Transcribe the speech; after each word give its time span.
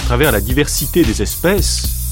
à 0.00 0.02
travers 0.02 0.32
la 0.32 0.40
diversité 0.40 1.04
des 1.04 1.20
espèces, 1.20 2.08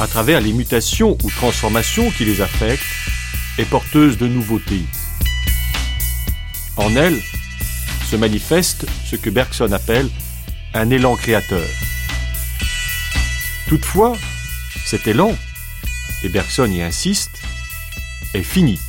à 0.00 0.06
travers 0.06 0.40
les 0.40 0.54
mutations 0.54 1.16
ou 1.22 1.30
transformations 1.30 2.10
qui 2.10 2.24
les 2.24 2.40
affectent, 2.40 2.82
est 3.58 3.66
porteuse 3.66 4.16
de 4.16 4.26
nouveautés. 4.26 4.82
En 6.78 6.96
elle 6.96 7.20
se 8.10 8.16
manifeste 8.16 8.86
ce 9.04 9.16
que 9.16 9.28
Bergson 9.28 9.72
appelle 9.72 10.08
un 10.72 10.88
élan 10.88 11.16
créateur. 11.16 11.68
Toutefois, 13.68 14.16
cet 14.86 15.06
élan, 15.06 15.36
et 16.24 16.30
Bergson 16.30 16.70
y 16.70 16.80
insiste, 16.80 17.42
est 18.32 18.42
fini. 18.42 18.80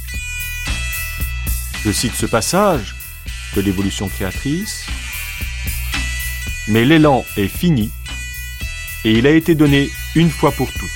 Je 1.84 1.92
cite 1.92 2.16
ce 2.16 2.26
passage 2.26 2.96
de 3.58 3.62
l'évolution 3.62 4.08
créatrice. 4.08 4.86
Mais 6.70 6.86
l'élan 6.86 7.26
est 7.36 7.48
fini 7.48 7.92
et 9.06 9.12
il 9.12 9.28
a 9.28 9.32
été 9.32 9.56
donné 9.56 9.90
une 10.16 10.30
fois 10.30 10.52
pour 10.52 10.72
toutes. 10.72 10.90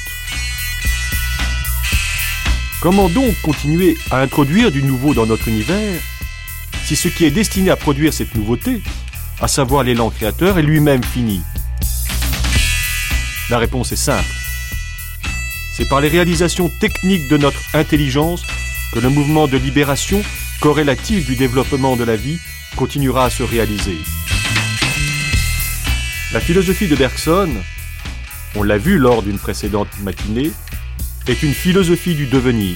Comment 2.81 3.07
donc 3.09 3.33
continuer 3.41 3.97
à 4.11 4.19
introduire 4.19 4.71
du 4.71 4.83
nouveau 4.83 5.13
dans 5.13 5.25
notre 5.25 5.47
univers 5.47 6.01
si 6.83 6.97
ce 6.97 7.07
qui 7.07 7.23
est 7.23 7.31
destiné 7.31 7.69
à 7.69 7.77
produire 7.77 8.13
cette 8.13 8.35
nouveauté, 8.35 8.81
à 9.39 9.47
savoir 9.47 9.83
l'élan 9.83 10.09
créateur, 10.09 10.59
est 10.59 10.63
lui-même 10.63 11.03
fini? 11.03 11.41
La 13.49 13.57
réponse 13.57 13.93
est 13.93 13.97
simple. 13.97 14.27
C'est 15.77 15.87
par 15.87 16.01
les 16.01 16.09
réalisations 16.09 16.69
techniques 16.81 17.29
de 17.29 17.37
notre 17.37 17.61
intelligence 17.73 18.43
que 18.91 18.99
le 18.99 19.09
mouvement 19.09 19.47
de 19.47 19.57
libération 19.57 20.21
corrélatif 20.59 21.25
du 21.25 21.35
développement 21.35 21.95
de 21.95 22.03
la 22.03 22.15
vie 22.15 22.37
continuera 22.75 23.25
à 23.25 23.29
se 23.29 23.43
réaliser. 23.43 23.97
La 26.33 26.39
philosophie 26.39 26.87
de 26.87 26.95
Bergson 26.95 27.49
on 28.55 28.63
l'a 28.63 28.77
vu 28.77 28.97
lors 28.97 29.23
d'une 29.23 29.39
précédente 29.39 29.87
matinée, 30.01 30.51
est 31.27 31.43
une 31.43 31.53
philosophie 31.53 32.15
du 32.15 32.27
devenir. 32.27 32.75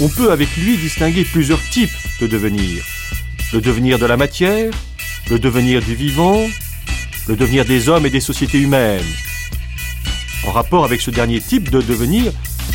On 0.00 0.08
peut 0.08 0.30
avec 0.30 0.56
lui 0.56 0.76
distinguer 0.76 1.24
plusieurs 1.24 1.62
types 1.70 1.96
de 2.20 2.26
devenir. 2.26 2.84
Le 3.52 3.60
devenir 3.60 3.98
de 3.98 4.06
la 4.06 4.16
matière, 4.16 4.72
le 5.30 5.38
devenir 5.38 5.82
du 5.82 5.94
vivant, 5.94 6.40
le 7.28 7.36
devenir 7.36 7.64
des 7.64 7.88
hommes 7.88 8.06
et 8.06 8.10
des 8.10 8.20
sociétés 8.20 8.58
humaines. 8.58 9.04
En 10.46 10.50
rapport 10.50 10.84
avec 10.84 11.00
ce 11.00 11.10
dernier 11.10 11.40
type 11.40 11.70
de 11.70 11.80
devenir, 11.80 12.32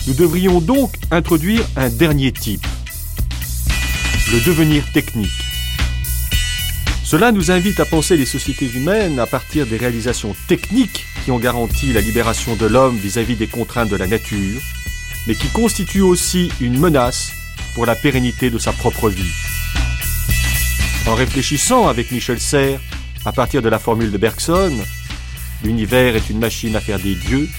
nous 0.08 0.14
devrions 0.14 0.60
donc 0.62 0.96
introduire 1.12 1.64
un 1.76 1.90
dernier 1.90 2.32
type, 2.32 2.66
le 4.32 4.40
devenir 4.40 4.84
technique. 4.92 5.39
Cela 7.10 7.32
nous 7.32 7.50
invite 7.50 7.80
à 7.80 7.86
penser 7.86 8.18
les 8.18 8.28
sociétés 8.28 8.70
humaines 8.72 9.18
à 9.18 9.26
partir 9.26 9.66
des 9.66 9.78
réalisations 9.78 10.36
techniques 10.48 11.08
qui 11.26 11.32
ont 11.32 11.40
garanti 11.40 11.92
la 11.92 12.02
libération 12.02 12.56
de 12.56 12.68
l'homme 12.68 12.98
vis-à-vis 12.98 13.36
des 13.36 13.48
contraintes 13.48 13.90
de 13.90 13.96
la 13.96 14.06
nature, 14.06 14.62
mais 15.26 15.34
qui 15.34 15.48
constituent 15.48 16.04
aussi 16.04 16.52
une 16.62 16.78
menace 16.78 17.32
pour 17.74 17.88
la 17.88 17.96
pérennité 17.96 18.52
de 18.52 18.60
sa 18.60 18.74
propre 18.74 19.10
vie. 19.10 19.34
En 21.08 21.16
réfléchissant 21.16 21.88
avec 21.88 22.12
Michel 22.12 22.40
Serres 22.40 22.80
à 23.26 23.32
partir 23.32 23.64
de 23.64 23.70
la 23.70 23.80
formule 23.80 24.12
de 24.12 24.18
Bergson, 24.20 24.72
l'univers 25.64 26.16
est 26.16 26.30
une 26.30 26.38
machine 26.38 26.76
à 26.76 26.80
faire 26.80 27.00
des 27.00 27.16
dieux, 27.16 27.50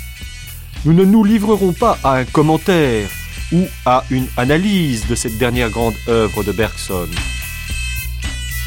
nous 0.84 0.92
ne 0.92 1.04
nous 1.04 1.24
livrerons 1.24 1.72
pas 1.72 1.98
à 2.04 2.18
un 2.18 2.24
commentaire 2.24 3.08
ou 3.50 3.66
à 3.84 4.04
une 4.10 4.28
analyse 4.36 5.08
de 5.08 5.16
cette 5.16 5.38
dernière 5.38 5.70
grande 5.70 5.96
œuvre 6.06 6.44
de 6.44 6.52
Bergson. 6.52 7.08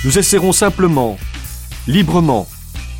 Nous 0.05 0.19
essaierons 0.19 0.51
simplement, 0.51 1.17
librement, 1.87 2.49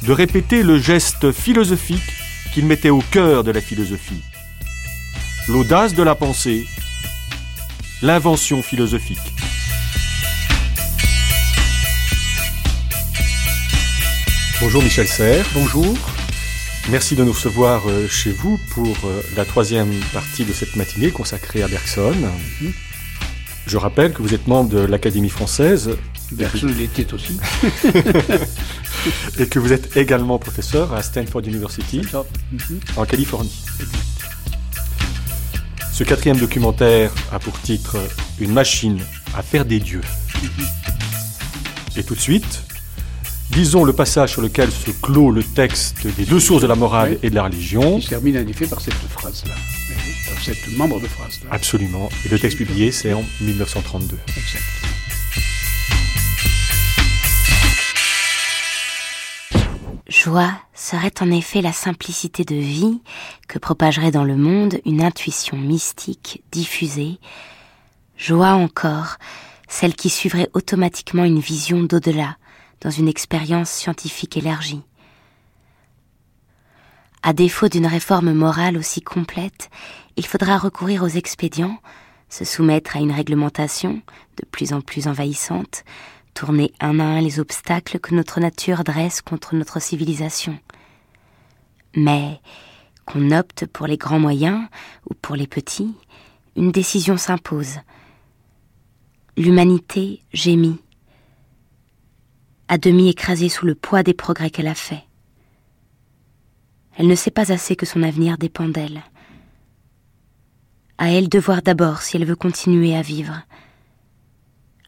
de 0.03 0.13
répéter 0.13 0.63
le 0.63 0.79
geste 0.79 1.33
philosophique 1.33 2.13
qu'il 2.53 2.65
mettait 2.65 2.91
au 2.91 3.01
cœur 3.11 3.43
de 3.43 3.51
la 3.51 3.59
philosophie. 3.59 4.21
L'audace 5.49 5.95
de 5.95 6.01
la 6.01 6.15
pensée, 6.15 6.65
l'invention 8.01 8.61
philosophique. 8.61 9.19
Bonjour 14.61 14.81
Michel 14.81 15.07
Serres. 15.07 15.45
Bonjour. 15.53 15.97
Merci 16.89 17.17
de 17.17 17.25
nous 17.25 17.33
recevoir 17.33 17.81
euh, 17.89 18.07
chez 18.07 18.31
vous 18.31 18.57
pour 18.69 18.95
euh, 19.03 19.21
la 19.35 19.43
troisième 19.43 19.93
partie 20.13 20.45
de 20.45 20.53
cette 20.53 20.77
matinée 20.77 21.11
consacrée 21.11 21.63
à 21.63 21.67
Bergson. 21.67 22.15
Mhm. 22.61 22.71
Je 23.67 23.77
rappelle 23.77 24.13
que 24.13 24.21
vous 24.21 24.33
êtes 24.33 24.47
membre 24.47 24.69
de 24.69 24.79
l'Académie 24.79 25.29
française 25.29 25.97
Bergson 26.31 26.67
l'était 26.67 27.13
aussi. 27.13 27.37
et 29.39 29.47
que 29.47 29.59
vous 29.59 29.73
êtes 29.73 29.95
également 29.97 30.39
professeur 30.39 30.93
à 30.93 31.01
Stanford 31.03 31.41
University, 31.45 32.01
mhm. 32.51 32.79
en 32.97 33.05
Californie. 33.05 33.53
Ce 35.91 36.03
quatrième 36.03 36.37
documentaire 36.37 37.11
a 37.31 37.39
pour 37.39 37.59
titre 37.61 37.97
Une 38.39 38.51
machine 38.51 38.99
à 39.35 39.43
faire 39.43 39.65
des 39.65 39.79
dieux. 39.79 40.01
Mhm. 40.41 40.65
Et 41.97 42.03
tout 42.03 42.15
de 42.15 42.19
suite, 42.19 42.63
disons 43.51 43.83
le 43.83 43.93
passage 43.93 44.31
sur 44.31 44.41
lequel 44.41 44.71
se 44.71 44.89
clôt 44.89 45.29
le 45.29 45.43
texte 45.43 46.07
des 46.17 46.25
deux 46.25 46.39
sources 46.39 46.63
de 46.63 46.67
la 46.67 46.75
morale 46.75 47.19
et 47.21 47.29
de 47.29 47.35
la 47.35 47.43
religion. 47.43 47.99
Qui 47.99 48.07
termine 48.07 48.37
en 48.37 48.47
effet 48.47 48.65
par 48.65 48.81
cette 48.81 48.93
phrase-là, 48.95 49.53
par 50.27 50.43
cette 50.43 50.75
membre 50.75 50.99
de 50.99 51.07
phrase-là. 51.07 51.49
Absolument. 51.51 52.09
Et 52.25 52.29
le 52.29 52.39
texte 52.39 52.57
publié, 52.57 52.91
c'est 52.91 53.13
en 53.13 53.23
1932. 53.41 54.17
Exact. 54.35 54.63
Joie 60.13 60.53
serait 60.75 61.21
en 61.21 61.31
effet 61.31 61.63
la 61.63 61.73
simplicité 61.73 62.45
de 62.45 62.53
vie 62.53 63.01
que 63.47 63.57
propagerait 63.57 64.11
dans 64.11 64.23
le 64.23 64.37
monde 64.37 64.79
une 64.85 65.01
intuition 65.01 65.57
mystique 65.57 66.43
diffusée. 66.51 67.17
Joie 68.15 68.51
encore, 68.51 69.17
celle 69.67 69.95
qui 69.95 70.11
suivrait 70.11 70.51
automatiquement 70.53 71.23
une 71.23 71.39
vision 71.39 71.81
d'au-delà, 71.81 72.37
dans 72.81 72.91
une 72.91 73.07
expérience 73.07 73.71
scientifique 73.71 74.37
élargie. 74.37 74.83
À 77.23 77.33
défaut 77.33 77.67
d'une 77.67 77.87
réforme 77.87 78.33
morale 78.33 78.77
aussi 78.77 79.01
complète, 79.01 79.71
il 80.15 80.27
faudra 80.27 80.59
recourir 80.59 81.01
aux 81.01 81.07
expédients, 81.07 81.79
se 82.29 82.45
soumettre 82.45 82.97
à 82.97 82.99
une 82.99 83.11
réglementation 83.11 84.03
de 84.37 84.45
plus 84.51 84.73
en 84.73 84.81
plus 84.81 85.07
envahissante, 85.07 85.83
tourner 86.33 86.73
un 86.79 86.99
à 86.99 87.03
un 87.03 87.21
les 87.21 87.39
obstacles 87.39 87.99
que 87.99 88.15
notre 88.15 88.39
nature 88.39 88.83
dresse 88.83 89.21
contre 89.21 89.55
notre 89.55 89.81
civilisation. 89.81 90.57
Mais 91.95 92.39
qu'on 93.05 93.31
opte 93.31 93.65
pour 93.67 93.87
les 93.87 93.97
grands 93.97 94.19
moyens 94.19 94.67
ou 95.09 95.13
pour 95.13 95.35
les 95.35 95.47
petits, 95.47 95.93
une 96.55 96.71
décision 96.71 97.17
s'impose. 97.17 97.79
L'humanité 99.37 100.21
gémit, 100.33 100.79
à 102.67 102.77
demi 102.77 103.09
écrasée 103.09 103.49
sous 103.49 103.65
le 103.65 103.75
poids 103.75 104.03
des 104.03 104.13
progrès 104.13 104.49
qu'elle 104.49 104.67
a 104.67 104.75
faits. 104.75 105.03
Elle 106.97 107.07
ne 107.07 107.15
sait 107.15 107.31
pas 107.31 107.51
assez 107.51 107.75
que 107.75 107.85
son 107.85 108.03
avenir 108.03 108.37
dépend 108.37 108.67
d'elle. 108.67 109.01
À 110.97 111.11
elle 111.11 111.27
de 111.27 111.39
voir 111.39 111.61
d'abord 111.61 112.01
si 112.01 112.17
elle 112.17 112.25
veut 112.25 112.35
continuer 112.35 112.95
à 112.95 113.01
vivre, 113.01 113.41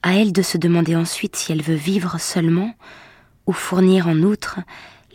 à 0.06 0.14
elle 0.14 0.32
de 0.32 0.44
se 0.44 0.60
demander 0.60 0.96
ensuite 0.96 1.36
si 1.36 1.52
elle 1.52 1.64
veut 1.64 1.74
vivre 1.74 2.20
seulement 2.20 2.76
ou 3.48 3.54
fournir 3.54 4.08
en 4.08 4.18
outre 4.20 4.60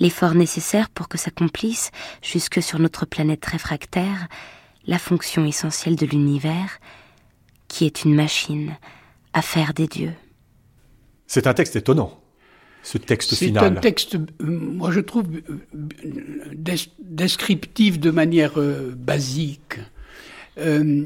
l'effort 0.01 0.35
nécessaire 0.35 0.91
pour 0.91 1.09
que 1.09 1.17
s'accomplisse, 1.17 1.93
jusque 2.23 2.61
sur 2.61 2.81
notre 2.81 3.07
planète 3.07 3.45
réfractaire, 3.47 4.27
la 4.87 4.99
fonction 4.99 5.45
essentielle 5.45 5.95
de 5.95 6.07
l'univers, 6.07 6.81
qui 7.69 7.87
est 7.87 8.05
une 8.05 8.17
machine 8.17 8.77
à 9.33 9.43
faire 9.43 9.75
des 9.75 9.87
dieux. 9.87 10.15
C'est 11.29 11.47
un 11.47 11.55
texte 11.55 11.77
étonnant, 11.77 12.21
ce 12.83 12.99
texte 12.99 13.37
final. 13.37 13.63
C'est 13.63 13.79
un 13.79 13.81
texte, 13.81 14.15
euh, 14.17 14.25
moi 14.41 14.91
je 14.91 15.01
trouve, 15.01 15.27
euh, 15.49 16.77
descriptif 16.99 18.01
de 18.01 18.11
manière 18.11 18.59
euh, 18.59 18.93
basique 18.97 19.79
euh, 20.61 21.05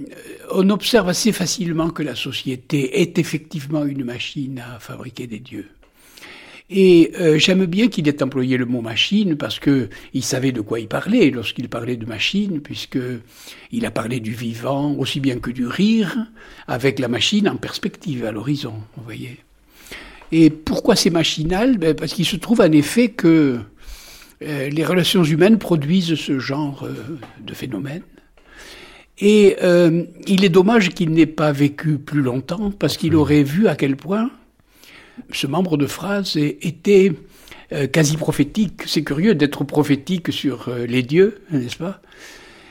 on 0.52 0.68
observe 0.70 1.08
assez 1.08 1.32
facilement 1.32 1.90
que 1.90 2.02
la 2.02 2.14
société 2.14 3.00
est 3.00 3.18
effectivement 3.18 3.84
une 3.84 4.04
machine 4.04 4.58
à 4.58 4.78
fabriquer 4.78 5.26
des 5.26 5.38
dieux. 5.38 5.68
Et 6.70 7.12
euh, 7.20 7.38
j'aime 7.38 7.66
bien 7.66 7.88
qu'il 7.88 8.08
ait 8.08 8.22
employé 8.22 8.56
le 8.56 8.64
mot 8.64 8.80
machine 8.80 9.36
parce 9.36 9.58
que 9.58 9.90
il 10.14 10.24
savait 10.24 10.50
de 10.50 10.62
quoi 10.62 10.80
il 10.80 10.88
parlait 10.88 11.30
lorsqu'il 11.30 11.68
parlait 11.68 11.96
de 11.96 12.06
machine, 12.06 12.60
puisque 12.60 12.98
il 13.70 13.84
a 13.84 13.90
parlé 13.90 14.18
du 14.18 14.32
vivant 14.32 14.92
aussi 14.94 15.20
bien 15.20 15.38
que 15.38 15.50
du 15.50 15.66
rire, 15.66 16.16
avec 16.66 16.98
la 16.98 17.08
machine 17.08 17.48
en 17.48 17.56
perspective 17.56 18.24
à 18.24 18.32
l'horizon, 18.32 18.74
vous 18.96 19.04
voyez. 19.04 19.38
Et 20.32 20.48
pourquoi 20.48 20.96
c'est 20.96 21.10
machinal? 21.10 21.76
Ben 21.76 21.94
Parce 21.94 22.14
qu'il 22.14 22.24
se 22.24 22.36
trouve 22.36 22.62
en 22.62 22.72
effet 22.72 23.08
que 23.10 23.60
euh, 24.42 24.68
les 24.70 24.84
relations 24.84 25.22
humaines 25.22 25.58
produisent 25.58 26.14
ce 26.14 26.38
genre 26.38 26.88
de 27.40 27.54
phénomène. 27.54 28.02
Et 29.26 29.56
euh, 29.62 30.04
il 30.26 30.44
est 30.44 30.50
dommage 30.50 30.90
qu'il 30.90 31.10
n'ait 31.12 31.24
pas 31.24 31.50
vécu 31.50 31.96
plus 31.96 32.20
longtemps, 32.20 32.70
parce 32.70 32.98
qu'il 32.98 33.16
aurait 33.16 33.42
vu 33.42 33.68
à 33.68 33.74
quel 33.74 33.96
point 33.96 34.30
ce 35.32 35.46
membre 35.46 35.78
de 35.78 35.86
phrase 35.86 36.36
était 36.36 37.10
euh, 37.72 37.86
quasi 37.86 38.18
prophétique. 38.18 38.82
C'est 38.84 39.02
curieux 39.02 39.34
d'être 39.34 39.64
prophétique 39.64 40.30
sur 40.30 40.68
euh, 40.68 40.84
les 40.84 41.02
dieux, 41.02 41.40
n'est-ce 41.50 41.78
pas? 41.78 42.02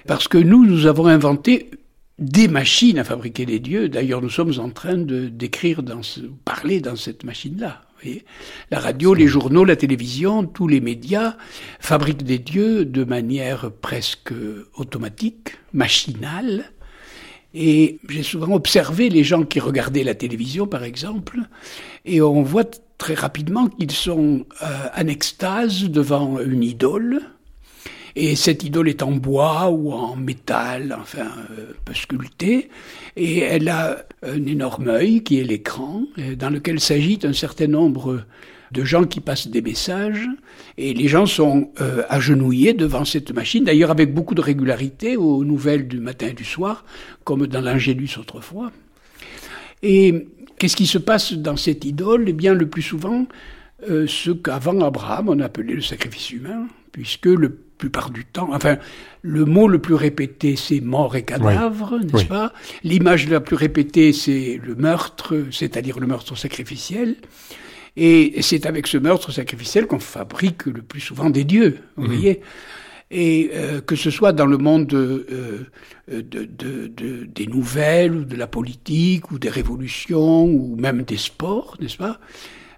Parce 0.06 0.28
que 0.28 0.38
nous, 0.38 0.64
nous 0.64 0.86
avons 0.86 1.08
inventé 1.08 1.72
des 2.20 2.48
machines 2.48 3.00
à 3.00 3.04
fabriquer 3.04 3.46
des 3.46 3.60
dieux. 3.60 3.90
D'ailleurs, 3.90 4.22
nous 4.22 4.30
sommes 4.30 4.54
en 4.60 4.70
train 4.70 4.98
de 4.98 5.28
d'écrire, 5.28 5.84
dans 5.84 6.04
ce, 6.04 6.22
parler 6.46 6.80
dans 6.80 6.96
cette 6.96 7.24
machine-là. 7.24 7.84
La 8.72 8.80
radio, 8.80 9.14
les 9.14 9.28
journaux, 9.28 9.66
la 9.66 9.76
télévision, 9.76 10.46
tous 10.46 10.68
les 10.68 10.82
médias 10.82 11.38
fabriquent 11.80 12.24
des 12.24 12.40
dieux 12.40 12.86
de 12.86 13.04
manière 13.04 13.72
presque 13.72 14.34
automatique, 14.76 15.56
machinale. 15.74 16.66
Et 17.54 18.00
j'ai 18.10 18.24
souvent 18.24 18.54
observé 18.56 19.10
les 19.10 19.24
gens 19.24 19.44
qui 19.44 19.60
regardaient 19.60 20.04
la 20.04 20.16
télévision, 20.16 20.66
par 20.66 20.84
exemple, 20.84 21.40
et 22.04 22.22
on 22.22 22.42
voit 22.42 22.66
très 22.98 23.14
rapidement 23.14 23.68
qu'ils 23.68 23.92
sont 23.92 24.46
euh, 24.64 24.88
en 24.96 25.08
extase 25.08 25.84
devant 25.84 26.40
une 26.40 26.64
idole. 26.64 27.22
Et 28.16 28.36
cette 28.36 28.64
idole 28.64 28.90
est 28.90 29.02
en 29.02 29.12
bois 29.12 29.70
ou 29.70 29.92
en 29.92 30.16
métal, 30.16 30.96
enfin, 31.00 31.28
euh, 31.58 31.74
peu 31.84 31.94
sculptée. 31.94 32.70
Et 33.16 33.40
elle 33.40 33.70
a 33.70 34.06
un 34.22 34.46
énorme 34.46 34.88
œil 34.88 35.24
qui 35.24 35.40
est 35.40 35.44
l'écran, 35.44 36.04
euh, 36.20 36.36
dans 36.36 36.50
lequel 36.50 36.80
s'agite 36.80 37.26
un 37.26 37.34
certain 37.34 37.68
nombre 37.68 38.24
de 38.74 38.84
gens 38.84 39.04
qui 39.04 39.20
passent 39.20 39.48
des 39.48 39.62
messages, 39.62 40.28
et 40.78 40.94
les 40.94 41.08
gens 41.08 41.28
sont 41.28 41.72
euh, 41.80 42.04
agenouillés 42.10 42.74
devant 42.74 43.06
cette 43.06 43.32
machine, 43.32 43.64
d'ailleurs 43.64 43.92
avec 43.92 44.14
beaucoup 44.14 44.34
de 44.34 44.42
régularité 44.42 45.16
aux 45.16 45.46
nouvelles 45.46 45.88
du 45.88 46.00
matin 46.00 46.28
et 46.28 46.34
du 46.34 46.44
soir, 46.44 46.84
comme 47.24 47.46
dans 47.46 47.62
l'Angélus 47.62 48.18
autrefois. 48.20 48.72
Et 49.84 50.28
qu'est-ce 50.58 50.76
qui 50.76 50.88
se 50.88 50.98
passe 50.98 51.34
dans 51.34 51.56
cette 51.56 51.86
idole? 51.86 52.26
Eh 52.28 52.34
bien, 52.34 52.54
le 52.56 52.68
plus 52.68 52.82
souvent, 52.82 53.28
euh, 53.90 54.08
ce 54.08 54.32
qu'avant 54.32 54.80
Abraham 54.82 55.30
on 55.30 55.40
appelait 55.40 55.76
le 55.76 55.82
sacrifice 55.82 56.32
humain, 56.32 56.68
puisque 56.92 57.28
le 57.28 57.50
plupart 57.78 58.10
du 58.10 58.26
temps, 58.26 58.50
enfin, 58.54 58.78
le 59.22 59.46
mot 59.46 59.68
le 59.68 59.80
plus 59.80 59.96
répété, 59.96 60.56
c'est 60.56 60.82
mort 60.82 61.16
et 61.16 61.24
cadavre, 61.24 62.00
n'est-ce 62.00 62.26
pas? 62.26 62.54
L'image 62.84 63.28
la 63.30 63.40
plus 63.40 63.56
répétée, 63.56 64.14
c'est 64.14 64.60
le 64.64 64.76
meurtre, 64.76 65.46
c'est-à-dire 65.52 66.00
le 66.00 66.08
meurtre 66.08 66.36
sacrificiel. 66.36 67.16
Et 67.96 68.42
c'est 68.42 68.66
avec 68.66 68.88
ce 68.88 68.98
meurtre 68.98 69.32
sacrificiel 69.32 69.86
qu'on 69.86 70.00
fabrique 70.00 70.66
le 70.66 70.82
plus 70.82 71.02
souvent 71.02 71.30
des 71.30 71.44
dieux, 71.44 71.78
vous 71.96 72.08
voyez? 72.08 72.42
Et 73.12 73.52
euh, 73.54 73.80
que 73.82 73.96
ce 73.96 74.10
soit 74.10 74.34
dans 74.34 74.48
le 74.48 74.58
monde 74.58 74.92
euh, 74.94 75.68
de, 76.08 76.22
de, 76.46 77.26
des 77.26 77.46
nouvelles, 77.46 78.16
ou 78.16 78.26
de 78.26 78.36
la 78.36 78.48
politique, 78.48 79.30
ou 79.32 79.38
des 79.38 79.50
révolutions, 79.50 80.46
ou 80.46 80.76
même 80.76 81.04
des 81.04 81.18
sports, 81.18 81.78
n'est-ce 81.80 81.98
pas? 81.98 82.20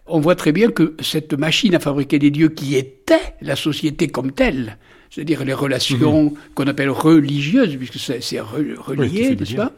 On 0.08 0.20
voit 0.20 0.36
très 0.36 0.52
bien 0.52 0.70
que 0.70 0.96
cette 1.00 1.34
machine 1.34 1.74
à 1.76 1.80
fabriquer 1.80 2.20
des 2.20 2.30
dieux 2.30 2.50
qui 2.50 2.76
était 2.76 3.36
la 3.42 3.56
société 3.56 4.08
comme 4.08 4.32
telle, 4.32 4.78
c'est-à-dire 5.10 5.44
les 5.44 5.54
relations 5.54 6.26
mhm. 6.26 6.34
qu'on 6.54 6.68
appelle 6.68 6.90
religieuses, 6.90 7.76
puisque 7.78 7.98
c'est 7.98 8.40
relié, 8.40 9.36
n'est-ce 9.36 9.56
pas, 9.56 9.72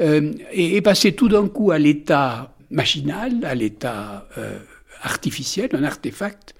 euh, 0.00 0.80
passée 0.82 1.12
tout 1.12 1.28
d'un 1.28 1.46
coup 1.46 1.70
à 1.70 1.78
l'état 1.78 2.54
machinal, 2.70 3.44
à 3.44 3.54
l'état 3.54 4.28
euh, 4.38 4.58
artificiel, 5.02 5.70
un 5.72 5.84
artefact, 5.84 6.54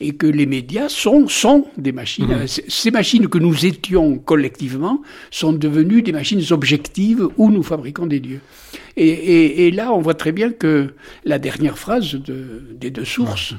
et 0.00 0.12
que 0.12 0.26
les 0.26 0.46
médias 0.46 0.88
sont, 0.88 1.28
sont 1.28 1.66
des 1.76 1.92
machines. 1.92 2.26
Mhm. 2.26 2.46
Ces 2.46 2.90
machines 2.90 3.28
que 3.28 3.38
nous 3.38 3.66
étions 3.66 4.16
collectivement 4.18 5.02
sont 5.30 5.52
devenues 5.52 6.02
des 6.02 6.12
machines 6.12 6.42
objectives 6.50 7.28
où 7.36 7.50
nous 7.50 7.62
fabriquons 7.62 8.06
des 8.06 8.20
dieux. 8.20 8.40
Et, 8.96 9.66
et, 9.66 9.70
là, 9.70 9.92
on 9.92 10.00
voit 10.00 10.14
très 10.14 10.32
bien 10.32 10.50
que 10.50 10.94
la 11.24 11.38
dernière 11.38 11.78
phrase 11.78 12.14
de, 12.14 12.62
des 12.74 12.90
deux 12.90 13.04
sources 13.04 13.54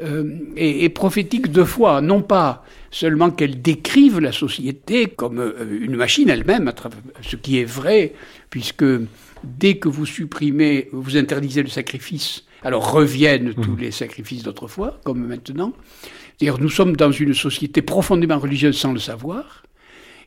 euh, 0.00 0.38
est, 0.56 0.84
est, 0.84 0.88
prophétique 0.88 1.50
deux 1.50 1.64
fois, 1.64 2.00
non 2.00 2.22
pas 2.22 2.64
seulement 2.90 3.30
qu'elle 3.30 3.60
décrive 3.60 4.20
la 4.20 4.32
société 4.32 5.06
comme 5.06 5.40
euh, 5.40 5.78
une 5.80 5.96
machine 5.96 6.28
elle-même, 6.30 6.72
ce 7.22 7.36
qui 7.36 7.58
est 7.58 7.64
vrai, 7.64 8.14
puisque 8.50 8.84
dès 9.42 9.76
que 9.78 9.88
vous 9.88 10.06
supprimez, 10.06 10.88
vous 10.92 11.16
interdisez 11.16 11.62
le 11.62 11.68
sacrifice, 11.68 12.44
alors 12.62 12.92
reviennent 12.92 13.54
tous 13.54 13.72
mhm. 13.72 13.80
les 13.80 13.90
sacrifices 13.90 14.42
d'autrefois, 14.42 15.00
comme 15.04 15.26
maintenant. 15.26 15.72
C'est-à-dire, 16.38 16.60
nous 16.60 16.70
sommes 16.70 16.96
dans 16.96 17.10
une 17.10 17.34
société 17.34 17.82
profondément 17.82 18.38
religieuse 18.38 18.78
sans 18.78 18.92
le 18.92 18.98
savoir, 18.98 19.64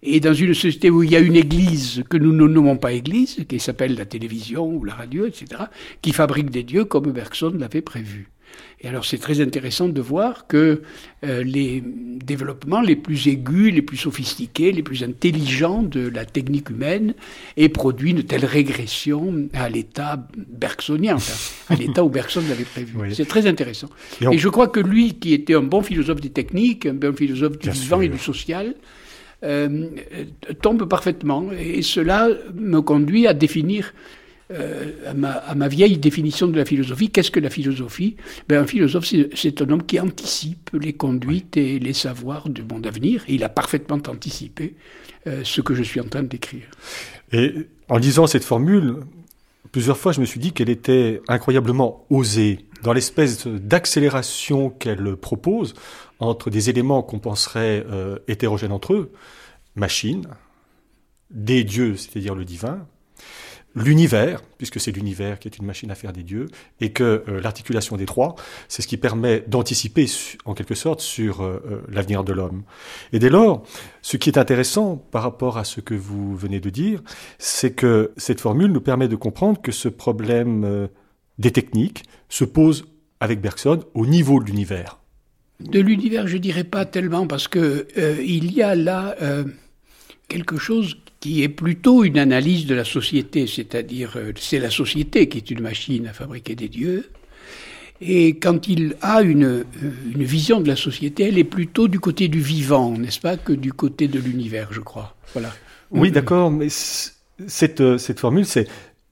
et 0.03 0.19
dans 0.19 0.33
une 0.33 0.53
société 0.53 0.89
où 0.89 1.03
il 1.03 1.11
y 1.11 1.15
a 1.15 1.19
une 1.19 1.35
église 1.35 2.03
que 2.09 2.17
nous 2.17 2.33
ne 2.33 2.47
nommons 2.47 2.77
pas 2.77 2.93
église, 2.93 3.37
qui 3.47 3.59
s'appelle 3.59 3.95
la 3.95 4.05
télévision 4.05 4.65
ou 4.65 4.83
la 4.83 4.95
radio, 4.95 5.25
etc., 5.25 5.63
qui 6.01 6.11
fabrique 6.11 6.49
des 6.49 6.63
dieux 6.63 6.85
comme 6.85 7.11
Bergson 7.11 7.53
l'avait 7.57 7.81
prévu. 7.81 8.29
Et 8.83 8.88
alors 8.88 9.06
c'est 9.06 9.19
très 9.19 9.42
intéressant 9.42 9.89
de 9.89 10.01
voir 10.01 10.48
que 10.48 10.81
euh, 11.24 11.44
les 11.44 11.83
développements 11.86 12.81
les 12.81 12.95
plus 12.95 13.27
aigus, 13.27 13.71
les 13.71 13.83
plus 13.83 13.98
sophistiqués, 13.98 14.71
les 14.71 14.81
plus 14.81 15.03
intelligents 15.03 15.83
de 15.83 16.09
la 16.09 16.25
technique 16.25 16.71
humaine 16.71 17.13
aient 17.57 17.69
produit 17.69 18.12
une 18.12 18.24
telle 18.24 18.45
régression 18.45 19.48
à 19.53 19.69
l'état 19.69 20.27
bergsonien, 20.36 21.18
à 21.69 21.75
l'état 21.75 22.03
où 22.03 22.09
Bergson 22.21 22.42
l'avait 22.50 22.63
prévu. 22.63 23.13
C'est 23.13 23.27
très 23.27 23.45
intéressant. 23.45 23.89
Et, 24.31 24.38
je 24.38 24.50
crois 24.50 24.68
que 24.68 24.80
lui, 24.80 25.13
qui 25.13 25.33
était 25.33 25.53
un 25.53 25.62
bon 25.62 25.81
philosophe 25.81 26.21
des 26.21 26.30
techniques, 26.30 26.88
un 26.88 26.95
bon 26.95 27.15
philosophe 27.15 27.59
du 27.59 27.69
vivant 27.69 28.01
et 28.01 28.09
du 28.09 28.18
social, 28.18 28.74
euh, 29.44 29.88
tombe 30.62 30.88
parfaitement. 30.88 31.50
Et 31.51 31.81
cela 31.83 32.30
me 32.56 32.81
conduit 32.81 33.27
à 33.27 33.33
définir 33.33 33.94
euh, 34.51 34.92
à, 35.07 35.56
ma, 35.56 35.68
vieille 35.68 35.98
définition 35.98 36.48
de 36.48 36.57
la 36.57 36.65
philosophie. 36.65 37.09
Qu'est-ce 37.09 37.31
que 37.31 37.39
la 37.39 37.50
philosophie? 37.50 38.15
Ben, 38.48 38.62
Un 38.62 38.68
philosophe, 38.68 39.12
c'est 39.33 39.62
un 39.62 39.69
homme 39.69 39.83
qui 39.83 40.00
anticipe 40.00 40.69
les 40.74 40.94
conduites 40.94 41.57
et 41.57 41.80
les 41.80 41.94
savoirs 41.94 42.50
du 42.50 42.63
monde 42.63 42.86
à 42.88 42.92
venir. 42.92 43.24
il 43.27 43.44
a 43.44 43.50
parfaitement 43.50 44.00
anticipé 44.07 44.75
euh, 45.27 45.41
ce 45.43 45.62
que 45.62 45.74
je 45.74 45.84
suis 45.84 46.00
en 46.00 46.05
train 46.05 46.24
décrire. 46.24 46.63
Et 47.31 47.53
en 47.89 47.98
lisant 47.98 48.27
cette 48.27 48.43
formule, 48.43 48.98
plusieurs 49.72 49.98
fois, 49.98 50.12
je 50.12 50.20
me 50.20 50.25
suis 50.25 50.39
dit 50.39 50.51
qu'elle 50.51 50.70
était 50.70 51.22
incroyablement 51.27 52.05
osée 52.10 52.65
dans 52.84 52.93
l'espèce 52.93 53.48
d'accélération 53.48 54.70
qu'elle 54.70 55.15
propose 55.15 55.74
entre 56.20 56.50
des 56.50 56.70
éléments 56.70 57.03
qu'on 57.03 57.20
penserait 57.20 57.86
euh, 57.89 58.20
hétérogènes 58.27 58.72
entre 58.72 58.93
eux, 58.93 59.12
machine, 59.75 60.27
des 61.29 61.63
dieux, 61.63 61.96
c'est-à-dire 61.96 62.36
le 62.36 62.46
divin, 62.46 62.86
l'univers, 63.75 64.41
puisque 64.57 64.79
c'est 64.79 64.91
l'univers 64.91 65.39
qui 65.39 65.47
est 65.47 65.57
une 65.57 65.65
machine 65.65 65.91
à 65.91 65.95
faire 65.95 66.13
des 66.13 66.23
dieux, 66.23 66.47
et 66.79 66.91
que 66.91 67.23
euh, 67.27 67.41
l'articulation 67.41 67.97
des 67.97 68.05
trois, 68.05 68.35
c'est 68.67 68.81
ce 68.81 68.87
qui 68.87 68.97
permet 68.97 69.43
d'anticiper 69.47 70.07
en 70.45 70.53
quelque 70.53 70.75
sorte 70.75 71.01
sur 71.01 71.41
euh, 71.41 71.63
euh, 71.69 71.81
l'avenir 71.89 72.23
de 72.23 72.33
l'homme. 72.33 72.63
Et 73.13 73.19
dès 73.19 73.29
lors, 73.29 73.63
ce 74.01 74.17
qui 74.17 74.29
est 74.29 74.37
intéressant 74.37 74.97
par 74.97 75.23
rapport 75.23 75.57
à 75.57 75.63
ce 75.63 75.79
que 75.81 75.93
vous 75.93 76.35
venez 76.35 76.59
de 76.59 76.69
dire, 76.69 77.01
c'est 77.37 77.71
que 77.71 78.11
cette 78.17 78.41
formule 78.41 78.71
nous 78.71 78.81
permet 78.81 79.07
de 79.07 79.15
comprendre 79.15 79.61
que 79.61 79.71
ce 79.71 79.87
problème 79.87 80.89
des 81.37 81.51
techniques 81.51 82.03
se 82.29 82.43
pose 82.43 82.85
avec 83.19 83.41
Bergson 83.41 83.83
au 83.93 84.05
niveau 84.05 84.39
de 84.39 84.45
l'univers. 84.45 84.99
De 85.59 85.79
l'univers, 85.79 86.27
je 86.27 86.37
dirais 86.37 86.63
pas 86.63 86.85
tellement, 86.85 87.27
parce 87.27 87.47
que 87.47 87.87
il 88.23 88.51
y 88.51 88.61
a 88.61 88.75
là 88.75 89.15
quelque 90.31 90.57
chose 90.57 90.95
qui 91.19 91.43
est 91.43 91.50
plutôt 91.50 92.03
une 92.03 92.17
analyse 92.17 92.65
de 92.65 92.73
la 92.73 92.85
société, 92.85 93.45
c'est-à-dire 93.47 94.13
euh, 94.15 94.31
c'est 94.39 94.59
la 94.59 94.71
société 94.71 95.27
qui 95.27 95.38
est 95.38 95.51
une 95.51 95.61
machine 95.61 96.07
à 96.07 96.13
fabriquer 96.13 96.55
des 96.55 96.69
dieux. 96.69 97.09
Et 98.00 98.38
quand 98.38 98.67
il 98.67 98.95
a 99.01 99.21
une, 99.21 99.43
euh, 99.43 99.63
une 100.15 100.23
vision 100.23 100.61
de 100.61 100.67
la 100.67 100.75
société, 100.75 101.27
elle 101.27 101.38
est 101.38 101.43
plutôt 101.43 101.88
du 101.88 102.00
côté 102.00 102.29
du 102.29 102.39
vivant, 102.39 102.97
n'est-ce 102.97 103.19
pas, 103.19 103.35
que 103.38 103.53
du 103.53 103.73
côté 103.73 104.07
de 104.07 104.19
l'univers, 104.19 104.69
je 104.71 104.79
crois. 104.79 105.15
Voilà. 105.33 105.51
Oui, 105.91 106.11
d'accord, 106.11 106.50
mais 106.50 106.69
cette, 106.69 107.81
euh, 107.81 107.97
cette 107.97 108.19
formule, 108.19 108.45
c'est 108.45 108.67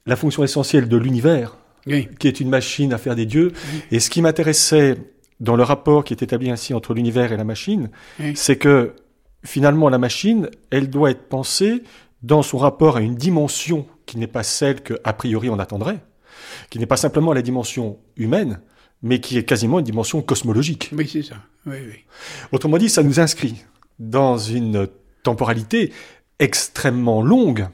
la 0.06 0.16
fonction 0.16 0.44
essentielle 0.44 0.88
de 0.88 0.98
l'univers, 0.98 1.58
qui 2.20 2.28
est 2.28 2.40
une 2.40 2.50
machine 2.50 2.94
à 2.94 2.98
faire 2.98 3.16
des 3.16 3.26
dieux. 3.26 3.52
Et 3.92 4.00
ce 4.00 4.10
qui 4.10 4.22
m'intéressait 4.22 4.98
dans 5.40 5.56
le 5.56 5.64
rapport 5.64 6.04
qui 6.04 6.14
est 6.14 6.22
établi 6.22 6.50
ainsi 6.50 6.74
entre 6.74 6.94
l'univers 6.94 7.32
et 7.32 7.38
la 7.38 7.44
machine, 7.44 7.90
c'est 8.36 8.58
que 8.58 8.94
finalement, 9.44 9.90
la 9.90 9.98
machine, 9.98 10.50
elle 10.70 10.90
doit 10.90 11.12
être 11.12 11.28
pensée 11.28 11.84
dans 12.24 12.42
son 12.42 12.58
rapport 12.58 12.98
à 12.98 13.02
une 13.02 13.16
dimension 13.16 13.86
qui 14.06 14.18
n'est 14.18 14.28
pas 14.28 14.44
celle 14.44 14.82
que, 14.82 14.96
a 15.04 15.14
priori, 15.14 15.50
on 15.50 15.60
attendrait, 15.60 16.00
qui 16.70 16.80
n'est 16.80 16.86
pas 16.86 16.98
simplement 16.98 17.34
la 17.34 17.42
dimension 17.42 17.98
humaine, 18.18 18.60
mais 19.02 19.20
qui 19.20 19.38
est 19.38 19.44
quasiment 19.44 19.80
une 19.80 19.86
dimension 19.86 20.22
cosmologique. 20.22 20.92
Oui, 20.94 21.08
c'est 21.12 21.24
ça. 21.24 21.36
Oui, 21.66 21.78
oui. 21.88 22.06
Autrement 22.52 22.78
dit, 22.78 22.90
ça 22.90 23.04
nous 23.04 23.20
inscrit 23.20 23.64
dans 24.00 24.38
une 24.38 24.88
temporalité 25.24 25.94
extrêmement 26.40 27.22
longue 27.22 27.68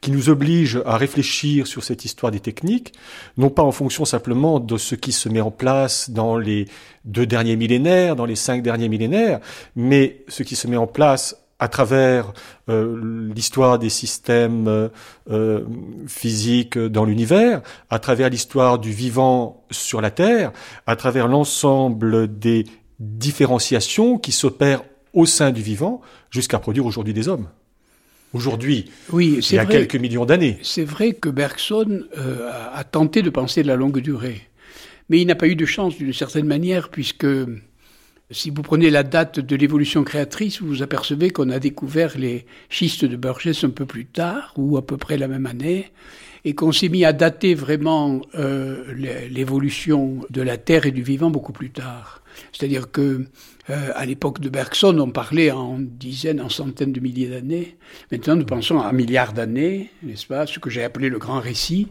qui 0.00 0.10
nous 0.10 0.28
oblige 0.28 0.80
à 0.86 0.96
réfléchir 0.96 1.66
sur 1.66 1.84
cette 1.84 2.04
histoire 2.04 2.32
des 2.32 2.40
techniques, 2.40 2.92
non 3.36 3.50
pas 3.50 3.62
en 3.62 3.72
fonction 3.72 4.04
simplement 4.04 4.60
de 4.60 4.76
ce 4.76 4.94
qui 4.94 5.12
se 5.12 5.28
met 5.28 5.40
en 5.40 5.50
place 5.50 6.10
dans 6.10 6.38
les 6.38 6.66
deux 7.04 7.26
derniers 7.26 7.56
millénaires, 7.56 8.16
dans 8.16 8.26
les 8.26 8.36
cinq 8.36 8.62
derniers 8.62 8.88
millénaires, 8.88 9.40
mais 9.76 10.24
ce 10.28 10.42
qui 10.42 10.56
se 10.56 10.66
met 10.66 10.76
en 10.76 10.86
place 10.86 11.36
à 11.58 11.68
travers 11.68 12.32
euh, 12.68 13.32
l'histoire 13.34 13.78
des 13.78 13.88
systèmes 13.88 14.90
euh, 15.30 15.64
physiques 16.06 16.78
dans 16.78 17.04
l'univers, 17.04 17.62
à 17.90 17.98
travers 17.98 18.30
l'histoire 18.30 18.78
du 18.78 18.92
vivant 18.92 19.64
sur 19.70 20.00
la 20.00 20.10
Terre, 20.10 20.52
à 20.86 20.94
travers 20.94 21.26
l'ensemble 21.26 22.38
des 22.38 22.64
différenciations 23.00 24.18
qui 24.18 24.32
s'opèrent 24.32 24.84
au 25.12 25.26
sein 25.26 25.50
du 25.50 25.62
vivant 25.62 26.00
jusqu'à 26.30 26.58
produire 26.58 26.86
aujourd'hui 26.86 27.14
des 27.14 27.28
hommes. 27.28 27.48
Aujourd'hui, 28.34 28.90
oui, 29.10 29.40
il 29.50 29.56
y 29.56 29.58
a 29.58 29.64
quelques 29.64 29.96
millions 29.96 30.26
d'années. 30.26 30.58
C'est 30.62 30.84
vrai 30.84 31.12
que 31.12 31.28
Bergson 31.28 32.04
a 32.14 32.84
tenté 32.84 33.22
de 33.22 33.30
penser 33.30 33.62
de 33.62 33.68
la 33.68 33.76
longue 33.76 34.00
durée, 34.00 34.42
mais 35.08 35.20
il 35.20 35.26
n'a 35.26 35.34
pas 35.34 35.48
eu 35.48 35.56
de 35.56 35.64
chance 35.64 35.96
d'une 35.96 36.12
certaine 36.12 36.46
manière 36.46 36.90
puisque 36.90 37.26
si 38.30 38.50
vous 38.50 38.62
prenez 38.62 38.90
la 38.90 39.04
date 39.04 39.40
de 39.40 39.56
l'évolution 39.56 40.04
créatrice, 40.04 40.60
vous 40.60 40.68
vous 40.68 40.82
apercevez 40.82 41.30
qu'on 41.30 41.48
a 41.48 41.58
découvert 41.58 42.18
les 42.18 42.44
schistes 42.68 43.06
de 43.06 43.16
Burgess 43.16 43.64
un 43.64 43.70
peu 43.70 43.86
plus 43.86 44.04
tard, 44.04 44.52
ou 44.56 44.76
à 44.76 44.86
peu 44.86 44.98
près 44.98 45.16
la 45.16 45.28
même 45.28 45.46
année, 45.46 45.90
et 46.44 46.54
qu'on 46.54 46.72
s'est 46.72 46.90
mis 46.90 47.04
à 47.04 47.14
dater 47.14 47.54
vraiment 47.54 48.20
euh, 48.34 48.84
l'évolution 49.30 50.20
de 50.28 50.42
la 50.42 50.58
Terre 50.58 50.84
et 50.84 50.90
du 50.90 51.02
vivant 51.02 51.30
beaucoup 51.30 51.52
plus 51.52 51.70
tard. 51.70 52.22
C'est-à-dire 52.52 52.90
que 52.90 53.24
euh, 53.70 53.90
à 53.94 54.06
l'époque 54.06 54.40
de 54.40 54.48
Bergson, 54.48 54.98
on 54.98 55.10
parlait 55.10 55.50
en 55.50 55.76
dizaines, 55.78 56.40
en 56.40 56.48
centaines 56.48 56.92
de 56.92 57.00
milliers 57.00 57.28
d'années. 57.28 57.76
Maintenant, 58.10 58.36
nous 58.36 58.44
pensons 58.44 58.78
à 58.80 58.88
un 58.88 58.92
milliard 58.92 59.32
d'années, 59.32 59.90
n'est-ce 60.02 60.26
pas 60.26 60.46
Ce 60.46 60.58
que 60.58 60.70
j'ai 60.70 60.82
appelé 60.82 61.08
le 61.08 61.18
grand 61.18 61.40
récit, 61.40 61.88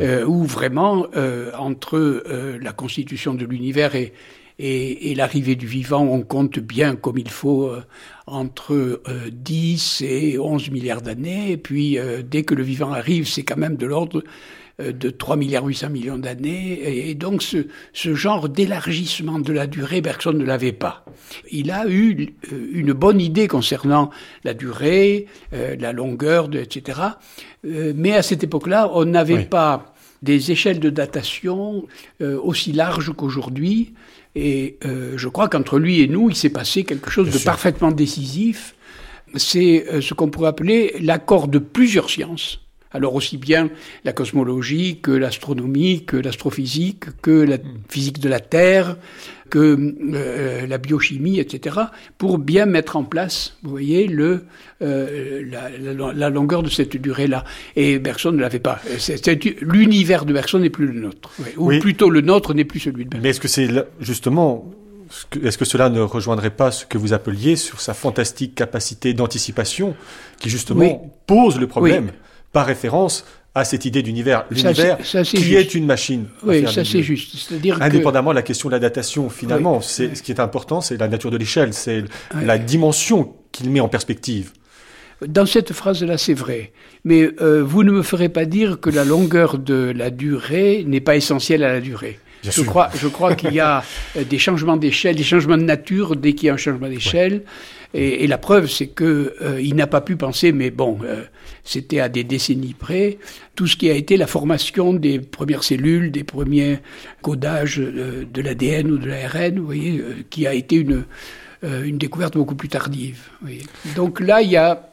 euh, 0.00 0.24
où 0.24 0.44
vraiment, 0.44 1.06
euh, 1.16 1.50
entre 1.58 1.96
euh, 1.96 2.58
la 2.60 2.72
constitution 2.72 3.34
de 3.34 3.44
l'univers 3.44 3.94
et, 3.94 4.12
et, 4.58 5.10
et 5.10 5.14
l'arrivée 5.14 5.56
du 5.56 5.66
vivant, 5.66 6.02
on 6.02 6.22
compte 6.22 6.58
bien 6.58 6.96
comme 6.96 7.18
il 7.18 7.30
faut 7.30 7.68
euh, 7.68 7.82
entre 8.28 8.74
euh, 8.74 9.30
10 9.32 10.02
et 10.02 10.38
11 10.38 10.70
milliards 10.70 11.02
d'années. 11.02 11.52
Et 11.52 11.56
puis, 11.56 11.98
euh, 11.98 12.22
dès 12.22 12.42
que 12.42 12.54
le 12.54 12.62
vivant 12.62 12.92
arrive, 12.92 13.28
c'est 13.28 13.42
quand 13.42 13.56
même 13.56 13.76
de 13.76 13.86
l'ordre 13.86 14.22
euh, 14.80 14.92
de 14.92 15.10
3 15.10 15.36
milliards 15.36 15.64
800 15.64 15.90
millions 15.90 16.18
d'années. 16.18 17.08
Et, 17.08 17.14
donc, 17.14 17.42
ce, 17.42 17.66
ce 17.92 18.14
genre 18.14 18.48
d'élargissement 18.48 19.38
de 19.38 19.52
la 19.52 19.66
durée, 19.66 20.00
Bergson 20.00 20.32
ne 20.32 20.44
l'avait 20.44 20.72
pas. 20.72 21.04
Il 21.50 21.70
a 21.70 21.88
eu 21.88 22.34
une 22.72 22.92
bonne 22.92 23.20
idée 23.20 23.48
concernant 23.48 24.10
la 24.44 24.54
durée, 24.54 25.26
la 25.52 25.92
longueur, 25.92 26.48
de, 26.48 26.58
etc. 26.58 27.00
mais 27.64 28.14
à 28.14 28.22
cette 28.22 28.44
époque-là, 28.44 28.90
on 28.94 29.04
n'avait 29.04 29.34
oui. 29.34 29.44
pas 29.44 29.94
des 30.22 30.52
échelles 30.52 30.80
de 30.80 30.90
datation 30.90 31.84
aussi 32.20 32.72
larges 32.72 33.12
qu'aujourd'hui. 33.14 33.92
Et 34.34 34.78
euh, 34.84 35.14
je 35.16 35.28
crois 35.28 35.48
qu'entre 35.48 35.78
lui 35.78 36.00
et 36.00 36.08
nous, 36.08 36.30
il 36.30 36.36
s'est 36.36 36.50
passé 36.50 36.84
quelque 36.84 37.10
chose 37.10 37.26
Bien 37.26 37.34
de 37.34 37.38
sûr. 37.38 37.46
parfaitement 37.46 37.90
décisif. 37.90 38.74
C'est 39.34 39.86
euh, 39.88 40.00
ce 40.00 40.14
qu'on 40.14 40.28
pourrait 40.30 40.48
appeler 40.48 40.94
l'accord 41.00 41.48
de 41.48 41.58
plusieurs 41.58 42.08
sciences. 42.08 42.60
Alors 42.90 43.14
aussi 43.14 43.36
bien 43.36 43.68
la 44.04 44.12
cosmologie 44.14 45.00
que 45.02 45.10
l'astronomie, 45.10 46.04
que 46.06 46.16
l'astrophysique, 46.16 47.20
que 47.20 47.30
la 47.30 47.58
physique 47.90 48.18
de 48.18 48.30
la 48.30 48.40
Terre, 48.40 48.96
que 49.48 49.94
euh, 50.14 50.66
la 50.66 50.78
biochimie, 50.78 51.38
etc., 51.38 51.76
pour 52.16 52.38
bien 52.38 52.66
mettre 52.66 52.96
en 52.96 53.04
place, 53.04 53.56
vous 53.62 53.70
voyez, 53.70 54.06
le, 54.06 54.44
euh, 54.82 55.42
la, 55.50 55.70
la, 55.70 56.12
la, 56.12 56.30
longueur 56.30 56.62
de 56.62 56.70
cette 56.70 56.96
durée-là. 56.96 57.44
Et 57.76 57.98
Bergson 57.98 58.32
ne 58.32 58.40
l'avait 58.40 58.58
pas. 58.58 58.80
L'univers 59.60 60.24
de 60.24 60.32
Bergson 60.32 60.58
n'est 60.58 60.70
plus 60.70 60.86
le 60.86 61.00
nôtre. 61.00 61.30
Ou 61.56 61.68
oui. 61.68 61.80
plutôt 61.80 62.10
le 62.10 62.20
nôtre 62.20 62.54
n'est 62.54 62.64
plus 62.64 62.80
celui 62.80 63.04
de 63.04 63.10
Bergson. 63.10 63.22
Mais 63.22 63.30
est-ce 63.30 63.40
que 63.40 63.48
c'est 63.48 63.68
justement 64.00 64.70
est-ce 65.42 65.56
que 65.56 65.64
cela 65.64 65.88
ne 65.88 66.00
rejoindrait 66.00 66.50
pas 66.50 66.70
ce 66.70 66.84
que 66.84 66.98
vous 66.98 67.14
appeliez 67.14 67.56
sur 67.56 67.80
sa 67.80 67.94
fantastique 67.94 68.54
capacité 68.54 69.14
d'anticipation 69.14 69.96
qui 70.38 70.50
justement 70.50 71.02
oui. 71.02 71.10
pose 71.26 71.58
le 71.58 71.66
problème 71.66 72.08
oui 72.08 72.12
par 72.52 72.66
référence 72.66 73.24
à 73.54 73.64
cette 73.64 73.84
idée 73.84 74.02
d'univers, 74.02 74.44
l'univers 74.50 74.98
qui 74.98 75.36
juste. 75.38 75.52
est 75.52 75.74
une 75.74 75.86
machine. 75.86 76.26
Oui, 76.44 76.64
ça 76.66 76.84
c'est 76.84 77.02
juste. 77.02 77.34
C'est-à-dire 77.36 77.82
indépendamment 77.82 78.30
que... 78.30 78.34
de 78.34 78.38
la 78.38 78.42
question 78.42 78.68
de 78.68 78.74
la 78.74 78.78
datation, 78.78 79.30
finalement, 79.30 79.78
oui, 79.78 79.84
c'est 79.86 80.14
ce 80.14 80.22
qui 80.22 80.30
est 80.30 80.40
important, 80.40 80.80
c'est 80.80 80.96
la 80.96 81.08
nature 81.08 81.30
de 81.30 81.36
l'échelle, 81.36 81.72
c'est 81.72 82.04
oui. 82.34 82.44
la 82.44 82.58
dimension 82.58 83.34
qu'il 83.50 83.70
met 83.70 83.80
en 83.80 83.88
perspective. 83.88 84.52
Dans 85.26 85.46
cette 85.46 85.72
phrase-là, 85.72 86.16
c'est 86.16 86.34
vrai. 86.34 86.72
Mais 87.04 87.28
euh, 87.40 87.64
vous 87.64 87.82
ne 87.82 87.90
me 87.90 88.02
ferez 88.02 88.28
pas 88.28 88.44
dire 88.44 88.78
que 88.78 88.90
la 88.90 89.04
longueur 89.04 89.58
de 89.58 89.92
la 89.96 90.10
durée 90.10 90.84
n'est 90.86 91.00
pas 91.00 91.16
essentielle 91.16 91.64
à 91.64 91.72
la 91.72 91.80
durée. 91.80 92.20
Bien 92.42 92.52
je 92.52 92.62
sûr. 92.62 92.66
crois, 92.66 92.88
je 92.94 93.08
crois 93.08 93.34
qu'il 93.34 93.52
y 93.52 93.58
a 93.58 93.82
des 94.30 94.38
changements 94.38 94.76
d'échelle, 94.76 95.16
des 95.16 95.24
changements 95.24 95.56
de 95.56 95.64
nature 95.64 96.14
dès 96.14 96.34
qu'il 96.34 96.46
y 96.46 96.50
a 96.50 96.54
un 96.54 96.58
changement 96.58 96.88
d'échelle. 96.88 97.42
Et, 97.94 98.24
et, 98.24 98.26
la 98.26 98.38
preuve, 98.38 98.68
c'est 98.68 98.88
que 98.88 99.34
euh, 99.40 99.60
il 99.60 99.74
n'a 99.74 99.86
pas 99.86 100.00
pu 100.02 100.16
penser, 100.16 100.52
mais 100.52 100.70
bon, 100.70 100.98
euh, 101.04 101.24
c'était 101.64 102.00
à 102.00 102.08
des 102.08 102.22
décennies 102.22 102.74
près, 102.74 103.18
tout 103.54 103.66
ce 103.66 103.76
qui 103.76 103.88
a 103.88 103.94
été 103.94 104.16
la 104.16 104.26
formation 104.26 104.92
des 104.92 105.18
premières 105.18 105.64
cellules, 105.64 106.12
des 106.12 106.24
premiers 106.24 106.80
codages 107.22 107.80
euh, 107.80 108.24
de 108.30 108.42
l'ADN 108.42 108.90
ou 108.90 108.98
de 108.98 109.06
l'ARN, 109.06 109.58
vous 109.58 109.64
voyez, 109.64 110.02
qui 110.28 110.46
a 110.46 110.52
été 110.52 110.76
une, 110.76 111.04
une 111.62 111.98
découverte 111.98 112.34
beaucoup 112.36 112.54
plus 112.54 112.68
tardive. 112.68 113.20
Donc 113.96 114.20
là, 114.20 114.42
il 114.42 114.50
y 114.50 114.56
a 114.56 114.88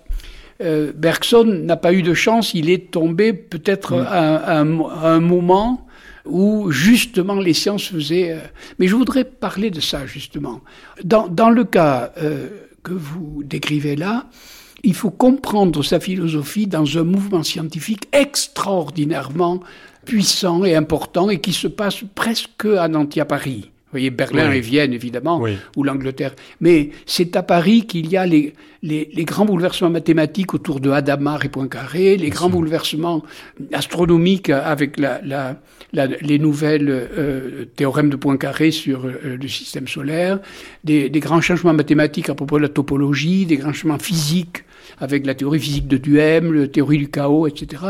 euh, 0.62 0.94
Bergson 0.96 1.44
n'a 1.44 1.76
pas 1.76 1.94
eu 1.94 2.02
de 2.02 2.14
chance, 2.14 2.54
il 2.54 2.70
est 2.70 2.92
tombé 2.92 3.34
peut-être 3.34 3.96
mmh. 3.96 4.08
à, 4.08 4.36
à, 4.36 4.60
à, 4.60 4.62
un 4.62 5.20
moment 5.20 5.86
où 6.24 6.72
justement 6.72 7.36
les 7.36 7.54
sciences 7.54 7.90
faisaient... 7.90 8.32
Euh... 8.32 8.40
Mais 8.80 8.88
je 8.88 8.96
voudrais 8.96 9.26
parler 9.26 9.70
de 9.70 9.82
ça 9.82 10.06
justement. 10.06 10.62
Dans, 11.04 11.28
dans 11.28 11.50
le 11.50 11.66
cas 11.66 12.14
euh, 12.18 12.48
que 12.86 12.94
vous 12.94 13.42
décrivez 13.44 13.96
là, 13.96 14.28
il 14.84 14.94
faut 14.94 15.10
comprendre 15.10 15.84
sa 15.84 16.00
philosophie 16.00 16.68
dans 16.68 16.98
un 16.98 17.04
mouvement 17.04 17.42
scientifique 17.42 18.08
extraordinairement 18.14 19.60
puissant 20.06 20.64
et 20.64 20.76
important 20.76 21.30
et 21.30 21.42
qui 21.42 21.52
se 21.52 21.68
passe 21.68 22.04
presque 22.14 22.66
à 22.66 22.88
Nantes 22.88 23.18
à 23.18 23.26
Paris. 23.26 23.72
Vous 23.96 24.00
voyez, 24.02 24.10
Berlin 24.10 24.50
oui. 24.50 24.58
et 24.58 24.60
Vienne, 24.60 24.92
évidemment, 24.92 25.40
oui. 25.40 25.56
ou 25.78 25.84
l'Angleterre. 25.86 26.36
Mais 26.60 26.90
c'est 27.06 27.38
à 27.38 27.44
Paris 27.44 27.86
qu'il 27.88 28.12
y 28.12 28.18
a 28.18 28.26
les, 28.26 28.54
les, 28.84 29.10
les, 29.14 29.24
grands 29.24 29.46
bouleversements 29.46 29.90
mathématiques 29.90 30.54
autour 30.54 30.82
de 30.82 30.90
Hadamard 30.90 31.46
et 31.46 31.48
Poincaré, 31.48 32.18
les 32.18 32.26
Bien 32.26 32.30
grands 32.32 32.48
sûr. 32.50 32.58
bouleversements 32.58 33.24
astronomiques 33.72 34.50
avec 34.50 35.00
la, 35.00 35.22
la, 35.24 35.62
la, 35.94 36.08
les 36.08 36.40
nouvelles 36.40 36.90
euh, 36.90 37.64
théorèmes 37.78 38.10
de 38.10 38.18
Poincaré 38.18 38.72
sur 38.72 39.06
euh, 39.06 39.38
le 39.42 39.48
système 39.48 39.88
solaire, 39.88 40.40
des, 40.84 41.10
des, 41.10 41.20
grands 41.22 41.40
changements 41.40 41.74
mathématiques 41.74 42.28
à 42.28 42.36
propos 42.36 42.58
de 42.58 42.64
la 42.64 42.70
topologie, 42.70 43.46
des 43.46 43.56
grands 43.56 43.72
changements 43.72 43.98
physiques 43.98 44.66
avec 45.00 45.26
la 45.26 45.36
théorie 45.36 45.62
physique 45.62 45.88
de 45.88 45.96
Duhem, 45.96 46.52
la 46.54 46.68
théorie 46.68 46.98
du 46.98 47.10
chaos, 47.10 47.48
etc 47.48 47.84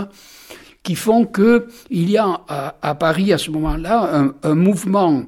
qui 0.84 0.94
font 0.94 1.26
que 1.26 1.66
il 1.90 2.12
y 2.12 2.18
a 2.18 2.42
à, 2.48 2.76
à 2.84 2.94
Paris 2.94 3.34
à 3.34 3.40
ce 3.40 3.50
moment-là 3.50 4.08
un, 4.14 4.36
un 4.44 4.54
mouvement 4.56 5.26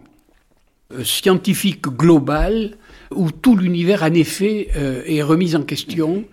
scientifique 1.03 1.87
global 1.87 2.77
où 3.11 3.31
tout 3.31 3.55
l'univers 3.55 4.03
en 4.03 4.13
effet 4.13 4.69
euh, 4.75 5.01
est 5.05 5.21
remis 5.21 5.55
en 5.55 5.63
question 5.63 6.25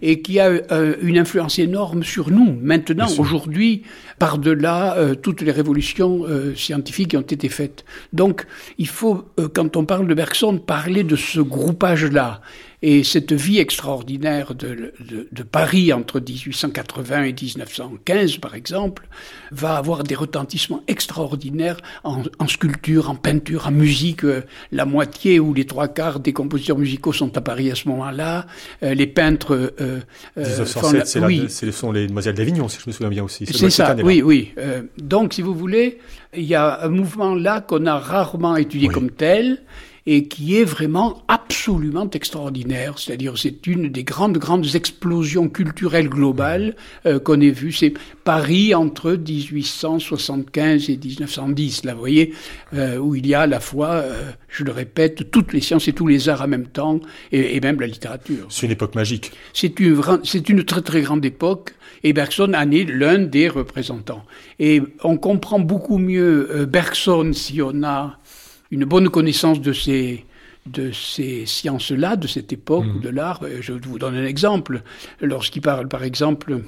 et 0.00 0.22
qui 0.22 0.38
a 0.40 0.48
euh, 0.48 0.96
une 1.02 1.18
influence 1.18 1.58
énorme 1.58 2.02
sur 2.02 2.30
nous. 2.30 2.58
Maintenant 2.60 3.08
aujourd'hui 3.18 3.82
par-delà 4.18 4.96
euh, 4.96 5.14
toutes 5.14 5.40
les 5.40 5.50
révolutions 5.50 6.24
euh, 6.26 6.54
scientifiques 6.54 7.08
qui 7.08 7.16
ont 7.16 7.22
été 7.22 7.48
faites. 7.48 7.84
Donc 8.12 8.46
il 8.78 8.88
faut 8.88 9.24
euh, 9.40 9.48
quand 9.52 9.76
on 9.76 9.84
parle 9.84 10.06
de 10.06 10.14
Bergson 10.14 10.58
parler 10.58 11.04
de 11.04 11.16
ce 11.16 11.40
groupage 11.40 12.04
là 12.04 12.40
et 12.82 13.04
cette 13.04 13.32
vie 13.32 13.58
extraordinaire 13.58 14.56
de, 14.56 14.92
de, 14.98 15.28
de, 15.30 15.42
Paris 15.44 15.92
entre 15.92 16.18
1880 16.18 17.22
et 17.22 17.32
1915, 17.32 18.38
par 18.38 18.56
exemple, 18.56 19.06
va 19.52 19.76
avoir 19.76 20.02
des 20.02 20.16
retentissements 20.16 20.82
extraordinaires 20.88 21.76
en, 22.02 22.24
en 22.40 22.48
sculpture, 22.48 23.08
en 23.08 23.14
peinture, 23.14 23.68
en 23.68 23.70
musique. 23.70 24.24
Euh, 24.24 24.42
la 24.72 24.84
moitié 24.84 25.38
ou 25.38 25.54
les 25.54 25.64
trois 25.64 25.86
quarts 25.86 26.18
des 26.18 26.32
compositeurs 26.32 26.76
musicaux 26.76 27.12
sont 27.12 27.36
à 27.36 27.40
Paris 27.40 27.70
à 27.70 27.76
ce 27.76 27.86
moment-là. 27.88 28.46
Euh, 28.82 28.94
les 28.94 29.06
peintres... 29.06 29.74
Euh, 29.80 30.00
1907, 30.36 31.06
c'est 31.06 31.20
oui. 31.20 31.44
ce 31.48 31.70
sont 31.70 31.92
les 31.92 32.08
Demoiselles 32.08 32.34
d'Avignon, 32.34 32.68
si 32.68 32.78
je 32.82 32.88
me 32.88 32.92
souviens 32.92 33.10
bien 33.10 33.22
aussi. 33.22 33.46
C'est 33.46 33.70
ça, 33.70 33.94
oui, 34.02 34.22
oui. 34.22 34.52
donc, 34.98 35.34
si 35.34 35.42
vous 35.42 35.54
voulez, 35.54 35.98
il 36.36 36.44
y 36.44 36.56
a 36.56 36.84
un 36.84 36.88
mouvement 36.88 37.36
là 37.36 37.60
qu'on 37.60 37.86
a 37.86 37.98
rarement 37.98 38.56
étudié 38.56 38.88
oui. 38.88 38.94
comme 38.94 39.10
tel 39.10 39.62
et 40.06 40.26
qui 40.26 40.56
est 40.56 40.64
vraiment 40.64 41.22
absolument 41.28 42.08
extraordinaire. 42.10 42.98
C'est-à-dire, 42.98 43.38
c'est 43.38 43.66
une 43.66 43.88
des 43.88 44.02
grandes, 44.02 44.38
grandes 44.38 44.74
explosions 44.74 45.48
culturelles 45.48 46.08
globales 46.08 46.74
euh, 47.06 47.20
qu'on 47.20 47.40
ait 47.40 47.50
vues. 47.50 47.72
C'est 47.72 47.94
Paris 48.24 48.74
entre 48.74 49.12
1875 49.12 50.90
et 50.90 50.96
1910, 50.96 51.84
là, 51.84 51.94
vous 51.94 52.00
voyez, 52.00 52.34
euh, 52.74 52.98
où 52.98 53.14
il 53.14 53.26
y 53.26 53.34
a 53.34 53.42
à 53.42 53.46
la 53.46 53.60
fois, 53.60 53.90
euh, 53.90 54.30
je 54.48 54.64
le 54.64 54.72
répète, 54.72 55.30
toutes 55.30 55.52
les 55.52 55.60
sciences 55.60 55.86
et 55.86 55.92
tous 55.92 56.06
les 56.06 56.28
arts 56.28 56.42
en 56.42 56.48
même 56.48 56.66
temps, 56.66 57.00
et, 57.30 57.56
et 57.56 57.60
même 57.60 57.80
la 57.80 57.86
littérature. 57.86 58.46
C'est 58.48 58.66
une 58.66 58.72
époque 58.72 58.94
magique. 58.94 59.32
C'est 59.52 59.78
une, 59.78 60.00
c'est 60.24 60.48
une 60.48 60.64
très, 60.64 60.82
très 60.82 61.02
grande 61.02 61.24
époque, 61.24 61.74
et 62.02 62.12
Bergson 62.12 62.52
en 62.54 62.70
est 62.72 62.84
l'un 62.84 63.18
des 63.18 63.48
représentants. 63.48 64.24
Et 64.58 64.82
on 65.04 65.16
comprend 65.16 65.60
beaucoup 65.60 65.98
mieux 65.98 66.66
Bergson 66.68 67.30
si 67.32 67.62
on 67.62 67.84
a 67.84 68.18
une 68.72 68.84
bonne 68.84 69.08
connaissance 69.10 69.60
de 69.60 69.72
ces, 69.72 70.24
de 70.66 70.90
ces 70.90 71.46
sciences-là, 71.46 72.16
de 72.16 72.26
cette 72.26 72.52
époque 72.52 72.86
mmh. 72.86 73.00
de 73.00 73.08
l'art. 73.10 73.40
Euh, 73.44 73.58
je 73.60 73.74
vous 73.74 73.98
donne 73.98 74.16
un 74.16 74.24
exemple. 74.24 74.82
Lorsqu'il 75.20 75.62
parle, 75.62 75.86
par 75.86 76.02
exemple, 76.02 76.62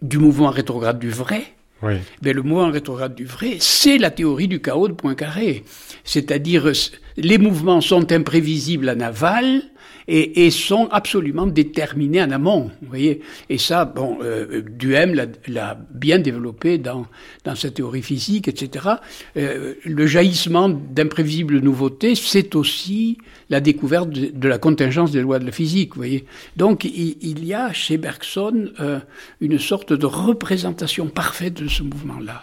du 0.00 0.18
mouvement 0.18 0.50
rétrograde 0.50 0.98
du 0.98 1.10
vrai, 1.10 1.42
oui. 1.82 1.96
Ben, 2.22 2.34
le 2.34 2.42
mouvement 2.42 2.70
rétrograde 2.70 3.14
du 3.14 3.26
vrai, 3.26 3.56
c'est 3.60 3.98
la 3.98 4.10
théorie 4.10 4.48
du 4.48 4.62
chaos 4.62 4.88
de 4.88 4.94
Poincaré. 4.94 5.62
C'est-à-dire, 6.04 6.72
les 7.18 7.36
mouvements 7.36 7.82
sont 7.82 8.12
imprévisibles 8.12 8.88
en 8.88 9.00
aval, 9.00 9.62
et, 10.08 10.46
et, 10.46 10.50
sont 10.50 10.88
absolument 10.90 11.46
déterminés 11.46 12.22
en 12.22 12.30
amont. 12.30 12.70
Vous 12.82 12.88
voyez 12.88 13.20
Et 13.48 13.58
ça, 13.58 13.84
bon, 13.84 14.18
euh, 14.22 14.62
Duhem 14.62 15.14
l'a 15.48 15.78
bien 15.90 16.18
développé 16.18 16.78
dans, 16.78 17.06
dans 17.44 17.54
sa 17.54 17.70
théorie 17.70 18.02
physique, 18.02 18.48
etc. 18.48 18.86
Euh, 19.36 19.74
le 19.84 20.06
jaillissement 20.06 20.68
d'imprévisibles 20.68 21.60
nouveautés, 21.60 22.14
c'est 22.14 22.54
aussi 22.54 23.18
la 23.50 23.60
découverte 23.60 24.10
de, 24.10 24.48
la 24.48 24.58
contingence 24.58 25.10
des 25.10 25.20
lois 25.20 25.38
de 25.38 25.46
la 25.46 25.52
physique. 25.52 25.94
Vous 25.94 26.00
voyez 26.00 26.24
Donc 26.56 26.84
il, 26.84 27.16
il, 27.20 27.44
y 27.44 27.54
a 27.54 27.72
chez 27.72 27.96
Bergson 27.96 28.70
euh, 28.80 28.98
une 29.40 29.58
sorte 29.58 29.92
de 29.92 30.06
représentation 30.06 31.06
parfaite 31.06 31.62
de 31.62 31.68
ce 31.68 31.82
mouvement-là. 31.82 32.42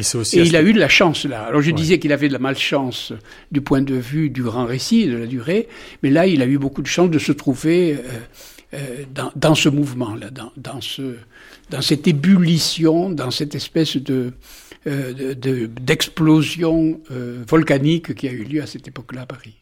Et, 0.00 0.38
il 0.40 0.56
a 0.56 0.62
eu 0.62 0.72
de 0.72 0.78
la 0.78 0.88
chance 0.88 1.24
là. 1.24 1.42
Alors 1.42 1.62
je 1.62 1.70
disais 1.70 1.98
qu'il 1.98 2.12
avait 2.12 2.28
de 2.28 2.32
la 2.32 2.38
malchance 2.38 3.12
du 3.50 3.60
point 3.60 3.82
de 3.82 3.94
vue 3.94 4.30
du 4.30 4.42
grand 4.42 4.64
récit, 4.64 5.06
de 5.06 5.16
la 5.16 5.26
durée, 5.26 5.68
mais 6.02 6.10
là 6.10 6.26
il 6.26 6.42
a 6.42 6.46
eu 6.46 6.58
beaucoup 6.58 6.82
de 6.82 6.86
chance 6.86 7.10
de 7.10 7.18
se 7.18 7.32
trouver 7.32 7.94
euh, 7.94 7.98
euh, 8.74 9.04
dans, 9.14 9.32
dans, 9.36 9.54
ce 9.54 9.68
mouvement-là, 9.68 10.30
dans, 10.30 10.52
dans, 10.56 10.80
ce, 10.80 11.16
dans 11.70 11.82
cette 11.82 12.08
ébullition, 12.08 13.10
dans 13.10 13.30
cette 13.30 13.54
espèce 13.54 13.96
de 13.96 14.32
euh, 14.86 15.34
d'explosion 15.34 17.00
volcanique 17.46 18.14
qui 18.14 18.28
a 18.28 18.32
eu 18.32 18.44
lieu 18.44 18.62
à 18.62 18.66
cette 18.66 18.88
époque-là 18.88 19.22
à 19.22 19.26
Paris. 19.26 19.56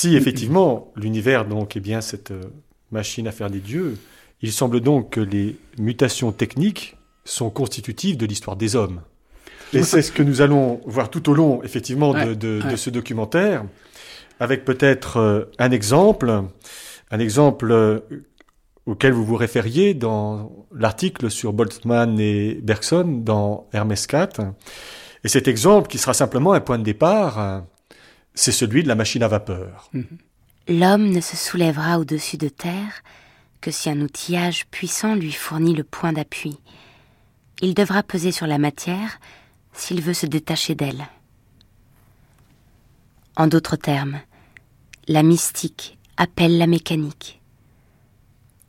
Si 0.00 0.14
effectivement 0.14 0.92
l'univers 0.94 1.44
donc 1.44 1.76
est 1.76 1.80
bien 1.80 2.00
cette 2.00 2.30
euh, 2.30 2.40
machine 2.92 3.26
à 3.26 3.32
faire 3.32 3.50
des 3.50 3.58
dieux, 3.58 3.98
il 4.42 4.52
semble 4.52 4.78
donc 4.78 5.10
que 5.10 5.20
les 5.20 5.56
mutations 5.76 6.30
techniques 6.30 6.96
sont 7.24 7.50
constitutives 7.50 8.16
de 8.16 8.24
l'histoire 8.24 8.56
des 8.56 8.76
hommes. 8.76 9.00
Et 9.72 9.82
c'est 9.82 10.02
ce 10.02 10.12
que 10.12 10.22
nous 10.22 10.40
allons 10.40 10.80
voir 10.86 11.10
tout 11.10 11.28
au 11.28 11.34
long, 11.34 11.64
effectivement, 11.64 12.14
de, 12.14 12.76
ce 12.76 12.90
documentaire, 12.90 13.64
avec 14.38 14.64
peut-être 14.64 15.16
euh, 15.16 15.46
un 15.58 15.72
exemple, 15.72 16.44
un 17.10 17.18
exemple 17.18 17.72
euh, 17.72 17.98
auquel 18.86 19.12
vous 19.12 19.24
vous 19.24 19.34
référiez 19.34 19.94
dans 19.94 20.52
l'article 20.72 21.28
sur 21.28 21.52
Boltzmann 21.52 22.20
et 22.20 22.60
Bergson 22.62 23.20
dans 23.24 23.66
Hermès 23.72 24.06
4. 24.06 24.42
Et 25.24 25.28
cet 25.28 25.48
exemple 25.48 25.88
qui 25.88 25.98
sera 25.98 26.14
simplement 26.14 26.52
un 26.52 26.60
point 26.60 26.78
de 26.78 26.84
départ, 26.84 27.64
c'est 28.38 28.52
celui 28.52 28.84
de 28.84 28.88
la 28.88 28.94
machine 28.94 29.24
à 29.24 29.28
vapeur. 29.28 29.90
Mhm. 29.92 30.06
L'homme 30.68 31.10
ne 31.10 31.20
se 31.20 31.36
soulèvera 31.36 31.98
au-dessus 31.98 32.36
de 32.36 32.48
terre 32.48 33.02
que 33.60 33.72
si 33.72 33.90
un 33.90 34.00
outillage 34.00 34.66
puissant 34.66 35.16
lui 35.16 35.32
fournit 35.32 35.74
le 35.74 35.82
point 35.82 36.12
d'appui. 36.12 36.60
Il 37.60 37.74
devra 37.74 38.04
peser 38.04 38.30
sur 38.30 38.46
la 38.46 38.58
matière 38.58 39.18
s'il 39.72 40.00
veut 40.00 40.14
se 40.14 40.26
détacher 40.26 40.76
d'elle. 40.76 41.08
En 43.36 43.48
d'autres 43.48 43.74
termes, 43.74 44.20
la 45.08 45.24
mystique 45.24 45.98
appelle 46.16 46.58
la 46.58 46.68
mécanique. 46.68 47.40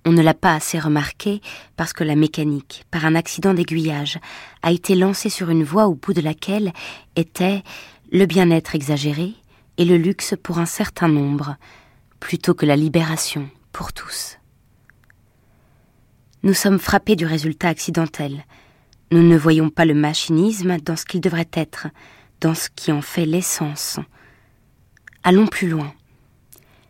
On 0.03 0.11
ne 0.11 0.23
l'a 0.23 0.33
pas 0.33 0.55
assez 0.55 0.79
remarqué 0.79 1.41
parce 1.75 1.93
que 1.93 2.03
la 2.03 2.15
mécanique, 2.15 2.85
par 2.89 3.05
un 3.05 3.13
accident 3.13 3.53
d'aiguillage, 3.53 4.17
a 4.63 4.71
été 4.71 4.95
lancée 4.95 5.29
sur 5.29 5.51
une 5.51 5.63
voie 5.63 5.87
au 5.87 5.93
bout 5.93 6.13
de 6.13 6.21
laquelle 6.21 6.73
était 7.15 7.61
le 8.11 8.25
bien-être 8.25 8.73
exagéré, 8.73 9.35
et 9.79 9.85
le 9.85 9.97
luxe 9.97 10.35
pour 10.43 10.59
un 10.59 10.65
certain 10.65 11.07
nombre, 11.07 11.55
plutôt 12.19 12.53
que 12.53 12.65
la 12.65 12.75
libération 12.75 13.49
pour 13.71 13.93
tous. 13.93 14.37
Nous 16.43 16.53
sommes 16.53 16.79
frappés 16.79 17.15
du 17.15 17.25
résultat 17.25 17.69
accidentel. 17.69 18.43
Nous 19.11 19.23
ne 19.23 19.37
voyons 19.37 19.69
pas 19.69 19.85
le 19.85 19.93
machinisme 19.93 20.77
dans 20.79 20.97
ce 20.97 21.05
qu'il 21.05 21.21
devrait 21.21 21.49
être, 21.53 21.87
dans 22.41 22.53
ce 22.53 22.67
qui 22.75 22.91
en 22.91 23.01
fait 23.01 23.25
l'essence. 23.25 23.99
Allons 25.23 25.47
plus 25.47 25.69
loin. 25.69 25.93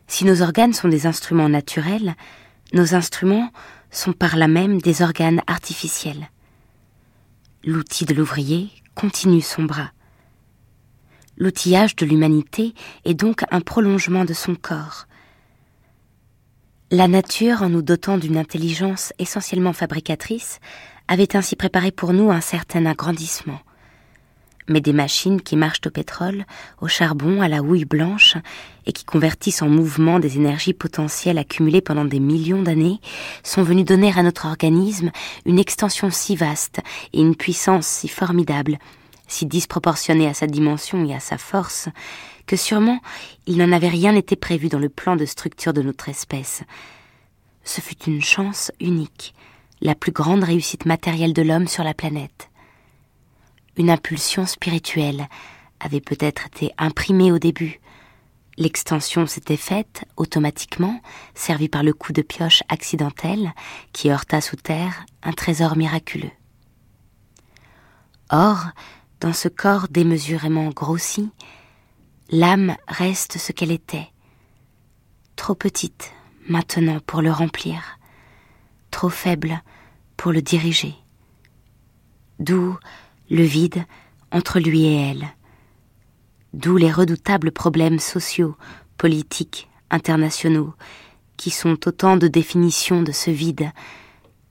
Si 0.07 0.25
nos 0.25 0.41
organes 0.41 0.73
sont 0.73 0.87
des 0.87 1.05
instruments 1.05 1.49
naturels, 1.49 2.15
nos 2.73 2.95
instruments 2.95 3.51
sont 3.91 4.13
par 4.13 4.35
là 4.35 4.47
même 4.47 4.81
des 4.81 5.03
organes 5.03 5.43
artificiels. 5.45 6.31
L'outil 7.63 8.05
de 8.05 8.15
l'ouvrier 8.15 8.71
continue 8.95 9.41
son 9.41 9.63
bras. 9.63 9.91
L'outillage 11.41 11.95
de 11.95 12.05
l'humanité 12.05 12.73
est 13.05 13.13
donc 13.13 13.43
un 13.49 13.61
prolongement 13.61 14.25
de 14.25 14.33
son 14.33 14.55
corps. 14.55 15.07
La 16.91 17.07
nature, 17.07 17.61
en 17.61 17.69
nous 17.69 17.81
dotant 17.81 18.17
d'une 18.17 18.37
intelligence 18.37 19.13
essentiellement 19.19 19.71
fabricatrice, 19.71 20.59
avait 21.07 21.37
ainsi 21.37 21.55
préparé 21.55 21.91
pour 21.91 22.11
nous 22.11 22.29
un 22.29 22.41
certain 22.41 22.85
agrandissement. 22.85 23.59
Mais 24.67 24.81
des 24.81 24.91
machines 24.91 25.41
qui 25.41 25.55
marchent 25.55 25.87
au 25.87 25.91
pétrole, 25.91 26.45
au 26.81 26.89
charbon, 26.89 27.41
à 27.41 27.47
la 27.47 27.61
houille 27.61 27.85
blanche, 27.85 28.35
et 28.85 28.91
qui 28.91 29.05
convertissent 29.05 29.61
en 29.61 29.69
mouvement 29.69 30.19
des 30.19 30.35
énergies 30.35 30.73
potentielles 30.73 31.37
accumulées 31.37 31.81
pendant 31.81 32.05
des 32.05 32.19
millions 32.19 32.63
d'années, 32.63 32.99
sont 33.43 33.63
venues 33.63 33.85
donner 33.85 34.11
à 34.13 34.23
notre 34.23 34.45
organisme 34.45 35.11
une 35.45 35.57
extension 35.57 36.11
si 36.11 36.35
vaste 36.35 36.81
et 37.13 37.21
une 37.21 37.37
puissance 37.37 37.87
si 37.87 38.09
formidable 38.09 38.77
si 39.29 39.45
disproportionné 39.45 40.27
à 40.27 40.33
sa 40.33 40.47
dimension 40.47 41.05
et 41.05 41.15
à 41.15 41.21
sa 41.21 41.37
force, 41.37 41.87
que 42.45 42.57
sûrement 42.57 42.99
il 43.45 43.57
n'en 43.57 43.71
avait 43.71 43.87
rien 43.87 44.15
été 44.15 44.35
prévu 44.35 44.67
dans 44.67 44.79
le 44.79 44.89
plan 44.89 45.15
de 45.15 45.25
structure 45.25 45.71
de 45.71 45.81
notre 45.81 46.09
espèce. 46.09 46.63
Ce 47.63 47.79
fut 47.79 48.03
une 48.03 48.21
chance 48.21 48.71
unique, 48.81 49.33
la 49.81 49.95
plus 49.95 50.11
grande 50.11 50.43
réussite 50.43 50.85
matérielle 50.85 51.33
de 51.33 51.43
l'homme 51.43 51.67
sur 51.67 51.83
la 51.83 51.93
planète. 51.93 52.49
Une 53.77 53.91
impulsion 53.91 54.45
spirituelle 54.45 55.29
avait 55.79 56.01
peut-être 56.01 56.47
été 56.47 56.73
imprimée 56.77 57.31
au 57.31 57.39
début. 57.39 57.79
L'extension 58.57 59.25
s'était 59.25 59.55
faite 59.55 60.03
automatiquement, 60.17 60.99
servie 61.33 61.69
par 61.69 61.83
le 61.83 61.93
coup 61.93 62.11
de 62.11 62.21
pioche 62.21 62.63
accidentel 62.67 63.53
qui 63.93 64.09
heurta 64.09 64.41
sous 64.41 64.57
terre 64.57 65.05
un 65.23 65.31
trésor 65.31 65.77
miraculeux. 65.77 66.31
Or, 68.31 68.65
dans 69.19 69.33
ce 69.33 69.47
corps 69.47 69.87
démesurément 69.89 70.69
grossi, 70.69 71.29
l'âme 72.29 72.75
reste 72.87 73.37
ce 73.37 73.51
qu'elle 73.51 73.71
était, 73.71 74.07
trop 75.35 75.55
petite 75.55 76.13
maintenant 76.47 76.99
pour 77.05 77.21
le 77.21 77.31
remplir. 77.31 77.99
trop 78.91 79.09
faible 79.09 79.61
pour 80.17 80.31
le 80.31 80.41
diriger. 80.41 80.95
D'où 82.39 82.77
le 83.29 83.43
vide 83.43 83.85
entre 84.31 84.59
lui 84.59 84.85
et 84.85 84.95
elle. 84.95 85.27
D'où 86.53 86.77
les 86.77 86.91
redoutables 86.91 87.51
problèmes 87.51 87.99
sociaux, 87.99 88.55
politiques, 88.97 89.69
internationaux, 89.91 90.73
qui 91.37 91.51
sont 91.51 91.87
autant 91.87 92.17
de 92.17 92.27
définitions 92.27 93.03
de 93.03 93.11
ce 93.11 93.31
vide, 93.31 93.71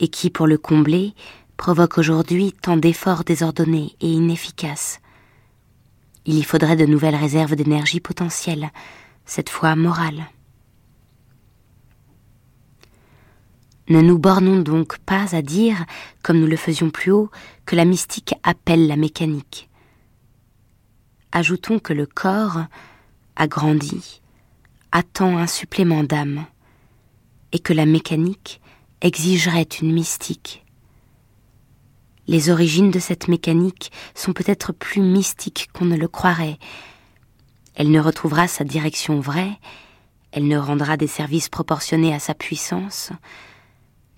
et 0.01 0.09
qui, 0.09 0.31
pour 0.31 0.47
le 0.47 0.59
combler, 0.59 1.15
provoquent 1.59 1.99
aujourd'hui 1.99 2.53
tant 2.53 2.79
d'efforts 2.79 3.25
désordonnés 3.25 3.95
et 4.01 4.11
inefficaces. 4.11 5.01
Il 6.25 6.39
y 6.39 6.43
faudrait 6.43 6.77
de 6.77 6.87
nouvelles 6.87 7.17
réserves 7.17 7.57
d'énergie 7.57 8.01
potentielle, 8.01 8.71
cette 9.27 9.51
fois 9.51 9.77
morale. 9.77 10.29
Ne 13.89 14.01
nous 14.01 14.19
bornons 14.19 14.61
donc 14.61 14.99
pas 14.99 15.35
à 15.35 15.43
dire, 15.43 15.85
comme 16.23 16.39
nous 16.39 16.47
le 16.47 16.57
faisions 16.57 16.91
plus 16.91 17.11
haut, 17.11 17.31
que 17.67 17.75
la 17.77 17.85
mystique 17.85 18.35
appelle 18.43 18.87
la 18.87 18.97
mécanique. 18.97 19.69
Ajoutons 21.33 21.79
que 21.79 21.93
le 21.93 22.07
corps, 22.07 22.65
agrandi, 23.37 24.23
attend 24.93 25.37
un 25.39 25.47
supplément 25.47 26.05
d'âme, 26.05 26.47
et 27.53 27.59
que 27.59 27.73
la 27.73 27.87
mécanique 27.87 28.61
exigerait 29.01 29.63
une 29.63 29.93
mystique. 29.93 30.65
Les 32.29 32.51
origines 32.51 32.91
de 32.91 32.99
cette 32.99 33.27
mécanique 33.27 33.91
sont 34.15 34.35
peut-être 34.35 34.73
plus 34.73 35.01
mystiques 35.01 35.71
qu'on 35.73 35.87
ne 35.87 35.97
le 35.97 36.09
croirait. 36.09 36.59
Elle 37.75 37.91
ne 37.91 38.01
retrouvera 38.01 38.47
sa 38.47 38.65
direction 38.65 39.19
vraie, 39.19 39.59
elle 40.33 40.47
ne 40.47 40.59
rendra 40.59 40.99
des 40.99 41.07
services 41.07 41.49
proportionnés 41.49 42.15
à 42.15 42.19
sa 42.19 42.35
puissance, 42.35 43.13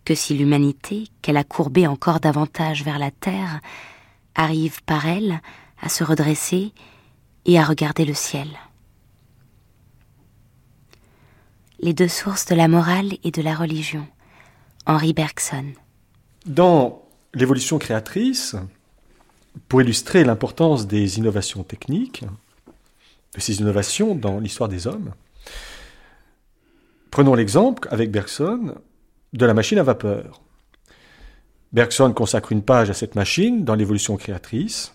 que 0.04 0.16
si 0.16 0.36
l'humanité, 0.36 1.06
qu'elle 1.22 1.36
a 1.36 1.44
courbée 1.44 1.86
encore 1.86 2.18
davantage 2.18 2.82
vers 2.82 2.98
la 2.98 3.12
terre, 3.12 3.60
arrive 4.34 4.82
par 4.82 5.06
elle 5.06 5.40
à 5.80 5.88
se 5.88 6.02
redresser 6.02 6.72
et 7.44 7.60
à 7.60 7.64
regarder 7.64 8.04
le 8.04 8.14
ciel. 8.14 8.48
Les 11.78 11.94
deux 11.94 12.08
sources 12.08 12.46
de 12.46 12.56
la 12.56 12.66
morale 12.66 13.12
et 13.22 13.30
de 13.30 13.40
la 13.40 13.54
religion. 13.54 14.06
Henri 14.84 15.12
Bergson. 15.12 15.74
L'évolution 17.34 17.78
créatrice, 17.78 18.56
pour 19.68 19.82
illustrer 19.82 20.24
l'importance 20.24 20.86
des 20.86 21.18
innovations 21.18 21.62
techniques, 21.62 22.24
de 23.34 23.40
ces 23.40 23.60
innovations 23.60 24.14
dans 24.14 24.38
l'histoire 24.40 24.68
des 24.68 24.86
hommes, 24.86 25.12
prenons 27.10 27.34
l'exemple 27.34 27.88
avec 27.90 28.10
Bergson 28.10 28.74
de 29.32 29.46
la 29.46 29.54
machine 29.54 29.78
à 29.78 29.82
vapeur. 29.82 30.40
Bergson 31.72 32.12
consacre 32.12 32.50
une 32.50 32.62
page 32.62 32.90
à 32.90 32.94
cette 32.94 33.14
machine 33.14 33.64
dans 33.64 33.76
l'évolution 33.76 34.16
créatrice, 34.16 34.94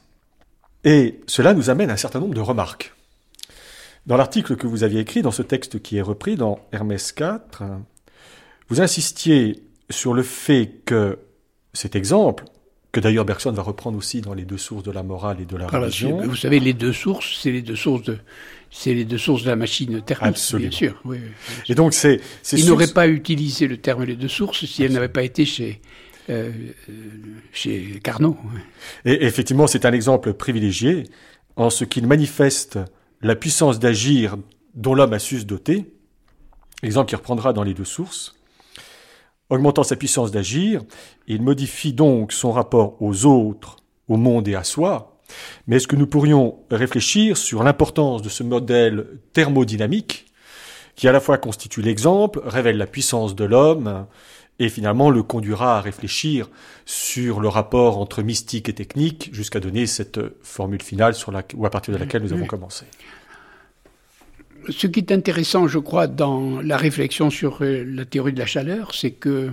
et 0.83 1.21
cela 1.27 1.53
nous 1.53 1.69
amène 1.69 1.89
à 1.89 1.93
un 1.93 1.97
certain 1.97 2.19
nombre 2.19 2.35
de 2.35 2.41
remarques. 2.41 2.93
Dans 4.05 4.17
l'article 4.17 4.55
que 4.55 4.67
vous 4.67 4.83
aviez 4.83 4.99
écrit, 4.99 5.21
dans 5.21 5.31
ce 5.31 5.41
texte 5.41 5.81
qui 5.81 5.97
est 5.97 6.01
repris 6.01 6.35
dans 6.35 6.59
Hermès 6.71 7.11
4, 7.11 7.63
vous 8.69 8.81
insistiez 8.81 9.63
sur 9.89 10.13
le 10.13 10.21
fait 10.21 10.81
que 10.85 11.17
cet 11.75 11.95
exemple, 11.95 12.45
que 12.91 12.99
d'ailleurs 12.99 13.25
Bergson 13.25 13.51
va 13.51 13.61
reprendre 13.61 13.97
aussi 13.97 14.21
dans 14.21 14.33
les 14.33 14.45
deux 14.45 14.57
sources 14.57 14.83
de 14.83 14.91
la 14.91 15.03
morale 15.03 15.41
et 15.41 15.45
de 15.45 15.57
la 15.57 15.67
religion. 15.67 16.21
Vous 16.21 16.35
savez, 16.35 16.59
les 16.59 16.73
deux 16.73 16.93
sources, 16.93 17.37
c'est 17.41 17.51
les 17.51 17.61
deux 17.61 17.75
sources 17.75 18.03
de, 18.03 18.17
c'est 18.71 18.93
les 18.93 19.05
deux 19.05 19.17
sources 19.17 19.43
de 19.43 19.49
la 19.49 19.55
machine 19.55 20.01
thermique, 20.01 20.29
Absolument. 20.29 20.69
bien 20.69 20.77
sûr. 20.77 21.01
Oui, 21.05 21.17
Et 21.67 21.75
donc 21.75 21.93
c'est, 21.93 22.21
il 22.53 22.65
n'aurait 22.65 22.87
pas 22.87 23.07
utilisé 23.07 23.67
le 23.67 23.77
terme 23.77 24.03
les 24.05 24.15
deux 24.15 24.29
sources 24.29 24.65
si 24.65 24.83
elle 24.83 24.93
n'avait 24.93 25.09
pas 25.09 25.23
été 25.23 25.45
chez 25.45 25.81
euh, 26.29 26.51
chez 27.51 27.99
Carnot. 28.03 28.37
Et 29.05 29.25
effectivement, 29.25 29.67
c'est 29.67 29.85
un 29.85 29.93
exemple 29.93 30.33
privilégié 30.33 31.03
en 31.55 31.69
ce 31.69 31.83
qu'il 31.83 32.07
manifeste 32.07 32.79
la 33.21 33.35
puissance 33.35 33.77
d'agir 33.77 34.35
dont 34.73 34.95
l'homme 34.95 35.13
a 35.13 35.19
su 35.19 35.39
se 35.39 35.45
doter. 35.45 35.93
Exemple 36.81 37.09
qui 37.09 37.15
reprendra 37.15 37.53
dans 37.53 37.63
les 37.63 37.73
deux 37.73 37.85
sources. 37.85 38.35
Augmentant 39.49 39.83
sa 39.83 39.95
puissance 39.95 40.31
d'agir, 40.31 40.81
il 41.27 41.41
modifie 41.41 41.93
donc 41.93 42.31
son 42.31 42.51
rapport 42.51 43.01
aux 43.01 43.25
autres, 43.25 43.77
au 44.07 44.17
monde 44.17 44.47
et 44.47 44.55
à 44.55 44.63
soi. 44.63 45.19
Mais 45.67 45.77
est-ce 45.77 45.87
que 45.87 45.95
nous 45.95 46.07
pourrions 46.07 46.59
réfléchir 46.71 47.37
sur 47.37 47.63
l'importance 47.63 48.21
de 48.21 48.29
ce 48.29 48.43
modèle 48.43 49.19
thermodynamique 49.33 50.25
qui 50.95 51.07
à 51.07 51.11
la 51.11 51.19
fois 51.19 51.37
constitue 51.37 51.81
l'exemple, 51.81 52.41
révèle 52.45 52.77
la 52.77 52.87
puissance 52.87 53.35
de 53.35 53.43
l'homme 53.43 54.07
et 54.59 54.69
finalement 54.69 55.09
le 55.09 55.23
conduira 55.23 55.77
à 55.77 55.81
réfléchir 55.81 56.49
sur 56.85 57.41
le 57.41 57.49
rapport 57.49 57.97
entre 57.97 58.21
mystique 58.21 58.69
et 58.69 58.73
technique 58.73 59.29
jusqu'à 59.33 59.59
donner 59.59 59.85
cette 59.85 60.19
formule 60.41 60.81
finale 60.81 61.13
sur 61.13 61.31
la, 61.31 61.43
ou 61.55 61.65
à 61.65 61.69
partir 61.69 61.93
de 61.93 61.99
laquelle 61.99 62.23
nous 62.23 62.31
avons 62.31 62.45
commencé? 62.45 62.85
Ce 64.69 64.87
qui 64.87 64.99
est 64.99 65.11
intéressant, 65.11 65.67
je 65.67 65.79
crois, 65.79 66.07
dans 66.07 66.61
la 66.61 66.77
réflexion 66.77 67.29
sur 67.29 67.61
euh, 67.61 67.83
la 67.85 68.05
théorie 68.05 68.33
de 68.33 68.39
la 68.39 68.45
chaleur, 68.45 68.93
c'est 68.93 69.11
que 69.11 69.51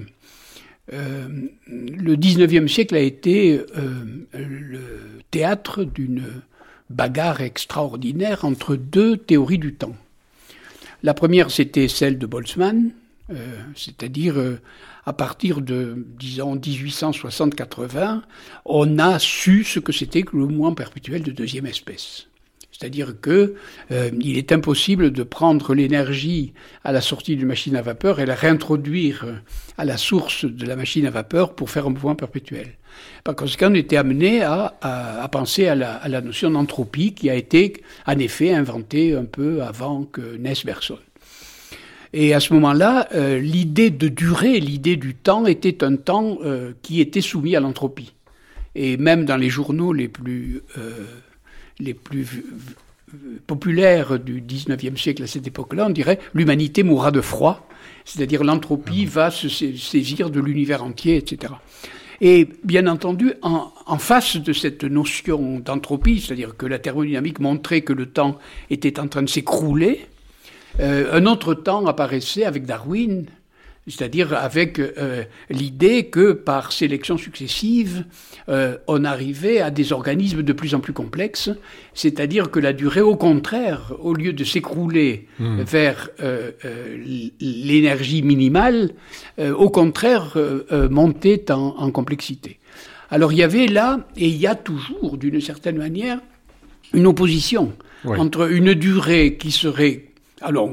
euh, 0.92 1.29
le 1.66 2.16
19e 2.16 2.68
siècle 2.68 2.94
a 2.94 3.01
été 3.01 3.61
euh, 3.77 4.05
le 4.35 4.81
théâtre 5.31 5.85
d'une 5.85 6.25
bagarre 6.90 7.40
extraordinaire 7.40 8.44
entre 8.44 8.77
deux 8.77 9.16
théories 9.16 9.59
du 9.59 9.75
temps. 9.75 9.96
La 11.03 11.14
première, 11.14 11.51
c'était 11.51 11.88
celle 11.88 12.18
de 12.18 12.27
Boltzmann, 12.27 12.90
c'est-à-dire 13.75 14.37
à 15.07 15.12
partir 15.12 15.62
de, 15.62 16.07
disons, 16.18 16.57
1860-80, 16.57 18.20
on 18.66 18.98
a 18.98 19.18
su 19.18 19.64
ce 19.64 19.81
que 19.81 19.90
c'était 19.90 20.22
que 20.22 20.37
le 20.37 20.46
mouvement 20.46 20.75
perpétuel 20.75 21.22
de 21.22 21.33
deuxième 21.33 21.66
espèce. 21.66 22.29
C'est-à-dire 22.72 23.20
que 23.20 23.54
euh, 23.90 24.11
est 24.24 24.50
impossible 24.50 25.12
de 25.12 25.22
prendre 25.22 25.74
l'énergie 25.74 26.52
à 26.85 26.92
la 26.92 27.00
sortie 27.00 27.37
d'une 27.37 27.46
machine 27.46 27.76
à 27.76 27.82
vapeur 27.82 28.18
et 28.18 28.26
la 28.26 28.35
réintroduire 28.35 29.26
à 29.78 29.85
la 29.85 29.96
source 29.96 30.44
de 30.44 30.66
la 30.66 30.74
machine 30.74 31.06
à 31.06 31.11
vapeur 31.11 31.54
pour 31.54 31.70
faire 31.70 31.87
un 31.87 31.90
mouvement 31.90 32.16
perpétuel. 32.16 32.72
Par 33.24 33.37
conséquent, 33.37 33.70
on 33.70 33.74
était 33.74 33.96
amené 33.96 34.42
à, 34.42 35.28
penser 35.30 35.68
à 35.68 35.74
la, 35.74 36.20
notion 36.20 36.50
d'entropie 36.50 37.14
qui 37.14 37.30
a 37.30 37.35
été 37.35 37.74
en 38.06 38.18
effet 38.18 38.52
inventée 38.52 39.14
un 39.14 39.24
peu 39.24 39.62
avant 39.62 40.04
que 40.04 40.37
naisse 40.37 40.64
Bergson. 40.64 40.98
Et 42.12 42.35
à 42.35 42.40
ce 42.40 42.52
moment-là, 42.54 43.08
euh, 43.14 43.38
l'idée 43.38 43.90
de 43.90 44.08
durée, 44.08 44.61
l'idée 44.61 44.96
du 44.96 45.14
temps 45.14 45.46
était 45.46 45.82
un 45.82 45.96
temps 45.96 46.38
euh, 46.44 46.72
qui 46.82 47.00
était 47.00 47.22
soumis 47.22 47.56
à 47.56 47.61
l'entropie. 47.61 48.12
Et 48.74 48.96
même 48.98 49.24
dans 49.24 49.37
les 49.37 49.48
journaux 49.48 49.92
les 49.92 50.08
plus 50.08 50.62
euh, 50.76 51.06
les 51.83 51.95
plus 51.95 52.45
populaires 53.47 54.18
du 54.18 54.40
19e 54.40 54.97
siècle 54.97 55.23
à 55.23 55.27
cette 55.27 55.47
époque-là, 55.47 55.87
on 55.87 55.90
dirait 55.90 56.18
l'humanité 56.35 56.83
mourra 56.83 57.11
de 57.11 57.21
froid, 57.21 57.68
c'est-à-dire 58.05 58.45
l'entropie 58.45 59.05
va 59.05 59.31
se 59.31 59.49
saisir 59.49 60.31
de 60.31 60.40
l'univers 60.40 60.83
entier, 60.83 61.16
etc. 61.16 61.53
Et 62.21 62.49
bien 62.64 62.87
entendu, 62.87 63.33
en, 63.42 63.99
face 63.99 64.37
de 64.37 64.53
cette 64.53 64.85
notion 64.85 65.59
d'entropie, 65.59 66.21
c'est-à-dire 66.21 66.57
que 66.57 66.66
la 66.66 66.79
thermodynamique 66.79 67.40
montrait 67.40 67.81
que 67.81 67.92
le 67.92 68.07
temps 68.07 68.38
était 68.71 69.01
en 69.01 69.09
train 69.09 69.23
de 69.23 69.29
s'écrouler, 69.29 70.07
euh, 70.81 71.12
un 71.12 71.27
autre 71.27 71.55
temps 71.55 71.85
apparaissait 71.87 72.45
avec 72.45 72.64
Darwin, 72.64 73.27
c'est-à-dire 73.88 74.33
avec 74.35 74.79
euh, 74.79 75.25
l'idée 75.51 76.05
que 76.05 76.33
par 76.33 76.71
sélection 76.73 77.18
successive, 77.18 78.05
euh, 78.49 78.77
on 78.87 79.05
arrivait 79.05 79.61
à 79.61 79.71
des 79.71 79.92
organismes 79.92 80.42
de 80.42 80.53
plus 80.53 80.75
en 80.75 80.81
plus 80.81 80.92
complexes, 80.92 81.51
c'est-à-dire 81.92 82.51
que 82.51 82.61
la 82.61 82.73
durée, 82.73 83.01
au 83.01 83.16
contraire, 83.16 83.92
au 84.01 84.14
lieu 84.14 84.33
de 84.33 84.45
s'écrouler 84.45 85.27
mmh. 85.40 85.62
vers 85.62 86.11
euh, 86.21 86.53
l'énergie 87.40 88.23
minimale, 88.23 88.90
au 89.38 89.71
contraire, 89.71 90.37
montait 90.90 91.51
en, 91.51 91.75
en, 91.77 91.90
complexité. 91.90 92.59
Alors 93.11 93.33
il 93.33 93.38
y 93.38 93.42
avait 93.42 93.66
là, 93.66 94.07
et 94.16 94.29
il 94.29 94.37
y 94.37 94.47
a 94.47 94.55
toujours, 94.55 95.18
d'une 95.18 95.40
certaine 95.40 95.77
manière, 95.77 96.21
une 96.95 97.07
opposition 97.07 97.73
oui. 98.05 98.18
entre 98.18 98.51
une 98.51 98.75
durée 98.75 99.37
qui 99.38 99.51
serait, 99.51 100.07
alors, 100.40 100.71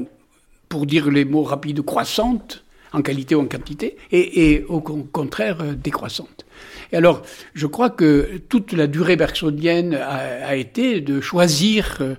pour 0.68 0.86
dire 0.86 1.10
les 1.10 1.24
mots 1.24 1.42
rapides, 1.42 1.82
croissante, 1.82 2.64
en 2.92 3.02
qualité 3.02 3.34
ou 3.34 3.40
en 3.40 3.46
quantité, 3.46 3.96
et, 4.10 4.52
et 4.52 4.64
au 4.64 4.80
contraire 4.80 5.60
euh, 5.60 5.74
décroissante. 5.74 6.44
Et 6.92 6.96
alors, 6.96 7.22
je 7.54 7.66
crois 7.66 7.90
que 7.90 8.40
toute 8.48 8.72
la 8.72 8.86
durée 8.86 9.16
bergsonienne 9.16 9.94
a, 9.94 10.46
a 10.46 10.56
été 10.56 11.00
de 11.00 11.20
choisir, 11.20 11.98
euh, 12.00 12.14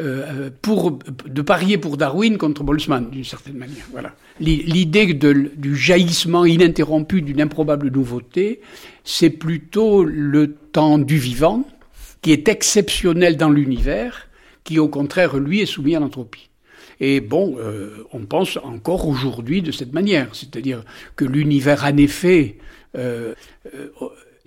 euh, 0.00 0.50
pour, 0.62 0.98
de 1.26 1.42
parier 1.42 1.78
pour 1.78 1.96
Darwin 1.96 2.36
contre 2.36 2.64
Boltzmann, 2.64 3.08
d'une 3.10 3.24
certaine 3.24 3.56
manière. 3.56 3.86
Voilà. 3.92 4.14
L'idée 4.40 5.14
du 5.14 5.76
jaillissement 5.76 6.44
ininterrompu 6.44 7.22
d'une 7.22 7.40
improbable 7.40 7.90
nouveauté, 7.90 8.60
c'est 9.04 9.30
plutôt 9.30 10.04
le 10.04 10.52
temps 10.52 10.98
du 10.98 11.16
vivant, 11.16 11.64
qui 12.20 12.32
est 12.32 12.48
exceptionnel 12.48 13.36
dans 13.36 13.50
l'univers, 13.50 14.28
qui 14.64 14.78
au 14.78 14.88
contraire, 14.88 15.36
lui, 15.38 15.60
est 15.60 15.66
soumis 15.66 15.94
à 15.94 16.00
l'entropie. 16.00 16.45
Et 17.00 17.20
bon, 17.20 17.58
on 18.12 18.20
pense 18.20 18.58
encore 18.62 19.06
aujourd'hui 19.06 19.62
de 19.62 19.70
cette 19.70 19.92
manière, 19.92 20.34
c'est-à-dire 20.34 20.82
que 21.14 21.24
l'univers 21.24 21.84
en 21.84 21.96
effet 21.96 22.56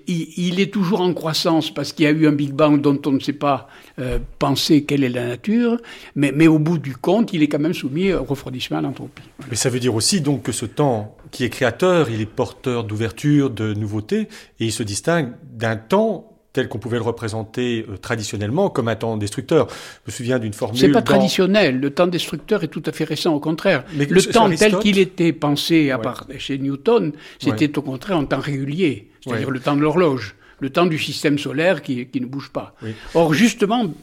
il, 0.09 0.59
est 0.59 0.71
toujours 0.73 1.01
en 1.01 1.13
croissance 1.13 1.73
parce 1.73 1.93
qu'il 1.93 2.05
y 2.05 2.07
a 2.07 2.11
eu 2.11 2.27
un 2.27 2.31
Big 2.31 2.51
Bang 2.51 2.81
dont 2.81 2.99
on 3.05 3.11
ne 3.11 3.19
sait 3.19 3.33
pas 3.33 3.67
euh, 3.99 4.19
penser 4.39 4.83
quelle 4.83 5.03
est 5.03 5.09
la 5.09 5.27
nature, 5.27 5.77
mais, 6.15 6.47
au 6.47 6.59
bout 6.59 6.77
du 6.77 6.95
compte, 6.95 7.33
il 7.33 7.43
est 7.43 7.47
quand 7.47 7.59
même 7.59 7.73
soumis 7.73 8.13
au 8.13 8.23
refroidissement 8.23 8.77
à 8.77 8.81
l'entropie. 8.81 9.23
Mais 9.49 9.55
ça 9.55 9.69
veut 9.69 9.79
dire 9.79 9.93
aussi 9.93 10.21
donc 10.21 10.43
que 10.43 10.51
ce 10.51 10.65
temps 10.65 11.15
qui 11.31 11.43
est 11.43 11.49
créateur, 11.49 12.09
il 12.09 12.21
est 12.21 12.25
porteur 12.25 12.83
d'ouverture, 12.83 13.49
de 13.49 13.73
nouveautés, 13.73 14.27
et 14.59 14.65
il 14.65 14.71
se 14.71 14.83
distingue 14.83 15.33
d'un 15.53 15.75
temps 15.75 16.38
tel 16.53 16.67
qu'on 16.67 16.79
pouvait 16.79 16.97
le 16.97 17.03
représenter 17.03 17.85
euh, 17.87 17.97
traditionnellement 17.97 18.69
comme 18.69 18.87
un 18.87 18.95
temps 18.95 19.17
destructeur. 19.17 19.67
Je 20.05 20.11
me 20.11 20.15
souviens 20.15 20.39
d'une 20.39 20.53
formule. 20.53 20.79
C'est 20.79 20.89
pas 20.89 21.01
traditionnel. 21.01 21.79
Le 21.79 21.89
temps 21.91 22.07
destructeur 22.07 22.63
est 22.63 22.67
tout 22.67 22.83
à 22.85 22.91
fait 22.91 23.03
récent, 23.03 23.33
au 23.33 23.39
contraire. 23.39 23.83
Mais 23.93 24.05
le 24.05 24.21
temps 24.21 24.49
tel 24.49 24.77
qu'il 24.79 24.97
était 24.99 25.33
pensé 25.33 25.91
à 25.91 25.97
part 25.97 26.25
chez 26.37 26.57
Newton, 26.57 27.13
c'était 27.39 27.77
au 27.77 27.81
contraire 27.81 28.17
un 28.17 28.25
temps 28.25 28.39
régulier, 28.39 29.09
c'est-à-dire 29.23 29.51
le 29.51 29.59
temps 29.59 29.75
de 29.75 29.81
l'horloge 29.81 30.35
le 30.61 30.69
temps 30.69 30.85
du 30.85 30.99
système 30.99 31.39
solaire 31.39 31.81
qui, 31.81 32.07
ne 32.15 32.25
bouge 32.25 32.49
pas. 32.49 32.75
Or, 33.13 33.33
justement, 33.33 33.93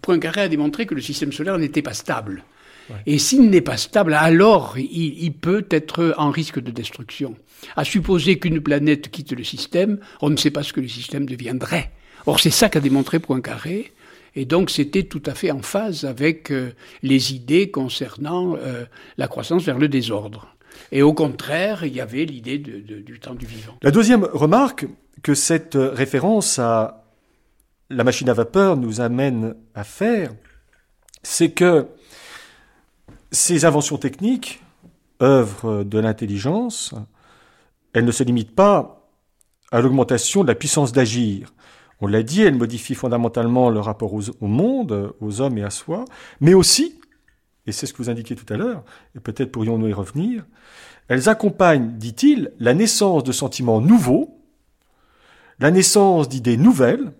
Poincaré 0.00 0.42
a 0.42 0.48
démontré 0.48 0.86
que 0.86 0.94
le 0.94 1.00
système 1.00 1.32
solaire 1.32 1.58
n'était 1.58 1.82
pas 1.82 1.92
stable. 1.92 2.44
Et 3.06 3.18
s'il 3.18 3.50
n'est 3.50 3.60
pas 3.60 3.76
stable, 3.76 4.14
alors 4.14 4.76
il, 4.78 5.32
peut 5.32 5.66
être 5.70 6.14
en 6.18 6.30
risque 6.30 6.60
de 6.60 6.70
destruction. 6.70 7.34
À 7.76 7.84
supposer 7.84 8.38
qu'une 8.38 8.60
planète 8.60 9.10
quitte 9.10 9.32
le 9.32 9.44
système, 9.44 9.98
on 10.20 10.30
ne 10.30 10.36
sait 10.36 10.50
pas 10.50 10.62
ce 10.62 10.72
que 10.72 10.80
le 10.80 10.88
système 10.88 11.26
deviendrait. 11.26 11.90
Or, 12.26 12.40
c'est 12.40 12.50
ça 12.50 12.68
qu'a 12.68 12.80
démontré 12.80 13.18
Poincaré. 13.18 13.92
Et 14.36 14.44
donc, 14.44 14.70
c'était 14.70 15.04
tout 15.04 15.22
à 15.26 15.34
fait 15.34 15.50
en 15.50 15.62
phase 15.62 16.04
avec 16.04 16.50
euh, 16.50 16.72
les 17.02 17.34
idées 17.34 17.70
concernant 17.70 18.56
euh, 18.56 18.84
la 19.16 19.28
croissance 19.28 19.62
vers 19.62 19.78
le 19.78 19.88
désordre. 19.88 20.54
Et 20.90 21.02
au 21.02 21.12
contraire, 21.12 21.84
il 21.84 21.94
y 21.94 22.00
avait 22.00 22.24
l'idée 22.24 22.58
du 22.58 23.20
temps 23.20 23.34
du 23.34 23.46
vivant. 23.46 23.76
La 23.82 23.92
deuxième 23.92 24.24
remarque 24.32 24.86
que 25.22 25.34
cette 25.34 25.76
référence 25.76 26.58
à 26.58 27.04
la 27.90 28.02
machine 28.02 28.28
à 28.28 28.34
vapeur 28.34 28.76
nous 28.76 29.00
amène 29.00 29.54
à 29.74 29.84
faire, 29.84 30.32
c'est 31.22 31.50
que 31.50 31.86
ces 33.30 33.64
inventions 33.64 33.98
techniques, 33.98 34.62
œuvres 35.22 35.84
de 35.84 35.98
l'intelligence, 35.98 36.94
elles 37.94 38.04
ne 38.04 38.12
se 38.12 38.22
limitent 38.22 38.54
pas 38.54 39.08
à 39.72 39.80
l'augmentation 39.80 40.42
de 40.42 40.48
la 40.48 40.54
puissance 40.54 40.92
d'agir. 40.92 41.54
On 42.00 42.06
l'a 42.06 42.22
dit, 42.22 42.42
elles 42.42 42.56
modifient 42.56 42.94
fondamentalement 42.94 43.70
le 43.70 43.80
rapport 43.80 44.12
au 44.12 44.46
monde, 44.46 45.14
aux 45.20 45.40
hommes 45.40 45.56
et 45.56 45.62
à 45.62 45.70
soi, 45.70 46.04
mais 46.40 46.52
aussi, 46.52 47.00
et 47.66 47.72
c'est 47.72 47.86
ce 47.86 47.92
que 47.92 47.98
vous 47.98 48.10
indiquiez 48.10 48.36
tout 48.36 48.52
à 48.52 48.56
l'heure, 48.56 48.84
et 49.16 49.20
peut-être 49.20 49.52
pourrions-nous 49.52 49.88
y 49.88 49.92
revenir, 49.92 50.44
elles 51.08 51.28
accompagnent, 51.28 51.96
dit-il, 51.96 52.52
la 52.58 52.74
naissance 52.74 53.24
de 53.24 53.32
sentiments 53.32 53.80
nouveaux, 53.80 54.38
la 55.60 55.70
naissance 55.70 56.28
d'idées 56.28 56.56
nouvelles, 56.56 57.12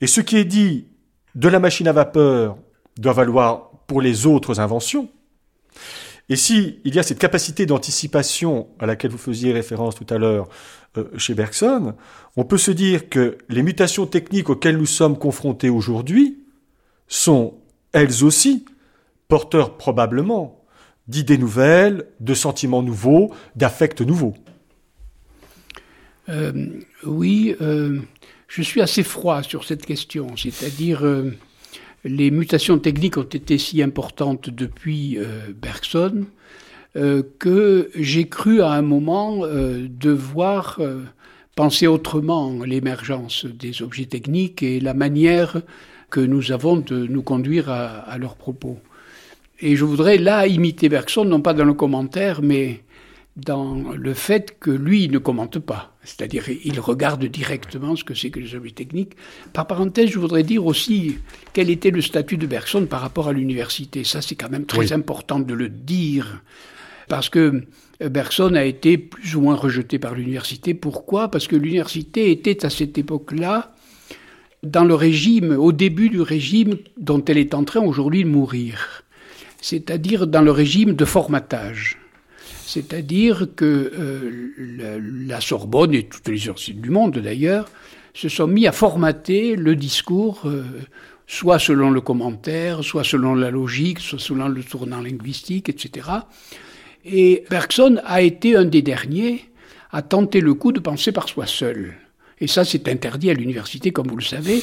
et 0.00 0.06
ce 0.06 0.20
qui 0.20 0.36
est 0.36 0.44
dit 0.44 0.88
de 1.34 1.48
la 1.48 1.58
machine 1.58 1.88
à 1.88 1.92
vapeur 1.92 2.56
doit 2.96 3.12
valoir 3.12 3.70
pour 3.86 4.00
les 4.00 4.26
autres 4.26 4.60
inventions. 4.60 5.08
Et 6.28 6.36
si 6.36 6.80
il 6.84 6.94
y 6.94 6.98
a 6.98 7.02
cette 7.02 7.18
capacité 7.18 7.66
d'anticipation 7.66 8.68
à 8.78 8.86
laquelle 8.86 9.12
vous 9.12 9.18
faisiez 9.18 9.52
référence 9.52 9.94
tout 9.94 10.06
à 10.10 10.18
l'heure 10.18 10.48
euh, 10.96 11.04
chez 11.18 11.34
Bergson, 11.34 11.94
on 12.36 12.44
peut 12.44 12.58
se 12.58 12.72
dire 12.72 13.08
que 13.08 13.38
les 13.48 13.62
mutations 13.62 14.06
techniques 14.06 14.50
auxquelles 14.50 14.76
nous 14.76 14.86
sommes 14.86 15.18
confrontés 15.18 15.70
aujourd'hui 15.70 16.38
sont 17.06 17.54
elles 17.92 18.24
aussi 18.24 18.64
porteurs 19.28 19.76
probablement 19.76 20.64
d'idées 21.06 21.38
nouvelles, 21.38 22.06
de 22.18 22.34
sentiments 22.34 22.82
nouveaux, 22.82 23.32
d'affects 23.54 24.00
nouveaux. 24.00 24.34
Euh, 26.28 26.80
oui, 27.04 27.54
euh, 27.60 28.00
je 28.48 28.62
suis 28.62 28.80
assez 28.80 29.04
froid 29.04 29.44
sur 29.44 29.62
cette 29.62 29.86
question, 29.86 30.36
c'est-à-dire 30.36 31.04
les 32.06 32.30
mutations 32.30 32.78
techniques 32.78 33.16
ont 33.16 33.22
été 33.22 33.58
si 33.58 33.82
importantes 33.82 34.50
depuis 34.50 35.18
euh, 35.18 35.52
Bergson 35.60 36.26
euh, 36.96 37.22
que 37.38 37.90
j'ai 37.94 38.28
cru 38.28 38.62
à 38.62 38.70
un 38.72 38.82
moment 38.82 39.40
euh, 39.42 39.86
devoir 39.88 40.80
penser 41.54 41.86
autrement 41.86 42.62
l'émergence 42.64 43.46
des 43.46 43.82
objets 43.82 44.06
techniques 44.06 44.62
et 44.62 44.78
la 44.80 44.94
manière 44.94 45.62
que 46.10 46.20
nous 46.20 46.52
avons 46.52 46.76
de 46.76 47.06
nous 47.06 47.22
conduire 47.22 47.70
à, 47.70 47.86
à 47.86 48.18
leurs 48.18 48.36
propos. 48.36 48.78
Et 49.60 49.74
je 49.74 49.84
voudrais 49.84 50.18
là 50.18 50.46
imiter 50.46 50.88
Bergson, 50.88 51.24
non 51.24 51.40
pas 51.40 51.54
dans 51.54 51.64
le 51.64 51.74
commentaire, 51.74 52.42
mais 52.42 52.82
dans 53.36 53.74
le 53.92 54.14
fait 54.14 54.58
que 54.58 54.70
lui 54.70 55.08
ne 55.08 55.18
commente 55.18 55.58
pas, 55.58 55.95
c'est-à-dire 56.06 56.44
il 56.64 56.78
regarde 56.80 57.24
directement 57.24 57.96
ce 57.96 58.04
que 58.04 58.14
c'est 58.14 58.30
que 58.30 58.38
les 58.38 58.54
objets 58.54 58.70
techniques. 58.70 59.12
Par 59.52 59.66
parenthèse, 59.66 60.08
je 60.10 60.18
voudrais 60.18 60.44
dire 60.44 60.64
aussi 60.64 61.18
quel 61.52 61.68
était 61.68 61.90
le 61.90 62.00
statut 62.00 62.36
de 62.36 62.46
Bergson 62.46 62.86
par 62.86 63.00
rapport 63.00 63.28
à 63.28 63.32
l'université. 63.32 64.04
Ça, 64.04 64.22
c'est 64.22 64.36
quand 64.36 64.48
même 64.48 64.66
très 64.66 64.92
important 64.92 65.40
de 65.40 65.52
le 65.52 65.68
dire, 65.68 66.42
parce 67.08 67.28
que 67.28 67.64
Bergson 68.00 68.54
a 68.54 68.64
été 68.64 68.98
plus 68.98 69.34
ou 69.34 69.40
moins 69.40 69.56
rejeté 69.56 69.98
par 69.98 70.14
l'université. 70.14 70.74
Pourquoi? 70.74 71.30
Parce 71.30 71.48
que 71.48 71.56
l'université 71.56 72.30
était 72.30 72.64
à 72.64 72.70
cette 72.70 72.96
époque-là 72.98 73.74
dans 74.62 74.84
le 74.84 74.94
régime, 74.94 75.52
au 75.52 75.72
début 75.72 76.08
du 76.08 76.20
régime 76.20 76.76
dont 76.96 77.24
elle 77.24 77.38
est 77.38 77.54
en 77.54 77.64
train 77.64 77.80
aujourd'hui 77.80 78.24
de 78.24 78.28
mourir, 78.28 79.04
c'est-à-dire 79.60 80.26
dans 80.26 80.42
le 80.42 80.50
régime 80.50 80.94
de 80.94 81.04
formatage. 81.04 81.98
C'est-à-dire 82.66 83.46
que 83.54 83.92
euh, 83.96 84.50
la, 85.28 85.40
Sorbonne 85.40 85.94
et 85.94 86.02
toutes 86.02 86.26
les 86.26 86.34
universités 86.34 86.72
du 86.72 86.90
monde 86.90 87.16
d'ailleurs 87.18 87.70
se 88.12 88.28
sont 88.28 88.48
mis 88.48 88.66
à 88.66 88.72
formater 88.72 89.54
le 89.54 89.76
discours, 89.76 90.42
euh, 90.46 90.64
soit 91.28 91.60
selon 91.60 91.90
le 91.92 92.00
commentaire, 92.00 92.82
soit 92.82 93.04
selon 93.04 93.36
la 93.36 93.52
logique, 93.52 94.00
soit 94.00 94.18
selon 94.18 94.48
le 94.48 94.64
tournant 94.64 95.00
linguistique, 95.00 95.68
etc. 95.68 96.08
Et 97.04 97.44
Bergson 97.48 98.00
a 98.04 98.20
été 98.22 98.56
un 98.56 98.64
des 98.64 98.82
derniers 98.82 99.44
à 99.92 100.02
tenter 100.02 100.40
le 100.40 100.54
coup 100.54 100.72
de 100.72 100.80
penser 100.80 101.12
par 101.12 101.28
soi 101.28 101.46
seul. 101.46 101.94
Et 102.40 102.46
ça, 102.46 102.64
c'est 102.64 102.88
interdit 102.88 103.30
à 103.30 103.34
l'université, 103.34 103.92
comme 103.92 104.08
vous 104.08 104.16
le 104.16 104.22
savez, 104.22 104.62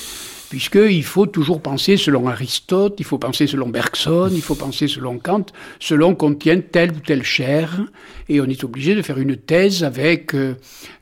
puisqu'il 0.50 1.04
faut 1.04 1.26
toujours 1.26 1.60
penser 1.60 1.98
selon 1.98 2.28
Aristote, 2.28 2.96
il 3.00 3.06
faut 3.06 3.18
penser 3.18 3.48
selon 3.48 3.70
Bergson, 3.70 4.30
il 4.32 4.44
faut 4.44 4.54
penser 4.54 4.88
selon 4.88 5.18
Kant, 5.18 5.48
selon 5.80 6.14
qu'on 6.14 6.36
tienne 6.36 6.62
telle 6.62 6.92
ou 6.92 7.00
telle 7.00 7.24
chaire, 7.24 7.82
et 8.30 8.40
on 8.40 8.46
est 8.46 8.64
obligé 8.64 8.94
de 8.94 9.02
faire 9.02 9.18
une 9.18 9.36
thèse 9.36 9.84
avec 9.84 10.36
euh, 10.36 10.56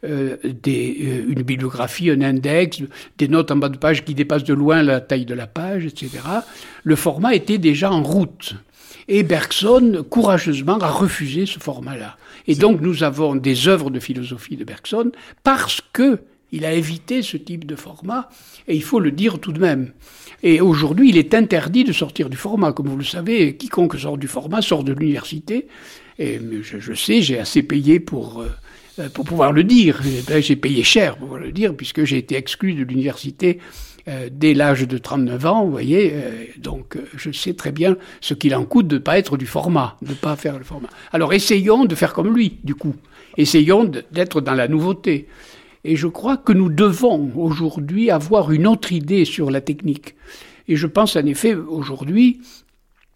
euh, 0.05 0.37
des, 0.45 0.97
euh, 1.01 1.33
une 1.33 1.41
bibliographie, 1.41 2.09
un 2.09 2.21
index, 2.21 2.81
des 3.17 3.27
notes 3.27 3.51
en 3.51 3.57
bas 3.57 3.67
de 3.67 3.77
page 3.77 4.05
qui 4.05 4.15
dépassent 4.15 4.45
de 4.45 4.53
loin 4.53 4.81
la 4.81 5.01
taille 5.01 5.25
de 5.25 5.33
la 5.33 5.47
page, 5.47 5.85
etc. 5.85 6.09
Le 6.85 6.95
format 6.95 7.35
était 7.35 7.57
déjà 7.57 7.91
en 7.91 8.01
route. 8.01 8.55
Et 9.09 9.23
Bergson, 9.23 10.05
courageusement, 10.09 10.77
a 10.77 10.89
refusé 10.89 11.45
ce 11.45 11.59
format-là. 11.59 12.15
Et 12.47 12.55
donc 12.55 12.79
nous 12.79 13.03
avons 13.03 13.35
des 13.35 13.67
œuvres 13.67 13.89
de 13.89 13.99
philosophie 13.99 14.55
de 14.55 14.63
Bergson 14.63 15.11
parce 15.43 15.81
que 15.91 16.19
il 16.51 16.65
a 16.65 16.73
évité 16.73 17.21
ce 17.21 17.37
type 17.37 17.65
de 17.65 17.75
format, 17.75 18.29
et 18.67 18.75
il 18.75 18.83
faut 18.83 18.99
le 18.99 19.11
dire 19.11 19.39
tout 19.39 19.51
de 19.51 19.59
même. 19.59 19.91
Et 20.43 20.59
aujourd'hui, 20.59 21.09
il 21.09 21.17
est 21.17 21.33
interdit 21.33 21.83
de 21.83 21.93
sortir 21.93 22.29
du 22.29 22.37
format. 22.37 22.73
Comme 22.73 22.87
vous 22.87 22.97
le 22.97 23.03
savez, 23.03 23.55
quiconque 23.55 23.97
sort 23.97 24.17
du 24.17 24.27
format 24.27 24.61
sort 24.61 24.83
de 24.83 24.93
l'université. 24.93 25.67
Et 26.19 26.39
je, 26.61 26.93
sais, 26.93 27.21
j'ai 27.21 27.39
assez 27.39 27.63
payé 27.63 27.99
pour, 27.99 28.43
euh, 28.99 29.09
pour 29.09 29.25
pouvoir 29.25 29.51
le 29.51 29.63
dire. 29.63 30.01
Ben, 30.27 30.41
j'ai 30.41 30.55
payé 30.55 30.83
cher 30.83 31.17
pour 31.17 31.37
le 31.37 31.51
dire, 31.51 31.75
puisque 31.75 32.03
j'ai 32.03 32.17
été 32.17 32.35
exclu 32.35 32.73
de 32.73 32.83
l'université 32.83 33.59
euh, 34.07 34.29
dès 34.31 34.55
l'âge 34.55 34.87
de 34.87 34.97
39 34.97 35.45
ans, 35.45 35.65
vous 35.65 35.71
voyez. 35.71 36.11
Euh, 36.13 36.45
donc, 36.57 36.97
je 37.15 37.31
sais 37.31 37.53
très 37.53 37.71
bien 37.71 37.97
ce 38.19 38.33
qu'il 38.33 38.55
en 38.55 38.65
coûte 38.65 38.87
de 38.87 38.95
ne 38.95 38.99
pas 38.99 39.19
être 39.19 39.37
du 39.37 39.45
format, 39.45 39.97
de 40.01 40.09
ne 40.09 40.15
pas 40.15 40.35
faire 40.35 40.57
le 40.57 40.63
format. 40.63 40.89
Alors, 41.11 41.33
essayons 41.33 41.85
de 41.85 41.93
faire 41.93 42.13
comme 42.13 42.35
lui, 42.35 42.57
du 42.63 42.73
coup. 42.73 42.95
Essayons 43.37 43.89
d'être 44.11 44.41
dans 44.41 44.53
la 44.53 44.67
nouveauté. 44.67 45.27
Et 45.83 45.95
je 45.95 46.07
crois 46.07 46.37
que 46.37 46.53
nous 46.53 46.69
devons 46.69 47.31
aujourd'hui 47.35 48.11
avoir 48.11 48.51
une 48.51 48.67
autre 48.67 48.91
idée 48.91 49.25
sur 49.25 49.49
la 49.49 49.61
technique. 49.61 50.15
Et 50.67 50.75
je 50.75 50.87
pense 50.87 51.15
en 51.15 51.25
effet 51.25 51.55
aujourd'hui 51.55 52.41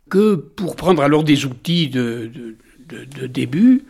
que 0.10 0.36
pour 0.36 0.76
prendre 0.76 1.02
alors 1.02 1.24
des 1.24 1.46
outils 1.46 1.88
de, 1.88 2.32
de, 2.88 3.06
de, 3.06 3.28
début, 3.28 3.84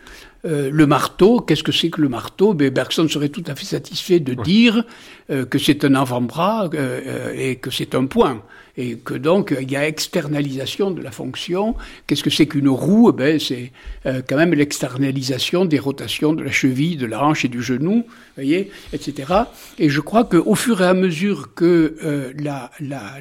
euh, 0.44 0.70
le 0.72 0.86
marteau, 0.86 1.40
qu'est-ce 1.40 1.62
que 1.62 1.72
c'est 1.72 1.90
que 1.90 2.00
le 2.00 2.08
marteau? 2.08 2.54
Ben, 2.54 2.70
Bergson 2.70 3.08
serait 3.08 3.28
tout 3.28 3.44
à 3.46 3.54
fait 3.54 3.64
satisfait 3.64 4.20
de 4.20 4.34
dire 4.34 4.84
euh, 5.30 5.44
que 5.44 5.58
c'est 5.58 5.84
un 5.84 5.94
avant-bras 5.94 6.70
euh, 6.74 7.32
et 7.34 7.56
que 7.56 7.70
c'est 7.70 7.94
un 7.94 8.06
point. 8.06 8.42
Et 8.78 8.96
que 8.96 9.14
donc, 9.14 9.56
il 9.58 9.70
y 9.70 9.76
a 9.76 9.86
externalisation 9.86 10.90
de 10.90 11.02
la 11.02 11.10
fonction. 11.10 11.74
Qu'est-ce 12.06 12.22
que 12.22 12.30
c'est 12.30 12.46
qu'une 12.46 12.68
roue? 12.68 13.12
Ben, 13.12 13.38
C'est 13.40 13.72
quand 14.04 14.36
même 14.36 14.52
l'externalisation 14.52 15.64
des 15.64 15.78
rotations 15.78 16.32
de 16.32 16.42
la 16.42 16.50
cheville, 16.50 16.96
de 16.96 17.06
la 17.06 17.24
hanche 17.24 17.44
et 17.44 17.48
du 17.48 17.62
genou, 17.62 18.04
voyez, 18.36 18.70
etc. 18.92 19.32
Et 19.78 19.88
je 19.88 20.00
crois 20.00 20.24
qu'au 20.24 20.54
fur 20.54 20.82
et 20.82 20.86
à 20.86 20.94
mesure 20.94 21.54
que 21.54 21.96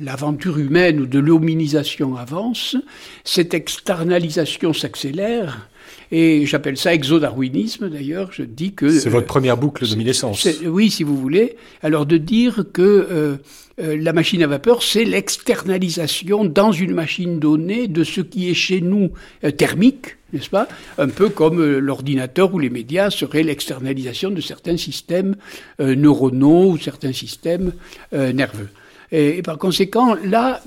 l'aventure 0.02 0.58
la, 0.58 0.62
humaine 0.62 1.00
ou 1.00 1.06
de 1.06 1.20
l'hominisation 1.20 2.18
avance, 2.18 2.76
cette 3.24 3.54
externalisation 3.54 4.74
s'accélère 4.74 5.70
et 6.12 6.46
j'appelle 6.46 6.78
ça 6.78 6.94
exodarwinisme 6.94 7.90
d'ailleurs. 7.90 8.32
Je 8.32 8.44
dis 8.44 8.74
que 8.74 8.90
c'est 8.90 9.10
votre 9.10 9.28
première 9.28 9.58
boucle 9.58 9.88
de 9.88 9.96
naissance. 9.96 10.48
Oui, 10.66 10.92
si 10.92 11.04
vous 11.04 11.18
voulez. 11.18 11.56
Alors 11.82 12.06
de 12.06 12.18
dire 12.18 12.66
que 12.74 12.82
euh, 12.82 13.38
euh, 13.80 13.98
la 13.98 14.14
machine 14.14 14.44
à 14.44 14.48
vapeur, 14.48 14.84
c'est 14.84 15.06
l'externalisation 15.06 16.46
dans 16.46 16.72
une 16.72 16.94
machine 16.94 17.40
donnée 17.40 17.88
de 17.88 18.04
ce 18.04 18.22
qui 18.22 18.50
est 18.50 18.54
chez 18.54 18.82
nous 18.82 19.12
euh, 19.44 19.52
thermique, 19.52 20.18
n'est-ce 20.34 20.50
pas? 20.50 20.68
Un 20.98 21.10
peu 21.10 21.30
comme 21.30 21.64
l'ordinateur 21.78 22.54
ou 22.54 22.60
les 22.60 22.70
médias 22.70 23.10
seraient 23.10 23.44
l'externalisation 23.44 24.32
de 24.32 24.42
certains 24.42 24.78
systèmes 24.78 25.36
neuronaux 25.80 26.72
ou 26.72 26.78
certains 26.78 27.14
systèmes 27.14 27.72
nerveux. 28.12 28.70
et, 29.12 29.42
par 29.44 29.58
conséquent, 29.58 30.16
là, 30.26 30.62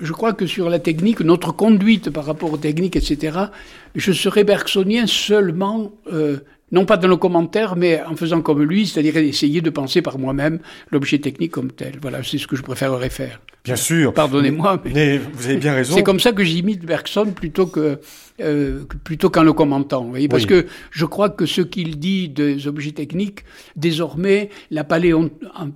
je 0.00 0.12
crois 0.12 0.32
que 0.32 0.46
sur 0.46 0.68
la 0.70 0.78
technique, 0.78 1.20
notre 1.20 1.52
conduite 1.52 2.10
par 2.10 2.24
rapport 2.24 2.52
aux 2.52 2.56
techniques, 2.56 2.96
etc., 2.96 3.38
je 3.94 4.12
serais 4.12 4.44
bergsonien 4.44 5.06
seulement, 5.06 5.92
euh, 6.12 6.38
non 6.72 6.86
pas 6.86 6.96
dans 6.96 7.08
le 7.08 7.16
commentaire, 7.16 7.76
mais 7.76 8.02
en 8.02 8.16
faisant 8.16 8.40
comme 8.40 8.62
lui, 8.62 8.86
c'est-à-dire 8.86 9.16
essayer 9.16 9.60
de 9.60 9.70
penser 9.70 10.02
par 10.02 10.18
moi-même 10.18 10.58
l'objet 10.90 11.18
technique 11.18 11.52
comme 11.52 11.70
tel. 11.70 11.94
Voilà, 12.00 12.22
c'est 12.22 12.38
ce 12.38 12.46
que 12.46 12.56
je 12.56 12.62
préférerais 12.62 13.10
faire. 13.10 13.40
Bien 13.64 13.76
sûr. 13.76 14.12
Pardonnez-moi. 14.12 14.82
Mais, 14.92 15.18
vous 15.18 15.46
avez 15.46 15.56
bien 15.56 15.74
raison. 15.74 15.94
C'est 15.94 16.02
comme 16.02 16.20
ça 16.20 16.32
que 16.32 16.44
j'imite 16.44 16.84
Bergson 16.84 17.32
plutôt 17.34 17.66
que 17.66 18.00
euh, 18.40 18.84
plutôt 19.04 19.30
qu'en 19.30 19.44
le 19.44 19.52
commentant. 19.52 20.02
Vous 20.02 20.10
voyez, 20.10 20.26
parce 20.26 20.44
que 20.44 20.66
je 20.90 21.04
crois 21.04 21.30
que 21.30 21.46
ce 21.46 21.60
qu'il 21.60 22.00
dit 22.00 22.28
des 22.28 22.66
objets 22.66 22.90
techniques, 22.90 23.44
désormais, 23.76 24.50
la 24.72 24.82
paléo 24.82 25.30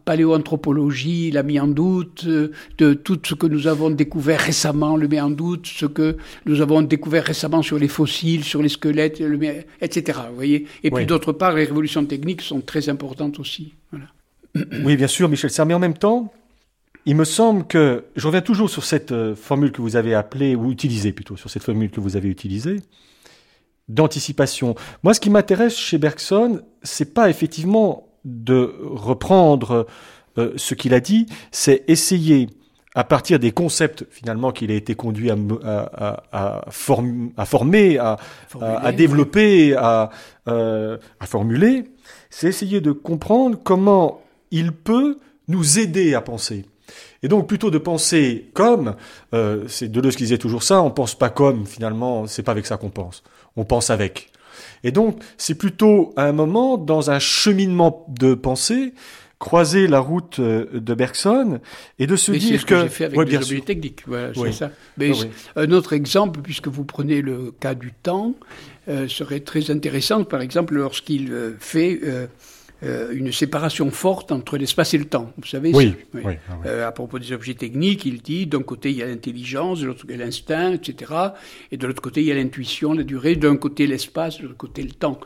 paléoanthropologie 0.05 1.31
l'a 1.31 1.45
mis 1.45 1.61
en 1.61 1.69
doute, 1.69 2.25
euh, 2.27 2.51
de 2.79 2.95
tout 2.95 3.21
ce 3.25 3.35
que 3.35 3.47
nous 3.47 3.69
avons 3.69 3.91
découvert 3.91 4.41
récemment 4.41 4.97
le 4.97 5.07
met 5.07 5.21
en 5.21 5.31
doute, 5.31 5.69
ce 5.69 5.87
que 5.87 6.17
nous 6.47 6.61
avons 6.61 6.83
découvert 6.83 7.25
récemment 7.25 7.63
sur 7.63 7.79
les 7.79 7.89
fossiles, 7.89 8.43
sur 8.43 8.61
les 8.61 8.69
squelettes, 8.69 9.21
le 9.21 9.39
met, 9.39 9.67
etc. 9.81 10.19
Vous 10.29 10.35
voyez. 10.35 10.67
Et 10.83 10.91
puis 10.91 11.07
d'autre 11.07 11.33
part, 11.33 11.55
les 11.55 11.65
révolutions 11.65 12.05
techniques 12.05 12.43
sont 12.43 12.61
très 12.61 12.89
importantes 12.89 13.39
aussi. 13.39 13.75
Voilà. 13.93 14.07
Oui, 14.85 14.97
bien 14.97 15.07
sûr, 15.07 15.29
Michel 15.29 15.51
Serre, 15.51 15.67
mais 15.67 15.75
en 15.75 15.79
même 15.79 15.97
temps, 15.97 16.33
il 17.07 17.17
me 17.17 17.25
semble 17.25 17.67
que, 17.67 18.05
je 18.17 18.27
reviens 18.27 18.41
toujours 18.41 18.71
sur 18.71 18.85
cette 18.85 19.13
euh, 19.13 19.35
formule 19.35 19.73
que 19.73 19.81
vous 19.81 19.97
avez 19.97 20.15
appelée, 20.15 20.55
ou 20.55 20.71
utilisée 20.71 21.13
plutôt, 21.13 21.37
sur 21.37 21.51
cette 21.51 21.63
formule 21.63 21.91
que 21.91 22.01
vous 22.01 22.17
avez 22.17 22.29
utilisée, 22.29 22.81
d'anticipation. 23.89 24.75
Moi, 25.03 25.15
ce 25.15 25.21
qui 25.21 25.31
m'intéresse 25.31 25.77
chez 25.77 25.99
Bergson, 25.99 26.61
c'est 26.83 27.15
pas 27.15 27.31
effectivement 27.31 28.09
de 28.25 28.75
reprendre 28.83 29.87
euh, 30.37 30.53
ce 30.57 30.75
qu'il 30.75 30.95
a 30.95 31.01
dit, 31.01 31.27
c'est 31.51 31.85
essayer, 31.89 32.49
à 32.95 33.05
partir 33.05 33.39
des 33.39 33.53
concepts 33.53 34.05
finalement 34.11 34.53
qu'il 34.53 34.71
a 34.71 34.75
été 34.75 34.95
conduit 34.95 35.31
à, 35.31 35.37
à, 35.65 36.23
à, 36.33 36.65
à 37.37 37.45
former, 37.47 37.99
à, 37.99 38.19
à 38.61 38.93
développer, 38.93 39.75
à, 39.75 40.11
euh, 40.49 40.99
à 41.21 41.27
formuler, 41.27 41.85
c'est 42.31 42.49
essayer 42.49 42.81
de 42.81 42.93
comprendre 42.93 43.59
comment 43.63 44.21
il 44.51 44.73
peut 44.73 45.19
nous 45.49 45.79
aider 45.79 46.15
à 46.15 46.21
penser. 46.21 46.67
Et 47.23 47.29
donc 47.29 47.49
plutôt 47.49 47.71
de 47.71 47.79
penser 47.79 48.51
comme, 48.55 48.95
euh, 49.35 49.65
c'est 49.69 49.89
Deleuze 49.89 50.17
qui 50.17 50.25
disait 50.25 50.39
toujours 50.39 50.63
ça, 50.63 50.81
on 50.83 50.91
pense 50.91 51.17
pas 51.17 51.31
comme 51.31 51.67
finalement, 51.67 52.27
c'est 52.27 52.43
pas 52.43 52.53
avec 52.53 52.67
ça 52.67 52.77
qu'on 52.77 52.91
pense, 52.91 53.23
on 53.57 53.65
pense 53.65 53.91
avec. 53.91 54.31
Et 54.85 54.93
donc 54.93 55.21
c'est 55.37 55.55
plutôt 55.57 56.13
à 56.17 56.25
un 56.25 56.33
moment 56.33 56.79
dans 56.79 57.11
un 57.11 57.19
cheminement 57.19 58.07
de 58.09 58.35
pensée 58.35 58.95
croiser 59.39 59.87
la 59.87 60.01
route 60.01 60.41
euh, 60.41 60.67
de 60.73 60.95
Bergson 60.95 61.61
et 61.99 62.07
de 62.07 62.17
se 62.17 62.33
dire 62.33 62.61
ce 62.61 62.67
que, 62.67 62.83
j'ai 62.83 62.89
fait 62.89 63.05
avec 63.05 63.29
les 63.29 63.37
objets 63.37 63.61
techniques, 63.61 64.03
voilà, 64.07 64.33
ça. 64.53 64.71
Mais 64.97 65.13
ah 65.57 65.61
un 65.61 65.71
autre 65.71 65.93
exemple, 65.93 66.41
puisque 66.43 66.69
vous 66.69 66.85
prenez 66.85 67.23
le 67.23 67.53
cas 67.61 67.75
du 67.75 67.93
temps, 67.93 68.35
euh, 68.89 69.07
serait 69.07 69.41
très 69.41 69.71
intéressant, 69.71 70.25
par 70.25 70.41
exemple, 70.41 70.75
lorsqu'il 70.75 71.33
fait 71.61 72.01
euh, 72.03 72.27
euh, 72.85 73.13
une 73.13 73.33
séparation 73.33 73.91
forte 73.91 74.31
entre 74.31 74.57
l'espace 74.57 74.95
et 74.95 74.99
le 74.99 75.07
temps. 75.07 75.33
Vous 75.37 75.49
savez, 75.49 75.73
oui, 75.75 75.95
oui. 76.15 76.23
Ah 76.49 76.53
euh, 76.65 76.87
à 76.87 76.93
propos 76.93 77.19
des 77.19 77.33
objets 77.33 77.55
techniques, 77.55 78.07
il 78.07 78.23
dit 78.23 78.47
d'un 78.47 78.63
côté 78.63 78.91
il 78.91 78.99
y 78.99 79.03
a 79.03 79.07
l'intelligence, 79.07 79.81
de 79.81 79.87
l'autre 79.87 80.03
côté 80.03 80.17
l'instinct, 80.17 80.75
etc. 80.75 81.13
Et 81.73 81.77
de 81.77 81.87
l'autre 81.89 82.01
côté 82.01 82.21
il 82.21 82.29
y 82.29 82.31
a 82.31 82.37
l'intuition, 82.37 82.93
la 82.93 83.03
durée. 83.03 83.35
D'un 83.35 83.57
côté 83.57 83.89
l'espace, 83.89 84.39
de 84.39 84.45
l'autre 84.45 84.57
côté 84.57 84.83
le 84.83 84.93
temps. 84.93 85.19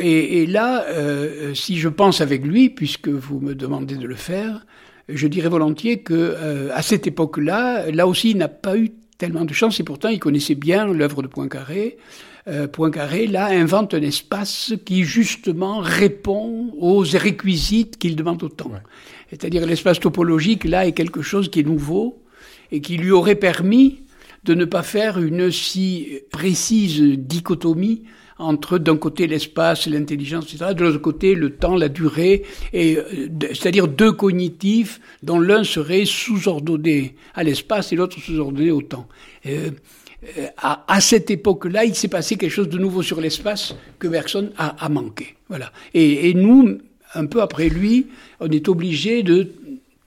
Et, 0.00 0.42
et 0.42 0.46
là, 0.46 0.84
euh, 0.84 1.52
si 1.54 1.78
je 1.78 1.88
pense 1.88 2.20
avec 2.20 2.46
lui, 2.46 2.70
puisque 2.70 3.08
vous 3.08 3.40
me 3.40 3.56
demandez 3.56 3.96
de 3.96 4.06
le 4.06 4.14
faire, 4.14 4.64
je 5.08 5.26
dirais 5.26 5.48
volontiers 5.48 5.98
que 5.98 6.70
à 6.72 6.82
cette 6.82 7.08
époque-là, 7.08 7.90
là 7.90 8.06
aussi, 8.06 8.30
il 8.30 8.36
n'a 8.36 8.48
pas 8.48 8.76
eu 8.76 8.90
tellement 9.18 9.44
de 9.44 9.52
chance, 9.52 9.80
et 9.80 9.84
pourtant 9.84 10.10
il 10.10 10.20
connaissait 10.20 10.54
bien 10.54 10.86
l'œuvre 10.86 11.22
de 11.22 11.26
Poincaré. 11.26 11.96
Euh, 12.48 12.68
Poincaré, 12.68 13.26
là, 13.26 13.46
invente 13.46 13.94
un 13.94 14.02
espace 14.02 14.72
qui, 14.84 15.02
justement, 15.04 15.80
répond 15.80 16.72
aux 16.78 17.00
réquisites 17.00 17.98
qu'il 17.98 18.14
demande 18.14 18.42
au 18.44 18.48
temps. 18.48 18.70
C'est-à-dire 19.30 19.66
l'espace 19.66 19.98
topologique, 19.98 20.64
là, 20.64 20.86
est 20.86 20.92
quelque 20.92 21.22
chose 21.22 21.50
qui 21.50 21.60
est 21.60 21.64
nouveau 21.64 22.22
et 22.70 22.80
qui 22.80 22.96
lui 22.96 23.10
aurait 23.10 23.34
permis 23.34 24.02
de 24.44 24.54
ne 24.54 24.64
pas 24.64 24.82
faire 24.82 25.18
une 25.20 25.50
si 25.50 26.20
précise 26.30 27.00
dichotomie 27.00 28.04
entre 28.38 28.78
d'un 28.78 28.96
côté 28.96 29.26
l'espace, 29.26 29.86
l'intelligence, 29.86 30.52
etc., 30.52 30.74
de 30.74 30.84
l'autre 30.84 30.98
côté 30.98 31.34
le 31.34 31.50
temps, 31.50 31.74
la 31.74 31.88
durée, 31.88 32.42
et 32.72 32.98
euh, 32.98 33.28
c'est-à-dire 33.40 33.88
deux 33.88 34.12
cognitifs 34.12 35.00
dont 35.22 35.40
l'un 35.40 35.64
serait 35.64 36.04
sous-ordonné 36.04 37.14
à 37.34 37.42
l'espace 37.44 37.92
et 37.92 37.96
l'autre 37.96 38.18
sous-ordonné 38.20 38.70
au 38.70 38.82
temps. 38.82 39.08
Euh, 39.46 39.70
euh, 39.70 39.70
à, 40.58 40.84
à, 40.88 41.00
cette 41.00 41.30
époque-là, 41.30 41.84
il 41.84 41.94
s'est 41.94 42.08
passé 42.08 42.36
quelque 42.36 42.50
chose 42.50 42.68
de 42.68 42.78
nouveau 42.78 43.02
sur 43.02 43.20
l'espace 43.20 43.74
que 43.98 44.08
Bergson 44.08 44.50
a, 44.56 44.84
a 44.84 44.88
manqué. 44.88 45.36
Voilà. 45.48 45.72
Et, 45.94 46.30
et, 46.30 46.34
nous, 46.34 46.78
un 47.14 47.26
peu 47.26 47.40
après 47.42 47.68
lui, 47.68 48.06
on 48.40 48.50
est 48.50 48.68
obligé 48.68 49.22
de 49.22 49.48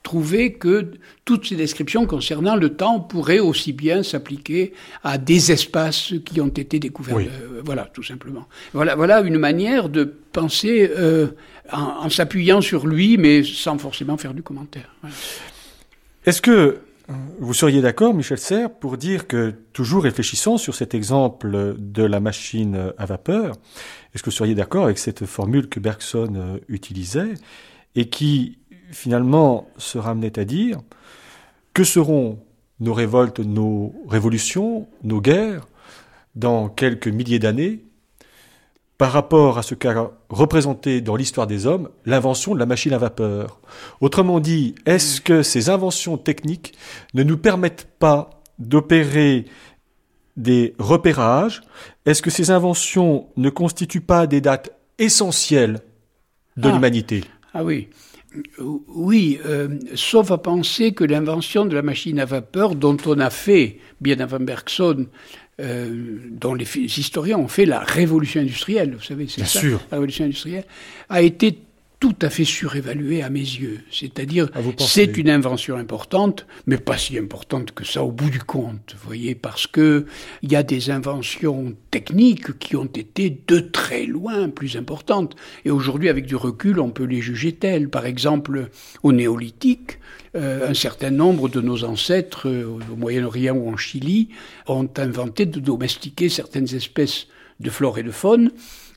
trouver 0.04 0.54
que 0.54 0.92
toutes 1.26 1.46
ces 1.48 1.56
descriptions 1.56 2.06
concernant 2.06 2.56
le 2.56 2.70
temps 2.70 3.00
pourraient 3.00 3.40
aussi 3.40 3.74
bien 3.74 4.02
s'appliquer 4.02 4.74
à 5.04 5.18
des 5.18 5.52
espaces 5.52 6.14
qui 6.26 6.42
ont 6.42 6.48
été 6.48 6.80
découverts. 6.80 7.18
Euh, 7.18 7.62
voilà, 7.64 7.88
tout 7.94 8.04
simplement. 8.04 8.48
Voilà, 8.74 8.96
voilà 8.96 9.22
une 9.22 9.38
manière 9.38 9.90
de 9.90 10.04
penser 10.32 10.90
euh, 10.98 11.28
en, 11.72 12.06
en 12.06 12.10
s'appuyant 12.10 12.62
sur 12.62 12.88
lui, 12.88 13.18
mais 13.18 13.44
sans 13.44 13.78
forcément 13.78 14.18
faire 14.18 14.34
du 14.34 14.42
commentaire. 14.42 14.96
Voilà. 15.02 15.16
Est-ce 16.26 16.42
que 16.42 16.80
vous 17.40 17.54
seriez 17.54 17.82
d'accord, 17.82 18.14
Michel 18.14 18.38
Serres, 18.38 18.72
pour 18.72 18.98
dire 18.98 19.28
que, 19.28 19.56
toujours 19.74 20.04
réfléchissant 20.04 20.58
sur 20.58 20.76
cet 20.76 20.94
exemple 20.94 21.76
de 21.78 22.04
la 22.04 22.20
machine 22.20 22.94
à 22.98 23.06
vapeur, 23.06 23.56
est-ce 24.14 24.22
que 24.22 24.30
vous 24.30 24.36
seriez 24.36 24.56
d'accord 24.56 24.86
avec 24.86 25.00
cette 25.00 25.26
formule 25.26 25.70
que 25.70 25.80
Bergson 25.80 26.34
euh, 26.36 26.58
utilisait 26.68 27.34
et 27.96 28.10
qui, 28.10 28.60
finalement, 28.92 29.68
se 29.78 29.98
ramenait 29.98 30.38
à 30.38 30.46
dire 30.46 30.82
que 31.74 31.84
seront 31.84 32.40
nos 32.80 32.94
révoltes, 32.94 33.40
nos 33.40 33.94
révolutions, 34.08 34.88
nos 35.04 35.22
guerres 35.22 35.68
dans 36.36 36.70
quelques 36.70 37.08
milliers 37.08 37.40
d'années? 37.40 37.84
Par 39.00 39.14
rapport 39.14 39.58
à 39.58 39.64
ce 39.64 39.76
qu'a 39.76 40.12
représenté 40.30 41.00
dans 41.00 41.16
l'histoire 41.16 41.48
des 41.48 41.66
hommes 41.66 41.90
l'invention 42.06 42.54
de 42.54 42.60
la 42.60 42.66
machine 42.66 42.92
à 42.92 42.98
vapeur. 42.98 43.62
Autrement 44.02 44.42
dit, 44.42 44.76
est-ce 44.86 45.22
que 45.22 45.42
ces 45.42 45.70
inventions 45.70 46.18
techniques 46.18 46.74
ne 47.14 47.24
nous 47.24 47.38
permettent 47.38 47.88
pas 47.98 48.42
d'opérer 48.60 49.46
des 50.36 50.76
repérages? 50.80 51.62
Est-ce 52.06 52.22
que 52.22 52.30
ces 52.30 52.52
inventions 52.52 53.28
ne 53.38 53.50
constituent 53.50 54.02
pas 54.02 54.28
des 54.28 54.42
dates 54.42 54.78
essentielles 54.98 55.80
de 56.58 56.68
ah. 56.68 56.74
l'humanité? 56.74 57.24
Ah 57.54 57.64
oui. 57.64 57.88
Oui, 58.60 59.40
euh, 59.46 59.80
sauf 59.96 60.30
à 60.30 60.38
penser 60.38 60.92
que 60.92 61.06
l'invention 61.06 61.66
de 61.66 61.74
la 61.74 61.82
machine 61.82 62.20
à 62.20 62.26
vapeur, 62.26 62.76
dont 62.76 62.98
on 63.06 63.18
a 63.20 63.30
fait, 63.30 63.80
bien 64.02 64.20
avant 64.20 64.40
Bergson, 64.40 65.08
euh, 65.60 66.18
dont 66.32 66.54
les 66.54 66.66
historiens 66.78 67.38
ont 67.38 67.48
fait 67.48 67.66
la 67.66 67.80
révolution 67.80 68.42
industrielle, 68.42 68.96
vous 68.96 69.04
savez, 69.04 69.28
c'est 69.28 69.42
ça, 69.42 69.60
sûr. 69.60 69.82
la 69.92 69.98
révolution 69.98 70.26
industrielle, 70.26 70.66
a 71.10 71.22
été 71.22 71.58
tout 72.00 72.16
à 72.22 72.30
fait 72.30 72.46
surévalué 72.46 73.24
à 73.24 73.30
mes 73.30 73.40
yeux. 73.40 73.80
C'est-à-dire, 73.92 74.50
c'est 74.78 75.18
une 75.18 75.30
invention 75.30 75.76
importante, 75.76 76.46
mais 76.66 76.78
pas 76.78 76.98
si 76.98 77.18
importante 77.18 77.72
que 77.74 77.84
ça 77.84 78.04
au 78.04 78.12
bout 78.12 78.30
du 78.30 78.40
compte, 78.40 78.96
vous 78.98 79.06
voyez, 79.06 79.36
parce 79.36 79.68
que 79.68 80.06
il 80.42 80.52
y 80.52 80.56
a 80.56 80.64
des 80.64 80.92
inventions 80.92 81.76
techniques 81.92 82.58
qui 82.58 82.78
ont 82.78 82.86
été 82.86 83.42
de 83.46 83.60
très 83.60 84.06
loin 84.06 84.48
plus 84.48 84.78
importantes. 84.78 85.36
Et 85.66 85.72
aujourd'hui, 85.72 86.08
avec 86.08 86.26
du 86.26 86.38
recul, 86.38 86.80
on 86.80 86.90
peut 86.90 87.04
les 87.04 87.22
juger 87.22 87.52
telles. 87.52 87.90
Par 87.90 88.06
exemple, 88.06 88.70
au 89.04 89.12
néolithique, 89.12 90.00
euh, 90.36 90.70
un 90.70 90.74
certain 90.74 91.10
nombre 91.10 91.50
de 91.50 91.60
nos 91.60 91.84
ancêtres, 91.84 92.48
euh, 92.48 92.78
au 92.92 92.96
Moyen-Orient 92.96 93.56
ou 93.56 93.70
en 93.70 93.78
Chili, 93.78 94.30
ont 94.68 94.90
inventé 94.98 95.46
de 95.46 95.60
domestiquer 95.60 96.30
certaines 96.30 96.74
espèces 96.74 97.28
de 97.60 97.70
flore 97.70 97.98
et 97.98 98.04
de 98.04 98.12
faune 98.12 98.52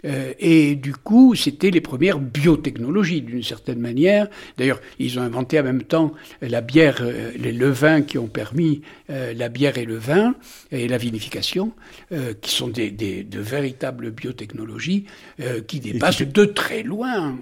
euh, 0.04 0.32
et 0.38 0.74
du 0.74 0.94
coup, 0.94 1.34
c'était 1.34 1.70
les 1.70 1.80
premières 1.80 2.18
biotechnologies 2.18 3.22
d'une 3.22 3.42
certaine 3.42 3.78
manière. 3.78 4.28
D'ailleurs, 4.58 4.80
ils 4.98 5.18
ont 5.18 5.22
inventé 5.22 5.58
en 5.60 5.62
même 5.62 5.82
temps 5.82 6.12
la 6.40 6.60
bière, 6.60 6.98
euh, 7.00 7.30
les 7.36 7.52
levains 7.52 8.02
qui 8.02 8.18
ont 8.18 8.26
permis 8.26 8.82
euh, 9.10 9.32
la 9.34 9.48
bière 9.48 9.78
et 9.78 9.84
le 9.84 9.96
vin 9.96 10.34
et 10.70 10.88
la 10.88 10.98
vinification, 10.98 11.72
qui 12.40 12.50
sont 12.50 12.68
des, 12.68 12.90
des, 12.90 13.24
de 13.24 13.40
véritables 13.40 14.10
biotechnologies 14.10 15.06
qui 15.66 15.80
dépassent 15.80 16.22
de 16.22 16.44
très 16.44 16.82
loin 16.82 17.36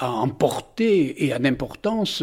en 0.00 0.28
portée 0.28 1.24
et 1.24 1.34
en 1.34 1.44
importance 1.44 2.22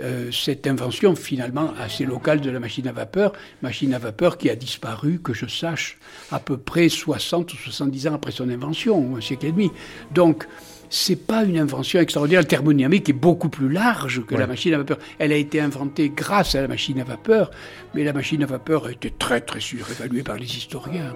euh, 0.00 0.32
cette 0.32 0.66
invention 0.66 1.14
finalement 1.14 1.72
assez 1.78 2.04
locale 2.04 2.40
de 2.40 2.50
la 2.50 2.58
machine 2.58 2.88
à 2.88 2.92
vapeur, 2.92 3.32
machine 3.62 3.94
à 3.94 3.98
vapeur 3.98 4.38
qui 4.38 4.50
a 4.50 4.56
disparu, 4.56 5.20
que 5.20 5.32
je 5.32 5.46
sache, 5.46 5.98
à 6.32 6.40
peu 6.40 6.56
près 6.56 6.88
60 6.88 7.52
ou 7.52 7.56
70 7.56 8.08
ans 8.08 8.14
après 8.14 8.32
son 8.32 8.48
invention, 8.48 9.16
un 9.16 9.20
siècle 9.20 9.46
et 9.46 9.52
demi. 9.52 9.70
Donc, 10.12 10.48
c'est 10.90 11.26
pas 11.26 11.44
une 11.44 11.58
invention 11.58 12.00
extraordinaire. 12.00 12.42
La 12.42 12.46
thermodynamique 12.46 13.08
est 13.08 13.14
beaucoup 13.14 13.48
plus 13.48 13.68
large 13.68 14.24
que 14.26 14.34
la 14.34 14.46
machine 14.46 14.74
à 14.74 14.78
vapeur. 14.78 14.98
Elle 15.18 15.32
a 15.32 15.36
été 15.36 15.60
inventée 15.60 16.10
grâce 16.10 16.54
à 16.54 16.60
la 16.60 16.68
machine 16.68 17.00
à 17.00 17.04
vapeur, 17.04 17.50
mais 17.94 18.04
la 18.04 18.12
machine 18.12 18.42
à 18.42 18.46
vapeur 18.46 18.86
a 18.86 18.92
été 18.92 19.10
très 19.10 19.40
très 19.40 19.60
surévaluée 19.60 20.22
par 20.22 20.36
les 20.36 20.46
historiens. 20.46 21.14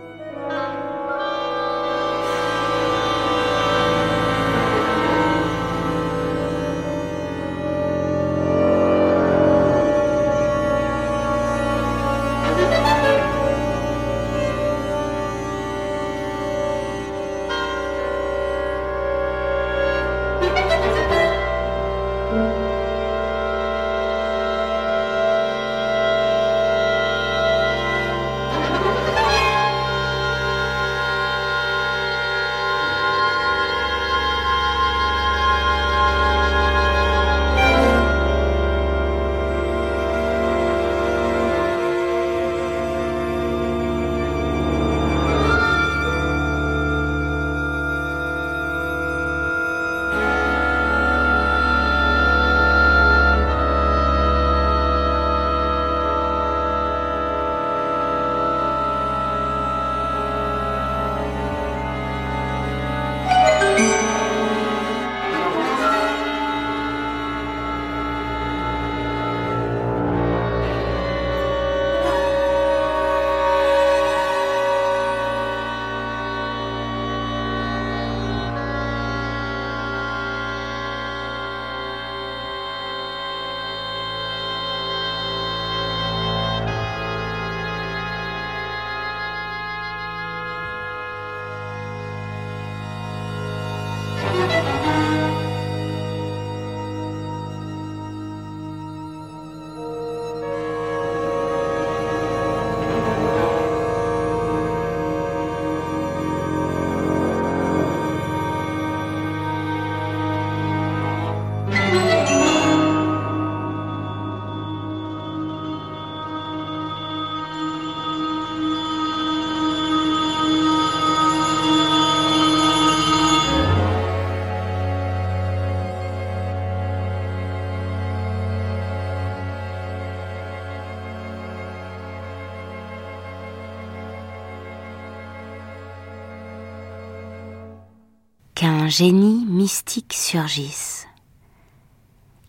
Génie 138.88 139.44
mystique 139.46 140.14
surgisse. 140.14 141.06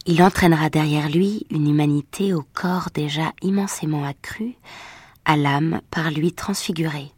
Il 0.05 0.23
entraînera 0.23 0.69
derrière 0.69 1.09
lui 1.09 1.45
une 1.49 1.69
humanité 1.69 2.33
au 2.33 2.43
corps 2.53 2.89
déjà 2.93 3.33
immensément 3.41 4.05
accru, 4.05 4.55
à 5.25 5.35
l'âme 5.35 5.81
par 5.91 6.11
lui 6.11 6.31
transfigurée. 6.31 7.11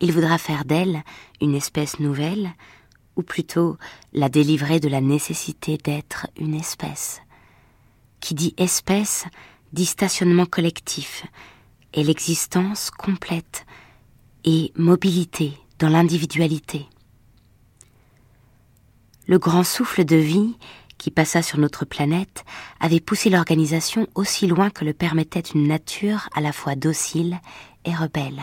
Il 0.00 0.12
voudra 0.12 0.38
faire 0.38 0.64
d'elle 0.64 1.02
une 1.40 1.54
espèce 1.54 2.00
nouvelle, 2.00 2.50
ou 3.16 3.22
plutôt 3.22 3.76
la 4.12 4.28
délivrer 4.28 4.80
de 4.80 4.88
la 4.88 5.00
nécessité 5.00 5.76
d'être 5.76 6.26
une 6.38 6.54
espèce. 6.54 7.20
Qui 8.20 8.34
dit 8.34 8.54
espèce 8.56 9.26
dit 9.72 9.86
stationnement 9.86 10.46
collectif, 10.46 11.26
et 11.92 12.02
l'existence 12.02 12.90
complète, 12.90 13.66
et 14.44 14.72
mobilité 14.76 15.52
dans 15.78 15.88
l'individualité 15.88 16.86
le 19.28 19.38
grand 19.38 19.62
souffle 19.62 20.04
de 20.04 20.16
vie 20.16 20.56
qui 20.96 21.10
passa 21.10 21.42
sur 21.42 21.58
notre 21.58 21.84
planète 21.84 22.44
avait 22.80 22.98
poussé 22.98 23.30
l'organisation 23.30 24.08
aussi 24.14 24.46
loin 24.46 24.70
que 24.70 24.84
le 24.84 24.94
permettait 24.94 25.40
une 25.40 25.68
nature 25.68 26.28
à 26.34 26.40
la 26.40 26.50
fois 26.50 26.74
docile 26.74 27.38
et 27.84 27.94
rebelle. 27.94 28.40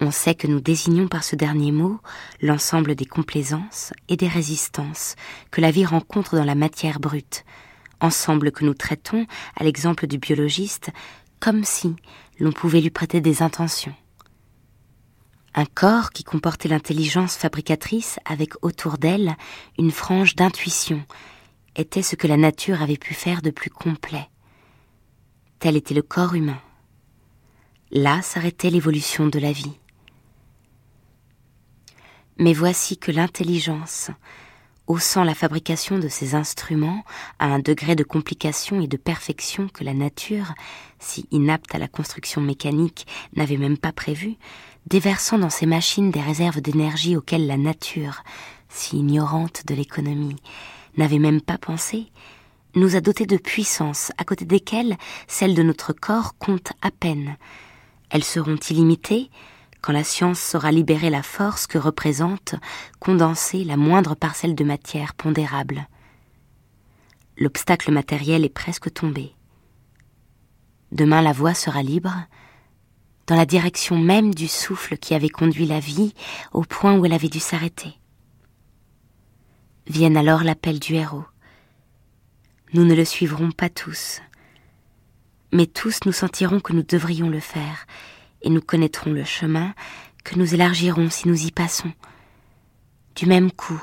On 0.00 0.10
sait 0.10 0.34
que 0.34 0.46
nous 0.46 0.60
désignons 0.60 1.08
par 1.08 1.24
ce 1.24 1.36
dernier 1.36 1.72
mot 1.72 1.98
l'ensemble 2.40 2.94
des 2.94 3.06
complaisances 3.06 3.92
et 4.08 4.16
des 4.16 4.28
résistances 4.28 5.16
que 5.50 5.60
la 5.60 5.70
vie 5.70 5.86
rencontre 5.86 6.36
dans 6.36 6.44
la 6.44 6.54
matière 6.54 7.00
brute, 7.00 7.44
ensemble 8.00 8.52
que 8.52 8.64
nous 8.64 8.74
traitons, 8.74 9.26
à 9.56 9.64
l'exemple 9.64 10.06
du 10.06 10.18
biologiste, 10.18 10.90
comme 11.40 11.64
si 11.64 11.96
l'on 12.38 12.52
pouvait 12.52 12.82
lui 12.82 12.90
prêter 12.90 13.20
des 13.20 13.42
intentions. 13.42 13.94
Un 15.58 15.64
corps 15.64 16.10
qui 16.10 16.22
comportait 16.22 16.68
l'intelligence 16.68 17.34
fabricatrice 17.34 18.20
avec 18.26 18.62
autour 18.62 18.98
d'elle 18.98 19.36
une 19.78 19.90
frange 19.90 20.36
d'intuition 20.36 21.02
était 21.76 22.02
ce 22.02 22.14
que 22.14 22.26
la 22.26 22.36
nature 22.36 22.82
avait 22.82 22.98
pu 22.98 23.14
faire 23.14 23.40
de 23.40 23.48
plus 23.48 23.70
complet. 23.70 24.28
Tel 25.58 25.76
était 25.76 25.94
le 25.94 26.02
corps 26.02 26.34
humain. 26.34 26.60
Là 27.90 28.20
s'arrêtait 28.20 28.68
l'évolution 28.68 29.28
de 29.28 29.38
la 29.38 29.52
vie. 29.52 29.78
Mais 32.36 32.52
voici 32.52 32.98
que 32.98 33.10
l'intelligence, 33.10 34.10
haussant 34.86 35.24
la 35.24 35.34
fabrication 35.34 35.98
de 35.98 36.08
ces 36.08 36.34
instruments 36.34 37.02
à 37.38 37.46
un 37.46 37.60
degré 37.60 37.96
de 37.96 38.04
complication 38.04 38.82
et 38.82 38.88
de 38.88 38.98
perfection 38.98 39.68
que 39.68 39.84
la 39.84 39.94
nature, 39.94 40.52
si 40.98 41.26
inapte 41.30 41.74
à 41.74 41.78
la 41.78 41.88
construction 41.88 42.42
mécanique, 42.42 43.06
n'avait 43.34 43.56
même 43.56 43.78
pas 43.78 43.92
prévu, 43.92 44.36
déversant 44.86 45.38
dans 45.38 45.50
ces 45.50 45.66
machines 45.66 46.10
des 46.10 46.20
réserves 46.20 46.60
d'énergie 46.60 47.16
auxquelles 47.16 47.46
la 47.46 47.56
nature, 47.56 48.22
si 48.68 48.98
ignorante 48.98 49.66
de 49.66 49.74
l'économie, 49.74 50.36
n'avait 50.96 51.18
même 51.18 51.40
pas 51.40 51.58
pensé, 51.58 52.06
nous 52.74 52.94
a 52.94 53.00
dotés 53.00 53.26
de 53.26 53.36
puissances 53.36 54.12
à 54.18 54.24
côté 54.24 54.44
desquelles 54.44 54.96
celles 55.26 55.54
de 55.54 55.62
notre 55.62 55.92
corps 55.92 56.36
comptent 56.38 56.72
à 56.82 56.90
peine. 56.90 57.36
Elles 58.10 58.24
seront 58.24 58.56
illimitées 58.56 59.30
quand 59.82 59.92
la 59.92 60.04
science 60.04 60.40
saura 60.40 60.72
libérer 60.72 61.10
la 61.10 61.22
force 61.22 61.66
que 61.66 61.78
représente 61.78 62.54
condenser 62.98 63.64
la 63.64 63.76
moindre 63.76 64.14
parcelle 64.14 64.54
de 64.54 64.64
matière 64.64 65.14
pondérable. 65.14 65.88
L'obstacle 67.38 67.92
matériel 67.92 68.44
est 68.44 68.50
presque 68.50 68.92
tombé. 68.92 69.34
Demain 70.92 71.22
la 71.22 71.32
voie 71.32 71.54
sera 71.54 71.82
libre, 71.82 72.14
dans 73.26 73.36
la 73.36 73.46
direction 73.46 73.98
même 73.98 74.34
du 74.34 74.48
souffle 74.48 74.96
qui 74.98 75.14
avait 75.14 75.28
conduit 75.28 75.66
la 75.66 75.80
vie 75.80 76.14
au 76.52 76.62
point 76.62 76.96
où 76.96 77.04
elle 77.04 77.12
avait 77.12 77.28
dû 77.28 77.40
s'arrêter. 77.40 77.94
Vienne 79.88 80.16
alors 80.16 80.44
l'appel 80.44 80.78
du 80.78 80.94
héros. 80.94 81.24
Nous 82.72 82.84
ne 82.84 82.94
le 82.94 83.04
suivrons 83.04 83.50
pas 83.52 83.68
tous, 83.68 84.20
mais 85.52 85.66
tous 85.66 86.00
nous 86.04 86.12
sentirons 86.12 86.60
que 86.60 86.72
nous 86.72 86.82
devrions 86.82 87.28
le 87.28 87.40
faire, 87.40 87.86
et 88.42 88.50
nous 88.50 88.60
connaîtrons 88.60 89.12
le 89.12 89.24
chemin 89.24 89.74
que 90.24 90.36
nous 90.36 90.54
élargirons 90.54 91.08
si 91.08 91.28
nous 91.28 91.46
y 91.46 91.52
passons. 91.52 91.92
Du 93.14 93.26
même 93.26 93.50
coup, 93.52 93.80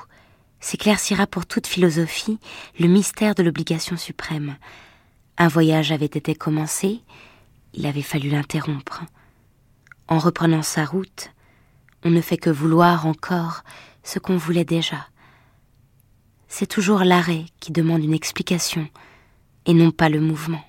s'éclaircira 0.60 1.26
pour 1.26 1.46
toute 1.46 1.68
philosophie 1.68 2.39
le 2.80 2.88
mystère 2.88 3.36
de 3.36 3.44
l'obligation 3.44 3.98
suprême. 3.98 4.58
Un 5.38 5.48
voyage 5.48 5.91
avait 5.91 6.06
été 6.06 6.36
commencé, 6.36 7.02
il 7.74 7.86
avait 7.86 8.02
fallu 8.02 8.30
l'interrompre. 8.30 9.04
En 10.08 10.20
reprenant 10.20 10.62
sa 10.62 10.86
route, 10.86 11.32
on 12.04 12.10
ne 12.10 12.22
fait 12.22 12.38
que 12.38 12.49
vouloir 12.49 13.06
encore 13.06 13.64
ce 14.04 14.20
qu'on 14.20 14.38
voulait 14.38 14.66
déjà. 14.66 15.08
C'est 16.47 16.68
toujours 16.68 16.99
l'arrêt 16.99 17.45
qui 17.60 17.72
demande 17.72 18.04
une 18.04 18.14
explication 18.14 18.88
et 19.66 19.74
non 19.74 19.91
pas 19.91 20.10
le 20.10 20.20
mouvement. 20.20 20.64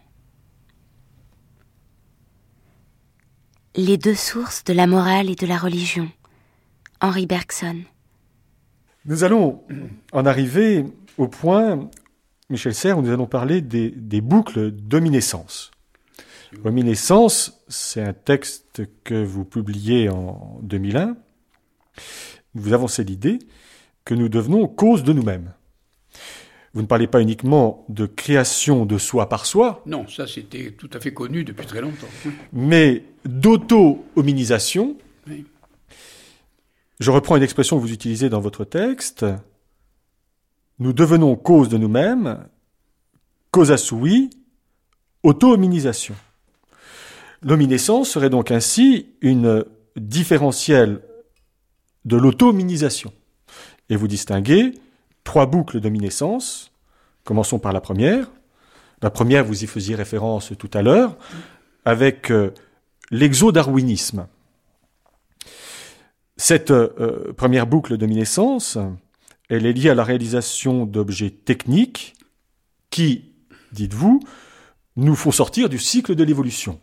Les 3.76 3.98
deux 3.98 4.14
sources 4.14 4.62
de 4.64 4.72
la 4.72 4.86
morale 4.86 5.28
et 5.28 5.34
de 5.34 5.46
la 5.46 5.58
religion. 5.58 6.08
Henri 7.00 7.26
Bergson. 7.26 7.82
Nous 9.04 9.24
allons 9.24 9.62
en 10.12 10.24
arriver 10.24 10.86
au 11.18 11.28
point, 11.28 11.90
Michel 12.48 12.74
Serres, 12.74 12.98
où 12.98 13.02
nous 13.02 13.10
allons 13.10 13.26
parler 13.26 13.60
des, 13.60 13.90
des 13.90 14.20
boucles 14.20 14.70
d'ominescence. 14.70 15.70
Ominescence, 16.64 17.64
c'est 17.68 18.02
un 18.02 18.12
texte 18.12 18.82
que 19.04 19.24
vous 19.24 19.44
publiez 19.44 20.08
en 20.08 20.58
2001. 20.62 21.16
Vous 22.54 22.72
avancez 22.72 23.04
l'idée 23.04 23.38
que 24.04 24.14
nous 24.14 24.28
devenons 24.28 24.68
cause 24.68 25.02
de 25.02 25.12
nous-mêmes. 25.12 25.52
Vous 26.72 26.82
ne 26.82 26.86
parlez 26.86 27.06
pas 27.06 27.20
uniquement 27.20 27.84
de 27.88 28.06
création 28.06 28.84
de 28.84 28.98
soi 28.98 29.28
par 29.28 29.46
soi. 29.46 29.82
Non, 29.86 30.08
ça 30.08 30.26
c'était 30.26 30.72
tout 30.72 30.90
à 30.92 31.00
fait 31.00 31.14
connu 31.14 31.44
depuis 31.44 31.66
très 31.66 31.80
longtemps. 31.80 32.08
Mais 32.52 33.04
d'auto-hominisation. 33.24 34.96
Oui. 35.28 35.46
Je 37.00 37.10
reprends 37.10 37.36
une 37.36 37.42
expression 37.42 37.76
que 37.76 37.82
vous 37.82 37.92
utilisez 37.92 38.28
dans 38.28 38.40
votre 38.40 38.64
texte. 38.64 39.24
Nous 40.80 40.92
devenons 40.92 41.36
cause 41.36 41.68
de 41.68 41.78
nous-mêmes, 41.78 42.44
causa 43.52 43.76
sui, 43.76 44.30
auto-hominisation. 45.22 46.14
L'hominescence 47.44 48.08
serait 48.08 48.30
donc 48.30 48.50
ainsi 48.50 49.06
une 49.20 49.64
différentielle 49.96 51.02
de 52.06 52.16
l'auto-hominisation. 52.16 53.12
Et 53.90 53.96
vous 53.96 54.08
distinguez 54.08 54.72
trois 55.24 55.44
boucles 55.44 55.80
d'hominescence. 55.80 56.72
Commençons 57.22 57.58
par 57.58 57.72
la 57.72 57.82
première. 57.82 58.30
La 59.02 59.10
première, 59.10 59.44
vous 59.44 59.62
y 59.62 59.66
faisiez 59.66 59.94
référence 59.94 60.52
tout 60.58 60.70
à 60.72 60.80
l'heure, 60.80 61.18
avec 61.84 62.30
euh, 62.30 62.52
l'exo-darwinisme. 63.10 64.26
Cette 66.38 66.70
euh, 66.70 67.34
première 67.36 67.66
boucle 67.66 67.98
d'hominescence, 67.98 68.78
elle 69.50 69.66
est 69.66 69.72
liée 69.74 69.90
à 69.90 69.94
la 69.94 70.04
réalisation 70.04 70.86
d'objets 70.86 71.30
techniques 71.30 72.14
qui, 72.88 73.32
dites-vous, 73.72 74.20
nous 74.96 75.14
font 75.14 75.30
sortir 75.30 75.68
du 75.68 75.78
cycle 75.78 76.14
de 76.14 76.24
l'évolution. 76.24 76.80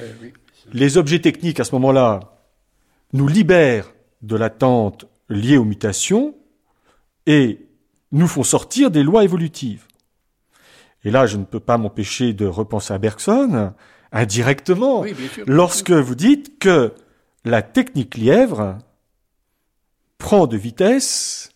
Euh, 0.00 0.12
Les 0.72 0.96
objets 0.96 1.20
techniques, 1.20 1.60
à 1.60 1.64
ce 1.64 1.74
moment-là, 1.74 2.20
nous 3.12 3.28
libèrent 3.28 3.92
de 4.22 4.36
l'attente 4.36 5.06
liée 5.28 5.56
aux 5.56 5.64
mutations 5.64 6.34
et 7.26 7.66
nous 8.12 8.26
font 8.26 8.42
sortir 8.42 8.90
des 8.90 9.02
lois 9.02 9.24
évolutives. 9.24 9.86
Et 11.04 11.10
là, 11.10 11.26
je 11.26 11.36
ne 11.36 11.44
peux 11.44 11.60
pas 11.60 11.78
m'empêcher 11.78 12.32
de 12.32 12.46
repenser 12.46 12.92
à 12.92 12.98
Bergson, 12.98 13.72
indirectement, 14.12 15.04
lorsque 15.46 15.90
vous 15.90 16.14
dites 16.14 16.58
que 16.58 16.92
la 17.44 17.62
technique 17.62 18.16
lièvre 18.16 18.78
prend 20.18 20.46
de 20.46 20.56
vitesse 20.56 21.50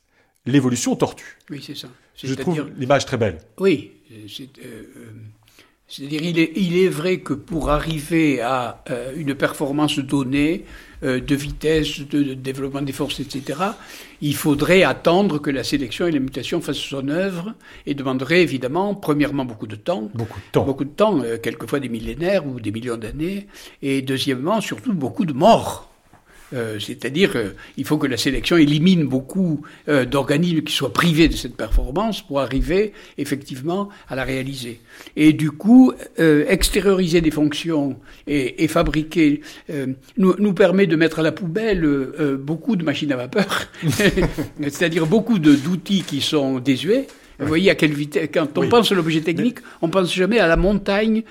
l'évolution 0.47 0.95
tortue. 0.97 1.39
Oui, 1.51 1.63
c'est 1.65 1.75
ça. 1.75 1.89
Je 2.23 2.35
trouve 2.35 2.71
l'image 2.77 3.05
très 3.05 3.17
belle. 3.17 3.39
Oui, 3.59 3.93
c'est 4.29 4.49
euh, 4.65 4.85
à 5.42 5.42
dire 6.01 6.23
il 6.23 6.39
est, 6.39 6.53
il 6.57 6.79
est, 6.79 6.89
vrai 6.89 7.19
que 7.19 7.35
pour 7.35 7.71
arriver 7.71 8.41
à 8.41 8.83
euh, 8.91 9.13
une 9.15 9.35
performance 9.35 9.99
donnée, 9.99 10.65
euh, 11.05 11.21
de 11.21 11.35
vitesse, 11.35 12.01
de, 12.09 12.35
développement 12.35 12.81
des 12.81 12.93
forces, 12.93 13.21
etc., 13.21 13.59
il 14.21 14.37
faudrait 14.37 14.85
attendre 14.85 15.39
que 15.39 15.51
la 15.51 15.65
sélection 15.65 16.07
et 16.07 16.13
la 16.13 16.21
mutation 16.21 16.61
fassent 16.61 16.77
son 16.77 17.09
œuvre 17.09 17.55
et 17.87 17.95
demanderait 17.95 18.41
évidemment, 18.41 18.95
premièrement, 18.95 19.45
beaucoup 19.45 19.67
de 19.67 19.77
temps. 19.77 20.11
Beaucoup 20.15 20.39
de 20.39 20.45
temps. 20.53 20.65
Beaucoup 20.65 20.85
de 20.85 20.91
temps, 20.91 21.21
euh, 21.23 21.39
quelquefois 21.39 21.81
des 21.81 21.89
millénaires 21.89 22.47
ou 22.47 22.61
des 22.61 22.71
millions 22.71 22.97
d'années. 22.97 23.49
Et 23.83 24.01
deuxièmement, 24.01 24.61
surtout, 24.61 24.93
beaucoup 24.95 25.27
de 25.27 25.33
morts. 25.33 25.92
Euh, 26.53 26.79
c'est-à-dire, 26.79 27.33
euh, 27.37 27.51
il 27.77 27.85
faut 27.85 27.99
que 27.99 28.07
la 28.07 28.17
sélection 28.17 28.57
élimine 28.57 29.05
beaucoup 29.05 29.63
euh, 29.89 30.05
d'organismes 30.05 30.63
qui 30.63 30.73
soient 30.73 30.93
privés 30.93 31.29
de 31.29 31.35
cette 31.35 31.57
performance 31.57 32.23
pour 32.23 32.41
arriver 32.41 32.93
effectivement 33.19 33.89
à 34.09 34.17
la 34.17 34.25
réaliser. 34.25 34.81
Et 35.17 35.33
du 35.33 35.51
coup, 35.51 35.93
extérioriser 36.19 37.21
des 37.21 37.31
fonctions 37.31 37.97
et, 38.27 38.65
et 38.65 38.69
fabriquer 38.69 39.41
nous, 40.17 40.35
nous, 40.39 40.53
permet 40.53 40.87
de 40.87 40.97
mettre 40.97 41.21
à 41.21 41.23
la 41.23 41.33
poubelle 41.33 41.87
beaucoup 42.39 42.77
de 42.77 42.85
machines 42.85 43.13
à 43.13 43.17
vapeur, 43.17 43.67
c'est-à-dire 44.63 45.07
beaucoup 45.07 45.39
d'outils 45.39 46.03
qui 46.03 46.21
sont 46.21 46.59
désuets. 46.59 47.07
Vous 47.39 47.47
voyez 47.47 47.71
à 47.71 47.75
quelle 47.75 47.93
vitesse. 47.93 48.29
Quand 48.33 48.57
on 48.59 48.69
pense 48.69 48.93
à 48.93 48.95
l'objet 48.95 49.21
technique, 49.21 49.59
on 49.81 49.89
pense 49.89 50.15
jamais 50.15 50.39
à 50.39 50.47
la 50.47 50.57
montagne 50.57 51.23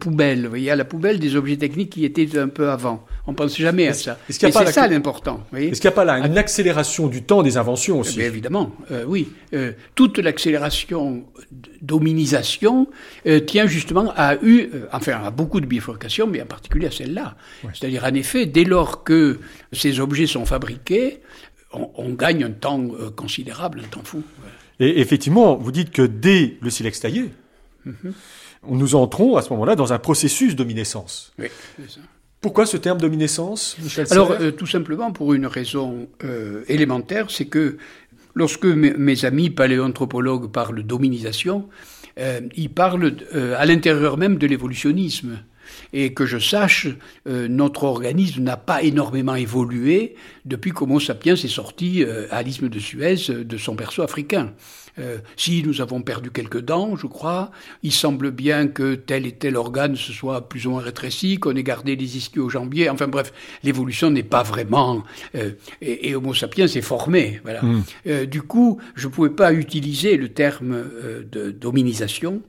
poubelle. 0.00 0.44
Vous 0.44 0.50
voyez, 0.50 0.70
à 0.70 0.76
la 0.76 0.84
poubelle 0.84 1.18
des 1.18 1.36
objets 1.36 1.56
techniques 1.56 1.90
qui 1.90 2.04
étaient 2.04 2.38
un 2.38 2.48
peu 2.48 2.70
avant. 2.70 3.04
On 3.26 3.34
pense 3.34 3.56
jamais 3.56 3.88
à 3.88 3.94
ça. 3.94 4.18
c'est 4.28 4.50
ça 4.50 4.86
l'important. 4.86 5.44
Est-ce 5.56 5.80
qu'il 5.80 5.88
n'y 5.88 5.94
a 5.94 5.96
pas 5.96 6.04
là 6.04 6.18
une 6.18 6.38
accélération 6.38 7.08
du 7.08 7.22
temps 7.22 7.42
des 7.42 7.56
inventions 7.56 8.00
aussi 8.00 8.20
eh 8.20 8.24
Évidemment, 8.24 8.72
euh, 8.90 9.04
oui. 9.06 9.28
Euh, 9.54 9.72
toute 9.94 10.18
l'accélération 10.18 11.24
d'hominisation 11.80 12.88
euh, 13.26 13.40
tient 13.40 13.66
justement 13.66 14.12
à 14.16 14.36
eu, 14.42 14.68
enfin 14.92 15.24
à 15.24 15.30
beaucoup 15.30 15.60
de 15.60 15.66
bifurcations, 15.66 16.26
mais 16.26 16.42
en 16.42 16.46
particulier 16.46 16.86
à 16.86 16.90
celle-là. 16.90 17.36
C'est-à-dire, 17.72 18.04
en 18.04 18.14
effet, 18.14 18.46
dès 18.46 18.64
lors 18.64 19.04
que 19.04 19.38
ces 19.72 20.00
objets 20.00 20.26
sont 20.26 20.44
fabriqués, 20.44 21.20
on, 21.72 22.10
gagne 22.10 22.44
un 22.44 22.52
temps 22.52 22.86
considérable, 23.16 23.80
un 23.84 23.88
temps 23.88 24.04
fou. 24.04 24.22
Et 24.80 25.00
effectivement, 25.00 25.56
vous 25.56 25.72
dites 25.72 25.90
que 25.90 26.02
dès 26.02 26.56
le 26.60 26.70
silex 26.70 27.00
taillé, 27.00 27.30
mhm. 27.84 28.12
nous 28.68 28.94
entrons 28.94 29.36
à 29.36 29.42
ce 29.42 29.50
moment-là 29.50 29.76
dans 29.76 29.92
un 29.92 29.98
processus 29.98 30.56
d'ominescence. 30.56 31.32
Oui, 31.38 31.46
c'est 31.76 31.90
ça. 31.90 32.00
Pourquoi 32.44 32.66
ce 32.66 32.76
terme 32.76 32.98
dominescence, 32.98 33.74
Michel 33.82 34.06
Alors, 34.10 34.32
euh, 34.32 34.50
tout 34.50 34.66
simplement 34.66 35.12
pour 35.12 35.32
une 35.32 35.46
raison 35.46 36.08
euh, 36.24 36.62
élémentaire, 36.68 37.30
c'est 37.30 37.46
que 37.46 37.78
lorsque 38.34 38.66
mes, 38.66 39.24
amis 39.24 39.48
paléanthropologues 39.48 40.52
parlent 40.52 40.82
dominisation, 40.82 41.70
euh, 42.18 42.42
ils 42.54 42.68
parlent 42.68 43.16
à 43.32 43.64
l'intérieur 43.64 44.18
même 44.18 44.36
de 44.36 44.46
l'évolutionnisme. 44.46 45.38
Et 45.92 46.12
que 46.14 46.26
je 46.26 46.38
sache, 46.38 46.88
notre 47.26 47.84
organisme 47.84 48.42
n'a 48.42 48.56
pas 48.56 48.82
énormément 48.82 49.34
évolué 49.34 50.14
depuis 50.44 50.72
qu'Homo 50.72 51.00
sapiens 51.00 51.34
est 51.34 51.48
sorti 51.48 52.04
à 52.30 52.42
l'isthme 52.42 52.68
de 52.68 52.78
Suez 52.78 53.16
de 53.28 53.56
son 53.56 53.74
berceau 53.74 54.02
africain. 54.02 54.52
Euh, 54.98 55.18
si 55.36 55.62
nous 55.64 55.80
avons 55.80 56.02
perdu 56.02 56.30
quelques 56.30 56.60
dents, 56.60 56.94
je 56.96 57.06
crois, 57.06 57.50
il 57.82 57.92
semble 57.92 58.30
bien 58.30 58.68
que 58.68 58.94
tel 58.94 59.26
et 59.26 59.32
tel 59.32 59.56
organe 59.56 59.96
se 59.96 60.12
soit 60.12 60.48
plus 60.48 60.66
ou 60.66 60.70
moins 60.70 60.82
rétréci, 60.82 61.38
qu'on 61.38 61.56
ait 61.56 61.64
gardé 61.64 61.96
les 61.96 62.16
ischios 62.16 62.48
jambiers. 62.48 62.88
Enfin 62.88 63.08
bref, 63.08 63.32
l'évolution 63.64 64.10
n'est 64.10 64.22
pas 64.22 64.44
vraiment. 64.44 65.02
Euh, 65.34 65.52
et, 65.82 66.14
Homo 66.14 66.32
sapiens 66.32 66.68
s'est 66.68 66.82
formé. 66.82 67.40
Voilà. 67.42 67.62
Hmm. 67.62 67.82
Euh, 68.06 68.26
du 68.26 68.42
coup, 68.42 68.78
je 68.94 69.08
ne 69.08 69.12
pouvais 69.12 69.30
pas 69.30 69.52
utiliser 69.52 70.16
le 70.16 70.28
terme 70.28 70.84
de 71.30 71.50
dominisation. 71.50 72.42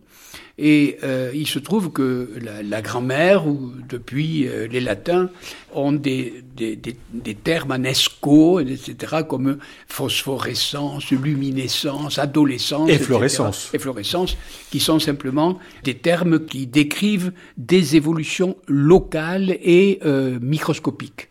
Et 0.57 0.97
euh, 1.03 1.31
il 1.33 1.47
se 1.47 1.59
trouve 1.59 1.91
que 1.91 2.29
la, 2.63 2.81
grand-mère, 2.81 3.45
ou 3.45 3.73
depuis 3.89 4.47
euh, 4.47 4.67
les 4.67 4.79
latins, 4.79 5.29
ont 5.73 5.91
des, 5.91 6.43
des, 6.55 6.77
des, 6.77 7.35
termes 7.35 7.73
en 7.73 7.83
esco, 7.83 8.61
etc., 8.61 9.23
comme 9.27 9.57
phosphorescence, 9.87 11.11
luminescence, 11.11 12.19
adolescence. 12.19 12.89
Efflorescence. 12.89 13.69
Efflorescence, 13.73 14.37
qui 14.71 14.79
sont 14.79 14.99
simplement 14.99 15.59
des 15.83 15.95
termes 15.95 16.45
qui 16.45 16.67
décrivent 16.67 17.33
des 17.57 17.97
évolutions 17.97 18.55
locales 18.67 19.57
et 19.61 19.99
euh, 20.05 20.39
microscopiques. 20.41 21.27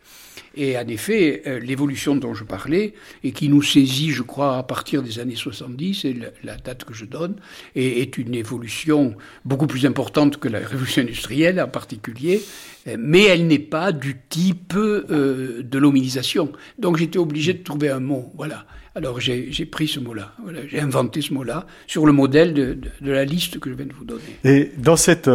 Et 0.57 0.79
en 0.79 0.87
effet, 0.89 1.43
euh, 1.47 1.59
l'évolution 1.59 2.17
dont 2.17 2.35
je 2.35 2.45
parlais, 2.45 2.95
et 3.23 3.33
qui 3.33 3.49
nous 3.49 3.63
saisit, 3.63 4.11
je 4.11 4.23
crois, 4.23 4.59
à 4.59 4.63
partir 4.63 5.03
des 5.03 5.19
années 5.19 5.35
70, 5.35 5.95
c'est 6.03 6.15
la, 6.43 6.57
date 6.57 6.85
que 6.85 6.95
je 6.95 7.05
donne, 7.05 7.37
est 7.75 8.17
une 8.19 8.35
évolution 8.35 9.15
beaucoup 9.45 9.67
plus 9.67 9.87
importante 9.87 10.39
que 10.39 10.49
la 10.49 10.61
révolution 10.61 11.03
industrielle 11.03 11.61
en 11.61 11.69
particulier, 11.69 12.41
euh, 12.87 12.97
mais 12.99 13.25
elle 13.25 13.47
n'est 13.47 13.59
pas 13.59 13.93
du 13.93 14.17
type 14.29 14.75
euh, 14.77 15.63
de 15.63 15.79
l'hominisation. 15.79 16.53
Donc 16.79 16.97
j'étais 16.97 17.19
obligé 17.19 17.53
de 17.55 17.63
trouver 17.63 17.91
un 17.91 18.01
mot, 18.01 18.33
voilà. 18.37 18.67
Alors 18.95 19.19
j'ai 19.19 19.67
pris 19.67 19.89
ce 19.89 19.99
mot-là, 19.99 20.35
j'ai 20.69 20.79
inventé 20.79 21.21
ce 21.21 21.35
mot-là 21.35 21.67
sur 21.89 22.07
le 22.07 22.13
modèle 22.13 22.55
de, 22.55 22.79
de, 23.01 23.11
la 23.11 23.25
liste 23.25 23.59
que 23.59 23.69
je 23.69 23.75
viens 23.75 23.87
de 23.87 23.93
vous 23.93 24.05
donner. 24.05 24.23
Et 24.45 24.71
dans 24.79 24.95
cette 24.95 25.29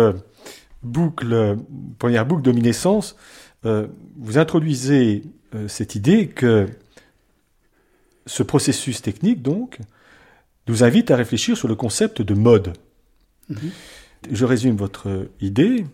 boucle, 0.82 1.57
première 1.97 2.26
boucle 2.26 2.41
d'hominescence, 2.41 3.17
euh, 3.66 3.88
vous 4.18 4.38
introduisez 4.38 5.24
euh, 5.55 5.68
cette 5.68 5.95
idée 5.95 6.28
que 6.28 6.68
ce 8.26 8.43
processus 8.43 9.01
technique, 9.01 9.41
donc, 9.41 9.80
nous 10.68 10.84
invite 10.84 11.12
à 11.12 11.16
réfléchir 11.16 11.57
sur 11.57 11.68
le 11.68 11.76
concept 11.76 12.22
de 12.22 12.34
mode. 12.34 12.74
Mhm. 13.49 13.72
Je 14.32 14.45
résume 14.45 14.76
votre 14.76 15.30
idée. 15.41 15.86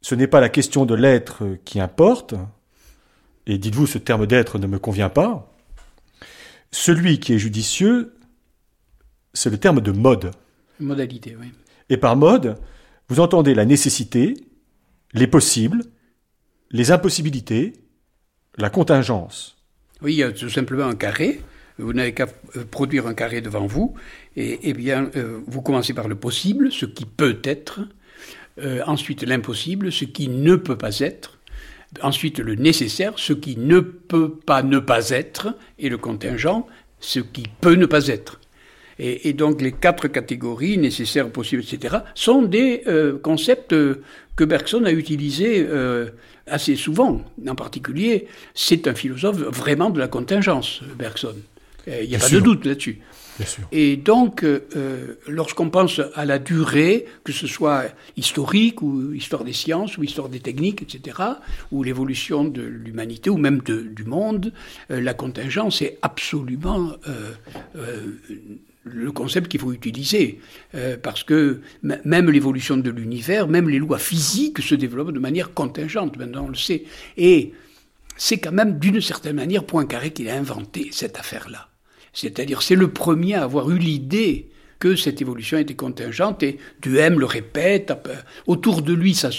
Ce 0.00 0.14
n'est 0.14 0.26
pas 0.26 0.40
la 0.40 0.48
question 0.48 0.84
de 0.84 0.94
l'être 0.94 1.58
qui 1.64 1.80
importe, 1.80 2.34
et 3.46 3.58
dites-vous, 3.58 3.86
ce 3.86 3.98
terme 3.98 4.26
d'être 4.26 4.58
ne 4.58 4.66
me 4.66 4.78
convient 4.78 5.08
pas. 5.08 5.52
Celui 6.70 7.18
qui 7.18 7.34
est 7.34 7.38
judicieux, 7.38 8.14
c'est 9.34 9.50
le 9.50 9.58
terme 9.58 9.80
de 9.80 9.92
mode. 9.92 10.30
Modalité, 10.78 11.36
oui. 11.38 11.52
Et 11.88 11.96
par 11.96 12.16
mode, 12.16 12.58
vous 13.08 13.20
entendez 13.20 13.54
la 13.54 13.64
nécessité, 13.64 14.34
les 15.12 15.26
possibles, 15.26 15.82
les 16.72 16.90
impossibilités, 16.90 17.74
la 18.56 18.70
contingence. 18.70 19.56
Oui, 20.00 20.14
il 20.14 20.18
y 20.18 20.22
a 20.22 20.32
tout 20.32 20.48
simplement 20.48 20.86
un 20.86 20.94
carré. 20.94 21.40
Vous 21.78 21.92
n'avez 21.92 22.12
qu'à 22.12 22.26
euh, 22.56 22.64
produire 22.70 23.06
un 23.06 23.14
carré 23.14 23.40
devant 23.40 23.66
vous. 23.66 23.94
Et, 24.36 24.58
eh 24.62 24.72
bien, 24.72 25.10
euh, 25.16 25.40
vous 25.46 25.62
commencez 25.62 25.94
par 25.94 26.08
le 26.08 26.14
possible, 26.14 26.72
ce 26.72 26.86
qui 26.86 27.04
peut 27.04 27.38
être. 27.44 27.80
Euh, 28.60 28.82
ensuite, 28.86 29.22
l'impossible, 29.22 29.92
ce 29.92 30.04
qui 30.04 30.28
ne 30.28 30.56
peut 30.56 30.76
pas 30.76 30.98
être. 31.00 31.38
Ensuite, 32.02 32.38
le 32.38 32.54
nécessaire, 32.54 33.12
ce 33.16 33.32
qui 33.32 33.56
ne 33.56 33.80
peut 33.80 34.34
pas 34.34 34.62
ne 34.62 34.78
pas 34.78 35.10
être. 35.10 35.54
Et 35.78 35.88
le 35.88 35.98
contingent, 35.98 36.66
ce 37.00 37.20
qui 37.20 37.44
peut 37.60 37.74
ne 37.74 37.86
pas 37.86 38.08
être. 38.08 38.40
Et, 38.98 39.32
donc 39.32 39.60
les 39.60 39.72
quatre 39.72 40.06
catégories, 40.06 40.78
nécessaires, 40.78 41.28
possibles, 41.30 41.62
etc., 41.62 41.96
sont 42.14 42.42
des 42.42 42.84
concepts 43.22 43.74
que 44.36 44.44
Bergson 44.44 44.84
a 44.84 44.92
utilisés 44.92 45.66
assez 46.46 46.76
souvent. 46.76 47.22
En 47.48 47.54
particulier, 47.54 48.26
c'est 48.54 48.88
un 48.88 48.94
philosophe 48.94 49.38
vraiment 49.38 49.90
de 49.90 49.98
la 49.98 50.08
contingence, 50.08 50.82
Bergson. 50.96 51.36
Il 51.86 52.08
n'y 52.08 52.16
a 52.16 52.18
pas 52.18 52.28
de 52.28 52.40
doute 52.40 52.64
là-dessus. 52.64 53.00
Et 53.72 53.96
donc, 53.96 54.44
euh, 54.44 55.18
lorsqu'on 55.26 55.70
pense 55.70 56.00
à 56.14 56.24
la 56.24 56.38
durée, 56.38 57.06
que 57.24 57.32
ce 57.32 57.46
soit 57.46 57.84
historique 58.16 58.82
ou 58.82 59.12
histoire 59.14 59.44
des 59.44 59.52
sciences 59.52 59.96
ou 59.96 60.04
histoire 60.04 60.28
des 60.28 60.40
techniques, 60.40 60.82
etc., 60.82 61.18
ou 61.70 61.82
l'évolution 61.82 62.44
de 62.44 62.62
l'humanité 62.62 63.30
ou 63.30 63.38
même 63.38 63.62
du 63.62 64.04
monde, 64.04 64.52
euh, 64.90 65.00
la 65.00 65.14
contingence 65.14 65.82
est 65.82 65.98
absolument 66.02 66.92
euh, 67.08 67.32
le 68.84 69.12
concept 69.12 69.48
qu'il 69.48 69.60
faut 69.60 69.72
utiliser, 69.72 70.40
euh, 70.74 70.96
parce 71.00 71.22
que 71.22 71.60
même 71.82 72.30
l'évolution 72.30 72.76
de 72.76 72.90
l'univers, 72.90 73.46
même 73.46 73.68
les 73.68 73.78
lois 73.78 73.98
physiques 73.98 74.60
se 74.60 74.74
développent 74.74 75.12
de 75.12 75.20
manière 75.20 75.54
contingente, 75.54 76.16
maintenant 76.16 76.46
on 76.46 76.48
le 76.48 76.56
sait. 76.56 76.84
Et 77.16 77.52
c'est 78.16 78.38
quand 78.38 78.52
même 78.52 78.78
d'une 78.78 79.00
certaine 79.00 79.36
manière 79.36 79.64
Poincaré 79.64 80.10
qui 80.10 80.28
a 80.28 80.36
inventé 80.36 80.88
cette 80.92 81.18
affaire-là. 81.18 81.68
C'est-à-dire 82.12 82.62
c'est 82.62 82.74
le 82.74 82.88
premier 82.88 83.34
à 83.34 83.44
avoir 83.44 83.70
eu 83.70 83.78
l'idée 83.78 84.48
que 84.80 84.96
cette 84.96 85.22
évolution 85.22 85.58
était 85.58 85.76
contingente 85.76 86.42
et 86.42 86.58
Duhem 86.82 87.20
le 87.20 87.26
répète, 87.26 87.92
autour 88.48 88.82
de 88.82 88.92
lui 88.92 89.14
ça, 89.14 89.30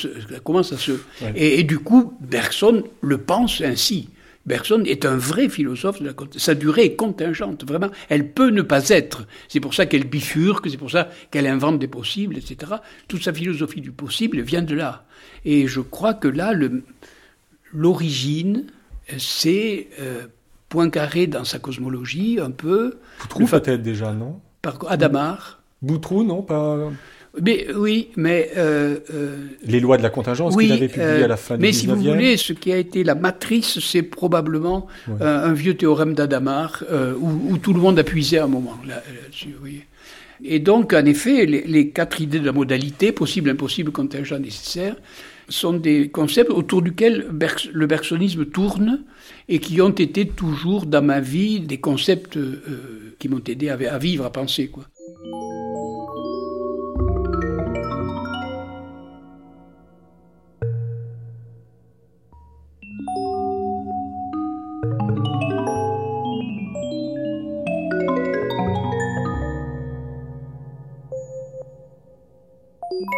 commence 0.41 0.71
à 0.71 0.77
se... 0.77 0.93
Et, 1.35 1.59
et, 1.59 1.63
du 1.63 1.79
coup, 1.79 2.13
Bergson 2.21 2.85
le 3.01 3.17
pense 3.17 3.59
ainsi. 3.59 4.07
Bergson 4.45 4.83
est 4.85 5.05
un 5.05 5.15
vrai 5.15 5.47
philosophe 5.47 6.01
de 6.01 6.07
la 6.07 6.13
Sa 6.37 6.53
durée 6.53 6.85
est 6.85 6.95
contingente, 6.95 7.65
vraiment. 7.65 7.89
Elle 8.09 8.31
peut 8.31 8.49
ne 8.49 8.61
pas 8.61 8.89
être. 8.89 9.25
C'est 9.47 9.61
pour 9.61 9.73
ça 9.73 9.85
qu'elle 9.85 10.05
bifurque, 10.05 10.69
c'est 10.69 10.77
pour 10.77 10.91
ça 10.91 11.09
qu'elle 11.31 11.47
invente 11.47 11.79
des 11.79 11.87
possibles, 11.87 12.37
etc. 12.37 12.73
Toute 13.07 13.23
sa 13.23 13.33
philosophie 13.33 13.81
du 13.81 13.91
possible 13.91 14.41
vient 14.41 14.61
de 14.61 14.75
là. 14.75 15.05
Et 15.45 15.67
je 15.67 15.79
crois 15.79 16.13
que 16.13 16.27
là, 16.27 16.53
l'origine, 17.71 18.65
c'est 19.17 19.87
euh, 19.99 20.27
Poincaré 20.67 21.27
dans 21.27 21.43
sa 21.43 21.59
cosmologie, 21.59 22.39
un 22.41 22.51
peu. 22.51 22.97
Boutroux 23.21 23.45
peut-être 23.45 23.83
déjà, 23.83 24.11
non? 24.11 24.41
Par 24.61 24.79
Adamar. 24.89 25.61
Boutroux, 25.81 26.23
non 26.23 26.41
pas... 26.41 26.89
Mais, 27.41 27.65
oui, 27.75 28.09
mais... 28.15 28.51
Euh, 28.57 28.99
euh, 29.11 29.37
Les 29.65 29.79
lois 29.79 29.97
de 29.97 30.03
la 30.03 30.11
contingence 30.11 30.55
qu'il 30.55 30.71
avait 30.71 30.87
publiées 30.87 31.23
à 31.23 31.27
la 31.27 31.37
fin 31.37 31.57
du 31.57 31.63
19e. 31.63 31.65
Mais 31.65 31.73
si 31.73 31.87
vous 31.87 31.95
voulez, 31.95 32.37
ce 32.37 32.53
qui 32.53 32.71
a 32.71 32.77
été 32.77 33.03
la 33.03 33.15
matrice, 33.15 33.79
c'est 33.79 34.03
probablement 34.03 34.87
un, 35.19 35.53
vieux 35.53 35.75
théorème 35.75 36.13
d'Adamar, 36.13 36.83
euh, 36.91 37.15
où, 37.19 37.57
tout 37.57 37.73
le 37.73 37.79
monde 37.79 37.97
a 37.97 38.03
puisé 38.03 38.37
à 38.37 38.43
un 38.43 38.47
moment 38.47 38.77
là-dessus. 38.87 39.55
Et 40.43 40.59
donc, 40.59 40.93
en 40.93 41.05
effet, 41.05 41.45
les, 41.45 41.89
quatre 41.89 42.21
idées 42.21 42.39
de 42.39 42.45
la 42.45 42.51
modalité, 42.51 43.11
possible, 43.11 43.49
impossible, 43.49 43.91
contingent, 43.91 44.37
nécessaire, 44.37 44.95
sont 45.49 45.73
des 45.73 46.09
concepts 46.09 46.51
autour 46.51 46.83
duquel 46.83 47.25
le 47.73 47.87
bergsonisme 47.87 48.45
tourne 48.45 49.01
et 49.49 49.59
qui 49.59 49.81
ont 49.81 49.89
été 49.89 50.27
toujours 50.27 50.85
dans 50.85 51.01
ma 51.01 51.19
vie 51.19 51.59
des 51.61 51.79
concepts 51.79 52.37
qui 53.17 53.27
m'ont 53.27 53.41
aidé 53.47 53.69
à, 53.69 53.77
à, 53.91 53.97
vivre, 53.97 54.23
à 54.23 54.31
penser. 54.31 54.67
Quoi. 54.67 54.83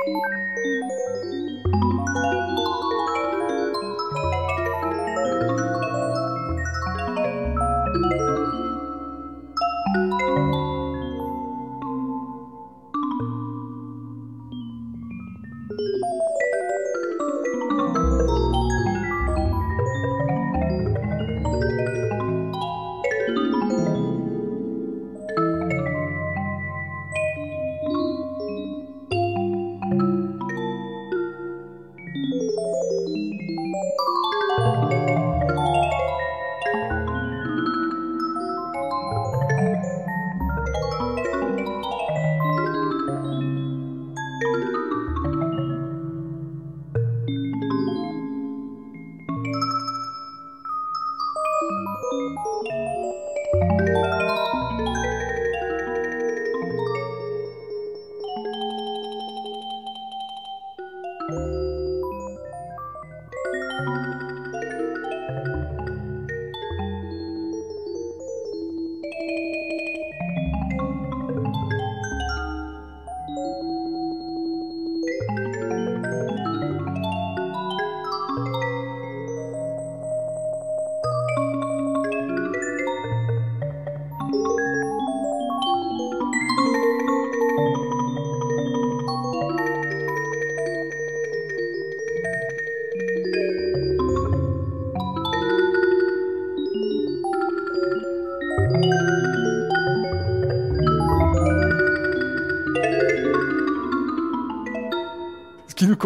you 0.08 0.45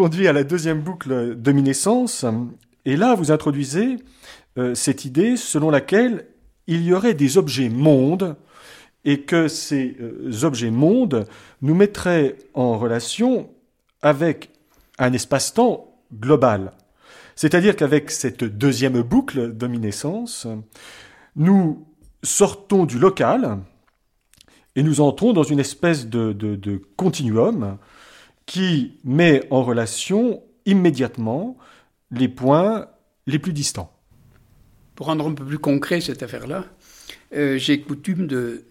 conduit 0.00 0.28
à 0.28 0.32
la 0.32 0.44
deuxième 0.44 0.80
boucle 0.80 1.34
dominescence. 1.34 2.24
Et 2.86 2.96
là, 2.96 3.14
vous 3.14 3.32
introduisez 3.32 3.98
euh, 4.56 4.74
cette 4.74 5.04
idée 5.04 5.36
selon 5.36 5.68
laquelle 5.68 6.24
il 6.66 6.82
y 6.82 6.94
aurait 6.94 7.12
des 7.12 7.36
objets 7.36 7.68
mondes 7.68 8.34
et 9.04 9.20
que 9.24 9.46
ces 9.46 9.98
euh, 10.00 10.42
objets 10.44 10.70
mondes 10.70 11.26
nous 11.60 11.74
mettraient 11.74 12.38
en 12.54 12.78
relation 12.78 13.50
avec 14.00 14.48
un 14.98 15.12
espace-temps 15.12 15.94
global. 16.18 16.72
C'est-à-dire 17.36 17.76
qu'avec 17.76 18.10
cette 18.10 18.42
deuxième 18.42 19.02
boucle 19.02 19.52
dominescence, 19.52 20.46
nous 21.36 21.86
sortons 22.22 22.86
du 22.86 22.98
local 22.98 23.58
et 24.76 24.82
nous 24.82 25.02
entrons 25.02 25.34
dans 25.34 25.42
une 25.42 25.60
espèce 25.60 26.06
de, 26.06 26.32
de 26.32 26.80
continuum 26.96 27.76
qui 28.50 28.94
met 29.04 29.46
en 29.50 29.62
relation 29.62 30.42
immédiatement 30.66 31.56
les 32.10 32.26
points 32.26 32.88
les 33.28 33.38
plus 33.38 33.52
distants. 33.52 33.96
Pour 34.96 35.06
rendre 35.06 35.28
un 35.28 35.34
peu 35.34 35.44
plus 35.44 35.60
concret 35.60 36.00
cette 36.00 36.24
affaire-là, 36.24 36.64
euh, 37.32 37.58
j'ai 37.58 37.80
coutume 37.80 38.26
de, 38.26 38.64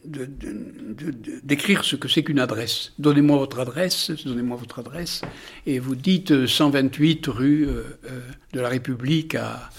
d'écrire 1.44 1.86
ce 1.86 1.96
que 1.96 2.10
c'est 2.10 2.24
qu'une 2.24 2.42
adresse. 2.42 2.92
Donnez-moi 3.00 3.38
votre 3.38 3.60
adresse, 3.60 4.12
donnez-moi 4.26 4.58
votre 4.58 4.80
adresse, 4.80 5.22
et 5.66 5.80
vous 5.80 5.96
dites 5.96 6.46
128 6.46 7.28
rue 7.28 7.66
euh, 7.66 7.84
euh, 8.04 8.20
de 8.52 8.60
la 8.60 8.68
République 8.68 9.36
à, 9.36 9.70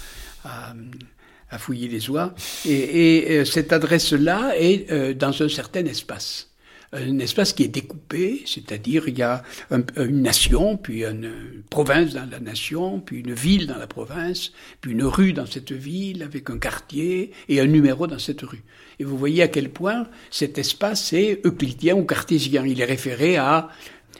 à, 0.44 1.58
fouiller 1.58 1.88
les 1.88 2.08
oies, 2.08 2.34
et, 2.64 3.34
et 3.34 3.44
cette 3.44 3.74
adresse-là 3.74 4.54
est 4.56 5.14
dans 5.14 5.42
un 5.42 5.48
certain 5.50 5.84
espace 5.84 6.49
un 6.92 7.18
espace 7.20 7.52
qui 7.52 7.62
est 7.62 7.68
découpé, 7.68 8.42
c'est-à-dire 8.46 9.08
il 9.08 9.16
y 9.16 9.22
a 9.22 9.42
une 9.70 10.22
nation, 10.22 10.76
puis 10.76 11.04
une 11.04 11.62
province 11.70 12.14
dans 12.14 12.28
la 12.28 12.40
nation, 12.40 13.00
puis 13.00 13.20
une 13.20 13.32
ville 13.32 13.66
dans 13.66 13.78
la 13.78 13.86
province, 13.86 14.52
puis 14.80 14.92
une 14.92 15.04
rue 15.04 15.32
dans 15.32 15.46
cette 15.46 15.72
ville 15.72 16.22
avec 16.22 16.50
un 16.50 16.58
quartier 16.58 17.30
et 17.48 17.60
un 17.60 17.66
numéro 17.66 18.06
dans 18.06 18.18
cette 18.18 18.42
rue. 18.42 18.62
Et 18.98 19.04
vous 19.04 19.16
voyez 19.16 19.42
à 19.42 19.48
quel 19.48 19.70
point 19.70 20.08
cet 20.30 20.58
espace 20.58 21.12
est 21.12 21.40
euclidien 21.46 21.94
ou 21.94 22.04
cartésien. 22.04 22.66
Il 22.66 22.80
est 22.80 22.84
référé 22.84 23.36
à, 23.36 23.68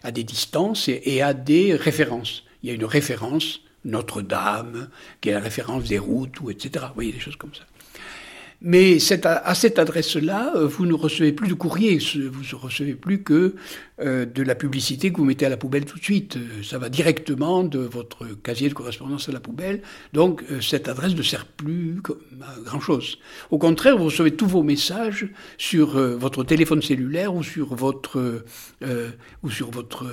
à 0.03 0.13
des 0.13 0.25
distances 0.25 0.89
et, 0.89 1.23
à 1.23 1.35
des 1.35 1.75
références. 1.75 2.45
Il 2.63 2.69
y 2.69 2.73
a 2.73 2.75
une 2.75 2.85
référence, 2.85 3.61
Notre-Dame, 3.85 4.89
qui 5.21 5.31
est 5.31 5.33
la 5.33 5.41
référence 5.41 5.85
des 5.85 5.99
routes, 5.99 6.41
ou 6.41 6.51
etc. 6.51 6.85
Vous 6.89 6.95
voyez 6.95 7.13
des 7.13 7.21
choses 7.21 7.37
comme 7.37 7.55
ça. 7.55 7.65
Mais 8.63 8.99
à 9.25 9.55
cette 9.55 9.79
adresse-là, 9.79 10.53
euh, 10.55 10.67
vous 10.67 10.85
ne 10.85 10.93
recevez 10.93 11.33
plus 11.33 11.49
de 11.49 11.55
courrier, 11.55 11.99
vous 11.99 12.43
ne 12.43 12.61
recevez 12.61 12.95
plus 12.95 13.23
que 13.23 13.55
euh, 14.03 14.25
de 14.25 14.43
la 14.43 14.55
publicité 14.55 15.13
que 15.13 15.19
vous 15.19 15.25
mettez 15.25 15.47
à 15.47 15.49
la 15.49 15.57
poubelle 15.57 15.85
tout 15.85 15.99
de 15.99 16.05
suite. 16.05 16.37
Euh, 16.37 16.63
ça 16.63 16.79
va 16.79 16.89
directement 16.89 17.63
de 17.63 17.79
votre 17.79 18.27
casier 18.43 18.69
de 18.69 18.75
correspondance 18.75 19.29
à 19.29 19.33
la 19.33 19.41
poubelle. 19.41 19.83
Donc 20.13 20.43
cette 20.61 20.89
adresse 20.89 21.15
ne 21.15 21.23
sert 21.23 21.47
plus 21.47 22.01
à 22.41 22.61
grand-chose. 22.65 23.19
Au 23.51 23.59
contraire, 23.59 23.99
vous 23.99 24.05
recevez 24.05 24.31
tous 24.33 24.47
vos 24.47 24.63
messages 24.63 25.29
sur 25.59 25.99
votre 26.19 26.45
téléphone 26.45 26.81
cellulaire 26.83 27.35
ou 27.35 27.43
sur 27.43 27.75
votre 27.75 28.45
ou 29.43 29.51
sur 29.51 29.71
votre 29.71 30.07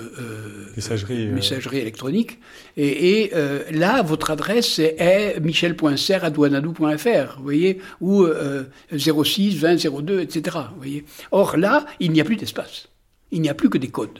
messagerie, 0.75 1.27
messagerie 1.27 1.77
électronique. 1.79 2.39
Et, 2.75 3.23
et 3.23 3.31
là, 3.71 4.01
votre 4.01 4.31
adresse 4.31 4.79
est 4.79 5.39
michel.serre@douanadou.fr, 5.39 7.38
vous 7.38 7.43
voyez, 7.43 7.79
ou 8.01 8.25
06 8.95 9.57
20 9.57 9.77
02, 10.01 10.19
etc. 10.21 10.57
voyez. 10.77 11.05
Or 11.31 11.57
là, 11.57 11.85
il 11.99 12.11
n'y 12.11 12.21
a 12.21 12.23
plus 12.23 12.35
d'espace. 12.35 12.88
Il 13.32 13.41
n'y 13.41 13.49
a 13.49 13.53
plus 13.53 13.69
que 13.69 13.78
des 13.78 13.89
codes. 13.89 14.19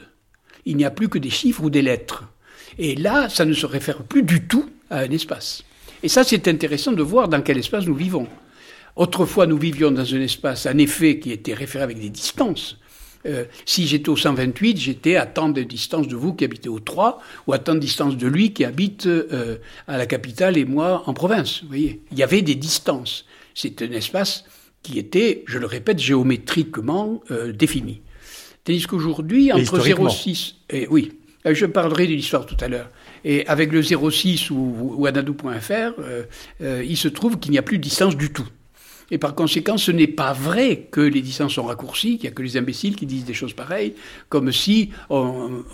Il 0.66 0.76
n'y 0.76 0.84
a 0.84 0.90
plus 0.90 1.08
que 1.08 1.18
des 1.18 1.30
chiffres 1.30 1.62
ou 1.62 1.70
des 1.70 1.82
lettres. 1.82 2.24
Et 2.78 2.94
là, 2.94 3.28
ça 3.28 3.44
ne 3.44 3.54
se 3.54 3.66
réfère 3.66 4.02
plus 4.02 4.22
du 4.22 4.46
tout 4.46 4.68
à 4.90 5.00
un 5.00 5.10
espace. 5.10 5.64
Et 6.02 6.08
ça, 6.08 6.24
c'est 6.24 6.46
intéressant 6.48 6.92
de 6.92 7.02
voir 7.02 7.28
dans 7.28 7.42
quel 7.42 7.58
espace 7.58 7.86
nous 7.86 7.94
vivons. 7.94 8.28
Autrefois, 8.96 9.46
nous 9.46 9.58
vivions 9.58 9.90
dans 9.90 10.14
un 10.14 10.20
espace, 10.20 10.66
en 10.66 10.76
effet, 10.78 11.18
qui 11.18 11.32
était 11.32 11.54
référé 11.54 11.84
avec 11.84 12.00
des 12.00 12.10
distances. 12.10 12.76
Euh, 13.26 13.44
si 13.64 13.86
j'étais 13.86 14.08
au 14.08 14.16
128, 14.16 14.76
j'étais 14.76 15.16
à 15.16 15.26
tant 15.26 15.48
de 15.48 15.62
distance 15.62 16.06
de 16.06 16.16
vous 16.16 16.34
qui 16.34 16.44
habitez 16.44 16.68
au 16.68 16.78
3, 16.78 17.20
ou 17.46 17.52
à 17.52 17.58
tant 17.58 17.74
de 17.74 17.80
distance 17.80 18.16
de 18.16 18.26
lui 18.26 18.52
qui 18.52 18.64
habite 18.64 19.06
euh, 19.06 19.58
à 19.86 19.98
la 19.98 20.06
capitale 20.06 20.56
et 20.56 20.64
moi 20.64 21.02
en 21.06 21.14
province. 21.14 21.62
Vous 21.62 21.68
voyez, 21.68 22.02
il 22.12 22.18
y 22.18 22.22
avait 22.22 22.42
des 22.42 22.54
distances. 22.54 23.24
C'est 23.54 23.82
un 23.82 23.90
espace 23.90 24.44
qui 24.82 24.98
était, 24.98 25.42
je 25.46 25.58
le 25.58 25.66
répète, 25.66 25.98
géométriquement 25.98 27.22
euh, 27.30 27.52
défini. 27.52 28.02
Tandis 28.68 28.86
qu'aujourd'hui, 28.86 29.50
entre 29.50 29.78
0,6 29.78 30.56
et 30.68 30.86
oui, 30.90 31.12
euh, 31.46 31.54
je 31.54 31.64
parlerai 31.64 32.06
de 32.06 32.12
l'histoire 32.12 32.44
tout 32.44 32.56
à 32.60 32.68
l'heure. 32.68 32.90
Et 33.24 33.46
avec 33.46 33.72
le 33.72 33.82
06 33.82 34.50
ou, 34.50 34.94
ou 34.94 35.06
anadou.fr, 35.06 35.72
euh, 36.60 36.84
il 36.86 36.98
se 36.98 37.08
trouve 37.08 37.38
qu'il 37.38 37.50
n'y 37.52 37.56
a 37.56 37.62
plus 37.62 37.78
de 37.78 37.82
distance 37.82 38.14
du 38.14 38.30
tout. 38.30 38.46
Et 39.10 39.16
par 39.16 39.34
conséquent, 39.34 39.78
ce 39.78 39.90
n'est 39.90 40.06
pas 40.06 40.34
vrai 40.34 40.86
que 40.90 41.00
les 41.00 41.22
distances 41.22 41.54
sont 41.54 41.62
raccourcies, 41.62 42.18
qu'il 42.18 42.28
n'y 42.28 42.32
a 42.32 42.32
que 42.32 42.42
les 42.42 42.58
imbéciles 42.58 42.94
qui 42.94 43.06
disent 43.06 43.24
des 43.24 43.32
choses 43.32 43.54
pareilles, 43.54 43.94
comme 44.28 44.52
si 44.52 44.90
on, 45.08 45.64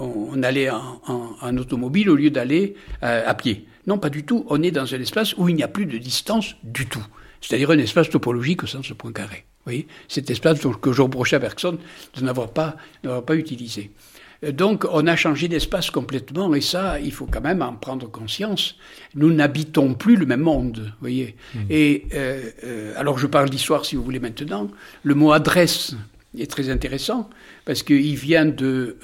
allait 0.45 0.71
en, 0.71 1.57
automobile 1.57 2.11
au 2.11 2.15
lieu 2.15 2.31
d'aller 2.31 2.77
à 3.03 3.35
pied. 3.35 3.67
Non, 3.89 3.99
pas 3.99 4.09
du 4.09 4.23
tout. 4.23 4.47
On 4.49 4.63
est 4.63 4.71
dans 4.71 4.95
un 4.95 5.01
espace 5.01 5.37
où 5.37 5.49
il 5.49 5.57
n'y 5.57 5.65
a 5.65 5.69
plus 5.69 5.87
de 5.87 5.99
distance 5.99 6.55
du 6.63 6.87
tout 6.87 7.05
c'est-à-dire 7.45 7.71
un 7.71 7.79
espace 7.79 8.09
topologique 8.09 8.63
au 8.63 8.67
sens 8.67 8.89
de 8.89 8.95
point 8.95 9.13
carré. 9.13 9.45
Vous 9.59 9.71
voyez 9.71 9.87
Cet 10.09 10.31
espace 10.31 10.61
que 10.81 10.93
je 10.93 11.03
reprochais 11.03 11.37
à 11.37 11.41
personne 11.41 11.79
de 12.17 12.23
n'avoir 12.23 12.51
pas, 12.51 12.77
pas 13.03 13.35
utilisé. 13.37 13.91
Euh, 14.43 14.53
donc 14.53 14.87
on 14.91 15.07
a 15.07 15.17
changé 15.17 15.49
d'espace 15.49 15.91
complètement 15.91 16.55
et 16.55 16.61
ça, 16.61 16.99
il 17.01 17.13
faut 17.13 17.27
quand 17.27 17.41
même 17.41 17.63
en 17.63 17.75
prendre 17.75 18.11
conscience. 18.11 18.77
Nous 19.15 19.33
n'habitons 19.33 19.95
plus 19.95 20.17
le 20.17 20.27
même 20.27 20.41
monde, 20.41 20.79
vous 20.79 21.01
voyez. 21.01 21.37
Mmh. 21.55 21.59
Et 21.71 22.07
euh, 22.15 22.43
euh, 22.65 22.93
alors 22.97 23.19
je 23.19 23.27
parle 23.27 23.51
d'histoire 23.51 23.85
si 23.85 23.97
vous 23.97 24.03
voulez 24.03 24.21
maintenant. 24.21 24.71
Le 25.03 25.15
mot 25.15 25.33
adresse 25.33 25.95
est 26.39 26.51
très 26.51 26.71
intéressant 26.71 27.29
parce 27.65 27.83
qu'il 27.83 28.17
vient 28.17 28.47
de 28.47 28.97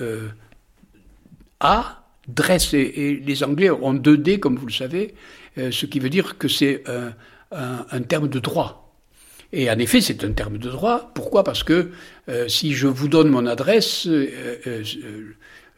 A, 1.60 2.04
dresse, 2.26 2.74
et, 2.74 3.22
les 3.24 3.44
Anglais 3.44 3.70
ont 3.70 3.94
2D 3.94 4.38
comme 4.38 4.56
vous 4.56 4.66
le 4.66 4.72
savez, 4.72 5.14
ce 5.56 5.86
qui 5.86 6.00
veut 6.00 6.08
dire 6.08 6.38
que 6.38 6.48
c'est 6.48 6.82
un, 7.52 8.02
terme 8.02 8.28
de 8.28 8.38
droit. 8.38 8.94
Et 9.52 9.70
en 9.70 9.78
effet, 9.78 10.00
c'est 10.00 10.22
un 10.24 10.32
terme 10.32 10.58
de 10.58 10.70
droit. 10.70 11.10
Pourquoi? 11.14 11.42
Parce 11.42 11.62
que 11.62 11.90
euh, 12.28 12.48
si 12.48 12.72
je 12.72 12.86
vous 12.86 13.08
donne 13.08 13.28
mon 13.28 13.46
adresse, 13.46 14.06
euh, 14.06 14.28
euh, 14.66 14.82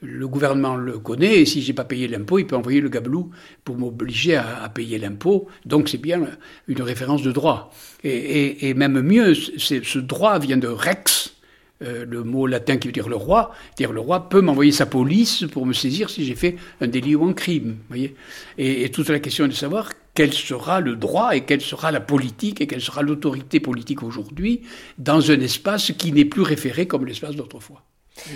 le 0.03 0.29
gouvernement 0.29 0.77
le 0.77 0.99
connaît, 0.99 1.41
et 1.41 1.47
si 1.47 1.63
j'ai 1.63 1.73
pas 1.73 1.85
payé 1.85 2.09
l'impôt, 2.09 2.39
il 2.39 2.47
peut 2.47 2.57
envoyer 2.57 2.81
le 2.81 2.89
gabelou 2.89 3.31
pour 3.65 3.77
m'obliger 3.77 4.37
à, 4.37 4.69
payer 4.69 4.99
l'impôt. 4.99 5.49
Donc 5.65 5.89
c'est 5.89 5.99
bien 5.99 6.27
une 6.69 6.83
référence 6.83 7.23
de 7.23 7.33
droit. 7.33 7.73
Et, 8.05 8.69
et 8.69 8.75
même 8.75 9.01
mieux, 9.01 9.35
ce 9.35 9.99
droit 9.99 10.39
vient 10.39 10.59
de 10.59 10.69
rex, 10.69 11.37
le 11.81 12.23
mot 12.23 12.47
latin 12.47 12.77
qui 12.77 12.89
veut 12.89 12.93
dire 12.93 13.09
le 13.09 13.17
roi, 13.17 13.53
dire 13.77 13.93
le 13.93 14.01
roi 14.01 14.29
peut 14.29 14.41
m'envoyer 14.41 14.71
sa 14.71 14.87
police 14.87 15.45
pour 15.51 15.67
me 15.67 15.73
saisir 15.73 16.11
si 16.11 16.25
j'ai 16.25 16.37
fait 16.37 16.57
un 16.81 16.87
délit 16.87 17.17
ou 17.17 17.25
un 17.25 17.33
crime. 17.33 17.77
Voyez? 17.89 18.15
Et, 18.59 18.85
et, 18.85 18.91
toute 18.91 19.09
la 19.09 19.19
question 19.19 19.47
est 19.47 19.49
de 19.49 19.55
savoir 19.55 19.91
quel 20.15 20.33
sera 20.33 20.81
le 20.81 20.97
droit 20.97 21.35
et 21.35 21.43
quelle 21.43 21.61
sera 21.61 21.91
la 21.91 22.01
politique 22.01 22.61
et 22.61 22.67
quelle 22.67 22.81
sera 22.81 23.03
l'autorité 23.03 23.61
politique 23.61 24.03
aujourd'hui 24.03 24.63
dans 24.99 25.31
un 25.31 25.41
espace 25.41 25.93
qui 25.93 26.13
n'est 26.13 26.25
plus 26.25 26.43
référé 26.43 26.87
comme 26.87 27.07
l'espace 27.07 27.35
d'autrefois. 27.35 27.83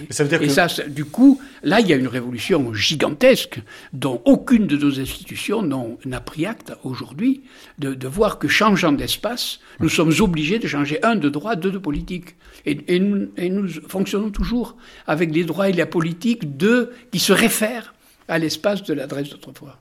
et 0.09 0.49
ça, 0.49 0.67
du 0.89 1.05
coup, 1.05 1.39
là, 1.63 1.81
il 1.81 1.87
y 1.87 1.93
a 1.93 1.97
une 1.97 2.09
révolution 2.09 2.73
gigantesque 2.73 3.61
dont 3.93 4.23
aucune 4.25 4.67
de 4.67 4.77
nos 4.77 4.99
institutions 4.99 5.63
n'a 6.07 6.21
pris 6.21 6.47
acte 6.47 6.73
aujourd'hui, 6.83 7.43
de, 7.79 8.09
voir 8.09 8.39
que 8.39 8.49
changeant 8.49 8.93
d'espace, 8.93 9.61
nous 9.81 9.91
sommes 9.91 10.15
obligés 10.21 10.59
de 10.59 10.67
changer 10.67 11.03
un 11.05 11.15
de 11.15 11.29
droit, 11.29 11.57
deux 11.57 11.71
de 11.71 11.79
politique. 11.79 12.37
Et, 12.65 12.99
nous, 12.99 13.29
et 13.37 13.51
nous, 13.51 13.69
fonctionnons 13.87 14.31
toujours 14.31 14.77
avec 15.07 15.33
les 15.33 15.45
droits 15.45 15.69
et 15.69 15.73
la 15.73 15.87
politique 15.87 16.57
de, 16.57 16.91
qui 17.13 17.19
se 17.19 17.35
réfèrent 17.35 17.93
à 18.29 18.39
l'espace 18.39 18.83
de 18.83 18.95
l'adresse 18.95 19.31
d'autrefois. 19.31 19.79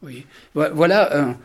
Voilà 0.54 1.18
un, 1.18 1.38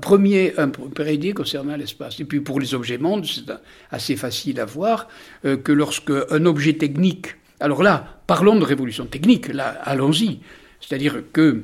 premier, 0.00 0.54
un 0.58 0.70
idée 1.06 1.32
concernant 1.32 1.76
l'espace. 1.76 2.20
Et 2.20 2.24
puis 2.24 2.40
pour 2.40 2.60
les 2.60 2.74
objets 2.74 2.98
mondes, 2.98 3.26
c'est 3.26 3.52
assez 3.90 4.16
facile 4.16 4.60
à 4.60 4.64
voir 4.64 5.08
euh, 5.44 5.56
que 5.56 5.72
lorsque 5.72 6.12
un 6.30 6.44
objet 6.46 6.74
technique, 6.74 7.36
alors 7.60 7.82
là, 7.82 8.20
parlons 8.26 8.56
de 8.56 8.64
révolution 8.64 9.06
technique, 9.06 9.48
là, 9.48 9.68
allons-y. 9.82 10.40
C'est-à-dire 10.80 11.22
que 11.32 11.62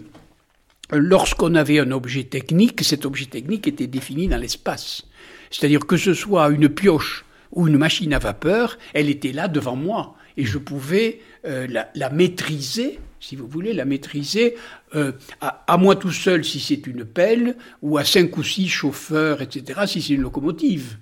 lorsqu'on 0.90 1.54
avait 1.54 1.78
un 1.78 1.90
objet 1.90 2.24
technique, 2.24 2.82
cet 2.82 3.04
objet 3.04 3.26
technique 3.26 3.66
était 3.66 3.86
défini 3.86 4.28
dans 4.28 4.38
l'espace. 4.38 5.04
C'est-à-dire 5.50 5.86
que 5.86 5.96
ce 5.96 6.14
soit 6.14 6.48
une 6.48 6.68
pioche 6.68 7.24
ou 7.52 7.68
une 7.68 7.76
machine 7.76 8.14
à 8.14 8.18
vapeur, 8.18 8.78
elle 8.94 9.10
était 9.10 9.32
là 9.32 9.48
devant 9.48 9.76
moi 9.76 10.16
et 10.36 10.44
je 10.44 10.58
pouvais 10.58 11.20
euh, 11.46 11.66
la, 11.94 12.10
maîtriser, 12.10 12.98
si 13.22 13.36
vous 13.36 13.46
voulez, 13.46 13.72
la 13.72 13.84
maîtriser 13.84 14.56
euh, 14.96 15.12
à, 15.40 15.78
moi 15.78 15.94
tout 15.94 16.10
seul 16.10 16.44
si 16.44 16.58
c'est 16.58 16.86
une 16.88 17.04
pelle, 17.04 17.56
ou 17.80 17.96
à 17.96 18.04
cinq 18.04 18.36
ou 18.36 18.42
six 18.42 18.68
chauffeurs, 18.68 19.40
etc., 19.40 19.82
si 19.86 20.02
c'est 20.02 20.14
une 20.14 20.22
locomotive. 20.22 20.96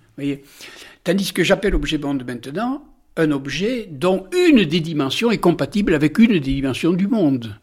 Tandis 1.02 1.32
que 1.32 1.42
j'appelle 1.42 1.74
objet 1.74 1.96
bande 1.96 2.24
maintenant, 2.26 2.84
un 3.16 3.30
objet 3.30 3.88
dont 3.90 4.26
une 4.32 4.64
des 4.64 4.80
dimensions 4.80 5.30
est 5.30 5.38
compatible 5.38 5.94
avec 5.94 6.18
une 6.18 6.32
des 6.32 6.40
dimensions 6.40 6.92
du 6.92 7.08
monde. 7.08 7.56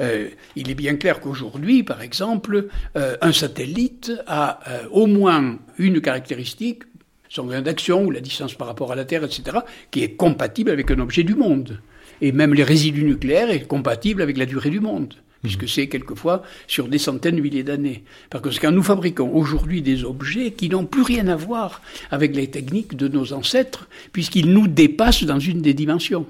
Euh, 0.00 0.28
il 0.56 0.70
est 0.70 0.74
bien 0.74 0.96
clair 0.96 1.18
qu'aujourd'hui, 1.18 1.82
par 1.82 2.02
exemple, 2.02 2.68
euh, 2.96 3.16
un 3.22 3.32
satellite 3.32 4.12
a 4.26 4.60
au 4.90 5.06
moins 5.06 5.58
une 5.78 6.02
caractéristique, 6.02 6.82
son 7.30 7.46
gain 7.46 7.62
d'action 7.62 8.04
ou 8.04 8.10
la 8.10 8.20
distance 8.20 8.52
par 8.54 8.66
rapport 8.66 8.92
à 8.92 8.94
la 8.94 9.06
Terre, 9.06 9.24
etc., 9.24 9.60
qui 9.90 10.02
est 10.02 10.16
compatible 10.16 10.70
avec 10.70 10.90
un 10.90 10.98
objet 10.98 11.22
du 11.22 11.34
monde. 11.34 11.80
Et 12.22 12.32
même 12.32 12.54
les 12.54 12.64
résidus 12.64 13.04
nucléaires 13.04 13.50
est 13.50 13.66
compatible 13.66 14.22
avec 14.22 14.38
la 14.38 14.46
durée 14.46 14.70
du 14.70 14.80
monde 14.80 15.14
puisque 15.42 15.68
c'est 15.68 15.88
quelquefois 15.88 16.42
sur 16.68 16.88
des 16.88 16.98
centaines 16.98 17.36
de 17.36 17.40
milliers 17.40 17.64
d'années. 17.64 18.04
Parce 18.30 18.58
que 18.58 18.60
quand 18.60 18.70
nous 18.70 18.82
fabriquons 18.82 19.34
aujourd'hui 19.34 19.82
des 19.82 20.04
objets 20.04 20.52
qui 20.52 20.68
n'ont 20.68 20.86
plus 20.86 21.02
rien 21.02 21.26
à 21.28 21.36
voir 21.36 21.82
avec 22.10 22.34
les 22.34 22.48
techniques 22.48 22.96
de 22.96 23.08
nos 23.08 23.32
ancêtres, 23.32 23.88
puisqu'ils 24.12 24.52
nous 24.52 24.68
dépassent 24.68 25.24
dans 25.24 25.40
une 25.40 25.60
des 25.60 25.74
dimensions. 25.74 26.26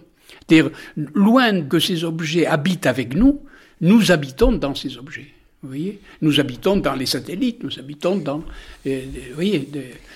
C'est-à-dire, 0.48 0.70
loin 0.96 1.62
que 1.62 1.78
ces 1.78 2.04
objets 2.04 2.46
habitent 2.46 2.86
avec 2.86 3.14
nous, 3.14 3.42
nous 3.80 4.10
habitons 4.10 4.52
dans 4.52 4.74
ces 4.74 4.96
objets. 4.96 5.28
Vous 5.62 5.68
voyez? 5.68 6.00
Nous 6.22 6.40
habitons 6.40 6.76
dans 6.78 6.94
les 6.94 7.06
satellites, 7.06 7.62
nous 7.62 7.78
habitons 7.78 8.16
dans... 8.16 8.42
Euh, 8.86 9.00
vous 9.28 9.34
voyez 9.34 9.68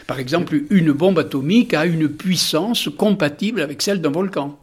Par 0.06 0.18
exemple, 0.18 0.60
une 0.70 0.90
bombe 0.90 1.20
atomique 1.20 1.72
a 1.74 1.86
une 1.86 2.08
puissance 2.08 2.88
compatible 2.96 3.60
avec 3.60 3.80
celle 3.82 4.00
d'un 4.00 4.10
volcan. 4.10 4.58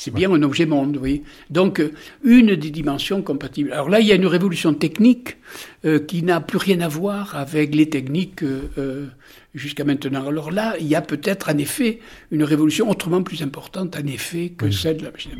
C'est 0.00 0.14
bien 0.14 0.32
un 0.32 0.42
objet 0.42 0.64
monde, 0.64 0.96
oui. 0.96 1.24
Donc, 1.50 1.78
euh, 1.78 1.92
une 2.24 2.56
des 2.56 2.70
dimensions 2.70 3.20
compatibles. 3.20 3.70
Alors 3.70 3.90
là, 3.90 4.00
il 4.00 4.06
y 4.06 4.12
a 4.12 4.14
une 4.14 4.26
révolution 4.26 4.72
technique 4.72 5.36
euh, 5.84 5.98
qui 5.98 6.22
n'a 6.22 6.40
plus 6.40 6.56
rien 6.56 6.80
à 6.80 6.88
voir 6.88 7.36
avec 7.36 7.74
les 7.74 7.90
techniques 7.90 8.42
euh, 8.42 9.08
jusqu'à 9.54 9.84
maintenant. 9.84 10.26
Alors 10.26 10.52
là, 10.52 10.76
il 10.80 10.86
y 10.86 10.94
a 10.94 11.02
peut-être 11.02 11.50
en 11.50 11.58
effet 11.58 11.98
une 12.30 12.44
révolution 12.44 12.88
autrement 12.88 13.22
plus 13.22 13.42
importante, 13.42 13.94
en 13.94 14.06
effet, 14.06 14.54
que 14.56 14.70
celle 14.70 14.96
de 14.96 15.04
la 15.04 15.10
machine 15.10 15.32
à 15.32 15.36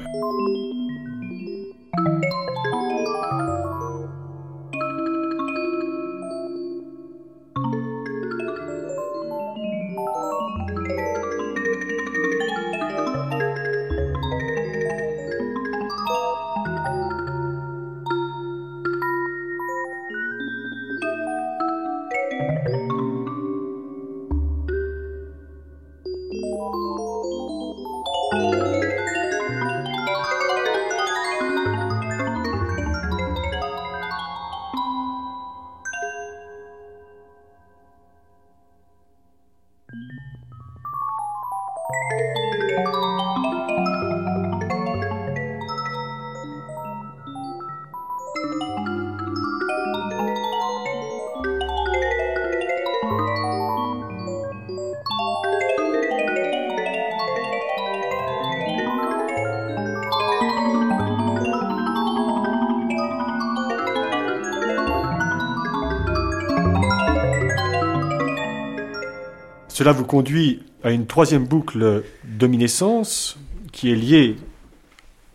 Cela 69.80 69.92
vous 69.92 70.04
conduit 70.04 70.62
à 70.82 70.90
une 70.90 71.06
troisième 71.06 71.46
boucle 71.46 72.04
dominescence 72.24 73.38
qui 73.72 73.90
est 73.90 73.96
liée 73.96 74.36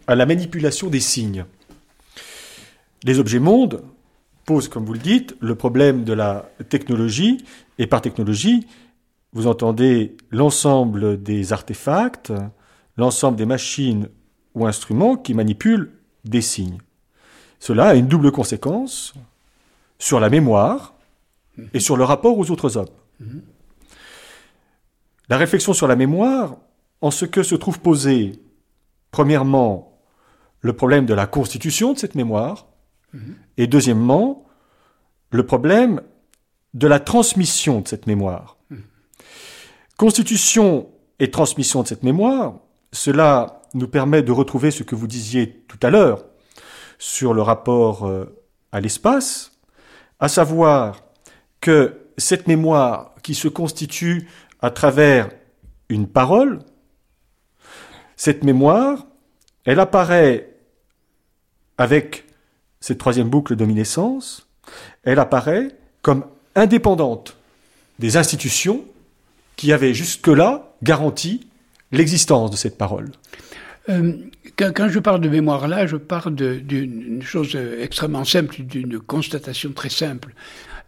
à 0.05 0.13
la 0.13 0.27
manipulation 0.27 0.87
des 0.87 0.99
signes. 0.99 1.45
Les 3.03 3.17
objets 3.17 3.39
mondes 3.39 3.81
posent, 4.45 4.67
comme 4.67 4.85
vous 4.85 4.93
le 4.93 4.99
dites, 4.99 5.35
le 5.39 5.55
problème 5.55 6.03
de 6.03 6.13
la 6.13 6.47
technologie, 6.69 7.43
et 7.79 7.87
par 7.87 8.03
technologie, 8.03 8.67
vous 9.33 9.47
entendez 9.47 10.15
l'ensemble 10.29 11.23
des 11.23 11.51
artefacts, 11.51 12.31
l'ensemble 12.97 13.37
des 13.37 13.47
machines 13.47 14.09
ou 14.53 14.67
instruments 14.67 15.15
qui 15.15 15.33
manipulent 15.33 15.89
des 16.23 16.41
signes. 16.41 16.77
Cela 17.59 17.87
a 17.87 17.95
une 17.95 18.05
double 18.05 18.31
conséquence 18.31 19.15
sur 19.97 20.19
la 20.19 20.29
mémoire 20.29 20.93
et 21.73 21.79
sur 21.79 21.97
le 21.97 22.03
rapport 22.03 22.37
aux 22.37 22.51
autres 22.51 22.77
hommes. 22.77 22.85
La 25.29 25.37
réflexion 25.37 25.73
sur 25.73 25.87
la 25.87 25.95
mémoire, 25.95 26.57
en 27.01 27.11
ce 27.11 27.25
que 27.25 27.43
se 27.43 27.55
trouve 27.55 27.79
posé, 27.79 28.33
premièrement, 29.11 29.99
le 30.61 30.73
problème 30.73 31.05
de 31.05 31.13
la 31.13 31.27
constitution 31.27 31.93
de 31.93 31.99
cette 31.99 32.15
mémoire, 32.15 32.67
mhm. 33.13 33.35
et 33.57 33.67
deuxièmement, 33.67 34.45
le 35.31 35.45
problème 35.45 36.01
de 36.73 36.87
la 36.87 36.99
transmission 36.99 37.81
de 37.81 37.87
cette 37.87 38.07
mémoire. 38.07 38.57
Mhm. 38.69 38.81
Constitution 39.97 40.89
et 41.19 41.31
transmission 41.31 41.83
de 41.83 41.87
cette 41.87 42.03
mémoire, 42.03 42.59
cela 42.91 43.61
nous 43.73 43.87
permet 43.87 44.23
de 44.23 44.31
retrouver 44.31 44.71
ce 44.71 44.83
que 44.83 44.95
vous 44.95 45.07
disiez 45.07 45.65
tout 45.67 45.79
à 45.81 45.89
l'heure 45.89 46.25
sur 46.97 47.33
le 47.33 47.41
rapport 47.41 48.07
euh, 48.07 48.43
à 48.71 48.79
l'espace, 48.79 49.51
à 50.19 50.27
savoir 50.27 51.03
que 51.61 52.01
cette 52.17 52.47
mémoire 52.47 53.15
qui 53.21 53.35
se 53.35 53.47
constitue 53.47 54.29
à 54.61 54.69
travers 54.71 55.29
une 55.89 56.07
parole, 56.07 56.59
cette 58.15 58.43
mémoire, 58.43 59.05
elle 59.65 59.79
apparaît 59.79 60.49
avec 61.77 62.25
cette 62.79 62.97
troisième 62.97 63.29
boucle 63.29 63.55
d'ominescence, 63.55 64.47
elle 65.03 65.19
apparaît 65.19 65.69
comme 66.01 66.25
indépendante 66.55 67.35
des 67.99 68.17
institutions 68.17 68.85
qui 69.55 69.73
avaient 69.73 69.93
jusque-là 69.93 70.73
garanti 70.83 71.47
l'existence 71.91 72.51
de 72.51 72.55
cette 72.55 72.77
parole. 72.77 73.11
Euh, 73.89 74.13
quand, 74.57 74.89
je 74.89 74.99
parle 74.99 75.21
de 75.21 75.29
mémoire 75.29 75.67
là, 75.67 75.85
je 75.85 75.97
parle 75.97 76.35
d'une 76.35 77.21
chose 77.21 77.55
extrêmement 77.55 78.23
simple, 78.23 78.61
d'une 78.63 78.99
constatation 78.99 79.71
très 79.71 79.89
simple 79.89 80.33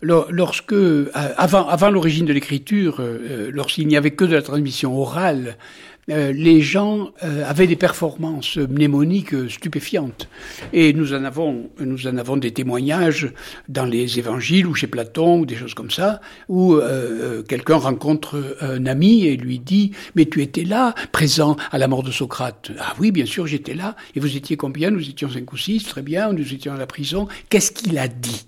lorsque, 0.01 0.73
euh, 0.73 1.11
avant, 1.13 1.89
l'origine 1.89 2.25
de 2.25 2.33
l'écriture, 2.33 2.99
euh, 2.99 3.19
euh, 3.29 3.51
lorsqu'il 3.51 3.87
n'y 3.87 3.97
avait 3.97 4.11
que 4.11 4.25
de 4.25 4.35
la 4.35 4.41
transmission 4.41 4.99
orale, 4.99 5.57
les 6.09 6.61
gens 6.61 7.11
avaient 7.19 7.67
des 7.67 7.75
performances 7.75 8.55
mnémoniques 8.55 9.35
stupéfiantes. 9.49 10.29
Et 10.71 10.93
nous 10.93 11.13
en 11.13 11.25
avons, 11.25 11.69
nous 11.81 12.07
en 12.07 12.15
avons 12.15 12.37
des 12.37 12.51
témoignages 12.51 13.33
dans 13.67 13.83
les 13.83 14.17
évangiles 14.17 14.67
ou 14.67 14.73
chez 14.73 14.87
Platon 14.87 15.39
ou 15.39 15.45
des 15.45 15.57
choses 15.57 15.73
comme 15.73 15.91
ça, 15.91 16.21
où 16.47 16.79
quelqu'un 17.49 17.75
rencontre 17.75 18.55
un 18.61 18.85
ami 18.85 19.25
et 19.25 19.35
lui 19.35 19.59
dit 19.59 19.91
Mais 20.15 20.23
tu 20.23 20.41
étais 20.41 20.63
là, 20.63 20.95
présent 21.11 21.57
à 21.73 21.77
la 21.77 21.89
mort 21.89 22.03
de 22.03 22.11
Socrate. 22.11 22.71
Ah 22.79 22.93
oui, 23.01 23.11
bien 23.11 23.25
sûr, 23.25 23.45
j'étais 23.45 23.73
là. 23.73 23.97
Et 24.15 24.21
vous 24.21 24.37
étiez 24.37 24.55
combien? 24.55 24.91
Nous 24.91 25.09
étions 25.09 25.29
cinq 25.29 25.51
ou 25.51 25.57
six, 25.57 25.83
très 25.83 26.03
bien, 26.03 26.31
nous 26.31 26.53
étions 26.53 26.73
à 26.73 26.77
la 26.77 26.87
prison. 26.87 27.27
Qu'est-ce 27.49 27.73
qu'il 27.73 27.97
a 27.97 28.07
dit? 28.07 28.47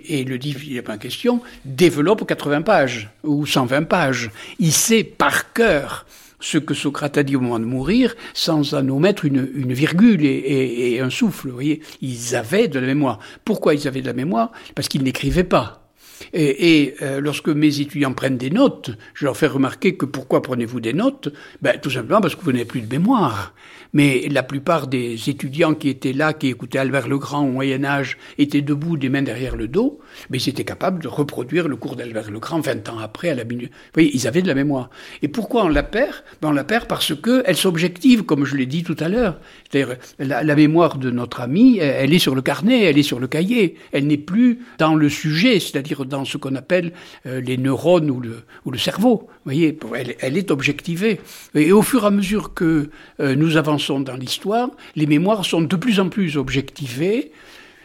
Et 0.00 0.24
le 0.24 0.36
livre 0.36 0.60
en 0.90 0.98
question 0.98 1.40
développe 1.64 2.26
80 2.26 2.62
pages 2.62 3.10
ou 3.24 3.46
120 3.46 3.84
pages. 3.84 4.30
Il 4.58 4.72
sait 4.72 5.04
par 5.04 5.52
cœur 5.52 6.06
ce 6.38 6.58
que 6.58 6.74
Socrate 6.74 7.18
a 7.18 7.22
dit 7.22 7.36
au 7.36 7.40
moment 7.40 7.58
de 7.58 7.64
mourir 7.64 8.14
sans 8.34 8.74
en 8.74 8.88
omettre 8.88 9.24
une, 9.24 9.72
virgule 9.72 10.24
et, 10.24 10.92
et, 10.92 11.00
un 11.00 11.10
souffle. 11.10 11.48
Vous 11.48 11.54
voyez, 11.54 11.80
ils 12.02 12.36
avaient 12.36 12.68
de 12.68 12.78
la 12.78 12.86
mémoire. 12.86 13.18
Pourquoi 13.44 13.74
ils 13.74 13.88
avaient 13.88 14.02
de 14.02 14.06
la 14.06 14.12
mémoire? 14.12 14.52
Parce 14.74 14.88
qu'ils 14.88 15.02
n'écrivaient 15.02 15.44
pas. 15.44 15.86
Et, 16.32 16.94
euh, 17.02 17.20
lorsque 17.20 17.48
mes 17.48 17.80
étudiants 17.80 18.12
prennent 18.12 18.38
des 18.38 18.50
notes, 18.50 18.90
je 19.14 19.24
leur 19.24 19.36
fais 19.36 19.46
remarquer 19.46 19.96
que 19.96 20.06
pourquoi 20.06 20.42
prenez-vous 20.42 20.80
des 20.80 20.92
notes? 20.92 21.32
Ben, 21.62 21.78
Tout 21.80 21.90
simplement 21.90 22.20
parce 22.20 22.34
que 22.34 22.42
vous 22.42 22.52
n'avez 22.52 22.64
plus 22.64 22.80
de 22.80 22.90
mémoire. 22.90 23.54
Mais 23.92 24.28
la 24.30 24.42
plupart 24.42 24.86
des 24.86 25.30
étudiants 25.30 25.74
qui 25.74 25.88
étaient 25.88 26.12
là, 26.12 26.32
qui 26.32 26.48
écoutaient 26.48 26.78
Albert 26.78 27.08
le 27.08 27.18
Grand 27.18 27.46
au 27.46 27.50
Moyen 27.50 27.84
Âge, 27.84 28.18
étaient 28.38 28.62
debout, 28.62 28.96
des 28.96 29.08
mains 29.08 29.22
derrière 29.22 29.56
le 29.56 29.68
dos, 29.68 30.00
mais 30.30 30.38
ils 30.38 30.48
étaient 30.48 30.64
capables 30.64 31.02
de 31.02 31.08
reproduire 31.08 31.68
le 31.68 31.76
cours 31.76 31.96
d'Albert 31.96 32.30
le 32.30 32.38
Grand 32.38 32.60
20 32.60 32.88
ans 32.88 32.98
après 32.98 33.30
à 33.30 33.34
la 33.34 33.44
minute. 33.44 33.70
Vous 33.70 33.90
voyez, 33.94 34.10
ils 34.14 34.26
avaient 34.26 34.42
de 34.42 34.48
la 34.48 34.54
mémoire. 34.54 34.90
Et 35.22 35.28
pourquoi 35.28 35.64
on 35.64 35.68
la 35.68 35.82
perd? 35.82 36.14
Ben 36.40 36.48
On 36.48 36.52
la 36.52 36.64
perd 36.64 36.86
parce 36.86 37.14
qu'elle 37.14 37.56
s'objective, 37.56 38.22
comme 38.24 38.44
je 38.44 38.56
l'ai 38.56 38.66
dit 38.66 38.82
tout 38.82 38.96
à 38.98 39.08
l'heure. 39.08 39.38
C'est-à-dire, 39.70 39.96
la, 40.18 40.56
mémoire 40.56 40.98
de 40.98 41.10
notre 41.10 41.40
ami, 41.40 41.78
elle 41.78 42.12
est 42.12 42.18
sur 42.18 42.34
le 42.34 42.42
carnet, 42.42 42.84
elle 42.84 42.98
est 42.98 43.02
sur 43.02 43.20
le 43.20 43.26
cahier. 43.26 43.76
Elle 43.92 44.06
n'est 44.06 44.16
plus 44.16 44.60
dans 44.78 44.94
le 44.94 45.08
sujet, 45.08 45.60
c'est-à-dire 45.60 46.04
dans 46.04 46.24
ce 46.24 46.36
qu'on 46.36 46.54
appelle 46.54 46.92
euh, 47.26 47.40
les 47.40 47.56
neurones 47.56 48.10
ou 48.10 48.20
le, 48.20 48.42
ou 48.64 48.70
le 48.70 48.78
cerveau. 48.78 49.26
Vous 49.28 49.52
voyez, 49.52 49.78
elle, 49.94 50.14
elle, 50.20 50.36
est 50.36 50.50
objectivée. 50.50 51.20
Et 51.54 51.72
au 51.72 51.82
fur 51.82 52.04
et 52.04 52.06
à 52.06 52.10
mesure 52.10 52.54
que 52.54 52.90
euh, 53.20 53.34
nous 53.34 53.56
avançons 53.76 54.00
dans 54.00 54.16
l'histoire, 54.16 54.70
les 54.94 55.06
mémoires 55.06 55.44
sont 55.44 55.60
de 55.60 55.76
plus 55.76 56.00
en 56.00 56.08
plus 56.08 56.38
objectivées. 56.38 57.30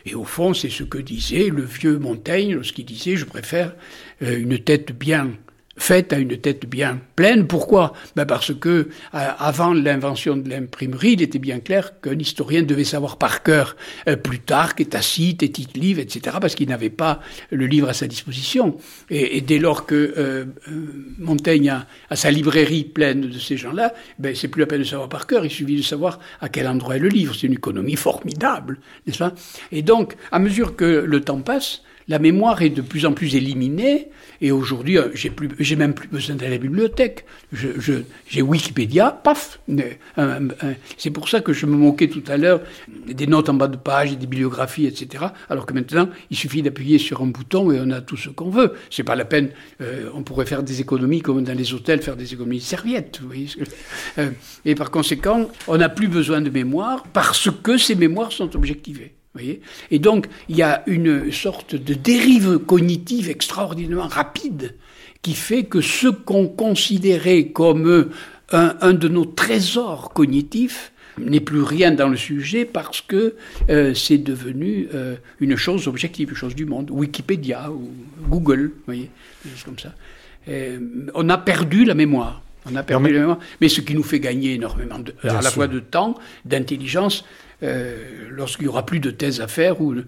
Et 0.05 0.15
au 0.15 0.23
fond, 0.23 0.53
c'est 0.53 0.69
ce 0.69 0.83
que 0.83 0.97
disait 0.97 1.49
le 1.49 1.63
vieux 1.63 1.99
Montaigne 1.99 2.55
lorsqu'il 2.55 2.85
disait 2.85 3.17
Je 3.17 3.25
préfère 3.25 3.73
euh, 4.23 4.39
une 4.39 4.57
tête 4.57 4.97
bien 4.97 5.31
faite 5.81 6.13
à 6.13 6.19
une 6.19 6.37
tête 6.37 6.67
bien 6.67 7.01
pleine. 7.15 7.47
Pourquoi? 7.47 7.93
Ben 8.15 8.25
Parce 8.25 8.53
que 8.53 8.69
euh, 8.69 8.87
avant 9.13 9.73
l'invention 9.73 10.37
de 10.37 10.47
l'imprimerie, 10.47 11.13
il 11.13 11.21
était 11.23 11.39
bien 11.39 11.59
clair 11.59 11.99
qu'un 12.01 12.17
historien 12.17 12.61
devait 12.61 12.83
savoir 12.83 13.17
par 13.17 13.41
cœur 13.41 13.75
euh, 14.07 14.15
Plutarque, 14.15 14.79
et 14.81 14.85
Tacite, 14.85 15.41
et 15.41 15.51
Tite-Live, 15.51 15.99
etc., 15.99 16.37
parce 16.39 16.53
qu'il 16.53 16.69
n'avait 16.69 16.91
pas 16.91 17.19
le 17.49 17.65
livre 17.65 17.89
à 17.89 17.93
sa 17.93 18.07
disposition. 18.07 18.77
Et, 19.09 19.41
dès 19.41 19.57
lors 19.57 19.87
que 19.87 20.13
euh, 20.17 20.45
Montaigne 21.17 21.71
a, 22.09 22.15
sa 22.15 22.29
librairie 22.29 22.83
pleine 22.83 23.21
de 23.21 23.39
ces 23.39 23.57
gens-là, 23.57 23.93
ben 24.19 24.35
c'est 24.35 24.47
plus 24.47 24.59
la 24.59 24.67
peine 24.67 24.79
de 24.79 24.85
savoir 24.85 25.09
par 25.09 25.25
cœur, 25.25 25.43
il 25.43 25.51
suffit 25.51 25.75
de 25.75 25.81
savoir 25.81 26.19
à 26.41 26.49
quel 26.49 26.67
endroit 26.67 26.97
est 26.97 26.99
le 26.99 27.09
livre. 27.09 27.33
C'est 27.33 27.47
une 27.47 27.53
économie 27.53 27.95
formidable, 27.95 28.79
n'est-ce 29.07 29.17
pas? 29.17 29.33
Et 29.71 29.81
donc, 29.81 30.15
à 30.31 30.37
mesure 30.37 30.75
que 30.75 30.85
le 30.85 31.21
temps 31.21 31.41
passe, 31.41 31.81
la 32.07 32.19
mémoire 32.19 32.61
est 32.61 32.69
de 32.69 32.81
plus 32.81 33.05
en 33.05 33.13
plus 33.13 33.35
éliminée, 33.35 34.09
et 34.41 34.51
aujourd'hui, 34.51 34.97
euh, 34.97 35.09
j'ai 35.13 35.75
même 35.75 35.93
plus 35.93 36.07
besoin 36.07 36.35
de 36.35 36.45
la 36.45 36.57
bibliothèque. 36.57 37.25
J'ai 37.53 38.41
Wikipédia, 38.41 39.11
paf. 39.11 39.59
C'est 40.97 41.11
pour 41.11 41.29
ça 41.29 41.41
que 41.41 41.53
je 41.53 41.67
me 41.67 41.75
moquais 41.75 42.09
tout 42.09 42.23
à 42.27 42.37
l'heure 42.37 42.61
des 43.07 43.27
notes 43.27 43.49
en 43.49 43.53
bas 43.53 43.67
de 43.67 43.77
page, 43.77 44.11
des 44.11 44.17
bibliographies, 44.17 44.87
etc. 44.87 45.25
Alors 45.49 45.65
que 45.65 45.73
maintenant, 45.73 46.09
il 46.31 46.37
suffit 46.37 46.63
d'appuyer 46.63 46.97
sur 46.97 47.21
un 47.21 47.27
bouton 47.27 47.71
et 47.71 47.79
on 47.79 47.91
a 47.91 48.01
tout 48.01 48.17
ce 48.17 48.29
qu'on 48.29 48.49
veut. 48.49 48.73
C'est 48.89 49.03
pas 49.03 49.15
la 49.15 49.25
peine. 49.25 49.49
Euh, 49.81 50.09
on 50.15 50.23
pourrait 50.23 50.47
faire 50.47 50.63
des 50.63 50.81
économies 50.81 51.21
comme 51.21 51.43
dans 51.43 51.57
les 51.57 51.73
hôtels, 51.73 52.01
faire 52.01 52.17
des 52.17 52.33
économies 52.33 52.57
de 52.57 52.63
serviettes. 52.63 53.19
Vous 53.21 53.27
voyez 53.27 53.47
euh, 54.17 54.31
et 54.65 54.75
par 54.75 54.89
conséquent, 54.89 55.49
on 55.67 55.77
n'a 55.77 55.89
plus 55.89 56.07
besoin 56.07 56.41
de 56.41 56.49
mémoire 56.49 57.03
parce 57.13 57.49
que 57.63 57.77
ces 57.77 57.95
mémoires 57.95 58.31
sont 58.31 58.55
objectivées. 58.55 59.13
Et 59.39 59.99
donc, 59.99 60.27
il 60.49 60.57
y 60.57 60.61
a 60.61 60.83
une 60.87 61.31
sorte 61.31 61.75
de 61.75 61.93
dérive 61.93 62.59
cognitive 62.59 63.29
extraordinairement 63.29 64.07
rapide 64.07 64.75
qui 65.21 65.33
fait 65.35 65.63
que 65.63 65.81
ce 65.81 66.07
qu'on 66.07 66.47
considérait 66.47 67.47
comme 67.47 68.09
un, 68.51 68.93
de 68.93 69.07
nos 69.07 69.25
trésors 69.25 70.11
cognitifs 70.13 70.91
n'est 71.17 71.39
plus 71.39 71.61
rien 71.61 71.91
dans 71.91 72.07
le 72.07 72.17
sujet 72.17 72.65
parce 72.65 73.01
que 73.01 73.35
euh, 73.69 73.93
c'est 73.93 74.17
devenu 74.17 74.87
euh, 74.93 75.15
une 75.39 75.55
chose 75.55 75.87
objective, 75.87 76.29
une 76.29 76.35
chose 76.35 76.55
du 76.55 76.65
monde. 76.65 76.89
Wikipédia 76.89 77.69
ou 77.71 77.91
Google, 78.27 78.71
vous 78.75 78.85
voyez, 78.85 79.09
des 79.43 79.51
choses 79.51 79.63
comme 79.63 79.79
ça. 79.79 79.93
Euh, 80.47 80.79
on 81.13 81.29
a 81.29 81.37
perdu 81.37 81.85
la 81.85 81.93
mémoire. 81.93 82.41
On 82.65 82.75
a 82.75 82.83
perdu 82.83 83.11
la 83.11 83.19
mémoire. 83.19 83.39
Mais 83.59 83.69
ce 83.69 83.81
qui 83.81 83.93
nous 83.93 84.03
fait 84.03 84.19
gagner 84.19 84.55
énormément, 84.55 84.99
de, 84.99 85.13
à 85.23 85.41
la 85.41 85.51
fois 85.51 85.67
de 85.67 85.79
temps, 85.79 86.15
d'intelligence, 86.45 87.25
euh, 87.63 87.95
lorsqu'il 88.29 88.65
y 88.65 88.67
aura 88.67 88.85
plus 88.85 88.99
de 88.99 89.11
thèses 89.11 89.39
à 89.39 89.47
faire 89.47 89.81
ou 89.81 89.93
euh, 89.93 90.03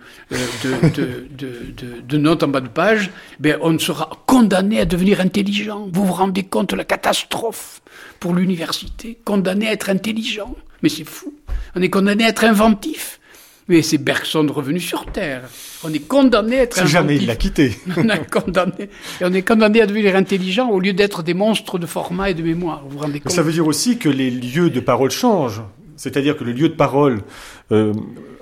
de, 2.08 2.18
notes 2.18 2.42
en 2.42 2.48
bas 2.48 2.62
de 2.62 2.68
page, 2.68 3.12
ben, 3.40 3.58
on 3.62 3.78
sera 3.78 4.10
condamné 4.26 4.80
à 4.80 4.86
devenir 4.86 5.22
intelligent. 5.22 5.88
Vous 5.92 6.06
vous 6.06 6.14
rendez 6.14 6.44
compte 6.44 6.72
de 6.72 6.76
la 6.76 6.84
catastrophe 6.84 7.82
pour 8.20 8.34
l'université 8.34 9.20
Condamné 9.24 9.68
à 9.68 9.74
être 9.74 9.90
intelligent 9.90 10.56
Mais 10.82 10.90
c'est 10.90 11.04
fou. 11.04 11.34
On 11.76 11.82
est 11.82 11.90
condamné 11.90 12.26
à 12.26 12.30
être 12.30 12.44
inventif. 12.44 13.20
Mais 13.68 13.82
c'est 13.82 13.98
Bergson 13.98 14.48
revenu 14.52 14.80
sur 14.80 15.06
Terre. 15.06 15.44
On 15.84 15.94
est 15.94 16.00
condamné 16.00 16.60
à 16.60 16.64
être 16.64 16.80
inventif. 16.80 16.94
jamais 16.94 17.16
il 17.18 17.28
l'a 17.28 17.36
quitté. 17.36 17.78
on, 17.98 18.10
est 18.10 18.30
condamné, 18.30 18.90
on 19.22 19.34
est 19.34 19.42
condamné 19.44 19.82
à 19.82 19.86
devenir 19.86 20.16
intelligent 20.16 20.70
au 20.70 20.80
lieu 20.80 20.94
d'être 20.94 21.24
des 21.24 21.34
monstres 21.34 21.78
de 21.78 21.86
format 21.86 22.32
et 22.32 22.34
de 22.34 22.44
mémoire. 22.44 22.84
Vous 22.84 22.98
vous 22.98 23.04
rendez 23.04 23.20
compte 23.20 23.32
Ça 23.32 23.44
veut 23.44 23.54
dire 23.54 23.68
aussi 23.68 23.98
que 24.00 24.10
les 24.10 24.32
lieux 24.32 24.70
de 24.70 24.80
parole 24.80 25.12
changent. 25.12 25.62
C'est-à-dire 26.04 26.36
que 26.36 26.44
le 26.44 26.52
lieu 26.52 26.68
de 26.68 26.74
parole, 26.74 27.22
euh, 27.72 27.94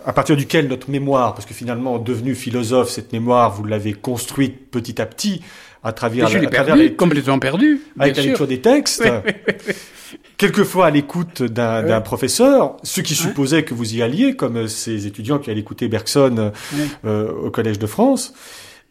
à 0.04 0.14
partir 0.14 0.36
duquel 0.36 0.68
notre 0.68 0.90
mémoire, 0.90 1.36
parce 1.36 1.46
que 1.46 1.54
finalement, 1.54 2.00
devenu 2.00 2.34
philosophe, 2.34 2.90
cette 2.90 3.14
mémoire, 3.14 3.52
vous 3.52 3.64
l'avez 3.64 3.94
construite 3.94 4.72
petit 4.72 5.00
à 5.00 5.06
petit 5.06 5.42
à 5.84 5.94
travers, 5.94 6.28
je 6.28 6.40
l'ai 6.40 6.96
complètement 6.96 7.38
perdu, 7.38 7.82
avec 8.00 8.18
la 8.18 8.24
lecture 8.24 8.48
des 8.48 8.62
textes. 8.62 9.08
Quelquefois 10.38 10.88
à 10.88 10.90
l'écoute 10.90 11.44
d'un 11.44 12.02
professeur, 12.02 12.78
ce 12.82 13.02
qui 13.02 13.14
supposait 13.14 13.64
que 13.64 13.76
vous 13.76 13.96
y 13.96 14.02
alliez, 14.02 14.36
comme 14.36 14.68
ces 14.68 15.06
étudiants 15.06 15.38
qui 15.38 15.52
allaient 15.52 15.60
écouter 15.60 15.88
Bergson 15.88 16.52
euh, 17.06 17.32
au 17.32 17.52
Collège 17.52 17.78
de 17.78 17.86
France. 17.86 18.34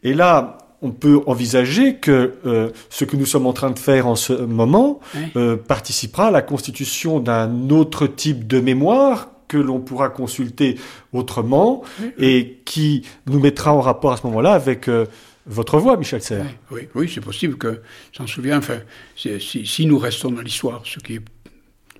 Et 0.03 0.13
là, 0.13 0.57
on 0.81 0.91
peut 0.91 1.21
envisager 1.27 1.95
que 1.95 2.33
euh, 2.45 2.71
ce 2.89 3.05
que 3.05 3.15
nous 3.15 3.25
sommes 3.25 3.45
en 3.45 3.53
train 3.53 3.69
de 3.69 3.79
faire 3.79 4.07
en 4.07 4.15
ce 4.15 4.33
moment 4.33 4.99
euh, 5.35 5.55
participera 5.55 6.27
à 6.27 6.31
la 6.31 6.41
constitution 6.41 7.19
d'un 7.19 7.69
autre 7.69 8.07
type 8.07 8.47
de 8.47 8.59
mémoire 8.59 9.29
que 9.47 9.57
l'on 9.57 9.79
pourra 9.79 10.09
consulter 10.09 10.79
autrement 11.13 11.83
et 12.17 12.61
qui 12.65 13.05
nous 13.27 13.39
mettra 13.39 13.73
en 13.73 13.81
rapport 13.81 14.13
à 14.13 14.17
ce 14.17 14.25
moment-là 14.27 14.53
avec 14.53 14.87
euh, 14.87 15.05
votre 15.45 15.77
voix, 15.77 15.97
Michel 15.97 16.21
Serres. 16.21 16.45
Oui, 16.71 16.87
oui, 16.95 17.11
c'est 17.13 17.21
possible 17.21 17.57
que, 17.57 17.81
j'en 18.13 18.27
souviens, 18.27 18.59
enfin, 18.59 18.79
si, 19.15 19.65
si, 19.65 19.85
nous 19.85 19.99
restons 19.99 20.31
dans 20.31 20.41
l'histoire, 20.41 20.81
ce 20.85 20.99
qui 20.99 21.13
n'est 21.13 21.25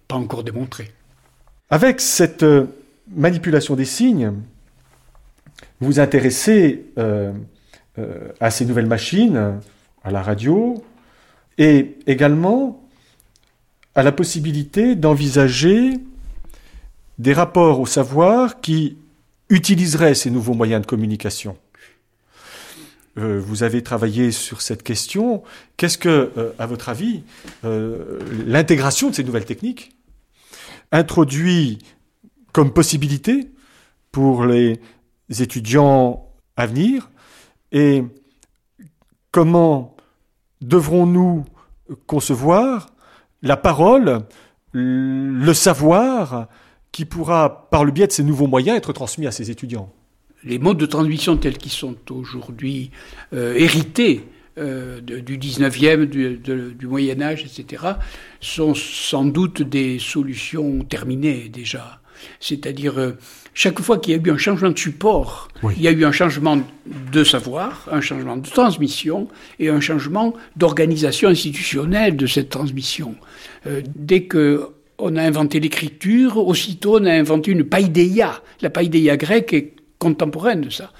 pas 0.07 0.15
encore 0.15 0.43
démontré. 0.43 0.91
Avec 1.69 1.99
cette 1.99 2.45
manipulation 3.13 3.75
des 3.75 3.85
signes, 3.85 4.33
vous 5.81 5.99
intéressez 5.99 6.85
à 8.39 8.51
ces 8.51 8.65
nouvelles 8.65 8.87
machines, 8.87 9.59
à 10.03 10.11
la 10.11 10.21
radio, 10.21 10.83
et 11.57 11.97
également 12.07 12.81
à 13.95 14.03
la 14.03 14.11
possibilité 14.11 14.95
d'envisager 14.95 15.99
des 17.19 17.33
rapports 17.33 17.79
au 17.79 17.85
savoir 17.85 18.61
qui 18.61 18.97
utiliseraient 19.49 20.15
ces 20.15 20.31
nouveaux 20.31 20.53
moyens 20.53 20.81
de 20.81 20.87
communication. 20.87 21.57
Euh, 23.17 23.41
vous 23.45 23.63
avez 23.63 23.83
travaillé 23.83 24.31
sur 24.31 24.61
cette 24.61 24.83
question. 24.83 25.43
Qu'est-ce 25.75 25.97
que, 25.97 26.31
euh, 26.37 26.51
à 26.57 26.65
votre 26.65 26.87
avis, 26.87 27.23
l'intégration 27.63 29.09
de 29.09 29.15
ces 29.15 29.23
nouvelles 29.23 29.45
techniques 29.45 29.91
introduit 30.91 31.79
comme 32.53 32.71
possibilité 32.73 33.49
pour 34.11 34.45
les 34.45 34.79
étudiants 35.29 36.27
à 36.57 36.65
venir 36.65 37.09
et 37.71 38.03
comment 39.31 39.95
devrons-nous 40.61 41.45
concevoir 42.05 42.93
la 43.41 43.57
parole, 43.57 44.19
le 44.73 45.53
savoir 45.53 46.47
qui 46.91 47.05
pourra, 47.05 47.67
par 47.71 47.85
le 47.85 47.91
biais 47.91 48.07
de 48.07 48.11
ces 48.11 48.23
nouveaux 48.23 48.47
moyens, 48.47 48.77
être 48.77 48.93
transmis 48.93 49.27
à 49.27 49.31
ces 49.31 49.49
étudiants? 49.49 49.91
Les 50.43 50.59
modes 50.59 50.77
de 50.77 50.85
transmission 50.85 51.37
tels 51.37 51.57
qu'ils 51.57 51.71
sont 51.71 51.95
aujourd'hui 52.09 52.91
euh, 53.33 53.53
hérités 53.53 54.25
euh, 54.57 54.99
du 54.99 55.37
19e, 55.37 56.05
du, 56.05 56.87
Moyen 56.87 57.21
Âge, 57.21 57.45
etc., 57.45 57.83
sont 58.41 58.73
sans 58.75 59.23
doute 59.23 59.61
des 59.61 59.97
solutions 59.97 60.83
terminées 60.83 61.47
déjà. 61.47 62.01
C'est-à-dire, 62.39 62.99
euh, 62.99 63.13
chaque 63.53 63.81
fois 63.81 63.97
qu'il 63.97 64.13
y 64.13 64.17
a 64.17 64.21
eu 64.21 64.31
un 64.31 64.37
changement 64.37 64.69
de 64.69 64.79
support, 64.79 65.49
il 65.75 65.81
y 65.81 65.87
a 65.87 65.91
eu 65.91 66.05
un 66.05 66.11
changement 66.11 66.59
de 66.85 67.23
savoir, 67.23 67.87
un 67.91 68.01
changement 68.01 68.37
de 68.37 68.47
transmission 68.47 69.27
et 69.59 69.69
un 69.69 69.81
changement 69.81 70.33
d'organisation 70.55 71.29
institutionnelle 71.29 72.15
de 72.15 72.27
cette 72.27 72.49
transmission. 72.49 73.15
Euh, 73.67 73.81
dès 73.95 74.23
que 74.23 74.69
on 74.97 75.15
a 75.15 75.23
inventé 75.23 75.59
l'écriture, 75.59 76.37
aussitôt 76.37 76.99
on 76.99 77.05
a 77.05 77.11
inventé 77.11 77.51
une 77.51 77.63
païdéia. 77.63 78.41
La 78.61 78.69
païdéia 78.69 79.17
grecque 79.17 79.53
est 79.53 79.73
contemporaine 80.01 80.61
de 80.61 80.71
ça. 80.71 80.91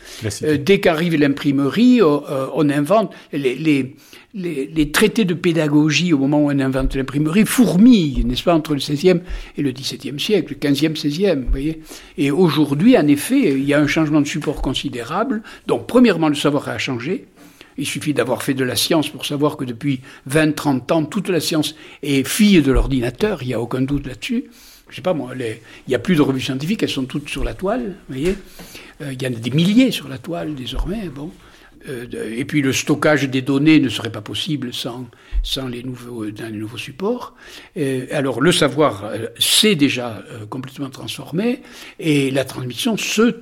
Euh, 0.44 0.58
dès 0.58 0.80
qu'arrive 0.80 1.16
l'imprimerie, 1.16 2.02
on 2.04 2.70
invente 2.70 3.12
les, 3.34 3.96
les, 4.34 4.92
traités 4.92 5.26
de 5.26 5.34
pédagogie 5.34 6.14
au 6.14 6.20
moment 6.20 6.46
où 6.46 6.52
on 6.52 6.60
invente 6.60 6.96
l'imprimerie 6.96 7.46
fourmillent, 7.46 8.24
n'est-ce 8.24 8.44
pas, 8.44 8.54
entre 8.54 8.74
le 8.74 8.80
XVIe 8.80 9.22
et 9.58 9.62
le 9.62 9.72
XVIIe 9.72 10.20
siècle, 10.20 10.56
le 10.62 10.70
XVe, 10.70 10.94
XVIe, 10.94 11.36
vous 11.36 11.50
voyez. 11.50 11.82
Et 12.18 12.30
aujourd'hui, 12.30 12.96
en 12.96 13.08
effet, 13.08 13.54
il 13.54 13.66
y 13.66 13.74
a 13.74 13.80
un 13.80 13.88
changement 13.88 14.22
de 14.22 14.28
support 14.28 14.62
considérable. 14.62 15.42
Donc, 15.66 15.88
premièrement, 15.88 16.30
le 16.30 16.36
savoir 16.36 16.70
a 16.70 16.78
changé. 16.78 17.26
Il 17.78 17.88
suffit 17.88 18.14
d'avoir 18.14 18.44
fait 18.44 18.54
de 18.54 18.64
la 18.64 18.76
science 18.76 19.10
pour 19.10 19.26
savoir 19.26 19.58
que 19.58 19.66
depuis 19.66 20.02
20, 20.28 20.56
30 20.56 20.92
ans, 20.92 21.06
toute 21.06 21.30
la 21.30 21.40
science 21.40 21.76
est 22.04 22.28
fille 22.28 22.62
de 22.62 22.72
l'ordinateur, 22.72 23.42
il 23.42 23.48
n'y 23.48 23.54
a 23.54 23.62
aucun 23.62 23.82
doute 23.82 24.06
là-dessus. 24.06 24.46
Je 24.92 24.98
sais 24.98 25.02
pas 25.02 25.14
moi, 25.14 25.32
il 25.38 25.56
n'y 25.88 25.96
a 25.96 26.00
plus 26.00 26.16
de 26.16 26.22
revues 26.22 26.42
scientifiques, 26.42 26.84
elles 26.84 26.90
sont 26.90 27.06
toutes 27.06 27.30
sur 27.30 27.46
la 27.46 27.54
toile, 27.54 27.96
vous 28.10 28.16
voyez. 28.16 28.36
Euh, 29.02 29.14
il 29.14 29.22
y 29.22 29.28
en 29.28 29.34
a 29.34 29.36
des 29.36 29.52
milliers 29.52 29.92
sur 29.92 30.08
la 30.08 30.18
toile 30.18 30.56
désormais, 30.56 31.10
bon. 31.10 31.32
euh, 31.90 32.06
et 32.36 32.46
puis 32.46 32.62
le 32.62 32.74
stockage 32.74 33.30
des 33.30 33.42
données 33.42 33.80
ne 33.80 33.90
serait 33.90 34.12
pas 34.12 34.22
possible 34.22 34.74
sans, 34.74 35.08
sans 35.44 35.68
les, 35.68 35.84
nouveaux, 35.84 36.26
les 36.26 36.52
nouveaux 36.52 36.78
supports. 36.78 37.36
alors 38.12 38.42
le 38.42 38.52
savoir 38.52 39.12
s'est 39.40 39.76
déjà 39.76 40.24
complètement 40.50 40.90
transformé 40.90 41.62
et 42.00 42.32
la 42.32 42.46
transmission 42.46 42.98
se, 42.98 43.36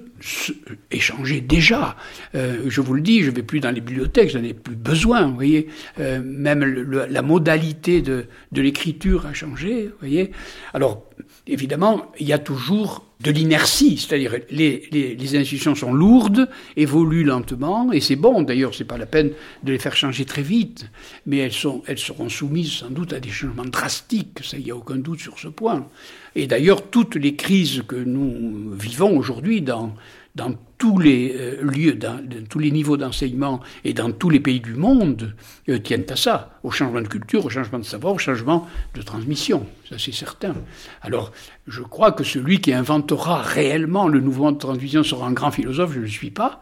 échangeait 0.92 1.42
déjà. 1.42 1.96
je 2.34 2.82
vous 2.82 2.94
le 2.94 3.02
dis, 3.02 3.22
je 3.24 3.30
ne 3.30 3.36
vais 3.36 3.44
plus 3.44 3.60
dans 3.60 3.72
les 3.72 3.82
bibliothèques, 3.82 4.30
j'en 4.32 4.44
ai 4.44 4.54
plus 4.54 4.76
besoin. 4.76 5.28
Vous 5.28 5.36
voyez, 5.36 5.68
même 5.98 6.64
la 6.64 7.22
modalité 7.22 8.02
de, 8.02 8.26
de 8.52 8.62
l'écriture 8.62 9.26
a 9.26 9.34
changé. 9.34 9.88
Vous 9.88 10.00
voyez, 10.00 10.32
alors 10.74 11.09
évidemment, 11.50 12.12
il 12.20 12.28
y 12.28 12.34
a 12.34 12.40
toujours 12.40 13.06
de 13.22 13.32
l'inertie, 13.32 13.98
c'est-à-dire 13.98 14.36
les, 14.50 15.36
institutions 15.36 15.76
sont 15.76 15.92
lourdes, 15.92 16.48
évoluent 16.78 17.26
lentement, 17.26 17.92
et 17.92 18.00
c'est 18.00 18.16
bon, 18.16 18.44
d'ailleurs, 18.44 18.74
c'est 18.74 18.86
pas 18.86 18.98
la 18.98 19.06
peine 19.06 19.32
de 19.64 19.74
les 19.74 19.80
faire 19.80 19.96
changer 19.96 20.24
très 20.24 20.42
vite, 20.42 20.90
mais 21.26 21.38
elles 21.38 21.52
seront 21.52 22.30
soumises 22.30 22.72
sans 22.72 22.90
doute 22.90 23.12
à 23.12 23.20
des 23.20 23.30
changements 23.30 23.66
drastiques, 23.66 24.40
ça, 24.42 24.58
il 24.58 24.64
n'y 24.64 24.72
a 24.72 24.76
aucun 24.76 24.96
doute 24.96 25.20
sur 25.20 25.38
ce 25.38 25.50
point. 25.50 25.88
Et 26.36 26.48
d'ailleurs, 26.48 26.90
toutes 26.90 27.16
les 27.16 27.36
crises 27.36 27.84
que 27.86 27.98
nous 27.98 28.72
vivons 28.80 29.18
aujourd'hui 29.18 29.62
dans, 29.62 29.94
dans 30.36 30.54
tous 30.78 30.98
les 30.98 31.36
euh, 31.36 31.62
lieux, 31.62 31.94
dans, 31.94 32.24
tous 32.48 32.60
les 32.60 32.72
niveaux 32.72 32.98
d'enseignement 32.98 33.60
et 33.84 33.94
dans 33.94 34.12
tous 34.12 34.30
les 34.30 34.40
pays 34.40 34.60
du 34.60 34.76
monde 34.76 35.36
euh, 35.68 35.80
tiennent 35.80 36.06
à 36.10 36.16
ça, 36.16 36.60
au 36.64 36.72
changement 36.72 37.02
de 37.02 37.08
culture, 37.08 37.46
au 37.46 37.50
changement 37.50 37.80
de 37.80 37.84
savoir, 37.84 38.14
au 38.14 38.18
changement 38.18 38.68
de 38.94 39.02
transmission. 39.02 39.66
Ça, 39.90 39.96
c'est 39.98 40.14
certain. 40.14 40.56
Alors, 41.02 41.32
je 41.68 41.82
crois 41.82 42.12
que 42.12 42.24
celui 42.24 42.62
qui 42.62 42.74
inventera 42.74 43.42
réellement 43.42 44.08
le 44.08 44.22
mode 44.22 44.56
de 44.56 44.60
transmission 44.60 45.04
sera 45.04 45.28
un 45.28 45.34
grand 45.34 45.52
philosophe, 45.52 45.92
je 45.92 46.00
ne 46.00 46.04
le 46.04 46.10
suis 46.10 46.32
pas, 46.32 46.62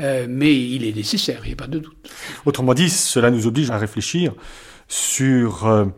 euh, 0.00 0.26
mais 0.28 0.54
il 0.54 0.84
est 0.84 0.94
nécessaire, 0.94 1.40
il 1.44 1.48
n'y 1.48 1.52
a 1.54 1.56
pas 1.56 1.66
de 1.66 1.80
doute. 1.80 2.10
Autrement 2.46 2.74
dit, 2.74 2.88
cela 2.88 3.30
nous 3.30 3.46
oblige 3.46 3.70
à 3.70 3.78
réfléchir 3.78 4.32
sur 4.88 5.92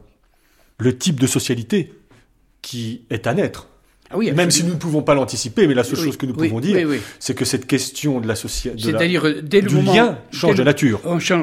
le 0.78 0.98
type 0.98 1.20
de 1.20 1.28
socialité 1.28 1.94
qui 2.62 3.02
est 3.10 3.28
à 3.28 3.34
naître 3.34 3.69
oui, 4.16 4.32
Même 4.32 4.50
si 4.50 4.64
nous 4.64 4.70
ne 4.70 4.78
pouvons 4.78 5.02
pas 5.02 5.14
l'anticiper, 5.14 5.66
mais 5.66 5.74
la 5.74 5.84
seule 5.84 5.98
chose 5.98 6.16
que 6.16 6.26
nous 6.26 6.34
pouvons 6.34 6.60
dire, 6.60 6.88
c'est 7.18 7.34
que 7.34 7.44
cette 7.44 7.66
question 7.66 8.20
de 8.20 8.26
la 8.28 8.34
société, 8.34 8.76
c'est-à-dire 8.82 9.42
dès 9.42 9.60
le 9.60 9.68
du 9.68 9.74
moment, 9.76 9.94
lien, 9.94 10.18
change 10.32 10.56
de 10.56 10.64
nature. 10.64 11.00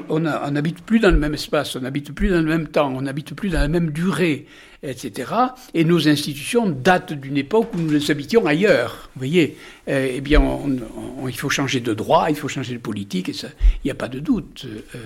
On 0.09 0.19
n'habite 0.51 0.81
plus 0.81 0.99
dans 0.99 1.11
le 1.11 1.17
même 1.17 1.33
espace, 1.33 1.75
on 1.75 1.81
n'habite 1.81 2.13
plus 2.13 2.29
dans 2.29 2.41
le 2.41 2.47
même 2.47 2.67
temps, 2.67 2.91
on 2.93 3.01
n'habite 3.01 3.33
plus 3.33 3.49
dans 3.49 3.59
la 3.59 3.67
même 3.67 3.91
durée 3.91 4.45
etc. 4.83 5.31
Et 5.73 5.83
nos 5.83 6.07
institutions 6.07 6.69
datent 6.69 7.13
d'une 7.13 7.37
époque 7.37 7.73
où 7.73 7.79
nous 7.79 8.11
habitions 8.11 8.45
ailleurs. 8.45 9.09
Vous 9.15 9.19
voyez, 9.19 9.57
euh, 9.87 10.11
eh 10.15 10.21
bien, 10.21 10.41
il 11.27 11.37
faut 11.37 11.49
changer 11.49 11.79
de 11.79 11.93
droit, 11.93 12.27
il 12.29 12.35
faut 12.35 12.47
changer 12.47 12.73
de 12.73 12.79
politique, 12.79 13.29
et 13.29 13.33
ça, 13.33 13.47
il 13.83 13.87
n'y 13.87 13.91
a 13.91 13.95
pas 13.95 14.07
de 14.07 14.19
doute. 14.19 14.65
Euh, 14.95 14.99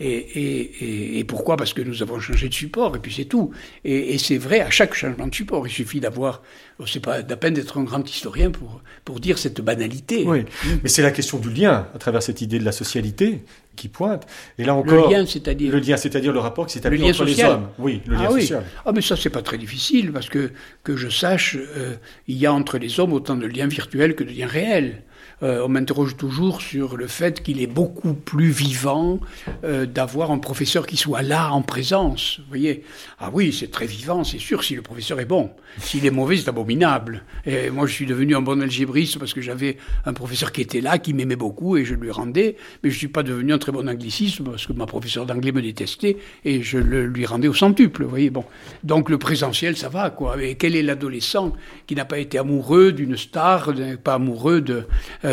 et, 0.00 1.24
pourquoi? 1.24 1.56
Parce 1.56 1.72
que 1.72 1.82
nous 1.82 2.02
avons 2.02 2.20
changé 2.20 2.48
de 2.48 2.54
support, 2.54 2.96
et 2.96 2.98
puis 2.98 3.12
c'est 3.12 3.24
tout. 3.24 3.50
Et, 3.84 4.18
c'est 4.18 4.38
vrai 4.38 4.60
à 4.60 4.70
chaque 4.70 4.94
changement 4.94 5.26
de 5.26 5.34
support. 5.34 5.66
Il 5.66 5.72
suffit 5.72 6.00
d'avoir, 6.00 6.42
oh, 6.78 6.86
c'est 6.86 7.00
pas 7.00 7.22
la 7.22 7.36
peine 7.36 7.54
d'être 7.54 7.78
un 7.78 7.84
grand 7.84 8.08
historien 8.08 8.50
pour, 8.50 8.82
pour 9.04 9.20
dire 9.20 9.38
cette 9.38 9.60
banalité. 9.60 10.24
Oui, 10.26 10.44
mais 10.82 10.88
c'est 10.88 11.02
la 11.02 11.12
question 11.12 11.38
du 11.38 11.50
lien 11.50 11.88
à 11.94 11.98
travers 11.98 12.22
cette 12.22 12.40
idée 12.40 12.58
de 12.58 12.64
la 12.64 12.72
socialité 12.72 13.42
qui 13.78 13.88
pointe. 13.88 14.26
Et 14.58 14.64
là 14.64 14.74
encore, 14.74 15.08
le 15.08 15.14
lien, 15.14 15.24
c'est-à-dire 15.24 15.72
le 15.72 15.78
lien, 15.78 15.96
c'est-à-dire 15.96 16.32
le 16.32 16.40
rapport 16.40 16.66
qui 16.66 16.74
s'est 16.74 16.80
établi 16.80 17.02
entre 17.08 17.24
les 17.24 17.42
hommes. 17.42 17.68
Oui, 17.78 18.02
le 18.06 18.14
lien 18.16 18.28
ah, 18.28 18.32
social. 18.32 18.64
Ah, 18.84 18.92
mais 18.92 19.00
ça, 19.00 19.16
c'est 19.16 19.30
pas 19.30 19.42
très 19.42 19.56
difficile 19.56 20.12
parce 20.12 20.28
que 20.28 20.50
que 20.82 20.96
je 20.96 21.08
sache, 21.08 21.56
euh, 21.56 21.94
il 22.26 22.36
y 22.36 22.46
a 22.46 22.52
entre 22.52 22.78
les 22.78 23.00
hommes 23.00 23.12
autant 23.12 23.36
de 23.36 23.46
liens 23.46 23.68
virtuels 23.68 24.14
que 24.14 24.24
de 24.24 24.30
liens 24.30 24.46
réels. 24.46 25.02
Euh, 25.42 25.62
on 25.64 25.68
m'interroge 25.68 26.16
toujours 26.16 26.60
sur 26.60 26.96
le 26.96 27.06
fait 27.06 27.42
qu'il 27.42 27.62
est 27.62 27.68
beaucoup 27.68 28.14
plus 28.14 28.50
vivant 28.50 29.20
euh, 29.64 29.86
d'avoir 29.86 30.32
un 30.32 30.38
professeur 30.38 30.86
qui 30.86 30.96
soit 30.96 31.22
là 31.22 31.52
en 31.52 31.62
présence. 31.62 32.38
Vous 32.40 32.48
voyez 32.48 32.82
Ah 33.20 33.30
oui, 33.32 33.52
c'est 33.52 33.70
très 33.70 33.86
vivant, 33.86 34.24
c'est 34.24 34.38
sûr, 34.38 34.64
si 34.64 34.74
le 34.74 34.82
professeur 34.82 35.20
est 35.20 35.24
bon. 35.24 35.50
S'il 35.78 36.04
est 36.06 36.10
mauvais, 36.10 36.36
c'est 36.36 36.48
abominable. 36.48 37.22
Et 37.46 37.70
moi, 37.70 37.86
je 37.86 37.92
suis 37.92 38.06
devenu 38.06 38.34
un 38.34 38.40
bon 38.40 38.60
algébriste 38.60 39.18
parce 39.18 39.32
que 39.32 39.40
j'avais 39.40 39.76
un 40.06 40.12
professeur 40.12 40.50
qui 40.50 40.60
était 40.60 40.80
là, 40.80 40.98
qui 40.98 41.14
m'aimait 41.14 41.36
beaucoup 41.36 41.76
et 41.76 41.84
je 41.84 41.94
lui 41.94 42.10
rendais. 42.10 42.56
Mais 42.82 42.90
je 42.90 42.96
ne 42.96 42.98
suis 42.98 43.08
pas 43.08 43.22
devenu 43.22 43.52
un 43.52 43.58
très 43.58 43.70
bon 43.70 43.88
anglicisme 43.88 44.44
parce 44.44 44.66
que 44.66 44.72
ma 44.72 44.86
professeure 44.86 45.24
d'anglais 45.24 45.52
me 45.52 45.62
détestait 45.62 46.16
et 46.44 46.62
je 46.62 46.78
le 46.78 47.06
lui 47.06 47.26
rendais 47.26 47.48
au 47.48 47.54
centuple. 47.54 48.02
Vous 48.04 48.10
voyez 48.10 48.30
Bon. 48.30 48.44
Donc 48.82 49.08
le 49.08 49.18
présentiel, 49.18 49.76
ça 49.76 49.88
va, 49.88 50.10
quoi. 50.10 50.42
Et 50.42 50.56
quel 50.56 50.74
est 50.74 50.82
l'adolescent 50.82 51.52
qui 51.86 51.94
n'a 51.94 52.04
pas 52.04 52.18
été 52.18 52.38
amoureux 52.38 52.92
d'une 52.92 53.16
star, 53.16 53.72
pas 54.02 54.14
amoureux 54.14 54.60
de, 54.60 54.84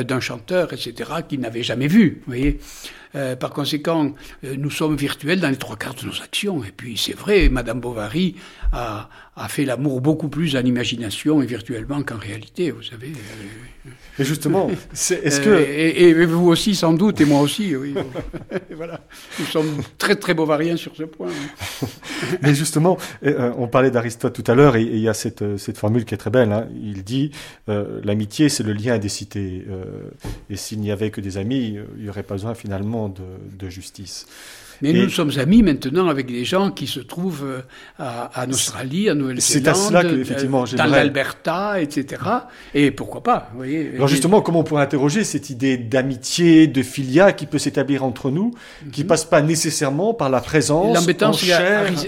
d'un 0.04 0.20
chanteur, 0.20 0.74
etc., 0.74 1.12
qu'il 1.28 1.40
n'avait 1.40 1.64
jamais 1.64 1.88
vu. 1.88 2.22
Vous 2.26 2.32
voyez 2.34 2.60
euh, 3.16 3.36
par 3.36 3.52
conséquent, 3.52 4.14
euh, 4.44 4.56
nous 4.58 4.70
sommes 4.70 4.98
virtuels 4.98 5.40
dans 5.40 5.50
les 5.50 5.56
trois 5.56 5.78
quarts 5.78 5.94
de 5.96 6.06
nos 6.06 6.22
actions. 6.22 6.64
Et 6.64 6.72
puis, 6.76 6.98
c'est 6.98 7.16
vrai, 7.16 7.48
Madame 7.48 7.80
Bovary 7.80 8.36
a, 8.74 9.10
a 9.38 9.50
fait 9.50 9.66
l'amour 9.66 10.00
beaucoup 10.00 10.30
plus 10.30 10.56
en 10.56 10.62
imagination 10.62 11.42
et 11.42 11.46
virtuellement 11.46 12.02
qu'en 12.04 12.18
réalité, 12.18 12.72
vous 12.72 12.84
savez. 12.84 13.08
Euh, 13.08 13.90
et 14.18 14.24
justement, 14.24 14.72
est-ce 14.94 15.42
que... 15.42 15.50
Et, 15.50 16.14
vous 16.26 16.48
aussi, 16.48 16.74
sans 16.74 16.94
doute, 16.94 17.20
et 17.20 17.26
moi 17.26 17.42
aussi, 17.42 17.76
oui. 17.76 17.94
voilà. 18.76 19.02
Nous 19.40 19.46
sommes 19.46 19.82
très, 19.98 20.16
très 20.16 20.34
bovariens 20.34 20.78
sur 20.78 20.96
ce 20.96 21.04
point. 21.04 21.28
Mais 22.42 22.56
justement, 22.56 22.98
on 23.24 23.68
parlait 23.68 23.92
d'Aristote 23.92 24.34
tout 24.34 24.50
à 24.50 24.56
l'heure, 24.56 24.78
et 24.78 24.84
il 24.84 25.00
y 25.00 25.10
a 25.10 25.14
cette, 25.14 25.58
cette 25.58 25.78
formule 25.78 26.06
qui 26.06 26.14
est 26.14 26.18
très 26.18 26.30
belle. 26.30 26.54
Hein. 26.54 26.68
Il 26.82 27.04
dit, 27.04 27.32
l'amitié, 27.68 28.48
c'est 28.48 28.64
le 28.64 28.74
lien 28.74 28.98
des 28.98 29.10
cités. 29.10 29.66
et 30.50 30.56
s'il 30.56 30.80
n'y 30.80 30.92
avait 30.92 31.12
que 31.12 31.20
des 31.20 31.38
amis, 31.38 31.78
il 31.98 32.04
n'y 32.04 32.10
aurait 32.10 32.24
pas 32.24 32.36
besoin 32.36 32.56
finalement 32.56 33.10
de, 33.10 33.70
justice. 33.70 34.28
Mais 34.82 34.94
nous 34.94 35.10
sommes 35.10 35.32
amis 35.38 35.64
maintenant 35.64 36.08
avec 36.08 36.28
des 36.28 36.46
gens 36.46 36.72
qui 36.72 36.88
se 36.88 37.00
trouvent 37.00 37.46
euh, 38.00 38.28
en 38.36 38.50
Australie, 38.50 39.10
en 39.10 39.16
Nouvelle-Zélande, 39.16 39.96
euh, 39.96 40.66
dans 40.76 40.86
l'Alberta, 40.86 41.82
etc. 41.82 42.22
Et 42.74 42.92
pourquoi 42.92 43.24
pas 43.24 43.50
voyez, 43.56 43.92
Alors 43.96 44.08
justement, 44.08 44.42
comment 44.42 44.60
on 44.60 44.64
pourrait 44.64 44.84
interroger 44.84 45.24
cette 45.24 45.50
idée 45.50 45.78
d'amitié, 45.78 46.68
de 46.68 46.84
filia 46.84 47.34
qui 47.34 47.46
peut 47.46 47.58
s'établir 47.58 48.04
entre 48.04 48.32
nous, 48.32 48.54
qui 48.92 49.02
mhm. 49.02 49.08
passe 49.08 49.26
pas 49.26 49.42
nécessairement 49.42 50.14
par 50.14 50.30
la 50.30 50.42
présence 50.42 50.96
L'embêtant, 50.96 51.34
c'est 51.34 51.52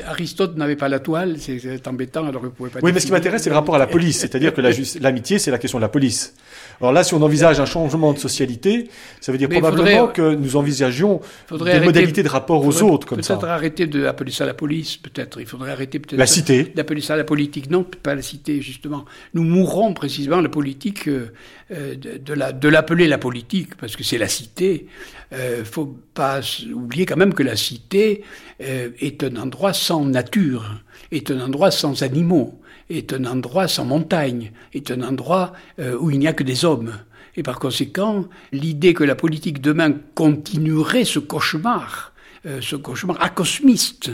Aristote 0.06 0.58
n'avait 0.58 0.76
pas 0.76 0.90
la 0.90 1.00
toile, 1.00 1.38
c'est 1.40 1.88
embêtant, 1.88 2.28
alors 2.28 2.42
il 2.46 2.52
pouvait 2.52 2.70
pas... 2.70 2.80
Oui, 2.82 2.92
mais 2.94 3.00
ce 3.00 3.06
qui 3.06 3.12
m'intéresse, 3.12 3.44
c'est 3.44 3.50
le 3.50 3.56
rapport 3.56 3.76
à 3.76 3.80
la 3.80 3.88
police, 3.88 4.20
c'est-à-dire 4.20 4.54
que 4.54 4.62
l'amitié, 5.02 5.40
c'est 5.40 5.52
la 5.52 5.58
question 5.58 5.78
de 5.80 5.84
la 5.84 5.90
police. 5.90 6.34
Alors 6.80 6.92
là, 6.92 7.04
si 7.04 7.14
on 7.14 7.22
envisage 7.22 7.60
un 7.60 7.66
changement 7.66 8.14
de 8.14 8.20
socialité, 8.20 8.90
ça 9.20 9.32
veut 9.32 9.38
dire 9.38 9.50
probablement 9.50 10.08
que 10.08 10.36
nous 10.36 10.56
envisagions 10.56 11.22
des 11.52 11.80
modalités 11.80 12.24
de 12.24 12.30
rapport 12.30 12.66
aux 12.66 12.84
autres 12.84 13.08
comme 13.08 13.24
ça. 13.24 13.36
Peut-être 13.36 13.50
arrêter 13.50 13.88
d'appeler 13.88 14.32
ça 14.32 14.46
la 14.46 14.54
police, 14.54 14.98
peut-être. 14.98 15.40
Il 15.40 15.48
faudrait 15.48 15.72
arrêter 15.72 16.00
peut-être 16.00 16.20
la 16.20 16.28
cité 16.28 16.64
d'appeler 16.76 17.02
ça 17.02 17.16
la 17.16 17.24
politique. 17.24 17.70
Non, 17.72 17.84
pas 17.84 18.16
la 18.16 18.22
cité 18.22 18.62
justement. 18.62 19.06
Nous 19.34 19.44
mourrons 19.44 19.94
précisément 19.94 20.40
la 20.40 20.50
politique 20.50 21.08
euh, 21.08 21.32
euh, 21.72 21.96
de, 21.96 22.34
la, 22.34 22.52
de 22.52 22.70
l'appeler 22.70 23.08
la 23.08 23.18
politique 23.18 23.76
parce 23.76 23.96
que 23.96 24.04
c'est 24.04 24.18
la 24.18 24.28
cité. 24.28 24.88
Euh, 25.34 25.66
faut 25.66 25.98
pas 26.14 26.40
oublier 26.74 27.06
quand 27.06 27.18
même 27.18 27.34
que 27.34 27.44
la 27.44 27.56
cité 27.56 28.24
euh, 28.62 28.90
est 29.00 29.24
un 29.24 29.36
endroit 29.36 29.74
sans 29.74 30.06
nature, 30.06 30.82
est 31.12 31.32
un 31.32 31.42
endroit 31.42 31.72
sans 31.72 32.04
animaux 32.04 32.60
est 32.90 33.14
un 33.14 33.26
endroit 33.26 33.68
sans 33.68 33.86
montagne, 33.86 34.52
est 34.74 34.92
un 34.92 35.02
endroit 35.02 35.54
euh, 35.80 35.98
où 36.00 36.12
il 36.12 36.20
n'y 36.20 36.28
a 36.28 36.34
que 36.34 36.44
des 36.44 36.66
hommes. 36.66 36.94
Et 37.36 37.44
par 37.44 37.60
conséquent, 37.60 38.26
l'idée 38.52 38.94
que 38.94 39.04
la 39.04 39.16
politique 39.16 39.62
demain 39.62 39.94
continuerait 40.16 41.06
ce 41.06 41.20
cauchemar, 41.20 42.14
euh, 42.46 42.62
ce 42.62 42.76
cauchemar 42.76 43.22
acosmiste 43.22 44.12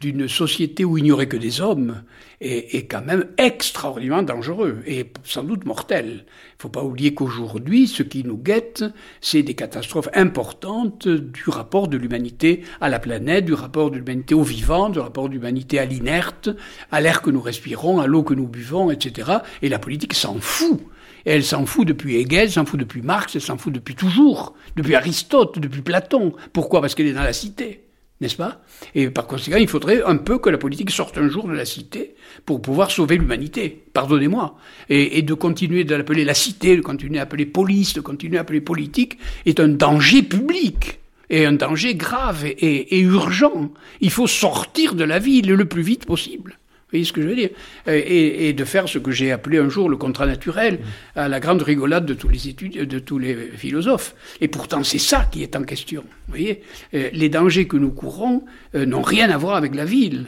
d'une 0.00 0.28
société 0.28 0.84
où 0.84 0.98
il 0.98 1.04
n'y 1.04 1.12
aurait 1.12 1.28
que 1.28 1.36
des 1.36 1.60
hommes 1.60 2.02
est, 2.40 2.74
est, 2.74 2.86
quand 2.86 3.02
même 3.02 3.26
extraordinairement 3.38 4.22
dangereux 4.22 4.82
et 4.86 5.10
sans 5.22 5.44
doute 5.44 5.64
mortel. 5.64 6.06
Il 6.06 6.18
ne 6.18 6.62
faut 6.62 6.68
pas 6.68 6.82
oublier 6.82 7.14
qu'aujourd'hui, 7.14 7.86
ce 7.86 8.02
qui 8.02 8.22
nous 8.24 8.36
guette, 8.36 8.84
c'est 9.20 9.42
des 9.42 9.54
catastrophes 9.54 10.08
importantes 10.14 11.08
du 11.08 11.44
rapport 11.48 11.88
de 11.88 11.96
l'humanité 11.96 12.62
à 12.80 12.88
la 12.88 12.98
planète, 12.98 13.46
du 13.46 13.54
rapport 13.54 13.90
de 13.90 13.96
l'humanité 13.96 14.34
au 14.34 14.42
vivant, 14.42 14.90
du 14.90 14.98
rapport 14.98 15.28
de 15.28 15.34
l'humanité 15.34 15.78
à 15.78 15.84
l'inerte, 15.84 16.50
à 16.90 17.00
l'air 17.00 17.22
que 17.22 17.30
nous 17.30 17.40
respirons, 17.40 18.00
à 18.00 18.06
l'eau 18.06 18.22
que 18.22 18.34
nous 18.34 18.48
buvons, 18.48 18.90
etc. 18.90 19.38
Et 19.62 19.68
la 19.68 19.78
politique 19.78 20.14
s'en 20.14 20.38
fout. 20.38 20.80
Elle 21.24 21.44
s'en 21.44 21.66
fout 21.66 21.86
depuis 21.86 22.16
Hegel, 22.16 22.50
s'en 22.50 22.64
fout 22.64 22.78
depuis 22.78 23.02
Marx, 23.02 23.34
elle 23.34 23.40
s'en 23.40 23.56
fout 23.56 23.72
depuis 23.72 23.94
toujours, 23.94 24.54
depuis 24.76 24.94
Aristote, 24.94 25.58
depuis 25.58 25.82
Platon. 25.82 26.34
Pourquoi? 26.52 26.80
Parce 26.80 26.94
qu'elle 26.94 27.06
est 27.06 27.12
dans 27.12 27.22
la 27.22 27.32
cité 27.32 27.84
n'est-ce 28.20 28.36
pas? 28.36 28.62
Et 28.94 29.10
par 29.10 29.26
conséquent, 29.26 29.58
il 29.58 29.68
faudrait 29.68 30.02
un 30.02 30.16
peu 30.16 30.38
que 30.38 30.48
la 30.48 30.58
politique 30.58 30.90
sorte 30.90 31.18
un 31.18 31.28
jour 31.28 31.46
de 31.48 31.52
la 31.52 31.64
cité 31.64 32.14
pour 32.46 32.62
pouvoir 32.62 32.90
sauver 32.90 33.18
l'humanité, 33.18 33.84
pardonnez-moi. 33.92 34.56
Et, 34.88 35.22
de 35.22 35.34
continuer 35.34 35.84
de 35.84 35.94
l'appeler 35.94 36.24
la 36.24 36.34
cité, 36.34 36.76
de 36.76 36.80
continuer 36.80 37.18
à 37.18 37.22
l'appeler 37.22 37.46
police, 37.46 37.92
de 37.94 38.00
continuer 38.00 38.38
à 38.38 38.40
l'appeler 38.40 38.60
politique, 38.60 39.18
est 39.46 39.60
un 39.60 39.68
danger 39.68 40.22
public, 40.22 41.00
et 41.30 41.46
un 41.46 41.52
danger 41.52 41.94
grave 41.94 42.44
et, 42.46 43.00
urgent. 43.00 43.72
Il 44.00 44.10
faut 44.10 44.26
sortir 44.26 44.94
de 44.94 45.04
la 45.04 45.18
ville 45.18 45.52
le 45.52 45.64
plus 45.64 45.82
vite 45.82 46.06
possible. 46.06 46.58
Voyez 46.94 47.04
ce 47.04 47.12
que 47.12 47.22
je 47.22 47.28
veux 47.28 47.36
dire 47.36 47.50
et, 47.86 48.52
de 48.52 48.64
faire 48.64 48.88
ce 48.88 48.98
que 48.98 49.10
j'ai 49.10 49.32
appelé 49.32 49.58
un 49.58 49.68
jour 49.68 49.88
le 49.88 49.96
contrat 49.96 50.26
naturel, 50.26 50.74
mmh. 50.74 51.18
à 51.18 51.28
la 51.28 51.40
grande 51.40 51.62
rigolade 51.62 52.06
de 52.06 52.14
tous 52.14 52.28
les 52.28 52.48
étudiants, 52.48 52.84
de 52.84 52.98
tous 52.98 53.18
les 53.18 53.34
philosophes. 53.56 54.14
Et 54.40 54.48
pourtant, 54.48 54.82
c'est 54.84 54.98
ça 54.98 55.28
qui 55.30 55.42
est 55.42 55.56
en 55.56 55.64
question. 55.64 56.02
Vous 56.02 56.36
voyez 56.36 56.62
Les 56.92 57.28
dangers 57.28 57.66
que 57.66 57.76
nous 57.76 57.90
courons 57.90 58.44
n'ont 58.74 59.02
rien 59.02 59.30
à 59.30 59.36
voir 59.36 59.56
avec 59.56 59.74
la 59.74 59.84
ville. 59.84 60.26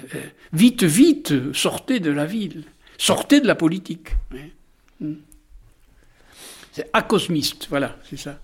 vite, 0.52 0.84
vite, 0.84 1.34
sortez 1.52 2.00
de 2.00 2.10
la 2.10 2.26
ville. 2.26 2.64
Sortez 2.98 3.40
de 3.40 3.46
la 3.46 3.54
politique. 3.54 4.10
Mmh. 5.00 5.12
C'est 6.76 6.90
acosmiste, 6.92 7.68
voilà, 7.70 7.96
c'est 8.08 8.18
ça. 8.18 8.38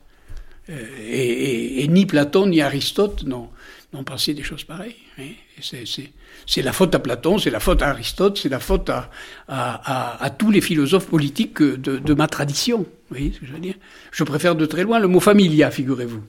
Euh, 0.71 0.87
et, 1.07 1.87
ni 1.89 2.07
Platon 2.07 2.47
ni 2.47 2.63
Aristote 2.63 3.25
n'ont 3.25 3.51
pensé 4.03 4.33
des 4.33 4.43
choses 4.43 4.65
pareilles. 4.65 4.97
C'est 5.61 6.63
la 6.63 6.73
faute 6.73 6.95
à 6.95 6.99
Platon, 6.99 7.39
c'est 7.39 7.51
la 7.51 7.61
faute 7.61 7.83
à 7.83 7.89
Aristote, 7.89 8.39
c'est 8.39 8.49
la 8.49 8.61
faute 8.61 8.91
à, 9.49 10.31
tous 10.39 10.51
les 10.51 10.61
philosophes 10.61 11.07
politiques 11.07 11.63
de, 11.63 12.15
ma 12.15 12.27
tradition. 12.27 12.79
Vous 12.79 13.17
voyez 13.17 13.33
ce 13.33 13.41
que 13.41 13.47
je 13.47 13.53
veux 13.53 13.61
dire? 13.61 13.75
Je 14.11 14.25
préfère 14.25 14.55
de 14.55 14.65
très 14.65 14.83
loin 14.83 14.99
le 14.99 15.09
mot 15.09 15.21
familia, 15.21 15.71
figurez-vous. 15.71 16.23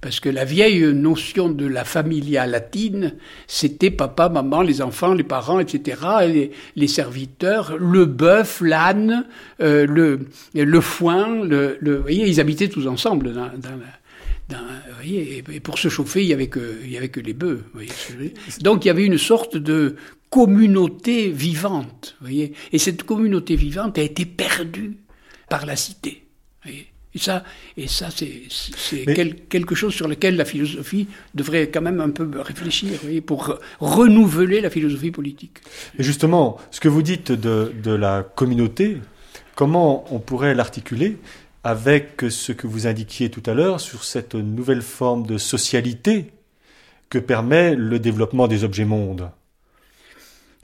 Parce 0.00 0.20
que 0.20 0.28
la 0.28 0.44
vieille 0.44 0.92
notion 0.92 1.48
de 1.48 1.66
la 1.66 1.84
familia 1.84 2.46
latine, 2.46 3.14
c'était 3.46 3.90
papa, 3.90 4.28
maman, 4.28 4.60
les 4.60 4.82
enfants, 4.82 5.14
les 5.14 5.24
parents, 5.24 5.60
etc., 5.60 6.50
les, 6.76 6.88
serviteurs, 6.88 7.78
le 7.78 8.04
bœuf, 8.04 8.60
l'âne, 8.60 9.24
euh, 9.62 9.86
le, 9.86 10.80
foin, 10.82 11.46
vous 11.46 12.02
voyez, 12.02 12.26
ils 12.26 12.38
habitaient 12.38 12.68
tous 12.68 12.86
ensemble 12.86 13.32
dans, 13.32 13.48
voyez, 13.52 13.84
et 15.04 15.60
pour 15.60 15.78
se 15.78 15.88
chauffer, 15.88 16.22
il 16.22 16.28
y 16.28 16.32
avait 16.32 16.48
que, 16.48 16.60
avait 16.96 17.10
les 17.22 17.34
bœufs. 17.34 17.64
Donc 18.60 18.84
il 18.84 18.88
y 18.88 18.90
avait 18.90 19.04
une 19.04 19.18
sorte 19.18 19.56
de 19.56 19.96
communauté 20.30 21.30
vivante, 21.30 22.16
voyez, 22.20 22.52
et 22.72 22.78
cette 22.78 23.04
communauté 23.04 23.56
vivante 23.56 23.98
a 23.98 24.02
été 24.02 24.24
perdue 24.24 24.96
par 25.48 25.64
la 25.64 25.76
cité. 25.76 26.26
Voyez. 26.64 26.88
Et 27.16 27.20
ça, 27.20 27.44
et 27.76 27.86
ça 27.86 28.08
c'est 28.10 29.04
quelque 29.48 29.76
chose 29.76 29.94
sur 29.94 30.08
lequel 30.08 30.36
la 30.36 30.44
philosophie 30.44 31.06
devrait 31.36 31.70
quand 31.70 31.80
même 31.80 32.00
un 32.00 32.10
peu 32.10 32.28
réfléchir, 32.40 32.98
pour 33.24 33.56
renouveler 33.78 34.60
la 34.60 34.68
philosophie 34.68 35.12
politique. 35.12 35.58
Et 35.96 36.02
justement, 36.02 36.58
ce 36.72 36.80
que 36.80 36.88
vous 36.88 37.02
dites 37.02 37.30
de, 37.30 37.72
de 37.84 37.92
la 37.92 38.24
communauté, 38.24 38.98
comment 39.54 40.12
on 40.12 40.18
pourrait 40.18 40.56
l'articuler 40.56 41.18
avec 41.64 42.22
ce 42.28 42.52
que 42.52 42.66
vous 42.66 42.86
indiquiez 42.86 43.30
tout 43.30 43.42
à 43.46 43.54
l'heure 43.54 43.80
sur 43.80 44.04
cette 44.04 44.34
nouvelle 44.34 44.82
forme 44.82 45.26
de 45.26 45.38
socialité 45.38 46.30
que 47.08 47.18
permet 47.18 47.74
le 47.74 47.98
développement 47.98 48.46
des 48.46 48.64
objets 48.64 48.84
mondes 48.84 49.30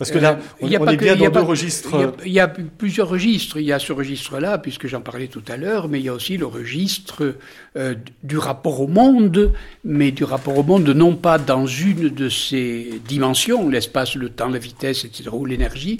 parce 0.00 0.12
que 0.12 0.18
là, 0.18 0.38
euh, 0.62 0.78
on, 0.80 0.86
est 0.86 0.96
bien 0.96 1.14
dans 1.14 1.28
deux 1.28 1.40
registres. 1.40 2.14
Il 2.24 2.32
y, 2.32 2.40
a, 2.40 2.48
plusieurs 2.48 3.06
registres. 3.06 3.58
Il 3.58 3.66
y 3.66 3.72
a 3.72 3.78
ce 3.78 3.92
registre-là, 3.92 4.56
puisque 4.56 4.86
j'en 4.86 5.02
parlais 5.02 5.26
tout 5.26 5.42
à 5.46 5.58
l'heure, 5.58 5.88
mais 5.88 6.00
il 6.00 6.06
y 6.06 6.08
a 6.08 6.14
aussi 6.14 6.38
le 6.38 6.46
registre 6.46 7.34
euh, 7.76 7.94
du 8.22 8.38
rapport 8.38 8.80
au 8.80 8.86
monde, 8.86 9.52
mais 9.84 10.10
du 10.10 10.24
rapport 10.24 10.56
au 10.56 10.62
monde 10.62 10.88
non 10.88 11.16
pas 11.16 11.36
dans 11.36 11.66
une 11.66 12.08
de 12.08 12.30
ses 12.30 12.98
dimensions, 13.06 13.68
l'espace, 13.68 14.14
le 14.14 14.30
temps, 14.30 14.48
la 14.48 14.58
vitesse, 14.58 15.04
etc., 15.04 15.28
ou 15.34 15.44
l'énergie, 15.44 15.98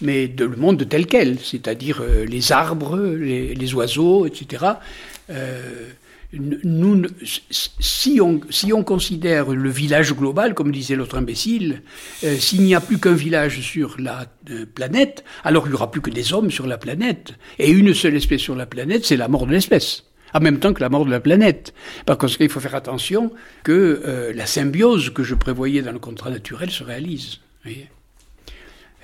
mais 0.00 0.28
de 0.28 0.44
le 0.44 0.56
monde 0.56 0.88
tel 0.88 1.06
quel, 1.06 1.38
c'est-à-dire 1.38 2.00
euh, 2.00 2.24
les 2.24 2.52
arbres, 2.52 2.98
les, 2.98 3.74
oiseaux, 3.74 4.26
etc 4.26 4.74
nous, 6.32 7.02
si, 7.50 8.20
on, 8.20 8.40
si 8.50 8.72
on 8.72 8.84
considère 8.84 9.50
le 9.50 9.70
village 9.70 10.14
global, 10.14 10.54
comme 10.54 10.70
disait 10.70 10.94
l'autre 10.94 11.18
imbécile, 11.18 11.82
euh, 12.24 12.36
s'il 12.36 12.62
n'y 12.62 12.74
a 12.74 12.80
plus 12.80 12.98
qu'un 12.98 13.14
village 13.14 13.60
sur 13.60 13.96
la 13.98 14.26
euh, 14.50 14.64
planète, 14.66 15.24
alors 15.42 15.66
il 15.66 15.70
n'y 15.70 15.74
aura 15.74 15.90
plus 15.90 16.00
que 16.00 16.10
des 16.10 16.32
hommes 16.32 16.50
sur 16.50 16.66
la 16.66 16.78
planète. 16.78 17.34
Et 17.58 17.70
une 17.70 17.94
seule 17.94 18.14
espèce 18.14 18.40
sur 18.40 18.54
la 18.54 18.66
planète, 18.66 19.04
c'est 19.04 19.16
la 19.16 19.28
mort 19.28 19.46
de 19.46 19.52
l'espèce. 19.52 20.04
En 20.32 20.40
même 20.40 20.60
temps 20.60 20.72
que 20.72 20.80
la 20.80 20.88
mort 20.88 21.04
de 21.04 21.10
la 21.10 21.18
planète. 21.18 21.74
Par 22.06 22.16
conséquent, 22.16 22.44
il 22.44 22.50
faut 22.50 22.60
faire 22.60 22.76
attention 22.76 23.32
que 23.64 24.00
euh, 24.06 24.32
la 24.32 24.46
symbiose 24.46 25.10
que 25.10 25.24
je 25.24 25.34
prévoyais 25.34 25.82
dans 25.82 25.92
le 25.92 25.98
contrat 25.98 26.30
naturel 26.30 26.70
se 26.70 26.84
réalise. 26.84 27.40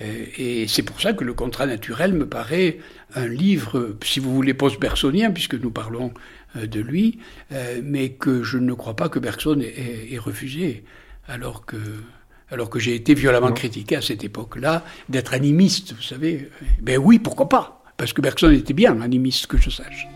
Et 0.01 0.66
c'est 0.68 0.82
pour 0.82 1.01
ça 1.01 1.14
que 1.14 1.24
le 1.24 1.32
contrat 1.32 1.66
naturel 1.66 2.12
me 2.12 2.28
paraît 2.28 2.78
un 3.14 3.27
livre, 3.27 3.97
si 4.05 4.20
vous 4.20 4.35
voulez, 4.35 4.55
post-bersonien, 4.55 5.31
puisque 5.31 5.55
nous 5.55 5.70
parlons 5.70 6.12
euh, 6.56 6.66
de 6.66 6.81
lui, 6.81 7.18
euh, 7.52 7.81
mais 7.82 8.10
que 8.10 8.43
je 8.43 8.59
ne 8.59 8.74
crois 8.74 8.97
pas 8.97 9.09
que 9.09 9.18
Bergson 9.18 9.60
ait, 9.60 10.18
refusé, 10.18 10.85
alors 11.27 11.64
que, 11.64 11.77
alors 12.51 12.70
que 12.70 12.78
j'ai 12.78 12.94
été 12.94 13.14
violemment 13.14 13.52
critiqué 13.52 13.97
à 13.97 14.02
cette 14.02 14.24
époque-là 14.24 14.85
d'être 15.09 15.35
animiste, 15.35 15.94
vous 15.94 16.02
savez. 16.02 16.51
Ben 16.81 16.98
oui, 16.98 17.18
pourquoi 17.18 17.48
pas 17.48 17.85
Parce 17.97 18.12
que 18.12 18.20
Bergson 18.20 18.51
était 18.51 18.74
bien 18.74 19.01
animiste, 19.01 19.47
que 19.47 19.59
je 19.59 19.70
sache. 19.70 20.06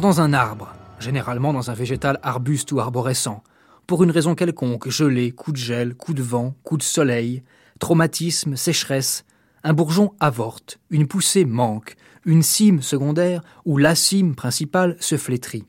Dans 0.00 0.20
un 0.20 0.32
arbre, 0.32 0.74
généralement 0.98 1.52
dans 1.52 1.70
un 1.70 1.74
végétal 1.74 2.18
arbuste 2.22 2.72
ou 2.72 2.80
arborescent, 2.80 3.42
pour 3.86 4.02
une 4.02 4.10
raison 4.10 4.34
quelconque, 4.34 4.88
gelée, 4.88 5.30
coup 5.30 5.52
de 5.52 5.56
gel, 5.56 5.94
coup 5.94 6.14
de 6.14 6.22
vent, 6.22 6.54
coup 6.64 6.76
de 6.76 6.82
soleil, 6.82 7.42
traumatisme, 7.78 8.56
sécheresse, 8.56 9.24
un 9.62 9.72
bourgeon 9.72 10.14
avorte, 10.20 10.78
une 10.90 11.06
poussée 11.06 11.44
manque, 11.44 11.96
une 12.24 12.42
cime 12.42 12.82
secondaire 12.82 13.42
ou 13.64 13.78
la 13.78 13.94
cime 13.94 14.34
principale 14.34 14.96
se 15.00 15.16
flétrit. 15.16 15.64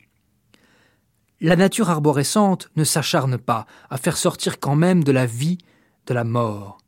La 1.39 1.55
nature 1.55 1.89
arborescente 1.89 2.69
ne 2.75 2.83
s'acharne 2.83 3.37
pas 3.37 3.67
à 3.89 3.97
faire 3.97 4.17
sortir 4.17 4.59
quand 4.59 4.75
même 4.75 5.03
de 5.03 5.11
la 5.11 5.25
vie 5.25 5.59
de 6.07 6.13
la 6.13 6.23
mort, 6.23 6.79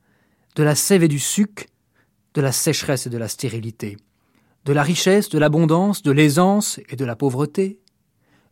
de 0.55 0.63
la 0.63 0.75
sève 0.75 1.03
et 1.03 1.07
du 1.07 1.19
suc 1.19 1.67
de 2.33 2.41
la 2.41 2.51
sécheresse 2.51 3.05
et 3.05 3.09
de 3.09 3.17
la 3.17 3.27
stérilité, 3.27 3.97
de 4.65 4.73
la 4.73 4.83
richesse, 4.83 5.29
de 5.29 5.39
l'abondance, 5.39 6.01
de 6.01 6.11
l'aisance 6.11 6.79
et 6.89 6.95
de 6.95 7.05
la 7.05 7.15
pauvreté, 7.15 7.79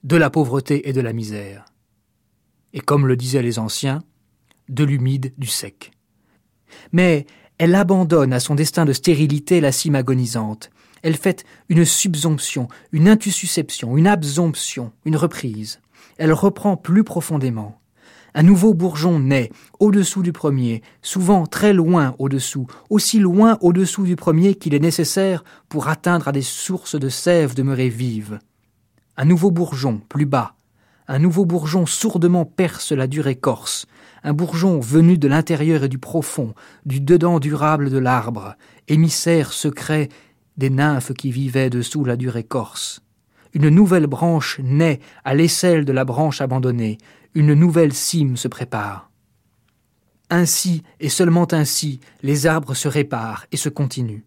de 0.04 0.16
la 0.16 0.30
pauvreté 0.30 0.90
et 0.90 0.94
de 0.94 1.02
la 1.02 1.14
misère. 1.14 1.66
Et 2.74 2.80
comme 2.80 3.08
le 3.08 3.16
disaient 3.16 3.42
les 3.42 3.60
anciens, 3.60 4.04
de 4.70 4.84
l'humide, 4.84 5.34
du 5.38 5.48
sec. 5.48 5.92
Mais 6.92 7.26
elle 7.58 7.76
abandonne 7.76 8.34
à 8.34 8.40
son 8.40 8.56
destin 8.56 8.86
de 8.86 8.94
stérilité 8.94 9.62
la 9.62 9.72
cime 9.72 9.96
agonisante. 9.96 10.70
Elle 11.02 11.18
fait 11.18 11.46
une 11.70 11.86
subsomption, 11.86 12.68
une 12.92 13.08
intussusception, 13.08 13.98
une 13.98 14.08
absomption, 14.08 14.92
une 15.06 15.16
reprise. 15.16 15.80
Elle 16.18 16.34
reprend 16.34 16.78
plus 16.78 17.04
profondément. 17.04 17.80
Un 18.34 18.44
nouveau 18.44 18.74
bourgeon 18.74 19.20
naît, 19.20 19.52
au-dessous 19.80 20.22
du 20.22 20.32
premier, 20.32 20.82
souvent 21.02 21.46
très 21.46 21.74
loin 21.74 22.16
au-dessous, 22.20 22.68
aussi 22.90 23.20
loin 23.20 23.58
au-dessous 23.62 24.04
du 24.04 24.16
premier 24.16 24.56
qu'il 24.56 24.76
est 24.76 24.80
nécessaire 24.80 25.44
pour 25.70 25.88
atteindre 25.88 26.28
à 26.28 26.32
des 26.32 26.42
sources 26.42 27.00
de 27.00 27.10
sève 27.10 27.56
demeurées 27.56 27.90
vives. 27.90 28.40
Un 29.18 29.26
nouveau 29.26 29.50
bourgeon, 29.52 30.02
plus 30.10 30.26
bas. 30.26 30.54
Un 31.08 31.20
nouveau 31.20 31.46
bourgeon 31.46 31.86
sourdement 31.86 32.46
perce 32.46 32.92
la 32.92 33.08
dure 33.08 33.28
écorce. 33.28 33.86
Un 34.24 34.34
bourgeon 34.34 34.80
venu 34.80 35.18
de 35.18 35.28
l'intérieur 35.28 35.86
et 35.86 35.90
du 35.90 35.98
profond, 35.98 36.54
du 36.86 37.00
dedans 37.00 37.40
durable 37.40 37.90
de 37.90 37.98
l'arbre, 37.98 38.56
émissaire 38.90 39.54
secret 39.54 40.10
des 40.58 40.70
nymphes 40.70 41.14
qui 41.14 41.32
vivaient 41.32 41.70
dessous 41.70 42.04
la 42.04 42.18
dure 42.18 42.36
écorce. 42.36 43.02
Une 43.54 43.70
nouvelle 43.70 44.08
branche 44.08 44.60
naît 44.64 45.00
à 45.24 45.34
l'aisselle 45.34 45.86
de 45.86 45.94
la 45.94 46.04
branche 46.04 46.42
abandonnée, 46.42 46.98
une 47.38 47.54
nouvelle 47.54 47.94
cime 47.94 48.36
se 48.36 48.48
prépare. 48.48 49.12
Ainsi, 50.32 50.82
et 51.00 51.08
seulement 51.08 51.46
ainsi, 51.54 52.00
les 52.24 52.48
arbres 52.48 52.74
se 52.74 52.88
réparent 52.88 53.46
et 53.52 53.58
se 53.58 53.70
continuent. 53.70 54.24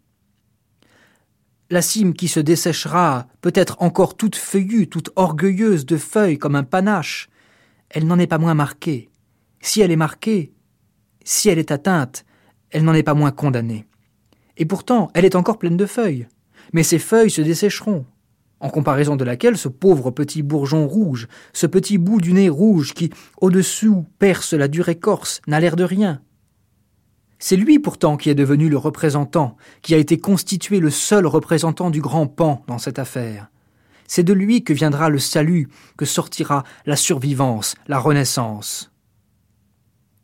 La 1.70 1.82
cime 1.82 2.14
qui 2.14 2.28
se 2.28 2.38
desséchera, 2.38 3.26
peut-être 3.40 3.82
encore 3.82 4.16
toute 4.16 4.36
feuillue, 4.36 4.88
toute 4.88 5.10
orgueilleuse 5.16 5.86
de 5.86 5.96
feuilles 5.96 6.38
comme 6.38 6.54
un 6.54 6.62
panache, 6.62 7.28
elle 7.88 8.06
n'en 8.06 8.20
est 8.20 8.28
pas 8.28 8.38
moins 8.38 8.54
marquée. 8.54 9.10
Si 9.60 9.80
elle 9.80 9.90
est 9.90 9.96
marquée, 9.96 10.52
si 11.24 11.48
elle 11.48 11.58
est 11.58 11.72
atteinte, 11.72 12.24
elle 12.70 12.84
n'en 12.84 12.94
est 12.94 13.02
pas 13.02 13.14
moins 13.14 13.32
condamnée. 13.32 13.86
Et 14.56 14.66
pourtant, 14.66 15.10
elle 15.14 15.24
est 15.24 15.34
encore 15.34 15.58
pleine 15.58 15.76
de 15.76 15.86
feuilles. 15.86 16.28
Mais 16.72 16.84
ces 16.84 17.00
feuilles 17.00 17.32
se 17.32 17.42
dessécheront, 17.42 18.06
en 18.60 18.68
comparaison 18.68 19.16
de 19.16 19.24
laquelle 19.24 19.56
ce 19.56 19.68
pauvre 19.68 20.10
petit 20.10 20.42
bourgeon 20.42 20.86
rouge, 20.86 21.26
ce 21.52 21.66
petit 21.66 21.98
bout 21.98 22.20
du 22.20 22.32
nez 22.32 22.48
rouge 22.48 22.92
qui, 22.94 23.10
au-dessous, 23.40 24.06
perce 24.18 24.52
la 24.52 24.68
dure 24.68 24.90
écorce, 24.90 25.40
n'a 25.46 25.60
l'air 25.60 25.76
de 25.76 25.84
rien. 25.84 26.20
C'est 27.38 27.56
lui 27.56 27.78
pourtant 27.78 28.18
qui 28.18 28.28
est 28.28 28.34
devenu 28.34 28.68
le 28.68 28.76
représentant, 28.76 29.56
qui 29.80 29.94
a 29.94 29.98
été 29.98 30.18
constitué 30.18 30.78
le 30.78 30.90
seul 30.90 31.26
représentant 31.26 31.88
du 31.88 32.02
grand 32.02 32.26
pan 32.26 32.62
dans 32.66 32.78
cette 32.78 32.98
affaire. 32.98 33.50
C'est 34.06 34.22
de 34.22 34.34
lui 34.34 34.62
que 34.62 34.74
viendra 34.74 35.08
le 35.08 35.18
salut, 35.18 35.68
que 35.96 36.04
sortira 36.04 36.64
la 36.84 36.96
survivance, 36.96 37.76
la 37.88 37.98
renaissance. 37.98 38.92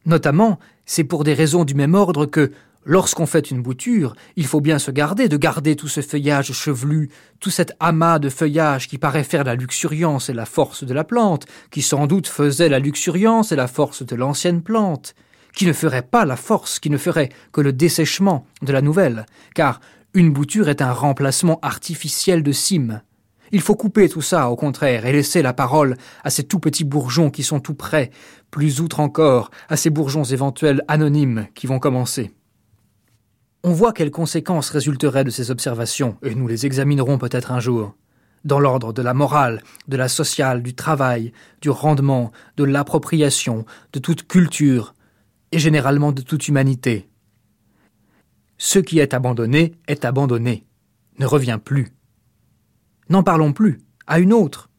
Notamment, 0.04 0.58
c'est 0.84 1.04
pour 1.04 1.24
des 1.24 1.34
raisons 1.34 1.64
du 1.64 1.74
même 1.74 1.94
ordre 1.94 2.26
que, 2.26 2.52
Lorsqu'on 2.88 3.26
fait 3.26 3.50
une 3.50 3.62
bouture, 3.62 4.14
il 4.36 4.46
faut 4.46 4.60
bien 4.60 4.78
se 4.78 4.92
garder 4.92 5.28
de 5.28 5.36
garder 5.36 5.74
tout 5.74 5.88
ce 5.88 6.02
feuillage 6.02 6.52
chevelu, 6.52 7.10
tout 7.40 7.50
cet 7.50 7.72
amas 7.80 8.20
de 8.20 8.28
feuillage 8.28 8.86
qui 8.86 8.96
paraît 8.96 9.24
faire 9.24 9.42
la 9.42 9.56
luxuriance 9.56 10.28
et 10.28 10.32
la 10.32 10.46
force 10.46 10.84
de 10.84 10.94
la 10.94 11.02
plante, 11.02 11.46
qui 11.72 11.82
sans 11.82 12.06
doute 12.06 12.28
faisait 12.28 12.68
la 12.68 12.78
luxuriance 12.78 13.50
et 13.50 13.56
la 13.56 13.66
force 13.66 14.06
de 14.06 14.14
l'ancienne 14.14 14.62
plante, 14.62 15.16
qui 15.52 15.66
ne 15.66 15.72
ferait 15.72 16.02
pas 16.02 16.24
la 16.24 16.36
force, 16.36 16.78
qui 16.78 16.88
ne 16.88 16.96
ferait 16.96 17.30
que 17.50 17.60
le 17.60 17.72
dessèchement 17.72 18.46
de 18.62 18.72
la 18.72 18.82
nouvelle, 18.82 19.26
car 19.56 19.80
une 20.14 20.32
bouture 20.32 20.68
est 20.68 20.80
un 20.80 20.92
remplacement 20.92 21.58
artificiel 21.62 22.44
de 22.44 22.52
cime. 22.52 23.02
Il 23.50 23.62
faut 23.62 23.74
couper 23.74 24.08
tout 24.08 24.22
ça, 24.22 24.48
au 24.48 24.54
contraire, 24.54 25.06
et 25.06 25.12
laisser 25.12 25.42
la 25.42 25.52
parole 25.52 25.96
à 26.22 26.30
ces 26.30 26.44
tout 26.44 26.60
petits 26.60 26.84
bourgeons 26.84 27.30
qui 27.30 27.42
sont 27.42 27.58
tout 27.58 27.74
près, 27.74 28.12
plus 28.52 28.80
outre 28.80 29.00
encore, 29.00 29.50
à 29.68 29.76
ces 29.76 29.90
bourgeons 29.90 30.24
éventuels 30.24 30.84
anonymes 30.86 31.48
qui 31.56 31.66
vont 31.66 31.80
commencer. 31.80 32.35
On 33.68 33.72
voit 33.72 33.92
quelles 33.92 34.12
conséquences 34.12 34.70
résulteraient 34.70 35.24
de 35.24 35.30
ces 35.30 35.50
observations, 35.50 36.16
et 36.22 36.36
nous 36.36 36.46
les 36.46 36.66
examinerons 36.66 37.18
peut-être 37.18 37.50
un 37.50 37.58
jour. 37.58 37.96
Dans 38.44 38.60
l'ordre 38.60 38.92
de 38.92 39.02
la 39.02 39.12
morale, 39.12 39.60
de 39.88 39.96
la 39.96 40.06
sociale, 40.06 40.62
du 40.62 40.76
travail, 40.76 41.32
du 41.60 41.70
rendement, 41.70 42.30
de 42.56 42.62
l'appropriation, 42.62 43.66
de 43.92 43.98
toute 43.98 44.28
culture, 44.28 44.94
et 45.50 45.58
généralement 45.58 46.12
de 46.12 46.22
toute 46.22 46.46
humanité. 46.46 47.08
Ce 48.56 48.78
qui 48.78 49.00
est 49.00 49.14
abandonné 49.14 49.72
est 49.88 50.04
abandonné, 50.04 50.64
ne 51.18 51.26
revient 51.26 51.58
plus. 51.62 51.88
N'en 53.08 53.24
parlons 53.24 53.52
plus, 53.52 53.80
à 54.06 54.20
une 54.20 54.32
autre. 54.32 54.70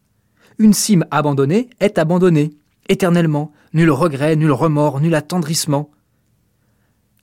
Une 0.60 0.74
cime 0.74 1.06
abandonnée 1.12 1.70
est 1.82 1.98
abandonnée, 1.98 2.52
éternellement, 2.88 3.52
nul 3.74 3.92
regret, 3.92 4.38
nul 4.38 4.54
remords, 4.54 5.02
nul 5.02 5.14
attendrissement, 5.14 5.92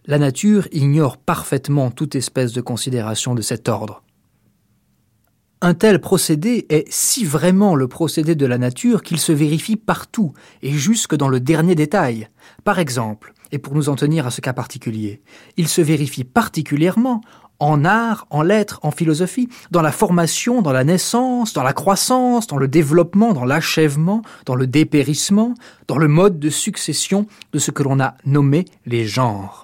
la 0.06 0.18
nature 0.18 0.68
ignore 0.72 1.16
parfaitement 1.16 1.90
toute 1.90 2.14
espèce 2.14 2.52
de 2.52 2.60
considération 2.60 3.34
de 3.34 3.42
cet 3.42 3.68
ordre. 3.68 4.02
Un 5.60 5.72
tel 5.72 5.98
procédé 5.98 6.66
est 6.68 6.84
si 6.92 7.24
vraiment 7.24 7.74
le 7.74 7.88
procédé 7.88 8.34
de 8.34 8.44
la 8.44 8.58
nature 8.58 9.02
qu'il 9.02 9.18
se 9.18 9.32
vérifie 9.32 9.76
partout 9.76 10.34
et 10.60 10.72
jusque 10.72 11.14
dans 11.14 11.28
le 11.28 11.40
dernier 11.40 11.74
détail. 11.74 12.28
Par 12.64 12.78
exemple, 12.78 13.32
et 13.50 13.58
pour 13.58 13.74
nous 13.74 13.88
en 13.88 13.94
tenir 13.94 14.26
à 14.26 14.30
ce 14.30 14.42
cas 14.42 14.52
particulier, 14.52 15.22
il 15.56 15.68
se 15.68 15.80
vérifie 15.80 16.24
particulièrement 16.24 17.22
en 17.60 17.86
art, 17.86 18.26
en 18.28 18.42
lettres, 18.42 18.78
en 18.82 18.90
philosophie, 18.90 19.48
dans 19.70 19.80
la 19.80 19.92
formation, 19.92 20.60
dans 20.60 20.72
la 20.72 20.84
naissance, 20.84 21.54
dans 21.54 21.62
la 21.62 21.72
croissance, 21.72 22.46
dans 22.46 22.58
le 22.58 22.68
développement, 22.68 23.32
dans 23.32 23.46
l'achèvement, 23.46 24.20
dans 24.44 24.56
le 24.56 24.66
dépérissement, 24.66 25.54
dans 25.88 25.96
le 25.96 26.08
mode 26.08 26.38
de 26.38 26.50
succession 26.50 27.26
de 27.54 27.58
ce 27.58 27.70
que 27.70 27.82
l'on 27.82 28.00
a 28.00 28.16
nommé 28.26 28.66
les 28.84 29.06
genres. 29.06 29.63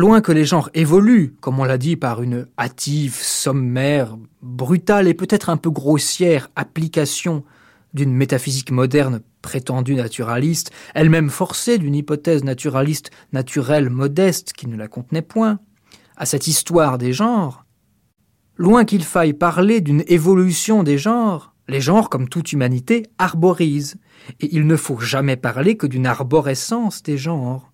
Loin 0.00 0.22
que 0.22 0.32
les 0.32 0.46
genres 0.46 0.70
évoluent, 0.72 1.34
comme 1.42 1.58
on 1.58 1.64
l'a 1.64 1.76
dit 1.76 1.94
par 1.94 2.22
une 2.22 2.46
hâtive, 2.58 3.18
sommaire, 3.20 4.16
brutale 4.40 5.08
et 5.08 5.12
peut-être 5.12 5.50
un 5.50 5.58
peu 5.58 5.68
grossière 5.68 6.48
application 6.56 7.44
d'une 7.92 8.14
métaphysique 8.14 8.70
moderne 8.70 9.20
prétendue 9.42 9.96
naturaliste, 9.96 10.70
elle-même 10.94 11.28
forcée 11.28 11.76
d'une 11.76 11.94
hypothèse 11.94 12.44
naturaliste 12.44 13.10
naturelle 13.34 13.90
modeste 13.90 14.54
qui 14.54 14.68
ne 14.68 14.76
la 14.78 14.88
contenait 14.88 15.20
point, 15.20 15.58
à 16.16 16.24
cette 16.24 16.46
histoire 16.46 16.96
des 16.96 17.12
genres, 17.12 17.66
loin 18.56 18.86
qu'il 18.86 19.04
faille 19.04 19.34
parler 19.34 19.82
d'une 19.82 20.04
évolution 20.06 20.82
des 20.82 20.96
genres, 20.96 21.54
les 21.68 21.82
genres, 21.82 22.08
comme 22.08 22.30
toute 22.30 22.54
humanité, 22.54 23.02
arborisent, 23.18 23.98
et 24.40 24.48
il 24.56 24.66
ne 24.66 24.76
faut 24.76 24.98
jamais 24.98 25.36
parler 25.36 25.76
que 25.76 25.86
d'une 25.86 26.06
arborescence 26.06 27.02
des 27.02 27.18
genres. 27.18 27.69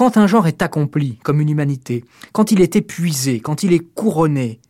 Quand 0.00 0.16
un 0.16 0.26
genre 0.26 0.46
est 0.46 0.62
accompli, 0.62 1.18
comme 1.22 1.42
une 1.42 1.50
humanité, 1.50 2.06
quand 2.32 2.52
il 2.52 2.62
est 2.62 2.74
épuisé, 2.74 3.40
quand 3.40 3.64
il 3.64 3.74
est 3.74 3.86
couronné, 3.94 4.62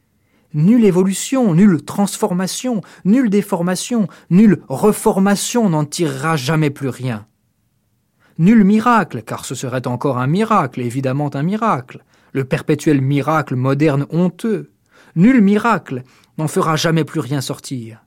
nulle 0.54 0.84
évolution, 0.84 1.54
nulle 1.54 1.84
transformation, 1.84 2.80
nulle 3.04 3.30
déformation, 3.30 4.08
nulle 4.30 4.60
reformation 4.68 5.70
n'en 5.70 5.84
tirera 5.84 6.34
jamais 6.34 6.70
plus 6.70 6.88
rien. 6.88 7.28
Nul 8.38 8.64
miracle, 8.64 9.22
car 9.22 9.44
ce 9.44 9.54
serait 9.54 9.86
encore 9.86 10.18
un 10.18 10.26
miracle, 10.26 10.80
évidemment 10.80 11.30
un 11.32 11.44
miracle, 11.44 12.02
le 12.32 12.42
perpétuel 12.42 13.00
miracle 13.00 13.54
moderne 13.54 14.06
honteux. 14.10 14.72
Nul 15.14 15.42
miracle 15.42 16.02
n'en 16.38 16.48
fera 16.48 16.74
jamais 16.74 17.04
plus 17.04 17.20
rien 17.20 17.40
sortir. 17.40 18.04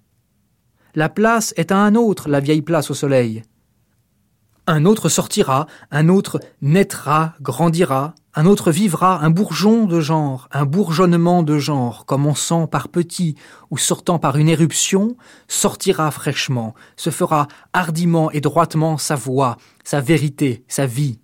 La 0.94 1.08
place 1.08 1.54
est 1.56 1.72
à 1.72 1.78
un 1.78 1.96
autre, 1.96 2.28
la 2.28 2.42
vieille 2.42 2.62
place 2.62 2.92
au 2.92 2.94
soleil. 2.94 3.44
Un 4.66 4.86
autre 4.86 5.10
sortira, 5.10 5.68
un 5.92 6.08
autre 6.08 6.40
naîtra, 6.62 7.34
grandira, 7.42 8.16
un 8.34 8.46
autre 8.46 8.72
vivra, 8.72 9.20
un 9.22 9.30
bourgeon 9.30 9.86
de 9.86 10.00
genre, 10.00 10.48
un 10.54 10.64
bourgeonnement 10.64 11.44
de 11.44 11.58
genre, 11.58 12.06
comme 12.06 12.26
on 12.26 12.34
sent 12.34 12.68
par 12.72 12.88
petit 12.88 13.36
ou 13.72 13.78
sortant 13.78 14.20
par 14.20 14.38
une 14.38 14.48
éruption, 14.48 15.18
sortira 15.50 16.10
fraîchement, 16.12 16.76
se 16.96 17.10
fera 17.10 17.50
hardiment 17.74 18.32
et 18.32 18.40
droitement 18.40 18.98
sa 18.98 19.16
voix, 19.16 19.58
sa 19.84 20.00
vérité, 20.00 20.64
sa 20.70 20.86
vie. 20.86 21.20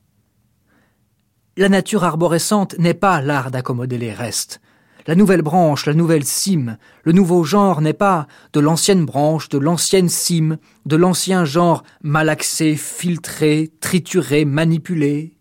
La 1.55 1.69
nature 1.69 2.03
arborescente 2.03 2.77
n'est 2.77 2.93
pas 2.93 3.21
l'art 3.21 3.51
d'accommoder 3.51 3.97
les 3.97 4.13
restes, 4.13 4.59
la 5.07 5.15
nouvelle 5.15 5.41
branche, 5.41 5.85
la 5.85 5.93
nouvelle 5.93 6.25
cime, 6.25 6.77
le 7.03 7.11
nouveau 7.11 7.43
genre 7.43 7.81
n'est 7.81 7.93
pas 7.93 8.27
de 8.53 8.59
l'ancienne 8.59 9.05
branche, 9.05 9.49
de 9.49 9.57
l'ancienne 9.57 10.09
cime, 10.09 10.57
de 10.85 10.95
l'ancien 10.95 11.45
genre 11.45 11.83
malaxé, 12.01 12.75
filtré, 12.75 13.71
trituré, 13.79 14.45
manipulé, 14.45 15.37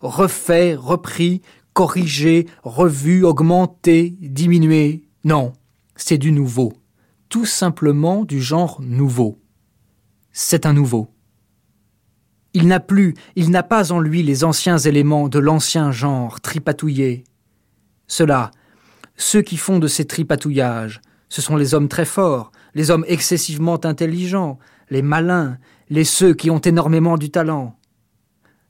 refait, 0.00 0.74
repris, 0.74 1.42
corrigé, 1.72 2.46
revu, 2.62 3.24
augmenté, 3.24 4.16
diminué. 4.20 5.04
Non, 5.24 5.52
c'est 5.96 6.18
du 6.18 6.32
nouveau, 6.32 6.72
tout 7.28 7.46
simplement 7.46 8.24
du 8.24 8.40
genre 8.40 8.80
nouveau. 8.82 9.38
C'est 10.32 10.66
un 10.66 10.72
nouveau. 10.72 11.08
Il 12.52 12.66
n'a 12.66 12.80
plus, 12.80 13.14
il 13.36 13.50
n'a 13.50 13.62
pas 13.62 13.92
en 13.92 14.00
lui 14.00 14.22
les 14.22 14.42
anciens 14.42 14.78
éléments 14.78 15.28
de 15.28 15.38
l'ancien 15.38 15.92
genre 15.92 16.40
tripatouillé. 16.40 17.24
Cela, 18.08 18.50
ceux 19.20 19.42
qui 19.42 19.58
font 19.58 19.78
de 19.78 19.86
ces 19.86 20.06
tripatouillages, 20.06 21.00
ce 21.28 21.42
sont 21.42 21.56
les 21.56 21.74
hommes 21.74 21.88
très 21.88 22.06
forts, 22.06 22.52
les 22.74 22.90
hommes 22.90 23.04
excessivement 23.06 23.84
intelligents, 23.84 24.58
les 24.88 25.02
malins, 25.02 25.58
les 25.90 26.04
ceux 26.04 26.32
qui 26.32 26.50
ont 26.50 26.58
énormément 26.58 27.18
du 27.18 27.30
talent. 27.30 27.76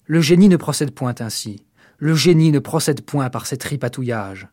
Le 0.07 0.21
génie 0.21 0.49
ne 0.49 0.57
procède 0.57 0.91
point 0.91 1.15
ainsi. 1.21 1.65
Le 1.99 2.15
génie 2.15 2.51
ne 2.51 2.59
procède 2.59 3.03
point 3.03 3.31
par 3.31 3.47
ces 3.47 3.59
tripatouillages. 3.59 4.49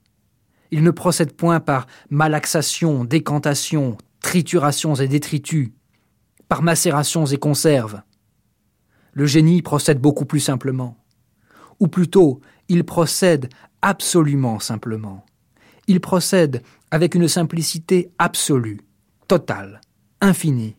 Il 0.69 0.83
ne 0.83 0.91
procède 0.91 1.33
point 1.33 1.59
par 1.59 1.87
malaxation, 2.09 3.03
décantation, 3.03 3.97
triturations 4.21 4.95
et 4.95 5.07
détritus, 5.07 5.71
par 6.47 6.61
macérations 6.61 7.25
et 7.25 7.37
conserves. 7.37 8.01
Le 9.13 9.25
génie 9.25 9.61
procède 9.63 9.99
beaucoup 9.99 10.25
plus 10.25 10.41
simplement. 10.41 10.95
Ou 11.79 11.87
plutôt, 11.87 12.41
il 12.69 12.83
procède 12.83 13.49
absolument 13.81 14.59
simplement. 14.59 15.25
Il 15.87 16.01
procède 16.01 16.63
avec 16.91 17.15
une 17.15 17.27
simplicité 17.27 18.11
absolue, 18.17 18.81
totale, 19.27 19.81
infinie. 20.21 20.75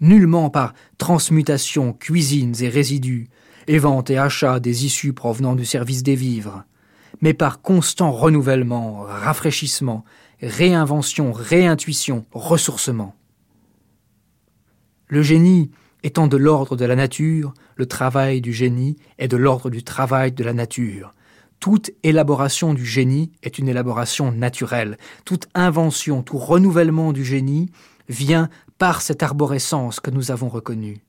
Nullement 0.00 0.50
par 0.50 0.74
transmutation, 0.98 1.92
cuisines 1.92 2.54
et 2.60 2.68
résidus, 2.68 3.28
et 3.68 3.78
vente 3.78 4.10
et 4.10 4.18
achat 4.18 4.60
des 4.60 4.86
issues 4.86 5.12
provenant 5.12 5.54
du 5.54 5.64
service 5.64 6.02
des 6.02 6.14
vivres, 6.14 6.64
mais 7.20 7.34
par 7.34 7.60
constant 7.60 8.10
renouvellement, 8.10 9.02
rafraîchissement, 9.02 10.04
réinvention, 10.40 11.32
réintuition, 11.32 12.24
ressourcement. 12.32 13.14
Le 15.08 15.22
génie 15.22 15.70
étant 16.02 16.26
de 16.26 16.36
l'ordre 16.36 16.76
de 16.76 16.84
la 16.84 16.96
nature, 16.96 17.54
le 17.76 17.86
travail 17.86 18.40
du 18.40 18.52
génie 18.52 18.96
est 19.18 19.28
de 19.28 19.36
l'ordre 19.36 19.70
du 19.70 19.82
travail 19.82 20.32
de 20.32 20.44
la 20.44 20.52
nature. 20.52 21.12
Toute 21.60 21.90
élaboration 22.04 22.72
du 22.72 22.86
génie 22.86 23.32
est 23.42 23.58
une 23.58 23.68
élaboration 23.68 24.30
naturelle. 24.30 24.96
Toute 25.24 25.48
invention, 25.54 26.22
tout 26.22 26.38
renouvellement 26.38 27.12
du 27.12 27.24
génie 27.24 27.70
vient 28.08 28.48
par 28.78 29.02
cette 29.02 29.22
arborescence 29.22 29.98
que 29.98 30.10
nous 30.10 30.30
avons 30.30 30.48
reconnue. 30.48 31.04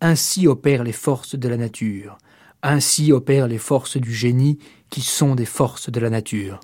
Ainsi 0.00 0.46
opèrent 0.46 0.84
les 0.84 0.92
forces 0.92 1.34
de 1.34 1.48
la 1.48 1.56
nature. 1.56 2.18
Ainsi 2.62 3.12
opèrent 3.12 3.48
les 3.48 3.58
forces 3.58 3.96
du 3.96 4.12
génie 4.12 4.58
qui 4.90 5.00
sont 5.00 5.34
des 5.34 5.46
forces 5.46 5.90
de 5.90 6.00
la 6.00 6.10
nature. 6.10 6.60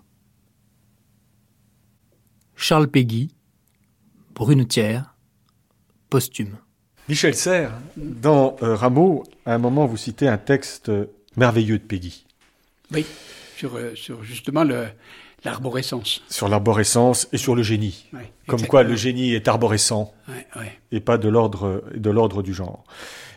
Charles 2.55 2.89
Péguy, 2.89 3.35
Brunetière, 4.35 5.15
posthume. 6.11 6.59
Michel 7.09 7.35
Serres, 7.35 7.79
dans 7.97 8.57
euh, 8.63 8.75
Rameau, 8.75 9.25
à 9.47 9.55
un 9.55 9.59
moment, 9.59 9.87
vous 9.87 9.97
citez 9.97 10.29
un 10.29 10.39
texte 10.39 10.91
merveilleux 11.37 11.79
de 11.79 11.85
Péguy. 11.85 12.25
Oui, 12.93 13.07
sur, 13.57 13.77
euh, 13.77 13.95
sur 13.95 14.23
justement 14.25 14.65
l'arborescence. 15.45 16.23
Sur 16.29 16.49
l'arborescence 16.49 17.29
et 17.33 17.39
sur 17.39 17.55
le 17.55 17.63
génie. 17.63 18.07
Comme 18.47 18.67
quoi 18.67 18.83
le 18.83 18.97
génie 18.97 19.35
est 19.35 19.49
arborescent 19.49 20.13
et 20.93 21.01
pas 21.01 21.19
de 21.19 21.29
l'ordre 21.29 22.43
du 22.43 22.55
genre. 22.55 22.85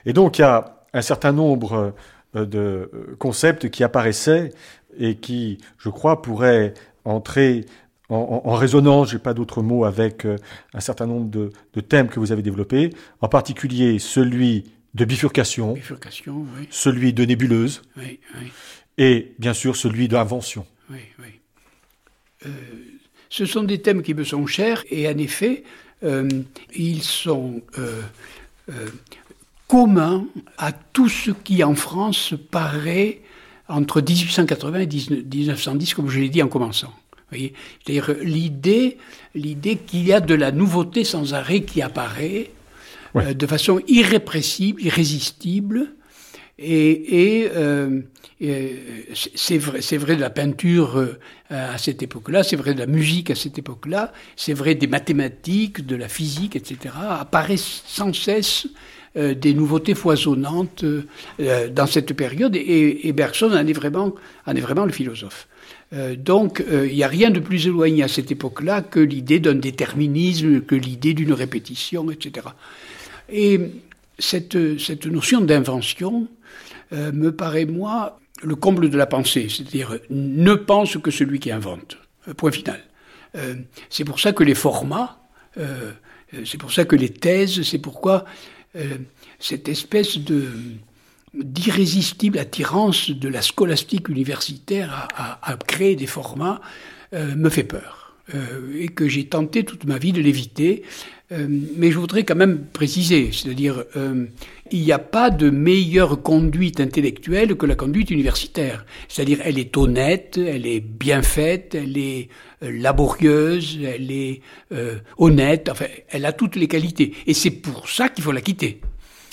Et 0.06 0.14
donc 0.14 0.40
il 0.40 0.42
y 0.42 0.46
a 0.46 0.78
un 0.94 1.02
certain 1.02 1.32
nombre 1.32 1.94
euh, 2.36 2.46
de 2.46 3.16
concepts 3.20 3.70
qui 3.70 3.84
apparaissaient 3.84 4.52
et 4.98 5.16
qui, 5.16 5.60
je 5.78 5.90
crois, 5.90 6.22
pourraient 6.22 6.74
entrer 7.06 7.66
en, 8.10 8.42
en, 8.46 8.54
résonance, 8.54 9.12
j'ai 9.12 9.20
pas 9.20 9.34
d'autres 9.34 9.62
mots, 9.62 9.84
avec 9.84 10.26
euh, 10.26 10.38
un 10.74 10.80
certain 10.80 11.06
nombre 11.06 11.30
de, 11.30 11.52
de, 11.74 11.82
thèmes 11.82 12.08
que 12.08 12.20
vous 12.20 12.32
avez 12.32 12.42
développés, 12.42 12.92
en 13.22 13.28
particulier 13.28 14.00
celui 14.00 14.72
de 14.94 15.06
bifurcation, 15.06 15.74
bifurcation 15.74 16.46
oui. 16.58 16.68
celui 16.72 17.12
de 17.12 17.26
nébuleuse, 17.26 17.82
oui, 17.98 18.20
oui. 18.40 18.52
Et 18.98 19.34
bien 19.40 19.54
sûr 19.54 19.76
celui 19.76 20.08
d'invention. 20.08 20.66
Oui, 20.90 21.00
oui. 21.20 21.40
Euh, 22.46 22.50
ce 23.30 23.46
sont 23.46 23.64
des 23.64 23.82
thèmes 23.82 24.04
qui 24.04 24.14
me 24.14 24.24
sont 24.24 24.46
chers, 24.48 24.84
et 24.90 25.08
en 25.08 25.18
effet, 25.18 25.64
euh, 26.04 26.28
ils 26.76 27.04
sont 27.04 27.62
euh, 27.78 28.02
euh 28.70 28.88
communs 29.68 30.26
à 30.58 30.72
tout 30.72 31.10
ce 31.10 31.32
qui 31.32 31.62
en 31.62 31.76
France 31.76 32.34
paraît 32.52 33.20
entre 33.68 34.02
1880 34.02 34.80
et 34.80 34.88
1910, 34.88 35.94
comme 35.94 36.10
je 36.10 36.22
l'ai 36.22 36.30
dit 36.30 36.42
en 36.42 36.48
commençant. 36.48 36.94
C'est-à-dire 37.32 38.16
l'idée, 38.22 38.98
l'idée 39.36 39.76
qu'il 39.76 40.08
y 40.08 40.14
a 40.14 40.22
de 40.22 40.34
la 40.34 40.52
nouveauté 40.52 41.04
sans 41.04 41.34
arrêt 41.34 41.62
qui 41.62 41.82
apparaît 41.82 42.52
ouais. 43.14 43.28
euh, 43.28 43.34
de 43.34 43.46
façon 43.46 43.82
irrépressible, 43.88 44.82
irrésistible, 44.82 45.92
et, 46.60 47.42
et, 47.42 47.50
euh, 47.56 48.02
c'est 49.36 49.58
vrai, 49.58 49.82
c'est 49.82 49.98
vrai 49.98 50.16
de 50.16 50.22
la 50.22 50.30
peinture 50.30 50.98
euh, 50.98 51.18
à 51.50 51.78
cette 51.78 52.04
époque-là, 52.04 52.44
c'est 52.44 52.56
vrai 52.56 52.74
de 52.74 52.80
la 52.80 52.86
musique 52.86 53.32
à 53.32 53.36
cette 53.36 53.58
époque-là, 53.58 54.14
c'est 54.36 54.54
vrai 54.54 54.76
des 54.76 54.88
mathématiques, 54.88 55.86
de 55.86 55.96
la 55.96 56.08
physique, 56.08 56.56
etc. 56.56 56.94
apparaissent 57.20 57.84
sans 57.86 58.14
cesse 58.14 58.68
euh, 59.16 59.34
des 59.34 59.54
nouveautés 59.54 59.96
foisonnantes 59.96 60.84
euh, 60.84 61.70
dans 61.70 61.88
cette 61.88 62.14
période, 62.14 62.56
et, 62.56 63.08
et 63.08 63.14
Bergson 63.14 63.52
en 63.52 63.66
est 63.66 63.74
vraiment, 63.74 64.14
en 64.46 64.56
est 64.56 64.62
vraiment 64.62 64.86
le 64.86 64.92
philosophe. 64.92 65.48
Donc, 66.18 66.62
il 66.70 66.94
n'y 66.94 67.04
a 67.04 67.08
rien 67.08 67.30
de 67.30 67.40
plus 67.40 67.66
éloigné 67.66 68.04
à 68.04 68.10
cette 68.10 68.30
époque-là 68.30 68.82
que 68.82 69.00
l'idée 69.00 69.40
d'un 69.40 69.56
déterminisme, 69.56 70.60
que 70.60 70.76
l'idée 70.76 71.14
d'une 71.14 71.32
répétition, 71.32 72.12
etc. 72.12 72.48
Et 73.32 73.58
cette, 74.20 74.58
cette 74.80 75.06
notion 75.06 75.40
d'invention 75.40 76.28
euh, 76.94 77.12
me 77.12 77.32
paraît, 77.32 77.66
moi, 77.66 78.20
le 78.44 78.56
comble 78.56 78.90
de 78.90 78.98
la 78.98 79.06
pensée, 79.06 79.48
c'est-à-dire 79.50 79.98
ne 80.10 80.54
pense 80.54 80.98
que 80.98 81.12
celui 81.12 81.40
qui 81.40 81.52
invente. 81.52 81.98
Euh, 82.28 82.34
point 82.34 82.52
final. 82.52 82.82
c'est 83.90 84.04
pour 84.04 84.20
ça 84.20 84.34
que 84.34 84.44
les 84.44 84.56
formats, 84.56 85.20
c'est 86.44 86.58
pour 86.58 86.72
ça 86.72 86.86
que 86.86 86.96
les 86.96 87.10
thèses, 87.10 87.62
c'est 87.62 87.78
pourquoi 87.78 88.26
cette 89.40 89.70
espèce 89.70 90.18
d'irrésistible 91.34 92.40
attirance 92.40 93.10
de 93.12 93.30
la 93.30 93.42
scolastique 93.42 94.10
universitaire 94.10 95.08
à, 95.16 95.58
créer 95.68 95.96
des 95.96 96.08
formats 96.08 96.62
euh, 97.14 97.36
me 97.36 97.50
fait 97.50 97.64
peur. 97.64 98.16
Euh, 98.36 98.78
et 98.78 98.90
que 98.90 99.08
j'ai 99.08 99.28
tenté 99.28 99.64
toute 99.64 99.86
ma 99.86 99.98
vie 99.98 100.12
de 100.12 100.22
l'éviter. 100.22 100.84
Euh, 101.34 101.46
mais 101.50 101.92
je 101.92 102.00
voudrais 102.00 102.24
quand 102.24 102.36
même 102.36 102.66
préciser, 102.72 103.32
c'est-à-dire, 103.34 103.84
euh, 103.98 104.26
il 104.72 104.82
n'y 104.82 104.94
a 104.94 105.00
pas 105.00 105.30
de 105.30 105.50
meilleure 105.50 106.22
conduite 106.22 106.80
intellectuelle 106.80 107.56
que 107.56 107.66
la 107.66 107.76
conduite 107.76 108.12
universitaire. 108.12 108.86
C'est-à-dire, 109.10 109.40
elle 109.44 109.60
est 109.60 109.76
honnête, 109.76 110.38
elle 110.38 110.66
est 110.66 110.80
bien 110.80 111.22
faite, 111.22 111.76
elle 111.76 111.98
est 111.98 112.30
euh, 112.64 112.72
laborieuse, 112.72 113.78
elle 113.84 114.10
est 114.10 114.42
honnête, 115.18 115.68
enfin, 115.70 115.86
elle 116.10 116.26
a 116.26 116.32
toutes 116.32 116.56
les 116.56 116.68
qualités. 116.68 117.14
Et 117.26 117.34
c'est 117.34 117.52
pour 117.52 117.90
ça 117.90 118.08
qu'il 118.08 118.24
faut 118.24 118.32
la 118.32 118.42
quitter. 118.42 118.80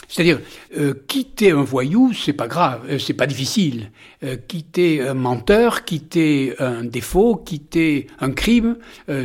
C'est-à-dire, 0.09 0.41
euh, 0.77 0.95
quitter 1.07 1.51
un 1.51 1.63
voyou, 1.63 2.13
c'est 2.13 2.33
pas 2.33 2.49
grave, 2.49 2.83
euh, 2.89 2.99
c'est 2.99 3.15
pas 3.15 3.27
difficile. 3.27 3.91
Euh, 4.23 4.37
quitter 4.37 5.01
un 5.03 5.15
menteur, 5.15 5.85
quitter 5.85 6.55
un 6.59 6.85
défaut, 6.85 7.37
quitter 7.37 8.07
un 8.21 8.31
crime, 8.31 8.77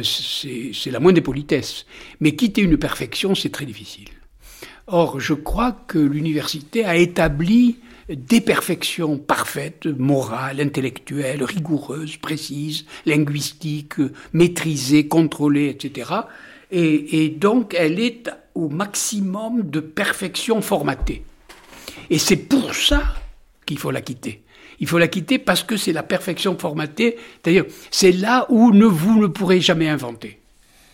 c'est 0.04 0.92
la 0.92 1.00
moindre 1.00 1.16
des 1.16 1.22
politesses. 1.22 1.86
Mais 2.20 2.36
quitter 2.36 2.62
une 2.62 2.78
perfection, 2.78 3.36
c'est 3.36 3.50
très 3.50 3.66
difficile. 3.66 4.10
Or, 4.88 5.20
je 5.20 5.34
crois 5.34 5.72
que 5.88 6.00
l'université 6.00 6.84
a 6.86 6.96
établi 6.96 7.78
des 8.10 8.42
perfections 8.42 9.18
parfaites, 9.18 9.86
morales, 9.86 10.60
intellectuelles, 10.60 11.44
rigoureuses, 11.44 12.18
précises, 12.18 12.86
linguistiques, 13.06 14.02
maîtrisées, 14.34 15.08
contrôlées, 15.08 15.70
etc. 15.70 16.12
Et, 16.72 17.24
et 17.24 17.30
donc, 17.30 17.76
elle 17.78 18.00
est 18.00 18.30
au 18.56 18.70
maximum 18.70 19.70
de 19.70 19.80
perfection 19.80 20.62
formatée. 20.62 21.24
Et 22.10 22.18
c'est 22.18 22.38
pour 22.38 22.76
ça 22.76 23.02
qu'il 23.66 23.78
faut 23.78 23.92
la 23.92 24.02
quitter. 24.02 24.44
Il 24.80 24.88
faut 24.88 24.98
la 24.98 25.08
quitter 25.08 25.40
parce 25.40 25.64
que 25.64 25.78
c'est 25.78 25.94
la 25.94 26.04
perfection 26.04 26.58
formatée, 26.58 27.18
c'est-à-dire 27.44 27.66
c'est 27.92 28.12
là 28.14 28.46
où 28.50 28.72
ne, 28.72 28.86
vous 28.86 29.22
ne 29.22 29.28
pourrez 29.28 29.62
jamais 29.62 29.90
inventer. 29.90 30.40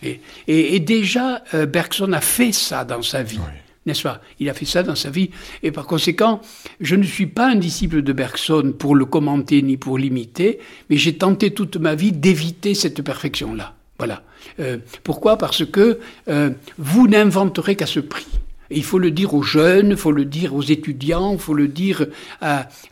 Et, 0.02 0.20
et, 0.48 0.76
et 0.76 0.80
déjà, 0.80 1.44
euh, 1.54 1.66
Bergson 1.66 2.12
a 2.14 2.22
fait 2.22 2.52
ça 2.52 2.84
dans 2.84 3.02
sa 3.02 3.24
vie. 3.24 3.40
Oui. 3.40 3.54
N'est-ce 3.86 4.02
pas? 4.02 4.20
Il 4.40 4.50
a 4.50 4.54
fait 4.56 4.66
ça 4.66 4.82
dans 4.82 4.96
sa 4.96 5.12
vie. 5.12 5.30
Et 5.62 5.72
par 5.72 5.86
conséquent, 5.86 6.42
je 6.80 6.96
ne 6.96 7.04
suis 7.04 7.28
pas 7.28 7.52
un 7.52 7.56
disciple 7.56 8.02
de 8.02 8.14
Bergson 8.14 8.74
pour 8.78 8.96
le 8.96 9.06
commenter 9.06 9.62
ni 9.62 9.78
pour 9.78 10.00
l'imiter, 10.00 10.60
mais 10.90 10.98
j'ai 10.98 11.18
tenté 11.18 11.54
toute 11.54 11.78
ma 11.78 11.94
vie 11.94 12.12
d'éviter 12.12 12.74
cette 12.74 13.04
perfection-là. 13.04 13.76
Voilà. 13.98 14.24
Euh, 14.60 14.78
pourquoi? 15.04 15.38
Parce 15.38 15.66
que 15.66 16.00
euh, 16.28 16.50
vous 16.78 17.08
n'inventerez 17.08 17.76
qu'à 17.76 17.86
ce 17.86 18.00
prix. 18.00 18.28
Il 18.72 18.84
faut 18.84 18.98
le 18.98 19.12
dire 19.12 19.34
aux 19.36 19.44
jeunes, 19.44 19.92
il 19.92 19.98
faut 19.98 20.12
le 20.12 20.26
dire 20.26 20.56
aux 20.56 20.64
étudiants, 20.64 21.34
il 21.34 21.40
faut 21.40 21.54
le 21.54 21.68
dire 21.68 22.08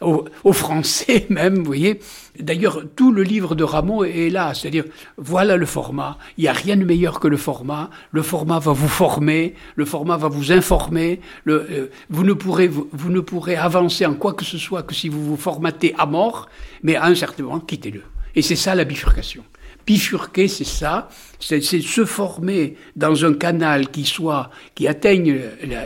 aux, 0.02 0.54
Français 0.54 1.26
même, 1.30 1.58
vous 1.58 1.66
voyez. 1.66 2.00
D'ailleurs, 2.40 2.84
tout 2.96 3.12
le 3.12 3.24
livre 3.24 3.56
de 3.56 3.64
Rameau 3.64 4.04
est 4.04 4.30
là, 4.30 4.54
c'est-à-dire, 4.54 4.86
voilà 5.18 5.58
le 5.58 5.66
format, 5.66 6.18
il 6.38 6.44
n'y 6.44 6.48
a 6.48 6.54
rien 6.54 6.78
de 6.78 6.84
meilleur 6.84 7.20
que 7.20 7.28
le 7.28 7.38
format, 7.38 7.90
le 8.12 8.22
format 8.22 8.60
va 8.60 8.72
vous 8.72 8.88
former, 8.88 9.56
le 9.76 9.86
format 9.86 10.18
va 10.18 10.28
vous 10.28 10.52
informer, 10.52 11.20
le, 11.44 11.66
euh, 11.70 11.92
vous, 12.10 12.24
ne 12.24 12.34
pourrez, 12.34 12.68
vous, 12.68 13.10
ne 13.10 13.20
pourrez 13.20 13.56
avancer 13.56 14.06
en 14.06 14.14
quoi 14.14 14.34
que 14.34 14.46
ce 14.46 14.58
soit 14.58 14.84
que 14.84 14.94
si 14.94 15.10
vous 15.10 15.24
vous 15.24 15.38
formatez 15.38 15.96
à 15.98 16.06
mort, 16.06 16.50
mais 16.84 16.96
à 16.96 17.06
un 17.06 17.16
certain 17.16 17.44
moment, 17.44 17.60
quittez-le. 17.60 18.04
Et 18.36 18.42
c'est 18.42 18.56
ça 18.56 18.76
la 18.76 18.84
bifurcation. 18.84 19.44
Bifurquer, 19.86 20.48
c'est 20.48 20.64
ça, 20.64 21.10
c'est 21.40 21.62
se 21.62 22.06
former 22.06 22.78
dans 22.96 23.26
un 23.26 23.34
canal 23.34 23.90
qui 23.90 24.06
soit, 24.06 24.50
qui 24.76 24.88
atteigne 24.88 25.42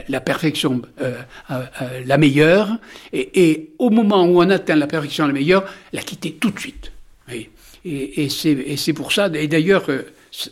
la, 0.07 0.21
perfection 0.21 0.81
euh, 1.01 1.15
euh, 1.49 1.63
euh, 1.81 2.01
la 2.05 2.17
meilleure, 2.17 2.77
et, 3.11 3.71
au 3.79 3.89
moment 3.89 4.25
où 4.25 4.41
on 4.41 4.49
atteint 4.49 4.75
la 4.75 4.87
perfection 4.87 5.25
la 5.25 5.33
meilleure, 5.33 5.65
la 5.93 6.01
quitter 6.01 6.33
tout 6.33 6.51
de 6.51 6.59
suite. 6.59 6.91
Et, 7.31 7.49
et 7.85 8.29
c'est 8.29 8.93
pour 8.93 9.11
ça, 9.13 9.29
et 9.33 9.47
d'ailleurs, 9.47 9.87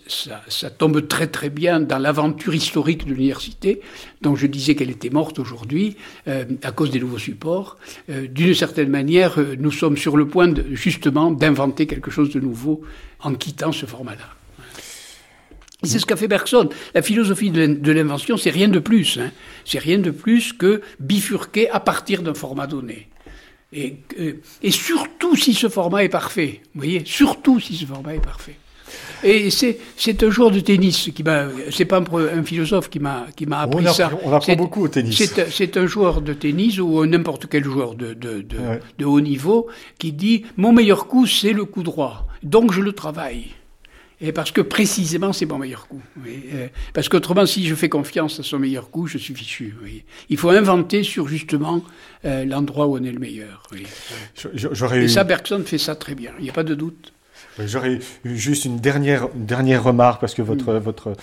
ça, 0.08 0.70
tombe 0.72 1.08
très 1.08 1.28
très 1.28 1.50
bien 1.50 1.80
dans 1.80 2.00
l'aventure 2.00 2.56
historique 2.56 3.06
de 3.06 3.14
l'université, 3.14 3.82
dont 4.22 4.36
je 4.36 4.48
disais 4.48 4.76
qu'elle 4.76 4.90
était 4.90 5.12
morte 5.12 5.38
aujourd'hui 5.38 5.96
euh, 6.28 6.46
à 6.64 6.72
cause 6.72 6.90
des 6.90 7.00
nouveaux 7.00 7.20
supports. 7.20 7.78
Euh, 8.10 8.28
d'une 8.28 8.56
certaine 8.56 8.90
manière, 8.90 9.40
euh, 9.40 9.56
nous 9.60 9.72
sommes 9.72 9.98
sur 9.98 10.18
le 10.18 10.28
point 10.28 10.52
justement 10.72 11.32
d'inventer 11.32 11.86
quelque 11.86 12.10
chose 12.10 12.32
de 12.32 12.40
nouveau 12.40 12.82
en 13.20 13.36
quittant 13.36 13.72
ce 13.72 13.86
format-là. 13.86 14.26
C'est 15.84 16.00
ce 16.00 16.06
qu'a 16.08 16.16
fait 16.16 16.28
Bergson. 16.28 16.70
La 16.96 17.04
philosophie 17.04 17.52
de 17.52 17.92
l'invention, 17.92 18.38
c'est 18.38 18.50
rien 18.50 18.70
de 18.70 18.80
plus. 18.80 19.20
Hein. 19.20 19.30
C'est 19.66 19.78
rien 19.78 20.00
de 20.00 20.10
plus 20.10 20.52
que 20.52 20.82
bifurquer 21.00 21.70
à 21.70 21.80
partir 21.80 22.24
d'un 22.24 22.34
format 22.34 22.66
donné. 22.66 23.10
Et, 23.72 23.98
et 24.64 24.72
surtout 24.72 25.36
si 25.36 25.54
ce 25.54 25.70
format 25.70 26.04
est 26.04 26.10
parfait. 26.10 26.62
Vous 26.74 26.82
voyez, 26.82 27.04
surtout 27.06 27.60
si 27.60 27.76
ce 27.76 27.86
format 27.86 28.16
est 28.16 28.24
parfait. 28.24 28.56
Et 29.24 29.50
c'est 29.50 30.24
un 30.24 30.30
joueur 30.30 30.52
de 30.52 30.60
tennis 30.60 31.10
qui 31.14 31.24
m'a. 31.24 31.48
C'est 31.72 31.86
pas 31.86 32.00
un, 32.00 32.44
philosophe 32.44 32.90
qui 32.90 33.00
m'a 33.00 33.26
qui 33.36 33.46
m'a 33.46 33.62
appris 33.62 33.86
ça. 33.88 34.12
On 34.24 34.32
apprend 34.32 34.56
beaucoup 34.56 34.84
au 34.84 34.88
tennis. 34.88 35.34
C'est 35.50 35.78
un 35.78 35.88
joueur 35.88 36.22
de 36.22 36.34
tennis 36.34 36.80
ou 36.80 37.06
n'importe 37.06 37.48
quel 37.48 37.64
joueur 37.64 37.96
de 37.96 38.14
de, 38.14 38.42
de, 38.42 38.58
de, 38.98 39.06
haut 39.06 39.22
niveau 39.22 39.68
qui 39.98 40.12
dit 40.14 40.46
mon 40.58 40.72
meilleur 40.72 41.08
coup 41.08 41.26
c'est 41.26 41.54
le 41.54 41.66
coup 41.66 41.84
droit, 41.84 42.28
donc 42.44 42.72
je 42.72 42.82
le 42.82 42.94
travaille. 42.94 43.48
Et 44.22 44.32
parce 44.32 44.52
que 44.52 44.62
précisément 44.62 45.34
c'est 45.34 45.46
mon 45.46 45.58
meilleur 45.58 45.88
coup. 45.88 46.02
Euh, 46.26 46.68
parce 46.94 47.10
qu'autrement, 47.10 47.46
si 47.46 47.66
je 47.68 47.76
fais 47.76 47.90
confiance 47.90 48.40
à 48.40 48.44
son 48.44 48.60
meilleur 48.60 48.90
coup, 48.90 49.08
je 49.08 49.18
suis 49.18 49.36
fichu. 49.36 49.76
Il 50.30 50.38
faut 50.38 50.50
inventer 50.50 51.04
sur 51.04 51.28
justement 51.28 51.84
euh, 52.24 52.46
l'endroit 52.46 52.88
où 52.88 52.98
on 52.98 53.04
est 53.04 53.12
le 53.12 53.20
meilleur. 53.20 53.64
Et 53.74 55.08
ça, 55.08 55.24
Bergson 55.24 55.64
fait 55.66 55.78
ça 55.78 55.96
très 55.96 56.16
bien. 56.16 56.32
Il 56.40 56.44
n'y 56.44 56.50
a 56.50 56.54
pas 56.54 56.64
de 56.64 56.76
doute. 56.76 57.15
J'aurais 57.60 58.00
juste 58.26 58.66
une 58.66 58.80
dernière, 58.80 59.30
dernière 59.34 59.84
remarque, 59.84 60.20
parce 60.22 60.34
que 60.34 60.42
votre, 60.42 60.74
mm. 60.74 60.80
votre 60.80 61.14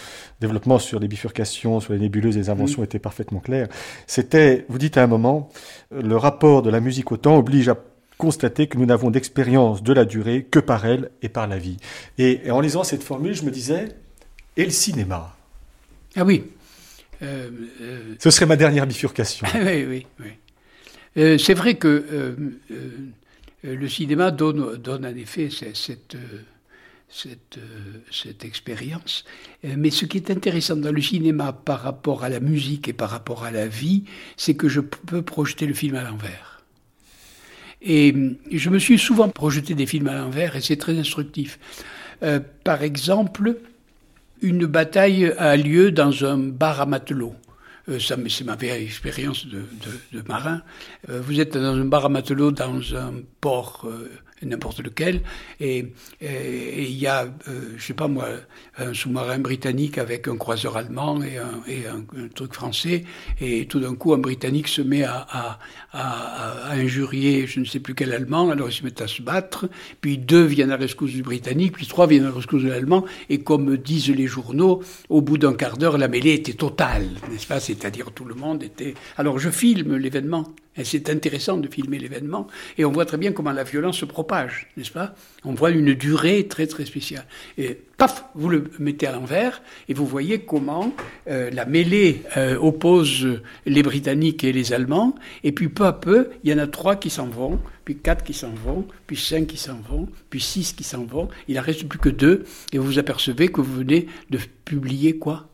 développement 0.41 0.79
sur 0.79 0.99
les 0.99 1.09
bifurcations, 1.09 1.81
sur 1.81 1.93
les 1.93 1.99
nébuleuses 1.99 2.37
et 2.37 2.41
les 2.41 2.51
inventions 2.51 2.83
mm. 2.83 2.85
était 2.85 2.99
parfaitement 2.99 3.41
clair. 3.41 3.69
C'était, 4.07 4.65
vous 4.69 4.79
dites 4.79 4.97
à 4.97 5.03
un 5.03 5.07
moment, 5.07 5.51
le 5.91 6.17
rapport 6.17 6.63
de 6.63 6.71
la 6.71 6.81
musique 6.81 7.13
au 7.13 7.17
temps 7.17 7.37
oblige 7.37 7.69
à 7.69 7.77
constater 8.19 8.67
que 8.67 8.79
nous 8.79 8.87
n'avons 8.87 9.11
d'expérience 9.11 9.83
de 9.83 9.93
la 9.93 10.05
durée 10.05 10.47
que 10.49 10.61
par 10.61 10.87
elle 10.87 11.11
et 11.23 11.29
par 11.29 11.49
la 11.49 11.59
vie. 11.59 11.77
Et, 12.19 12.51
en 12.51 12.61
lisant 12.61 12.85
cette 12.85 13.03
formule, 13.03 13.35
je 13.35 13.43
me 13.43 13.51
disais, 13.51 13.89
et 14.57 14.65
le 14.65 14.71
cinéma? 14.71 15.35
Ah 16.17 16.25
oui. 16.25 16.45
Euh, 17.23 17.51
euh, 17.81 18.15
Ce 18.19 18.31
serait 18.31 18.47
ma 18.47 18.57
dernière 18.57 18.87
bifurcation. 18.87 19.47
oui, 19.55 19.85
oui, 19.89 20.07
oui. 20.21 20.27
Euh, 21.17 21.37
c'est 21.37 21.55
vrai 21.55 21.75
que 21.75 21.89
euh, 21.89 22.35
le 23.63 23.89
cinéma 23.89 24.31
donne, 24.31 24.77
donne 24.77 25.07
en 25.07 25.17
effet 25.17 25.49
cette, 25.51 26.17
cette, 27.13 27.59
cette 28.11 28.45
expérience. 28.45 29.25
Euh, 29.65 29.75
mais 29.77 29.91
ce 29.91 30.07
qui 30.07 30.17
est 30.17 30.31
intéressant 30.31 30.77
dans 30.77 30.91
le 30.91 31.03
cinéma 31.03 31.53
par 31.53 31.83
rapport 31.83 32.25
à 32.25 32.29
la 32.29 32.41
musique 32.41 32.89
et 32.89 32.93
par 32.93 33.11
rapport 33.11 33.45
à 33.45 33.51
la 33.51 33.69
vie, 33.69 34.05
c'est 34.37 34.55
que 34.55 34.69
je 34.69 34.81
peux 34.81 35.23
projeter 35.23 35.67
le 35.67 35.75
film 35.75 35.95
à 35.95 36.03
l'envers. 36.03 36.63
Et 37.83 38.15
je 38.51 38.71
me 38.71 38.79
suis 38.79 38.99
souvent 38.99 39.29
projeté 39.29 39.75
des 39.75 39.87
films 39.87 40.09
à 40.09 40.15
l'envers 40.15 40.57
et 40.57 40.61
c'est 40.61 40.77
très 40.77 40.97
instructif. 40.97 41.59
Euh, 42.23 42.41
par 42.65 42.83
exemple, 42.83 43.59
une 44.41 44.67
bataille 44.67 45.33
a 45.37 45.57
lieu 45.57 45.91
dans 45.91 46.25
un 46.25 46.39
bar 46.39 46.81
à 46.81 46.87
matelots. 46.87 47.35
Euh, 47.89 47.99
c'est 47.99 48.45
ma 48.45 48.57
vieille 48.57 48.85
expérience 48.85 49.47
de, 49.47 49.65
de, 50.13 50.23
marin. 50.29 50.63
Euh, 51.09 51.21
vous 51.21 51.41
êtes 51.41 51.57
dans 51.57 51.75
un 51.75 51.85
bar 51.85 52.05
à 52.05 52.09
matelot 52.09 52.53
dans 52.53 52.95
un 52.95 53.15
port 53.41 53.85
euh, 53.87 54.09
n'importe 54.45 54.81
lequel, 54.81 55.23
et 55.61 55.93
il 56.21 56.99
y 56.99 57.07
a, 57.07 57.25
euh, 57.49 57.75
je 57.77 57.85
sais 57.85 57.95
pas 57.95 58.09
moi, 58.09 58.29
un 58.79 58.95
sous-marin 58.95 59.39
britannique 59.39 59.99
avec 59.99 60.29
un 60.29 60.37
croiseur 60.37 60.77
allemand 60.77 61.23
et 61.23 61.39
un, 61.39 61.63
et 61.67 61.87
un, 61.87 62.03
truc 62.35 62.55
français, 62.55 63.05
et 63.41 63.67
tout 63.67 63.81
d'un 63.81 63.95
coup 63.95 64.15
un 64.15 64.19
Britannique 64.19 64.69
se 64.69 64.83
met 64.83 65.03
à, 65.05 65.27
à, 65.31 65.59
à, 65.93 66.73
injurier 66.73 67.47
je 67.47 67.61
ne 67.61 67.65
sais 67.65 67.81
plus 67.81 67.95
quel 67.95 68.13
Allemand, 68.13 68.51
alors 68.51 68.69
ils 68.69 68.75
se 68.75 68.85
mettent 68.85 69.01
à 69.01 69.07
se 69.07 69.23
battre, 69.23 69.69
puis 70.01 70.19
deux 70.19 70.45
viennent 70.45 70.71
à 70.71 70.77
la 70.77 70.83
rescousse 70.83 71.13
du 71.13 71.23
Britannique, 71.23 71.73
puis 71.73 71.87
trois 71.87 72.07
viennent 72.07 72.25
à 72.25 72.29
la 72.29 72.35
rescousse 72.35 72.63
de 72.63 72.69
l'Allemand, 72.69 73.05
et 73.29 73.43
comme 73.43 73.77
disent 73.77 74.11
les 74.11 74.27
journaux, 74.27 74.83
au 75.09 75.21
bout 75.23 75.39
d'un 75.39 75.55
quart 75.55 75.77
d'heure, 75.77 75.99
la 75.99 76.09
mêlée 76.09 76.35
était 76.35 76.53
totale, 76.53 77.09
n'est-ce 77.31 77.47
pas? 77.47 77.61
C'est-à-dire 77.61 78.13
tout 78.13 78.25
le 78.25 78.35
monde 78.35 78.63
était... 78.63 78.95
Alors 79.17 79.39
je 79.39 79.51
filme 79.51 79.97
l'événement, 79.97 80.47
c'est 80.85 81.11
intéressant 81.11 81.59
de 81.59 81.69
filmer 81.69 81.99
l'événement, 81.99 82.47
et 82.79 82.85
on 82.85 82.93
voit 82.93 83.05
très 83.05 83.19
bien 83.19 83.33
comment 83.33 83.53
la 83.53 83.65
violence 83.65 83.99
se 83.99 84.05
propage, 84.05 84.69
n'est-ce 84.77 84.91
pas? 84.91 85.15
On 85.45 85.53
voit 85.53 85.71
une 85.71 85.95
durée 85.95 86.49
très 86.49 86.67
très 86.67 86.87
spéciale. 86.87 87.27
Et 87.59 87.79
paf, 87.97 88.25
vous 88.35 88.49
le 88.49 88.65
mettez 88.79 89.07
à 89.07 89.13
l'envers, 89.13 89.63
et 89.89 89.95
vous 89.95 90.07
voyez 90.07 90.41
comment 90.41 90.95
euh, 91.29 91.51
la 91.51 91.67
mêlée 91.67 92.23
euh, 92.37 92.57
oppose 92.59 93.41
les 93.67 93.83
Britanniques 93.83 94.45
et 94.45 94.53
les 94.53 94.73
Allemands, 94.73 95.15
et 95.45 95.53
puis 95.53 95.69
peu 95.69 95.85
à 95.85 95.93
peu, 95.93 96.31
il 96.43 96.51
y 96.51 96.55
en 96.55 96.59
a 96.59 96.67
trois 96.67 96.97
qui 96.97 97.11
s'en 97.11 97.27
vont, 97.27 97.61
puis 97.85 97.99
quatre 97.99 98.25
qui 98.25 98.33
s'en 98.33 98.53
vont, 98.53 98.87
puis 99.07 99.17
cinq 99.17 99.47
qui 99.47 99.59
s'en 99.59 99.81
vont, 99.81 100.09
puis 100.31 100.41
six 100.41 100.73
qui 100.73 100.85
s'en 100.85 101.05
vont, 101.05 101.29
il 101.49 101.59
en 101.59 101.63
reste 101.63 101.87
plus 101.87 101.99
que 101.99 102.09
deux, 102.09 102.45
et 102.73 102.79
vous 102.79 102.87
vous 102.87 102.99
apercevez 102.99 103.49
que 103.49 103.61
vous 103.61 103.75
venez 103.75 104.07
de 104.31 104.39
publier 104.65 105.19
quoi? 105.19 105.49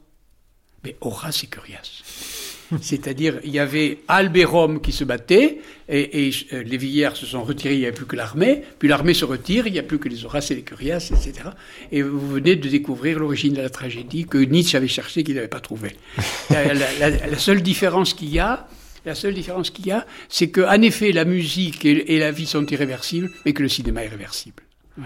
Mais 0.85 0.97
Horace 1.01 1.43
et 1.43 1.49
Curias. 1.49 2.38
C'est-à-dire, 2.83 3.41
il 3.45 3.51
y 3.51 3.59
avait 3.59 3.99
Albert 4.09 4.69
qui 4.83 4.93
se 4.93 5.05
battait, 5.05 5.59
et, 5.89 6.29
et 6.29 6.31
euh, 6.53 6.63
les 6.63 6.77
Villiers 6.77 7.11
se 7.15 7.25
sont 7.25 7.43
retirés, 7.43 7.75
il 7.75 7.81
n'y 7.81 7.87
avait 7.87 7.95
plus 7.95 8.07
que 8.07 8.17
l'armée, 8.17 8.63
puis 8.79 8.89
l'armée 8.89 9.15
se 9.15 9.25
retire, 9.25 9.67
il 9.67 9.73
n'y 9.73 9.79
a 9.79 9.83
plus 9.83 9.99
que 9.99 10.09
les 10.09 10.25
Horaces 10.25 10.51
et 10.51 10.55
les 10.55 10.63
Curias, 10.63 11.11
etc. 11.11 11.51
Et 11.93 12.03
vous 12.03 12.29
venez 12.29 12.57
de 12.57 12.69
découvrir 12.69 13.19
l'origine 13.19 13.55
de 13.55 13.63
la 13.63 13.71
tragédie 13.71 14.27
que 14.27 14.39
Nietzsche 14.39 14.77
avait 14.77 14.89
cherché, 14.89 15.25
qu'il 15.25 15.37
n'avait 15.37 15.49
pas 15.49 15.61
trouvé. 15.61 15.97
la, 16.51 17.39
seule 17.39 17.63
différence 17.63 18.13
qu'il 18.13 18.29
y 18.29 18.39
a, 18.39 18.69
la 19.07 19.15
seule 19.15 19.35
différence 19.35 19.71
qu'il 19.71 19.87
y 19.87 19.91
a, 19.91 20.07
c'est 20.29 20.51
qu'en 20.51 20.83
effet, 20.83 21.13
la 21.13 21.25
musique 21.25 21.85
et, 21.87 22.19
la 22.19 22.33
vie 22.33 22.47
sont 22.47 22.67
irréversibles, 22.67 23.31
mais 23.47 23.55
que 23.55 23.63
le 23.63 23.69
cinéma 23.69 24.05
est 24.05 24.09
réversible. 24.09 24.63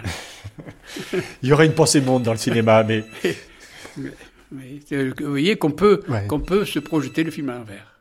il 1.43 1.49
y 1.49 1.53
aurait 1.53 1.67
une 1.67 1.75
pensée 1.75 2.01
monde 2.01 2.25
dans 2.25 2.33
le 2.33 2.39
cinéma, 2.39 2.83
mais... 2.83 3.05
Vous 4.53 5.31
voyez 5.31 5.57
qu'on 5.57 5.71
peut, 5.71 6.01
qu'on 6.29 6.41
peut 6.41 6.65
se 6.65 6.79
projeter 6.79 7.25
le 7.25 7.31
film 7.31 7.49
à 7.49 7.59
l'envers. 7.59 7.93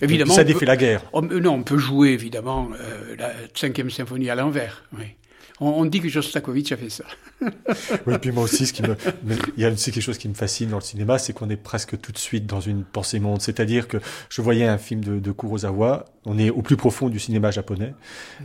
Évidemment, 0.00 0.34
ça 0.34 0.44
défait 0.44 0.66
la 0.66 0.76
guerre. 0.76 1.02
non, 1.12 1.54
on 1.54 1.62
peut 1.62 1.78
jouer 1.78 2.10
évidemment 2.10 2.70
euh, 2.72 3.16
la 3.16 3.32
cinquième 3.54 3.90
symphonie 3.90 4.30
à 4.30 4.34
l'envers. 4.34 4.84
On, 5.60 5.84
dit 5.84 6.00
que 6.00 6.08
Shostakovich 6.08 6.72
a 6.72 6.76
fait 6.76 6.90
ça. 6.90 7.04
oui, 8.06 8.14
puis 8.20 8.32
moi 8.32 8.42
aussi, 8.42 8.66
ce 8.66 8.72
qui 8.72 8.82
me, 8.82 8.96
il 9.56 9.62
y 9.62 9.64
a 9.64 9.70
aussi 9.70 9.92
quelque 9.92 10.02
chose 10.02 10.18
qui 10.18 10.28
me 10.28 10.34
fascine 10.34 10.70
dans 10.70 10.78
le 10.78 10.82
cinéma, 10.82 11.18
c'est 11.18 11.32
qu'on 11.32 11.48
est 11.48 11.56
presque 11.56 12.00
tout 12.00 12.10
de 12.10 12.18
suite 12.18 12.44
dans 12.44 12.60
une 12.60 12.82
pensée 12.82 13.20
monde. 13.20 13.40
C'est-à-dire 13.40 13.86
que 13.86 13.98
je 14.30 14.42
voyais 14.42 14.66
un 14.66 14.78
film 14.78 15.04
de, 15.04 15.20
de, 15.20 15.32
Kurosawa, 15.32 16.06
on 16.26 16.38
est 16.38 16.50
au 16.50 16.62
plus 16.62 16.76
profond 16.76 17.08
du 17.08 17.18
cinéma 17.18 17.50
japonais, 17.50 17.94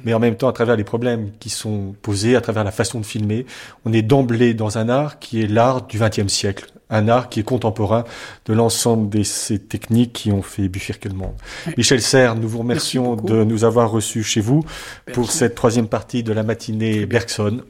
mais 0.04 0.14
en 0.14 0.20
même 0.20 0.36
temps, 0.36 0.48
à 0.48 0.54
travers 0.54 0.76
les 0.76 0.84
problèmes 0.84 1.32
qui 1.40 1.50
sont 1.50 1.96
posés, 2.02 2.36
à 2.36 2.42
travers 2.42 2.64
la 2.64 2.72
façon 2.72 3.00
de 3.00 3.06
filmer, 3.06 3.46
on 3.86 3.94
est 3.94 4.02
d'emblée 4.02 4.54
dans 4.54 4.78
un 4.78 4.90
art 4.90 5.20
qui 5.20 5.42
est 5.42 5.48
l'art 5.48 5.88
du 5.88 6.00
XXe 6.00 6.28
siècle, 6.28 6.68
un 6.90 7.08
art 7.08 7.30
qui 7.30 7.40
est 7.40 7.44
contemporain 7.44 8.04
de 8.46 8.54
l'ensemble 8.54 9.10
de 9.10 9.24
ces 9.24 9.60
techniques 9.60 10.14
qui 10.14 10.32
ont 10.32 10.42
fait 10.42 10.68
bifurquer 10.68 11.10
le 11.10 11.16
monde. 11.16 11.36
Michel 11.78 12.02
Serre, 12.02 12.36
nous 12.36 12.50
vous 12.50 12.60
remercions 12.60 13.16
de 13.16 13.44
nous 13.44 13.64
avoir 13.64 13.92
reçus 13.92 14.24
chez 14.24 14.42
vous 14.42 14.66
pour 15.14 15.32
cette 15.32 15.56
troisième 15.56 15.88
partie 15.88 16.24
de 16.24 16.34
la 16.34 16.44
matinée 16.44 17.06
Bergson. 17.06 17.62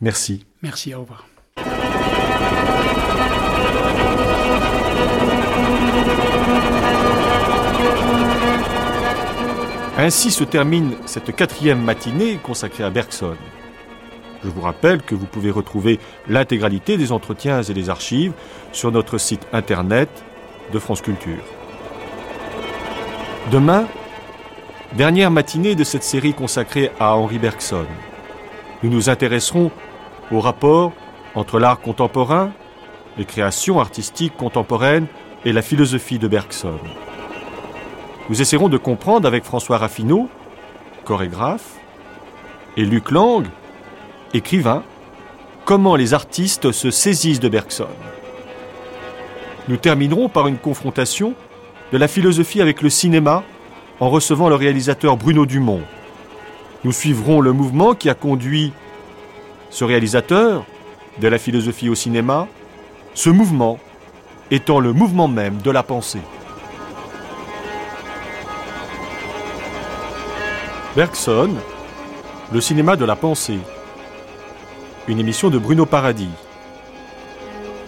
Merci. 0.00 0.44
Merci, 0.62 0.94
au 0.94 1.00
revoir. 1.00 1.27
Ainsi 10.00 10.30
se 10.30 10.44
termine 10.44 10.94
cette 11.06 11.34
quatrième 11.34 11.82
matinée 11.82 12.38
consacrée 12.40 12.84
à 12.84 12.90
Bergson. 12.90 13.34
Je 14.44 14.48
vous 14.48 14.60
rappelle 14.60 15.02
que 15.02 15.16
vous 15.16 15.26
pouvez 15.26 15.50
retrouver 15.50 15.98
l'intégralité 16.28 16.96
des 16.96 17.10
entretiens 17.10 17.62
et 17.62 17.74
des 17.74 17.90
archives 17.90 18.32
sur 18.70 18.92
notre 18.92 19.18
site 19.18 19.48
internet 19.52 20.08
de 20.72 20.78
France 20.78 21.02
Culture. 21.02 21.42
Demain, 23.50 23.88
dernière 24.92 25.32
matinée 25.32 25.74
de 25.74 25.82
cette 25.82 26.04
série 26.04 26.32
consacrée 26.32 26.92
à 27.00 27.16
Henri 27.16 27.40
Bergson. 27.40 27.86
Nous 28.84 28.90
nous 28.90 29.10
intéresserons 29.10 29.72
au 30.30 30.38
rapport 30.38 30.92
entre 31.34 31.58
l'art 31.58 31.80
contemporain, 31.80 32.52
les 33.16 33.24
créations 33.24 33.80
artistiques 33.80 34.36
contemporaines 34.36 35.08
et 35.44 35.50
la 35.50 35.62
philosophie 35.62 36.20
de 36.20 36.28
Bergson. 36.28 36.78
Nous 38.28 38.42
essaierons 38.42 38.68
de 38.68 38.76
comprendre 38.76 39.26
avec 39.26 39.44
François 39.44 39.78
Raffineau, 39.78 40.28
chorégraphe, 41.04 41.76
et 42.76 42.84
Luc 42.84 43.10
Lang, 43.10 43.46
écrivain, 44.34 44.82
comment 45.64 45.96
les 45.96 46.12
artistes 46.12 46.70
se 46.70 46.90
saisissent 46.90 47.40
de 47.40 47.48
Bergson. 47.48 47.88
Nous 49.68 49.78
terminerons 49.78 50.28
par 50.28 50.46
une 50.46 50.58
confrontation 50.58 51.34
de 51.90 51.98
la 51.98 52.06
philosophie 52.06 52.60
avec 52.60 52.82
le 52.82 52.90
cinéma 52.90 53.44
en 53.98 54.10
recevant 54.10 54.48
le 54.48 54.54
réalisateur 54.54 55.16
Bruno 55.16 55.46
Dumont. 55.46 55.82
Nous 56.84 56.92
suivrons 56.92 57.40
le 57.40 57.52
mouvement 57.52 57.94
qui 57.94 58.10
a 58.10 58.14
conduit 58.14 58.72
ce 59.70 59.84
réalisateur 59.84 60.64
de 61.20 61.28
la 61.28 61.38
philosophie 61.38 61.88
au 61.88 61.94
cinéma, 61.94 62.46
ce 63.14 63.30
mouvement 63.30 63.78
étant 64.50 64.80
le 64.80 64.92
mouvement 64.92 65.28
même 65.28 65.58
de 65.58 65.70
la 65.70 65.82
pensée. 65.82 66.22
Bergson, 70.96 71.54
le 72.50 72.60
cinéma 72.62 72.96
de 72.96 73.04
la 73.04 73.14
pensée. 73.14 73.58
Une 75.06 75.20
émission 75.20 75.50
de 75.50 75.58
Bruno 75.58 75.84
Paradis. 75.84 76.30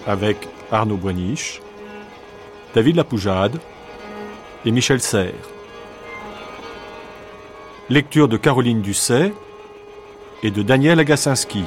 Avec 0.07 0.49
Arnaud 0.71 0.97
Boiniche, 0.97 1.63
David 2.75 2.97
Lapoujade 2.97 3.59
et 4.67 4.71
Michel 4.71 5.01
Serres. 5.01 5.33
Lecture 7.89 8.29
de 8.29 8.37
Caroline 8.37 8.83
Dusset 8.83 9.33
et 10.43 10.51
de 10.51 10.63
Daniel 10.63 11.01
Agassinski. 11.01 11.65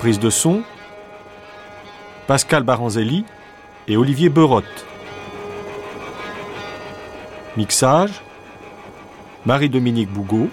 Prise 0.00 0.18
de 0.18 0.30
son 0.30 0.62
Pascal 2.26 2.64
Baranzelli 2.64 3.24
et 3.86 3.96
Olivier 3.96 4.30
Berotte. 4.30 4.84
Mixage 7.56 8.20
Marie-Dominique 9.46 10.10
Bougot. 10.10 10.48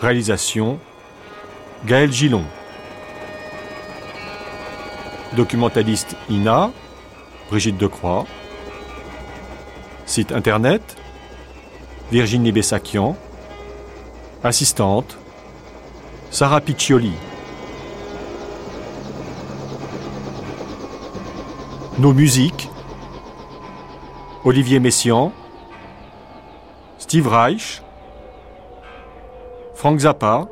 Réalisation 0.00 0.78
Gaël 1.86 2.12
Gillon. 2.12 2.44
Documentaliste 5.34 6.16
INA 6.28 6.70
Brigitte 7.48 7.78
Decroix. 7.78 8.26
Site 10.04 10.32
internet 10.32 10.96
Virginie 12.12 12.52
Bessakian. 12.52 13.16
Assistante 14.44 15.16
Sarah 16.30 16.60
Piccioli. 16.60 17.12
Nos 21.98 22.12
musiques 22.12 22.68
Olivier 24.44 24.78
Messiaen, 24.78 25.32
Steve 26.98 27.30
Reich, 27.30 27.80
Frank 29.74 30.00
Zappa, 30.00 30.48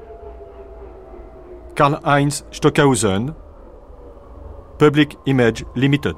Karl-Heinz 1.74 2.44
Stockhausen, 2.52 3.35
Public 4.78 5.16
Image 5.27 5.64
Limited. 5.74 6.16